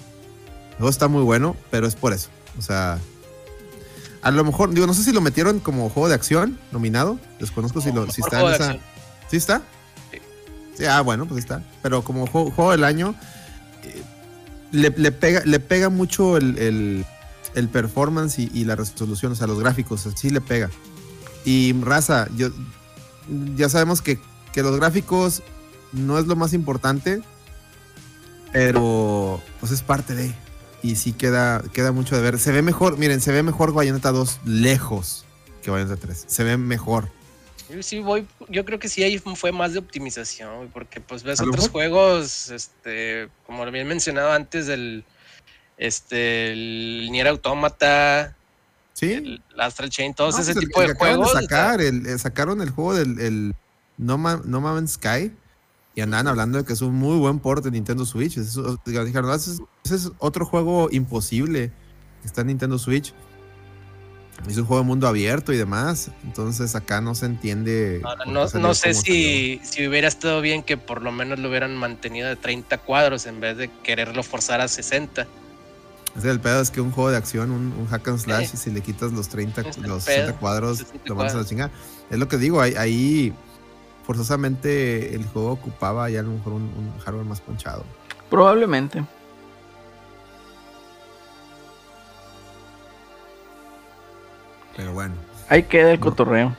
El 0.71 0.77
juego 0.79 0.89
está 0.91 1.09
muy 1.09 1.23
bueno, 1.23 1.55
pero 1.71 1.87
es 1.87 1.95
por 1.95 2.15
eso. 2.15 2.31
O 2.59 2.63
sea, 2.63 2.99
a 4.23 4.31
lo 4.31 4.45
mejor, 4.45 4.73
digo, 4.73 4.87
no 4.87 4.95
sé 4.95 5.03
si 5.05 5.13
lo 5.13 5.21
metieron 5.21 5.61
como 5.61 5.89
juego 5.91 6.09
de 6.09 6.15
acción 6.15 6.59
nominado. 6.73 7.19
Desconozco 7.41 7.81
si, 7.81 7.93
lo, 7.93 8.11
si 8.11 8.21
está 8.23 8.41
en 8.41 8.43
esa. 8.55 8.73
¿Sí 9.31 9.37
está? 9.37 9.63
Sí. 10.11 10.19
Sí, 10.79 10.85
ah, 10.87 11.01
bueno, 11.03 11.27
pues 11.27 11.41
está. 11.45 11.63
Pero 11.83 12.03
como 12.03 12.27
juego, 12.27 12.51
juego 12.51 12.71
del 12.73 12.85
año, 12.85 13.15
eh, 13.83 14.03
le, 14.73 14.91
le 14.97 15.13
pega, 15.13 15.43
le 15.45 15.61
pega 15.61 15.89
mucho 15.89 16.37
el, 16.37 16.59
el- 16.59 17.07
el 17.55 17.69
performance 17.69 18.41
y, 18.41 18.51
y 18.53 18.65
la 18.65 18.75
resolución, 18.75 19.31
o 19.31 19.35
sea, 19.37 19.47
los 19.47 19.61
gráficos, 19.61 20.09
sí 20.17 20.31
le 20.31 20.41
pega. 20.41 20.71
Y 21.45 21.73
raza, 21.83 22.27
yo, 22.37 22.49
ya 23.55 23.69
sabemos 23.69 24.03
que, 24.03 24.19
que 24.53 24.63
los 24.65 24.75
gráficos 24.77 25.43
no 25.93 26.19
es 26.19 26.27
lo 26.27 26.35
más 26.35 26.53
importante, 26.53 27.23
pero 28.53 29.41
pues 29.61 29.73
es 29.73 29.83
parte 29.83 30.15
de. 30.15 30.35
Y 30.85 30.97
sí 30.97 31.15
queda, 31.15 31.63
queda 31.73 31.93
mucho 31.93 32.15
de 32.15 32.21
ver. 32.21 32.39
Se 32.39 32.53
ve 32.53 32.61
mejor, 32.61 32.99
miren, 32.99 33.23
se 33.23 33.33
ve 33.33 33.43
mejor 33.43 33.73
Bayonetta 33.73 34.13
2 34.13 34.41
lejos 34.45 35.25
que 35.63 35.71
Bayonetta 35.71 35.97
3. 35.99 36.25
Se 36.29 36.45
ve 36.45 36.59
mejor. 36.59 37.09
Yo 37.71 37.83
sí 37.83 38.01
voy, 38.01 38.27
yo 38.51 38.67
creo 38.67 38.79
que 38.79 38.91
sí 38.91 39.03
ahí 39.03 39.17
fue 39.19 39.51
más 39.51 39.73
de 39.73 39.79
optimización, 39.79 40.69
porque 40.75 41.01
pues 41.01 41.23
ves 41.23 41.41
otros 41.41 41.57
mejor- 41.57 41.71
juegos, 41.71 42.51
este, 42.51 43.31
como 43.47 43.63
lo 43.65 43.71
habían 43.71 43.89
mencionado 43.89 44.31
antes 44.33 44.67
del, 44.67 45.05
este, 45.79 46.53
el 46.53 47.09
Nier 47.11 47.29
Automata, 47.29 48.37
Sí. 48.93 49.13
el 49.15 49.43
Astral 49.59 49.89
Chain, 49.89 50.13
todos 50.13 50.35
No, 50.35 50.43
ese 50.43 50.53
pues 50.53 50.63
el- 50.63 50.69
tipo 50.69 50.83
el 50.83 50.89
de 50.89 50.95
juegos. 50.97 51.33
sacar, 51.33 51.81
el- 51.81 52.05
eh, 52.07 52.19
sacaron 52.19 52.61
el 52.61 52.69
juego 52.69 52.93
del 52.95 53.19
el 53.19 53.55
no, 53.97 54.19
Ma- 54.19 54.43
no 54.45 54.61
Man's 54.61 54.93
Sky 54.93 55.33
y 55.95 56.01
andaban 56.01 56.27
hablando 56.27 56.59
de 56.59 56.65
que 56.65 56.73
es 56.73 56.81
un 56.81 56.95
muy 56.95 57.17
buen 57.19 57.39
port 57.39 57.65
de 57.65 57.71
Nintendo 57.71 58.05
Switch. 58.05 58.37
Dijeron, 58.37 59.31
"Ah, 59.31 59.37
ese 59.37 59.53
es, 59.53 59.63
ese 59.85 59.95
es 59.95 60.13
otro 60.19 60.45
juego 60.45 60.89
imposible 60.91 61.71
que 62.23 62.27
está 62.27 62.41
en 62.41 62.49
Nintendo 62.49 62.79
Switch. 62.79 63.15
Es 64.49 64.59
un 64.59 64.67
juego 64.67 64.83
de 64.83 64.87
mundo 64.87 65.07
abierto 65.07 65.53
y 65.53 65.57
demás. 65.57 66.11
Entonces 66.25 66.75
acá 66.75 67.01
no 67.01 67.15
se 67.15 67.27
entiende. 67.27 68.03
ahora 68.05 68.25
no, 68.27 68.75
sé 68.75 68.93
si, 68.93 69.61
si 69.63 69.87
hubiera 69.87 70.09
estado 70.09 70.41
bien 70.41 70.63
que 70.63 70.77
por 70.77 71.03
lo 71.03 71.13
menos 71.13 71.39
lo 71.39 71.49
hubieran 71.49 71.77
mantenido 71.77 72.29
de 72.29 72.37
30 72.37 72.79
cuadros 72.79 73.27
en 73.27 73.41
vez 73.41 73.57
de 73.57 73.71
quererlo 73.83 74.23
forzar 74.23 74.61
a 74.61 74.69
60. 74.69 75.23
salió. 75.23 75.45
Ese 76.17 76.29
es 76.29 76.33
el 76.33 76.41
pedo, 76.41 76.61
es 76.61 76.71
que 76.71 76.81
un 76.81 76.93
juego 76.93 77.11
de 77.11 77.17
acción, 77.17 77.51
un, 77.51 77.73
un 77.73 77.87
hack 77.89 78.07
and 78.07 78.19
slash, 78.19 78.51
y 78.55 78.57
si 78.57 78.71
le 78.71 78.83
quitas 78.83 79.13
los 79.13 79.29
30, 79.29 79.63
Es 79.63 79.77
el 79.79 79.83
los 79.85 80.05
pedo, 80.05 80.17
60 80.17 80.39
cuadros, 80.39 80.79
60 80.79 81.09
lo 81.09 81.15
mandas 81.17 81.35
a 81.35 81.39
la 81.39 81.45
chingada. 81.45 81.73
Es 82.09 82.19
lo 82.19 82.29
que 82.29 82.37
digo, 82.37 82.61
ahí, 82.61 82.75
ahí 82.77 83.35
forzosamente 84.05 85.15
el 85.15 85.25
juego 85.27 85.53
ocupaba 85.53 86.09
ya 86.11 86.21
a 86.21 86.23
lo 86.23 86.31
mejor 86.31 86.53
un, 86.55 86.63
un 86.63 86.93
hardware 87.05 87.25
más 87.27 87.41
ponchado. 87.41 87.85
Probablemente. 88.31 89.05
Pero 94.77 94.93
bueno, 94.93 95.15
Ahí 95.49 95.63
queda 95.65 95.93
el 95.93 96.01
No. 96.01 96.07
cotorreo. 96.07 96.57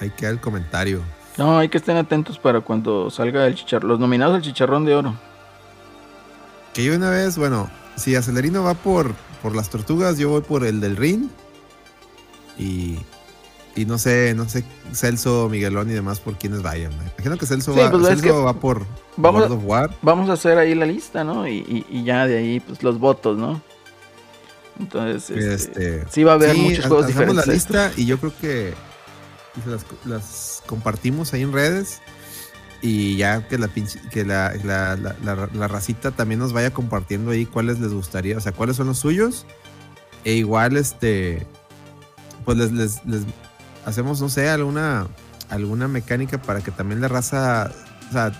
ahí 0.00 0.10
queda 0.10 0.30
el 0.30 0.40
comentario. 0.40 1.00
No, 1.36 1.58
hay 1.58 1.68
que 1.68 1.76
estén 1.78 1.96
atentos 1.98 2.38
para 2.38 2.60
cuando 2.62 3.10
salga 3.10 3.46
el 3.46 3.54
chicharrón. 3.54 3.88
Los 3.90 4.00
nominados 4.00 4.36
al 4.36 4.42
chicharrón 4.42 4.84
de 4.86 4.94
oro. 4.94 5.14
Que 6.72 6.84
yo 6.84 6.94
una 6.96 7.10
vez, 7.10 7.36
bueno, 7.36 7.70
si 7.96 8.16
Acelerino 8.16 8.62
va 8.62 8.72
por, 8.74 9.14
por 9.42 9.54
las 9.54 9.68
tortugas, 9.68 10.16
yo 10.18 10.30
voy 10.30 10.40
por 10.40 10.64
el 10.64 10.80
del 10.80 10.96
ring. 10.96 11.28
Y, 12.58 12.98
y 13.76 13.84
no 13.84 13.98
sé, 13.98 14.34
no 14.34 14.48
sé, 14.48 14.64
Celso, 14.92 15.48
Miguelón 15.48 15.88
y 15.90 15.92
demás 15.92 16.18
por 16.18 16.36
quienes 16.38 16.62
vayan. 16.62 16.90
Me 16.98 17.04
imagino 17.04 17.36
que 17.36 17.46
Celso, 17.46 17.72
Sí, 17.74 17.78
va, 17.80 17.90
pues, 17.90 18.02
es 18.02 18.08
Celso 18.08 18.22
que 18.24 18.30
va 18.32 18.54
por 18.54 18.84
vamos 19.16 19.44
a- 19.44 19.52
of 19.52 19.60
War. 19.64 19.90
Vamos 20.02 20.28
a 20.30 20.32
hacer 20.32 20.56
ahí 20.58 20.74
la 20.74 20.86
lista, 20.86 21.22
¿no? 21.24 21.46
Y, 21.46 21.58
y- 21.58 21.86
y 21.90 22.02
ya 22.04 22.26
de 22.26 22.38
ahí, 22.38 22.60
pues 22.60 22.82
los 22.82 22.98
votos, 22.98 23.36
¿no? 23.38 23.62
Entonces, 24.78 25.30
este, 25.30 25.54
Este, 25.54 26.04
sí 26.10 26.24
va 26.24 26.32
a 26.32 26.34
haber 26.34 26.52
sí, 26.54 26.60
muchos 26.60 26.86
juegos 26.86 27.06
diferentes. 27.06 27.46
la 27.46 27.52
lista 27.52 27.92
y 27.96 28.04
yo 28.06 28.18
creo 28.18 28.32
que 28.40 28.74
las, 29.66 29.86
las 30.04 30.62
compartimos 30.66 31.32
ahí 31.32 31.42
en 31.42 31.52
redes. 31.52 32.00
Y 32.82 33.16
ya 33.16 33.48
que 33.48 33.56
la 33.56 33.68
pinche, 33.68 33.98
que 34.10 34.24
la, 34.24 34.52
la, 34.64 34.96
la- 34.96 35.16
la- 35.24 35.48
la 35.52 35.68
racita 35.68 36.10
también 36.10 36.38
nos 36.40 36.52
vaya 36.52 36.72
compartiendo 36.74 37.30
ahí 37.30 37.46
cuáles 37.46 37.80
les 37.80 37.92
gustaría, 37.92 38.36
o 38.36 38.40
sea, 38.40 38.52
cuáles 38.52 38.76
son 38.76 38.86
los 38.88 38.98
suyos. 38.98 39.46
E 40.24 40.34
igual, 40.34 40.76
este, 40.76 41.46
pues 42.44 42.58
les, 42.58 42.72
les, 42.72 43.04
les 43.06 43.22
hacemos, 43.86 44.20
no 44.20 44.28
sé, 44.28 44.50
alguna, 44.50 45.06
alguna 45.48 45.88
mecánica 45.88 46.42
para 46.42 46.60
que 46.60 46.70
también 46.70 47.00
la 47.00 47.08
raza, 47.08 47.70
o 48.10 48.12
sea, 48.12 48.32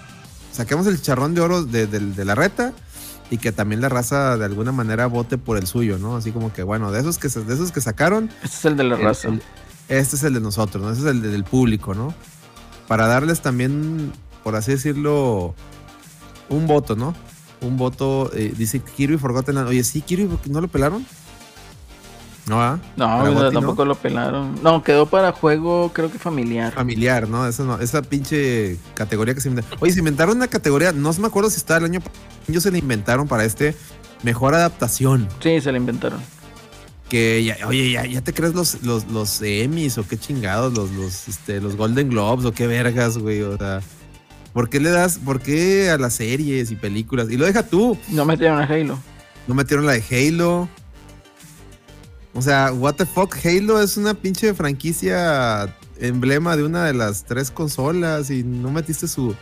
saquemos 0.52 0.86
el 0.86 1.01
charrón 1.01 1.35
de 1.35 1.40
oro 1.40 1.62
de, 1.64 1.86
de- 1.86 2.01
de 2.01 2.24
la 2.27 2.35
reta 2.35 2.73
y 3.31 3.39
que 3.39 3.51
también 3.52 3.81
la 3.81 3.89
raza 3.89 4.36
de 4.36 4.44
alguna 4.44 4.73
manera 4.73 5.06
vote 5.06 5.39
por 5.39 5.56
el 5.56 5.66
suyo, 5.66 5.98
¿no? 5.98 6.16
Así 6.16 6.31
como 6.32 6.52
que, 6.52 6.62
bueno, 6.62 6.93
de 6.93 7.01
esos 7.01 7.16
que, 7.18 7.28
de 7.28 7.55
esos 7.55 7.73
que 7.73 7.81
sacaron, 7.81 8.31
Este 8.43 8.56
es 8.59 8.64
el 8.66 8.77
de 8.77 8.85
la 8.85 8.97
el- 8.97 9.02
raza. 9.02 9.28
el- 9.28 9.43
este 9.89 10.16
es 10.16 10.23
el 10.24 10.35
de 10.35 10.40
nosotros, 10.40 10.85
¿no? 10.85 10.90
Ese 10.93 11.01
es 11.02 11.06
el 11.06 11.23
de- 11.23 11.28
del 11.31 11.44
público, 11.44 11.94
¿no? 11.94 12.12
Para 12.89 13.06
darles 13.06 13.40
también, 13.40 14.12
por 14.44 14.55
así 14.56 14.73
decirlo, 14.73 15.55
un 16.48 16.66
voto, 16.66 16.94
¿no? 16.94 17.14
Un 17.60 17.77
voto, 17.77 18.31
eh, 18.35 18.52
dice 18.56 18.81
Kirby 18.81 19.16
Forgotten 19.18 19.55
Land. 19.56 19.68
Oye, 19.68 19.82
sí, 19.82 20.02
Kirby, 20.02 20.27
¿por 20.27 20.39
qué 20.40 20.51
¿no 20.51 20.60
lo 20.60 20.68
pelaron? 20.68 21.05
No, 22.48 22.62
¿ah? 22.62 22.78
No, 22.97 23.51
tampoco 23.51 23.85
lo 23.85 23.97
pelaron. 23.97 24.62
No, 24.62 24.82
quedó 24.85 25.06
para 25.06 25.32
juego, 25.32 25.90
creo 25.93 26.12
que 26.12 26.18
familiar. 26.18 26.73
Familiar, 26.73 27.28
¿no? 27.28 27.47
Esa, 27.47 27.64
no, 27.64 27.78
esa 27.81 28.02
pinche 28.02 28.78
categoría 28.94 29.35
que 29.35 29.40
se 29.40 29.48
inventaron. 29.48 29.78
Oye, 29.82 29.93
se 29.93 29.98
inventaron 29.98 30.36
una 30.36 30.47
categoría, 30.47 30.93
no 30.93 31.12
me 31.14 31.27
acuerdo 31.27 31.51
si 31.51 31.56
estaba 31.56 31.78
el 31.78 31.85
año 31.86 32.01
pasado, 32.01 32.16
ellos 32.48 32.62
se 32.62 32.70
la 32.70 32.78
inventaron 32.78 33.27
para 33.27 33.44
este 33.44 33.74
mejor 34.23 34.55
adaptación. 34.55 35.27
Sí, 35.43 35.60
se 35.60 35.73
lo 35.73 35.77
inventaron. 35.77 36.20
Que 37.09 37.43
ya, 37.44 37.66
oye, 37.66 37.90
ya, 37.90 38.05
ya 38.06 38.20
te 38.20 38.32
crees 38.32 38.55
los, 38.55 38.82
los, 38.82 39.06
los 39.09 39.43
Emmys 39.43 39.98
o 39.98 40.06
qué 40.06 40.16
chingados, 40.16 40.73
los, 40.73 40.90
los, 40.93 41.28
este, 41.28 41.60
los 41.60 41.77
Golden 41.77 42.10
Globes 42.10 42.44
o 42.44 42.52
qué 42.52 42.66
vergas, 42.68 43.18
güey. 43.18 43.43
O 43.43 43.56
sea, 43.59 43.81
¿por 44.52 44.68
qué 44.68 44.78
le 44.81 44.90
das, 44.90 45.18
por 45.18 45.40
qué 45.40 45.90
a 45.90 45.98
las 45.98 46.14
series 46.14 46.70
y 46.70 46.77
películas? 46.77 47.28
Y 47.31 47.36
lo 47.36 47.44
deja 47.44 47.64
tú, 47.64 47.98
No 48.09 48.24
metieron 48.24 48.60
a 48.60 48.64
Halo. 48.64 48.98
no 49.48 49.55
metieron 49.55 49.85
la 49.86 49.93
de 49.93 50.05
Halo. 50.28 50.68
O 52.37 52.43
sea, 52.43 52.73
what 52.73 52.95
the 52.97 53.07
fuck, 53.07 53.35
Halo 53.45 53.81
es 53.81 53.97
una 53.97 54.13
pinche 54.15 54.53
franquicia 54.55 55.75
emblema 55.99 56.57
de 56.57 56.65
una 56.65 56.85
de 56.85 56.93
las 56.93 57.25
tres 57.25 57.51
consolas 57.51 58.29
y 58.31 58.43
no 58.45 58.71
metiste 58.71 59.09
su... 59.09 59.35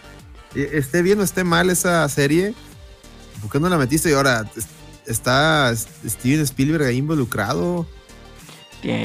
eh, 0.54 0.70
Esté 0.74 1.02
bien 1.02 1.18
o 1.18 1.24
esté 1.24 1.42
mal 1.42 1.70
esa 1.70 2.08
serie, 2.08 2.54
¿por 3.42 3.50
qué 3.50 3.58
no 3.58 3.68
la 3.68 3.76
metiste? 3.78 4.10
Y 4.10 4.12
ahora 4.12 4.48
es- 4.56 4.66
está 5.06 5.74
Steven 6.06 6.40
Spielberg 6.42 6.84
ahí 6.86 6.96
involucrado. 6.98 7.86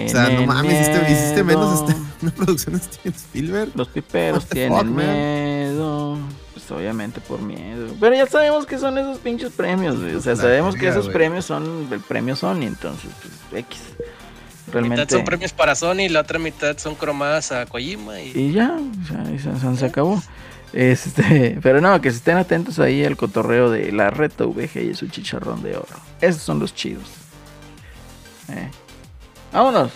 O 0.06 0.10
sea, 0.10 0.30
no 0.30 0.46
mames, 0.46 0.74
hiciste, 0.74 1.12
hiciste 1.12 1.44
menos 1.44 1.82
miedo. 1.82 1.90
este- 1.90 2.02
una 2.22 2.32
producción 2.36 2.76
de 2.78 2.84
Steven 2.84 3.14
Spielberg. 3.16 3.72
Los 3.76 3.88
piperos 3.88 4.46
tienen 4.46 4.78
fuck, 4.78 4.86
man? 4.88 5.06
Pues 6.70 6.80
obviamente 6.82 7.20
por 7.22 7.42
miedo. 7.42 7.88
Pero 8.00 8.16
ya 8.16 8.28
sabemos 8.28 8.66
que 8.68 8.78
son 8.78 8.98
esos 8.98 9.18
pinches 9.18 9.52
premios, 9.52 10.00
güey. 10.00 10.16
O 10.16 10.22
sea, 10.22 10.36
La 10.36 10.42
sabemos 10.42 10.76
que 10.76 10.88
esos 10.88 11.06
güey. 11.06 11.14
premios 11.18 11.46
son 11.46 11.88
el 11.92 12.00
premio 12.00 12.36
Sony, 12.36 12.62
entonces, 12.64 13.10
pues, 13.50 13.64
X. 13.66 13.80
mitad 13.98 14.74
Realmente. 14.74 15.16
son 15.16 15.26
premios 15.26 15.52
para 15.52 15.74
Sony 15.74 16.02
y 16.02 16.10
la 16.10 16.20
otra 16.22 16.38
mitad 16.38 16.78
son 16.78 16.94
cromadas 16.96 17.52
a 17.52 17.66
Kojima. 17.66 18.20
Y... 18.22 18.32
Y 18.40 18.52
ya, 18.54 18.78
o 18.78 19.08
sea, 19.08 19.24
y 19.34 19.40
se, 19.40 19.60
se- 19.60 19.78
se 19.78 19.86
acabó. 19.86 20.22
Este, 20.72 21.58
pero 21.64 21.82
no, 21.82 22.00
que 22.02 22.12
se 22.12 22.18
estén 22.18 22.38
atentos 22.38 22.78
ahí 22.78 23.04
al 23.04 23.18
cotorreo 23.18 23.72
de 23.72 23.92
la 23.92 24.12
reta 24.12 24.44
VG 24.46 24.78
y 24.92 24.94
su 24.94 25.08
chicharrón 25.08 25.64
de 25.64 25.76
oro. 25.76 25.88
Esos 26.22 26.44
son 26.44 26.60
los 26.60 26.76
chidos. 26.76 27.06
Eh. 28.50 28.70
Vámonos. 29.52 29.92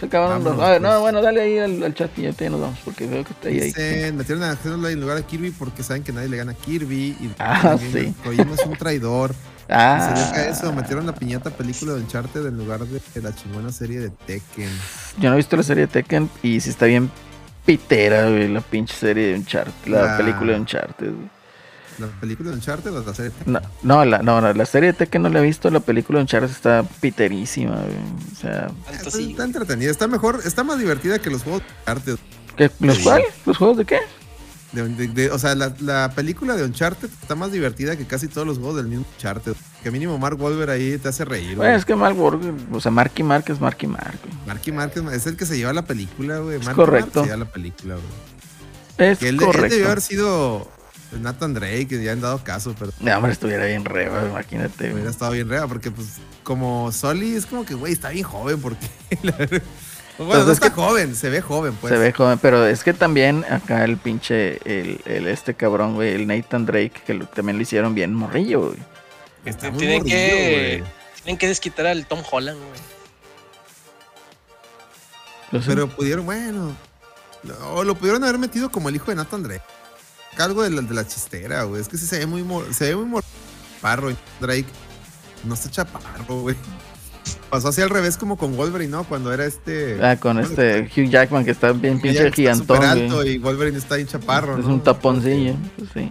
Se 0.00 0.06
acabaron 0.06 0.44
los. 0.44 0.58
A 0.60 0.70
ver, 0.70 0.80
no, 0.80 0.88
pues. 0.88 1.00
bueno, 1.00 1.22
dale 1.22 1.40
ahí 1.40 1.58
al, 1.58 1.82
al 1.82 1.94
chat 1.94 2.16
y 2.18 2.22
ya 2.22 2.32
te 2.32 2.48
nos 2.48 2.60
vamos, 2.60 2.78
porque 2.84 3.06
veo 3.06 3.24
que 3.24 3.32
está 3.32 3.48
ahí. 3.48 3.58
ahí. 3.60 3.64
Dicen, 3.66 4.16
metieron 4.16 4.44
a 4.44 4.54
Xenoblade 4.56 4.94
en 4.94 5.00
lugar 5.00 5.16
de 5.16 5.24
Kirby 5.24 5.50
porque 5.50 5.82
saben 5.82 6.02
que 6.02 6.12
nadie 6.12 6.28
le 6.28 6.36
gana 6.36 6.52
a 6.52 6.54
Kirby. 6.54 7.16
Y 7.20 7.30
Ah, 7.38 7.76
sí. 7.92 8.14
Kojima 8.24 8.54
es 8.54 8.64
un 8.66 8.76
traidor. 8.76 9.34
Ah, 9.70 9.98
Y 10.14 10.16
se 10.16 10.24
deja 10.38 10.48
eso, 10.50 10.72
metieron 10.72 11.04
la 11.04 11.14
piñata 11.14 11.50
película 11.50 11.92
de 11.94 12.00
Uncharted 12.00 12.46
en 12.46 12.56
lugar 12.56 12.86
de 12.86 13.22
la 13.22 13.34
chingona 13.34 13.70
serie 13.70 14.00
de 14.00 14.08
Tekken. 14.10 14.70
yo 15.18 15.28
no 15.28 15.34
he 15.34 15.36
visto 15.36 15.56
la 15.56 15.62
serie 15.62 15.86
de 15.86 15.92
Tekken 15.92 16.30
y 16.42 16.58
si 16.60 16.70
está 16.70 16.86
bien 16.86 17.10
pitera, 17.66 18.30
güey, 18.30 18.48
la 18.48 18.62
pinche 18.62 18.94
serie 18.94 19.26
de 19.26 19.34
Uncharted, 19.34 19.90
la 19.92 20.14
Ah. 20.14 20.16
película 20.16 20.52
de 20.54 20.60
Uncharted. 20.60 21.06
güey. 21.12 21.28
¿La 21.98 22.06
película 22.20 22.50
de 22.50 22.56
Uncharted 22.56 22.92
o 22.94 23.04
la 23.04 23.14
serie? 23.14 23.32
No, 23.46 23.60
no, 23.82 24.04
la, 24.04 24.18
no, 24.22 24.40
no, 24.40 24.52
la 24.52 24.66
serie 24.66 24.92
de 24.92 24.98
Tekken 24.98 25.22
no 25.22 25.28
la 25.28 25.40
he 25.40 25.42
visto, 25.42 25.68
la 25.70 25.80
película 25.80 26.18
de 26.18 26.22
Uncharted 26.22 26.50
está 26.50 26.84
piterísima, 27.00 27.76
güey. 27.76 28.32
O 28.32 28.36
sea, 28.36 28.68
Está, 28.92 29.10
sí. 29.10 29.30
está 29.30 29.44
entretenida, 29.44 29.90
está 29.90 30.06
mejor, 30.06 30.40
está 30.44 30.62
más 30.64 30.78
divertida 30.78 31.18
que 31.18 31.30
los 31.30 31.42
juegos 31.42 31.62
de 31.62 31.66
Uncharted. 31.80 32.16
¿qué, 32.56 32.70
¿los 32.80 32.96
Sí. 32.96 33.02
cuál? 33.02 33.22
¿Los 33.46 33.56
juegos 33.56 33.76
de 33.78 33.84
qué? 33.84 33.98
De- 34.72 34.86
de- 34.86 35.08
de- 35.08 35.30
o 35.30 35.38
sea, 35.38 35.54
la, 35.54 35.72
la 35.80 36.12
película 36.14 36.54
de 36.54 36.62
Uncharted 36.64 37.08
está 37.22 37.34
más 37.34 37.50
divertida 37.50 37.96
que 37.96 38.04
casi 38.06 38.28
todos 38.28 38.46
los 38.46 38.58
juegos 38.58 38.76
del 38.76 38.86
mismo 38.86 39.04
Uncharted. 39.16 39.54
Que 39.82 39.90
mínimo 39.90 40.18
Mark 40.18 40.36
Wolver 40.36 40.68
ahí 40.70 40.98
te 40.98 41.08
hace 41.08 41.24
reír. 41.24 41.56
Bueno, 41.56 41.70
güey. 41.70 41.74
es 41.74 41.84
que 41.84 41.96
Mark 41.96 42.18
Wahlberg, 42.20 42.54
o 42.72 42.80
sea, 42.80 42.90
Marky 42.90 43.22
Mark 43.22 43.44
es 43.48 43.60
Marky 43.60 43.86
Mark, 43.86 44.18
güey. 44.22 44.34
Marky 44.46 44.70
Mark 44.72 44.92
es, 44.94 45.02
es 45.14 45.26
el 45.26 45.36
que 45.36 45.46
se 45.46 45.56
lleva 45.56 45.72
la 45.72 45.84
película, 45.86 46.38
güey. 46.40 46.58
Es 46.58 46.64
Marky 46.66 46.76
correcto. 46.76 47.20
Mark 47.20 47.24
se 47.30 47.32
lleva 47.34 47.44
la 47.46 47.50
película, 47.52 47.94
güey. 47.94 49.10
Es 49.10 49.18
Que 49.18 49.28
él, 49.30 49.36
él 49.36 49.40
correcto. 49.46 49.74
debió 49.74 49.86
haber 49.86 50.00
sido 50.02 50.70
Nathan 51.12 51.54
Drake, 51.54 51.88
que 51.88 52.02
ya 52.02 52.12
han 52.12 52.20
dado 52.20 52.42
caso, 52.44 52.74
pero 52.78 52.92
No, 53.00 53.16
hombre, 53.16 53.32
estuviera 53.32 53.64
bien 53.66 53.84
reba, 53.84 54.24
imagínate, 54.28 54.84
güey. 54.84 54.92
hubiera 54.94 55.10
estado 55.10 55.32
bien 55.32 55.48
rea, 55.48 55.66
porque 55.66 55.90
pues 55.90 56.16
como 56.42 56.92
Soli 56.92 57.34
es 57.34 57.46
como 57.46 57.64
que, 57.64 57.74
güey, 57.74 57.92
está 57.92 58.10
bien 58.10 58.24
joven, 58.24 58.60
porque... 58.60 58.86
bueno, 59.22 59.62
Pues 60.18 60.28
no 60.44 60.52
es 60.52 60.58
está 60.58 60.68
que- 60.70 60.74
joven, 60.74 61.14
se 61.14 61.30
ve 61.30 61.40
joven, 61.40 61.74
pues. 61.80 61.92
Se 61.92 61.98
ve 61.98 62.12
joven, 62.12 62.38
pero 62.40 62.66
es 62.66 62.82
que 62.84 62.92
también 62.92 63.44
acá 63.50 63.84
el 63.84 63.96
pinche, 63.96 64.58
el, 64.64 65.00
el 65.06 65.26
este 65.28 65.54
cabrón, 65.54 65.94
güey, 65.94 66.12
el 66.14 66.26
Nathan 66.26 66.66
Drake, 66.66 66.92
que 67.06 67.14
lo- 67.14 67.26
también 67.26 67.56
lo 67.56 67.62
hicieron 67.62 67.94
bien 67.94 68.12
morrillo, 68.14 68.66
güey. 68.68 68.78
Está 69.44 69.70
muy 69.70 69.78
Tienen 69.78 69.98
morrillo, 69.98 70.16
que, 70.16 70.78
güey. 70.80 70.92
tienen 71.22 71.38
que 71.38 71.48
desquitar 71.48 71.86
al 71.86 72.04
Tom 72.06 72.22
Holland, 72.30 72.58
güey. 72.58 72.80
Pero 75.66 75.88
pudieron, 75.88 76.26
bueno. 76.26 76.76
O 77.72 77.84
lo 77.84 77.94
pudieron 77.94 78.22
haber 78.24 78.38
metido 78.38 78.70
como 78.70 78.88
el 78.88 78.96
hijo 78.96 79.10
de 79.10 79.14
Nathan 79.16 79.42
Drake. 79.42 79.62
Algo 80.38 80.62
de 80.62 80.70
la, 80.70 80.82
de 80.82 80.94
la 80.94 81.06
chistera, 81.06 81.64
güey. 81.64 81.80
Es 81.80 81.88
que 81.88 81.96
sí 81.98 82.06
se 82.06 82.18
ve 82.18 82.26
muy 82.26 82.44
se 82.72 82.86
ve 82.90 82.96
muy 82.96 83.06
mor- 83.06 83.24
parro. 83.80 84.10
Drake 84.40 84.66
no 85.44 85.54
está 85.54 85.70
chaparro, 85.70 86.40
güey. 86.42 86.56
Pasó 87.50 87.68
así 87.68 87.80
al 87.80 87.90
revés 87.90 88.16
como 88.16 88.36
con 88.36 88.56
Wolverine, 88.56 88.90
¿no? 88.90 89.04
Cuando 89.04 89.32
era 89.32 89.44
este. 89.46 89.98
Ah, 90.04 90.16
con 90.16 90.38
este 90.38 90.82
Hugh 90.96 91.08
Jackman 91.10 91.44
que 91.44 91.50
está 91.50 91.72
bien 91.72 92.00
pinche 92.00 92.30
gigantón, 92.32 92.84
alto 92.84 93.24
y 93.24 93.38
Wolverine 93.38 93.78
está 93.78 93.96
bien 93.96 94.06
chaparro, 94.08 94.58
Es 94.58 94.64
¿no? 94.64 94.74
un 94.74 94.82
taponcillo, 94.82 95.54
pues 95.76 95.90
sí. 95.94 96.08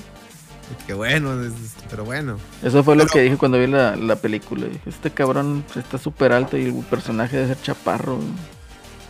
Que 0.86 0.94
bueno, 0.94 1.41
es- 1.44 1.54
pero 1.90 2.04
bueno. 2.04 2.38
Eso 2.62 2.84
fue 2.84 2.95
lo 2.95 3.06
que 3.06 3.22
dije 3.22 3.38
cuando 3.38 3.58
vi 3.60 3.68
la, 3.68 3.95
la 3.95 4.16
película. 4.18 4.66
Dije, 4.66 4.82
este 4.90 5.12
cabrón 5.12 5.64
está 5.76 5.98
súper 5.98 6.34
alto 6.34 6.58
y 6.58 6.66
el 6.66 6.74
personaje 6.86 7.38
debe 7.38 7.48
ser 7.49 7.62
chaparro. 7.62 8.20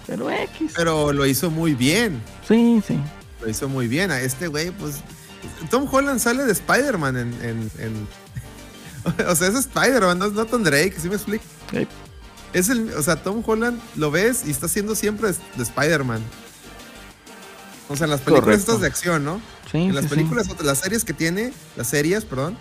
Pero 0.05 0.29
X. 0.29 0.73
Pero 0.75 1.11
lo 1.13 1.25
hizo 1.25 1.49
muy 1.49 1.73
bien. 1.73 2.21
Sí, 2.47 2.81
sí. 2.87 2.99
Lo 3.47 3.51
hizo 3.51 3.69
muy 3.69 3.87
bien. 3.87 4.11
A 4.11 4.19
este 4.19 4.47
güey, 4.47 4.71
pues. 4.71 4.95
Tom 5.69 5.87
Holland 5.89 6.19
sale 6.19 6.43
de 6.43 6.51
Spider-Man 6.51 7.15
en, 7.15 7.33
en- 7.41 7.71
en- 7.79 8.07
O 9.29 9.35
sea, 9.35 9.47
es 9.47 9.55
Spider-Man, 9.55 10.19
no 10.19 10.25
es 10.25 10.33
Nathan 10.33 10.63
Drake, 10.65 10.95
¿sí 11.01 11.07
me 11.07 11.15
explico? 11.15 11.45
Es 12.51 12.67
el, 12.67 12.91
o 12.93 13.01
sea, 13.01 13.15
Tom 13.23 13.41
Holland 13.45 13.79
lo 13.95 14.11
ves 14.11 14.43
y 14.45 14.51
está 14.51 14.65
haciendo 14.65 14.95
siempre 14.95 15.31
de, 15.31 15.37
de 15.55 15.63
Spider-Man. 15.63 16.21
O 17.87 17.95
sea, 17.95 18.03
en 18.05 18.11
las 18.11 18.19
películas 18.19 18.43
Correcto. 18.43 18.71
estas 18.73 18.81
de 18.81 18.87
acción, 18.87 19.23
¿no? 19.23 19.39
Sí, 19.71 19.77
En 19.77 19.95
las 19.95 20.03
sí, 20.05 20.09
sí. 20.09 20.15
películas, 20.15 20.47
las 20.61 20.79
series 20.79 21.05
que 21.05 21.13
tiene, 21.13 21.53
las 21.77 21.87
series, 21.87 22.25
perdón, 22.25 22.57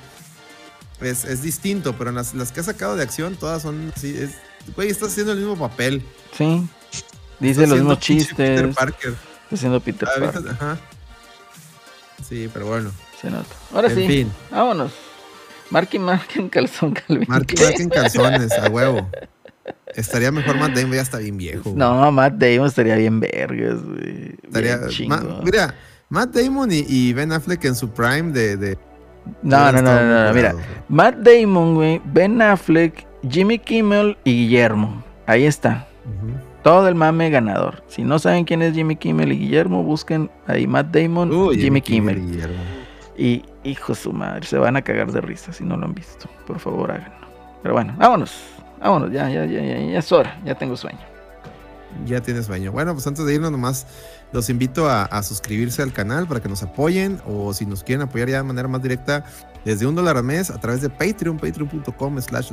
es, 1.01 1.25
es 1.25 1.43
distinto, 1.43 1.97
pero 1.99 2.11
en 2.11 2.17
las, 2.17 2.33
las 2.35 2.53
que 2.53 2.61
ha 2.61 2.63
sacado 2.63 2.95
de 2.95 3.03
acción, 3.03 3.35
todas 3.35 3.63
son 3.63 3.93
así. 3.97 4.17
Es, 4.17 4.31
güey, 4.77 4.89
está 4.91 5.07
haciendo 5.07 5.33
el 5.33 5.39
mismo 5.39 5.57
papel. 5.59 6.05
Sí. 6.39 6.69
Dice 7.41 7.65
Está 7.65 7.75
los 7.75 7.79
mismos 7.85 7.99
pinche 8.07 8.35
Peter 8.37 8.57
chistes. 8.67 8.77
Parker. 8.77 9.15
Está 9.47 9.55
haciendo 9.57 9.81
Peter 9.81 10.09
Ah, 10.09 10.21
Parker. 10.21 10.51
Ajá. 10.53 10.77
Sí, 12.29 12.49
pero 12.53 12.67
bueno. 12.67 12.91
Se 13.21 13.31
nota. 13.31 13.47
Ahora 13.73 13.89
en 13.89 13.95
sí. 13.95 14.07
fin. 14.07 14.33
Vámonos. 14.51 14.93
Marky 15.71 15.99
Mark 15.99 16.27
en 16.37 16.49
calzón 16.49 16.93
Calvin. 16.95 17.27
Marky 17.29 17.57
Mark 17.63 17.75
en 17.79 17.89
calzones, 17.89 18.53
a 18.53 18.69
huevo. 18.69 19.09
Estaría 19.95 20.31
mejor 20.31 20.57
Matt 20.59 20.73
Damon, 20.75 20.93
ya 20.93 21.03
está 21.03 21.19
bien 21.19 21.37
viejo. 21.37 21.63
güey. 21.65 21.75
No, 21.77 22.13
Matt 22.13 22.35
Damon 22.35 22.67
estaría 22.67 22.97
bien 22.97 23.19
vergas, 23.19 23.83
güey. 23.83 24.37
Estaría, 24.45 24.77
Bien 24.79 25.09
Ma- 25.09 25.41
mira, 25.43 25.75
Matt 26.09 26.31
Damon 26.35 26.71
y, 26.71 26.85
y 26.87 27.13
Ben 27.13 27.33
Affleck 27.33 27.65
en 27.65 27.75
su 27.75 27.91
prime 27.91 28.33
de. 28.33 28.57
de 28.57 28.79
No, 29.43 29.73
no, 29.73 29.83
no, 29.83 30.27
no, 30.29 30.33
mira. 30.35 30.53
güey. 30.53 30.65
Matt 30.89 31.17
Damon, 31.17 31.75
güey, 31.75 32.01
Ben 32.05 32.41
Affleck, 32.43 33.07
Jimmy 33.29 33.59
Kimmel 33.59 34.17
y 34.25 34.33
Guillermo. 34.47 35.03
Ahí 35.27 35.47
está. 35.47 35.89
Ujú. 36.05 36.46
Todo 36.67 36.89
el 36.89 36.97
mame 36.97 37.31
ganador. 37.31 37.85
Si 37.87 38.03
no 38.03 38.19
saben 38.19 38.45
quién 38.45 38.61
es 38.61 38.75
Jimmy 38.75 38.97
Kimmel 38.97 39.31
y 39.31 39.39
Guillermo, 39.39 39.85
busquen 39.85 40.29
ahí 40.49 40.67
Matt 40.67 40.89
Damon, 40.89 41.33
Uy, 41.33 41.61
Jimmy 41.61 41.81
Kimmel. 41.81 42.21
y 43.17 43.45
hijo 43.63 43.93
de 43.93 43.99
su 44.01 44.13
madre, 44.13 44.45
se 44.45 44.59
van 44.59 44.75
a 44.75 44.83
cagar 44.83 45.13
de 45.13 45.21
risa 45.21 45.53
si 45.53 45.63
no 45.63 45.77
lo 45.77 45.87
han 45.87 45.95
visto. 45.95 46.29
Por 46.45 46.59
favor, 46.59 46.91
háganlo. 46.91 47.29
Pero 47.63 47.73
bueno, 47.73 47.95
vámonos. 47.97 48.33
Vámonos, 48.81 49.13
ya, 49.13 49.31
ya, 49.31 49.47
ya, 49.47 49.63
ya, 49.63 49.79
ya 49.79 49.99
es 50.01 50.11
hora. 50.11 50.41
Ya 50.45 50.57
tengo 50.57 50.77
sueño. 50.77 50.99
Ya 52.05 52.21
tiene 52.21 52.43
sueño. 52.43 52.73
Bueno, 52.73 52.95
pues 52.95 53.07
antes 53.07 53.25
de 53.25 53.33
irnos 53.33 53.53
nomás 53.53 53.87
los 54.33 54.51
invito 54.51 54.91
a, 54.91 55.05
a 55.05 55.23
suscribirse 55.23 55.83
al 55.83 55.93
canal 55.93 56.27
para 56.27 56.41
que 56.41 56.49
nos 56.49 56.65
apoyen 56.65 57.21
o 57.29 57.55
si 57.55 57.65
nos 57.65 57.85
quieren 57.85 58.09
apoyar 58.09 58.29
ya 58.29 58.39
de 58.39 58.43
manera 58.43 58.67
más 58.67 58.83
directa 58.83 59.25
desde 59.65 59.87
un 59.87 59.95
dólar 59.95 60.17
al 60.17 60.25
mes 60.25 60.51
a 60.51 60.59
través 60.59 60.81
de 60.81 60.91
Patreon, 60.91 61.39
patreon.com 61.39 62.21
slash. 62.21 62.51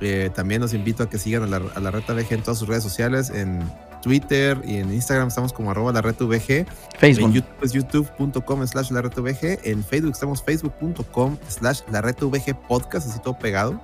Eh, 0.00 0.30
también 0.34 0.60
los 0.60 0.74
invito 0.74 1.02
a 1.02 1.08
que 1.10 1.18
sigan 1.18 1.42
a 1.42 1.46
la, 1.46 1.62
a 1.74 1.80
la 1.80 1.90
Reta 1.90 2.12
VG 2.12 2.32
en 2.34 2.42
todas 2.42 2.58
sus 2.58 2.68
redes 2.68 2.82
sociales, 2.82 3.30
en 3.30 3.60
Twitter 4.02 4.60
y 4.64 4.76
en 4.76 4.92
Instagram 4.92 5.28
estamos 5.28 5.52
como 5.52 5.70
arroba 5.70 5.92
la 5.92 6.02
Reta 6.02 6.24
VG. 6.24 6.50
En 6.50 6.66
Facebook. 6.98 7.32
YouTube 7.32 7.56
es 7.62 7.72
youtube.com 7.72 8.66
slash 8.66 8.90
la 8.90 9.02
Reta 9.02 9.20
VG. 9.20 9.60
En 9.64 9.82
Facebook 9.82 10.12
estamos 10.12 10.42
facebook.com 10.42 11.36
slash 11.48 11.80
la 11.90 12.02
Reta 12.02 12.26
VG 12.26 12.54
podcast, 12.68 13.08
así 13.08 13.18
todo 13.20 13.38
pegado. 13.38 13.80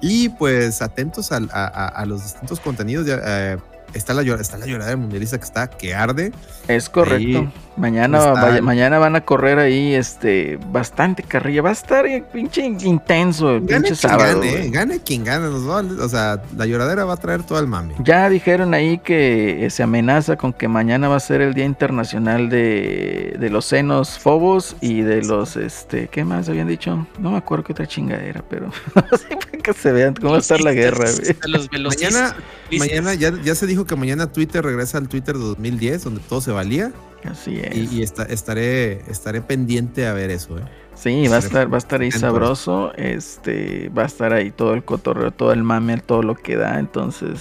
Y 0.00 0.28
pues 0.30 0.82
atentos 0.82 1.32
a, 1.32 1.38
a- 1.52 1.88
a 1.88 2.04
los 2.04 2.22
distintos 2.24 2.60
contenidos. 2.60 3.06
Ya, 3.06 3.20
eh, 3.24 3.58
está, 3.94 4.14
la, 4.14 4.22
llora- 4.22 4.40
está 4.40 4.58
la 4.58 4.66
lloradera 4.66 4.96
mundialista 4.96 5.38
que 5.38 5.44
está 5.44 5.68
que 5.68 5.94
arde. 5.94 6.32
Es 6.68 6.88
correcto. 6.88 7.38
Ahí 7.38 7.52
mañana, 7.76 8.18
vaya- 8.32 8.62
mañana 8.62 8.98
van 8.98 9.16
a 9.16 9.22
correr 9.24 9.58
ahí 9.58 9.94
este 9.94 10.58
bastante 10.70 11.22
carrilla. 11.22 11.62
Va 11.62 11.70
a 11.70 11.72
estar 11.72 12.06
eh, 12.06 12.24
pinche 12.32 12.62
intenso 12.64 13.50
el 13.56 13.60
Gane 13.66 13.82
pinche 13.88 13.88
quien 13.88 13.96
sábado. 13.96 14.40
gane, 14.40 14.66
eh, 14.66 14.70
gane 14.70 15.00
quien 15.00 15.24
gane. 15.24 15.48
Va 15.48 15.80
a- 15.80 16.04
o 16.04 16.08
sea, 16.08 16.42
la 16.56 16.66
lloradera 16.66 17.04
va 17.04 17.14
a 17.14 17.16
traer 17.16 17.42
todo 17.42 17.58
el 17.58 17.66
mame. 17.66 17.94
Ya 17.98 18.28
dijeron 18.28 18.74
ahí 18.74 18.98
que 18.98 19.66
eh, 19.66 19.70
se 19.70 19.82
amenaza 19.82 20.36
con 20.36 20.52
que 20.52 20.68
mañana 20.68 21.08
va 21.08 21.16
a 21.16 21.20
ser 21.20 21.40
el 21.40 21.54
Día 21.54 21.64
Internacional 21.64 22.48
de, 22.48 23.36
de 23.38 23.50
los 23.50 23.64
senos 23.64 24.18
fobos 24.18 24.76
y 24.80 25.02
de 25.02 25.22
los, 25.22 25.56
este, 25.56 26.08
¿qué 26.08 26.24
más 26.24 26.48
habían 26.48 26.68
dicho? 26.68 27.06
No 27.18 27.32
me 27.32 27.38
acuerdo 27.38 27.64
qué 27.64 27.72
otra 27.72 27.86
chingadera, 27.86 28.42
pero 28.48 28.70
así 29.12 29.26
para 29.28 29.62
que 29.62 29.72
se 29.72 29.92
vean 29.92 30.14
cómo 30.14 30.30
va 30.32 30.36
a 30.36 30.40
estar 30.40 30.60
la 30.60 30.72
guerra, 30.72 31.06
los. 31.46 31.68
Mañana, 31.72 32.36
mañana 32.78 33.14
ya, 33.14 33.32
ya 33.42 33.54
se 33.54 33.66
dijo 33.66 33.83
que 33.86 33.96
mañana 33.96 34.30
Twitter 34.32 34.64
regresa 34.64 34.98
al 34.98 35.08
Twitter 35.08 35.36
de 35.36 35.44
2010, 35.44 36.04
donde 36.04 36.20
todo 36.20 36.40
se 36.40 36.50
valía. 36.52 36.92
Así 37.24 37.58
es. 37.58 37.76
Y, 37.76 37.98
y 37.98 38.02
esta- 38.02 38.24
estaré, 38.24 39.00
estaré 39.10 39.40
pendiente 39.40 40.06
a 40.06 40.12
ver 40.12 40.30
eso. 40.30 40.58
¿eh? 40.58 40.62
Sí, 40.94 41.26
va 41.28 41.36
a 41.36 41.38
estar, 41.40 41.70
va 41.72 41.76
a 41.76 41.78
estar 41.78 42.00
ahí 42.02 42.10
sabroso, 42.12 42.92
este, 42.96 43.88
va 43.96 44.02
a 44.02 44.06
estar 44.06 44.32
ahí 44.32 44.50
todo 44.50 44.74
el 44.74 44.84
cotorreo, 44.84 45.30
todo 45.30 45.52
el 45.52 45.62
mame, 45.62 45.98
todo 45.98 46.22
lo 46.22 46.34
que 46.36 46.56
da, 46.56 46.78
entonces 46.78 47.40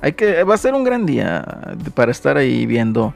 hay 0.00 0.12
que, 0.12 0.44
va 0.44 0.54
a 0.54 0.58
ser 0.58 0.74
un 0.74 0.84
gran 0.84 1.04
día 1.06 1.44
para 1.94 2.12
estar 2.12 2.36
ahí 2.36 2.66
viendo 2.66 3.12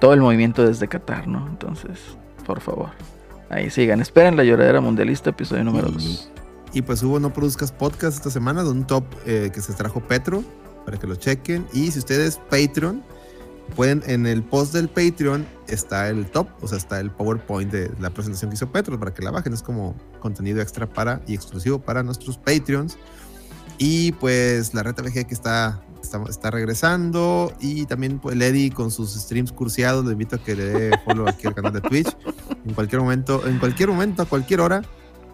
todo 0.00 0.12
el 0.12 0.20
movimiento 0.20 0.66
desde 0.66 0.88
Qatar, 0.88 1.26
¿no? 1.28 1.46
Entonces, 1.48 1.98
por 2.44 2.60
favor, 2.60 2.90
ahí 3.48 3.70
sigan, 3.70 4.00
esperen 4.02 4.36
la 4.36 4.44
lloradera 4.44 4.80
mundialista, 4.82 5.30
episodio 5.30 5.64
número 5.64 5.88
Y- 5.88 5.92
2. 5.92 6.30
Y 6.74 6.82
pues 6.82 7.02
hubo 7.04 7.20
No 7.20 7.32
Produzcas 7.32 7.70
Podcast 7.70 8.16
esta 8.16 8.30
semana 8.30 8.64
de 8.64 8.70
un 8.70 8.84
top 8.84 9.04
eh, 9.26 9.50
que 9.54 9.60
se 9.60 9.72
trajo 9.74 10.00
Petro 10.00 10.42
para 10.84 10.98
que 10.98 11.06
lo 11.06 11.16
chequen. 11.16 11.66
Y 11.72 11.90
si 11.90 11.98
ustedes 11.98 12.40
Patreon, 12.50 13.02
pueden 13.76 14.02
en 14.06 14.26
el 14.26 14.42
post 14.42 14.72
del 14.72 14.88
Patreon 14.88 15.46
está 15.68 16.08
el 16.08 16.26
top, 16.26 16.48
o 16.60 16.68
sea, 16.68 16.78
está 16.78 17.00
el 17.00 17.10
PowerPoint 17.10 17.72
de 17.72 17.90
la 17.98 18.10
presentación 18.10 18.50
que 18.50 18.56
hizo 18.56 18.70
Petro 18.70 18.98
para 18.98 19.14
que 19.14 19.22
la 19.22 19.30
bajen. 19.30 19.52
Es 19.52 19.62
como 19.62 19.94
contenido 20.20 20.60
extra 20.60 20.86
para 20.86 21.22
y 21.26 21.34
exclusivo 21.34 21.78
para 21.78 22.02
nuestros 22.02 22.38
Patreons. 22.38 22.96
Y 23.78 24.12
pues 24.12 24.72
la 24.74 24.82
Reta 24.82 25.02
VG 25.02 25.26
que 25.26 25.34
está, 25.34 25.82
está, 26.02 26.22
está 26.28 26.50
regresando. 26.50 27.52
Y 27.60 27.86
también 27.86 28.18
pues, 28.18 28.36
el 28.36 28.42
Eddie 28.42 28.70
con 28.70 28.90
sus 28.90 29.14
streams 29.14 29.52
cursiados. 29.52 30.04
Lo 30.04 30.12
invito 30.12 30.36
a 30.36 30.38
que 30.38 30.54
le 30.54 30.64
dé 30.64 30.98
follow 31.04 31.28
aquí 31.28 31.46
al 31.46 31.54
canal 31.54 31.72
de 31.72 31.80
Twitch. 31.80 32.16
En 32.64 32.74
cualquier 32.74 33.00
momento, 33.00 33.46
en 33.46 33.58
cualquier 33.58 33.88
momento, 33.88 34.22
a 34.22 34.26
cualquier 34.26 34.60
hora, 34.60 34.82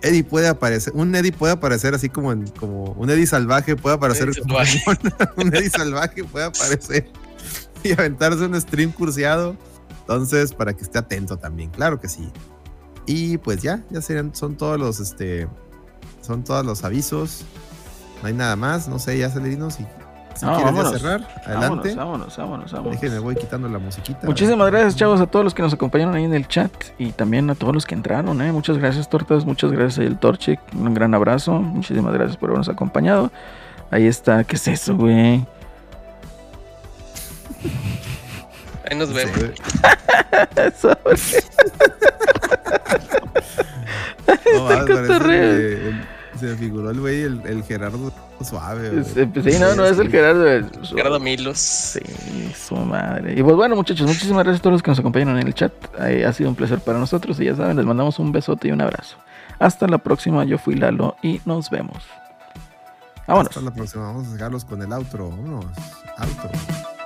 Eddie 0.02 0.24
puede 0.24 0.48
aparecer, 0.48 0.92
un 0.96 1.14
Eddie 1.14 1.32
puede 1.32 1.52
aparecer 1.52 1.94
así 1.94 2.08
como 2.08 2.32
en, 2.32 2.46
como 2.48 2.92
un 2.92 3.10
Eddie 3.10 3.26
salvaje 3.26 3.76
puede 3.76 3.96
aparecer, 3.96 4.30
Eddie 4.30 4.42
como 4.42 4.58
un 5.36 5.54
Eddie 5.54 5.70
salvaje 5.70 6.24
puede 6.24 6.46
aparecer 6.46 7.10
y 7.82 7.92
aventarse 7.92 8.44
un 8.44 8.60
stream 8.60 8.92
curseado. 8.92 9.56
Entonces, 10.00 10.52
para 10.54 10.74
que 10.74 10.82
esté 10.82 10.98
atento 10.98 11.36
también, 11.36 11.70
claro 11.70 12.00
que 12.00 12.08
sí. 12.08 12.30
Y 13.06 13.38
pues 13.38 13.62
ya, 13.62 13.84
ya 13.90 14.00
serían, 14.02 14.34
son 14.34 14.56
todos 14.56 14.78
los, 14.78 15.00
este, 15.00 15.48
son 16.20 16.44
todos 16.44 16.64
los 16.64 16.84
avisos. 16.84 17.44
No 18.20 18.28
hay 18.28 18.34
nada 18.34 18.56
más, 18.56 18.88
no 18.88 18.98
sé, 18.98 19.18
ya 19.18 19.30
Celerinos, 19.30 19.74
si, 19.74 19.86
si 20.34 20.46
No, 20.46 20.52
quieres 20.56 20.74
ya 20.74 20.80
vámonos. 20.82 21.00
cerrar, 21.00 21.20
adelante. 21.44 21.94
Vámonos, 21.94 21.96
vámonos, 21.96 22.36
vámonos, 22.36 22.72
vámonos. 22.72 23.00
Déjenme, 23.00 23.18
voy 23.20 23.34
quitando 23.36 23.68
la 23.68 23.78
musiquita. 23.78 24.26
Muchísimas 24.26 24.70
gracias, 24.70 24.96
chavos, 24.96 25.20
a 25.20 25.26
todos 25.26 25.44
los 25.44 25.54
que 25.54 25.62
nos 25.62 25.72
acompañaron 25.74 26.14
ahí 26.14 26.24
en 26.24 26.34
el 26.34 26.46
chat 26.48 26.70
y 26.98 27.12
también 27.12 27.48
a 27.50 27.54
todos 27.54 27.74
los 27.74 27.86
que 27.86 27.94
entraron, 27.94 28.40
¿eh? 28.42 28.52
Muchas 28.52 28.78
gracias, 28.78 29.08
Tortas. 29.08 29.44
Muchas 29.44 29.72
gracias, 29.72 30.06
el 30.06 30.18
Torchic. 30.18 30.60
Un 30.74 30.94
gran 30.94 31.14
abrazo. 31.14 31.52
Muchísimas 31.60 32.12
gracias 32.14 32.36
por 32.36 32.50
habernos 32.50 32.68
acompañado. 32.68 33.30
Ahí 33.90 34.06
está. 34.06 34.44
¿Qué 34.44 34.56
es 34.56 34.68
eso, 34.68 34.96
güey? 34.96 35.44
Ahí 38.90 38.96
nos 38.96 39.12
vemos. 39.12 39.32
Eso, 40.56 40.96
No, 44.56 46.19
se 46.40 46.46
me 46.46 46.56
figuró 46.56 46.90
el 46.90 47.00
güey, 47.00 47.22
el, 47.22 47.40
el 47.46 47.62
Gerardo 47.62 48.12
suave. 48.42 48.88
güey. 48.90 49.00
Es- 49.02 49.16
eh, 49.16 49.28
Sí, 49.44 49.58
no, 49.60 49.74
no 49.76 49.84
es 49.84 49.98
el 49.98 50.10
Gerardo. 50.10 50.46
el- 50.48 50.66
Gerardo 50.82 51.20
Milos. 51.20 51.58
Sí, 51.58 52.00
su 52.58 52.74
madre. 52.76 53.34
Y 53.38 53.42
pues 53.42 53.54
bueno, 53.56 53.76
muchachos, 53.76 54.06
muchísimas 54.06 54.44
gracias 54.44 54.60
a 54.60 54.62
todos 54.62 54.74
los 54.74 54.82
que 54.82 54.90
nos 54.90 54.98
acompañaron 54.98 55.38
en 55.38 55.46
el 55.46 55.54
chat. 55.54 55.72
Ha 55.98 56.32
sido 56.32 56.48
un 56.50 56.56
placer 56.56 56.80
para 56.80 56.98
nosotros 56.98 57.38
y 57.40 57.44
ya 57.44 57.54
saben, 57.54 57.76
les 57.76 57.86
mandamos 57.86 58.18
un 58.18 58.32
besote 58.32 58.68
y 58.68 58.72
un 58.72 58.80
abrazo. 58.80 59.16
Hasta 59.58 59.86
la 59.86 59.98
próxima, 59.98 60.44
yo 60.44 60.58
fui 60.58 60.74
Lalo 60.74 61.16
y 61.22 61.40
nos 61.44 61.68
vemos. 61.70 62.02
Vámonos. 63.26 63.50
Hasta 63.50 63.60
la 63.60 63.70
próxima. 63.74 64.04
Vamos 64.04 64.26
a 64.28 64.32
dejarlos 64.32 64.64
con 64.64 64.82
el 64.82 64.92
outro. 64.92 65.28
Vámonos. 65.30 65.66
Outro. 66.18 66.99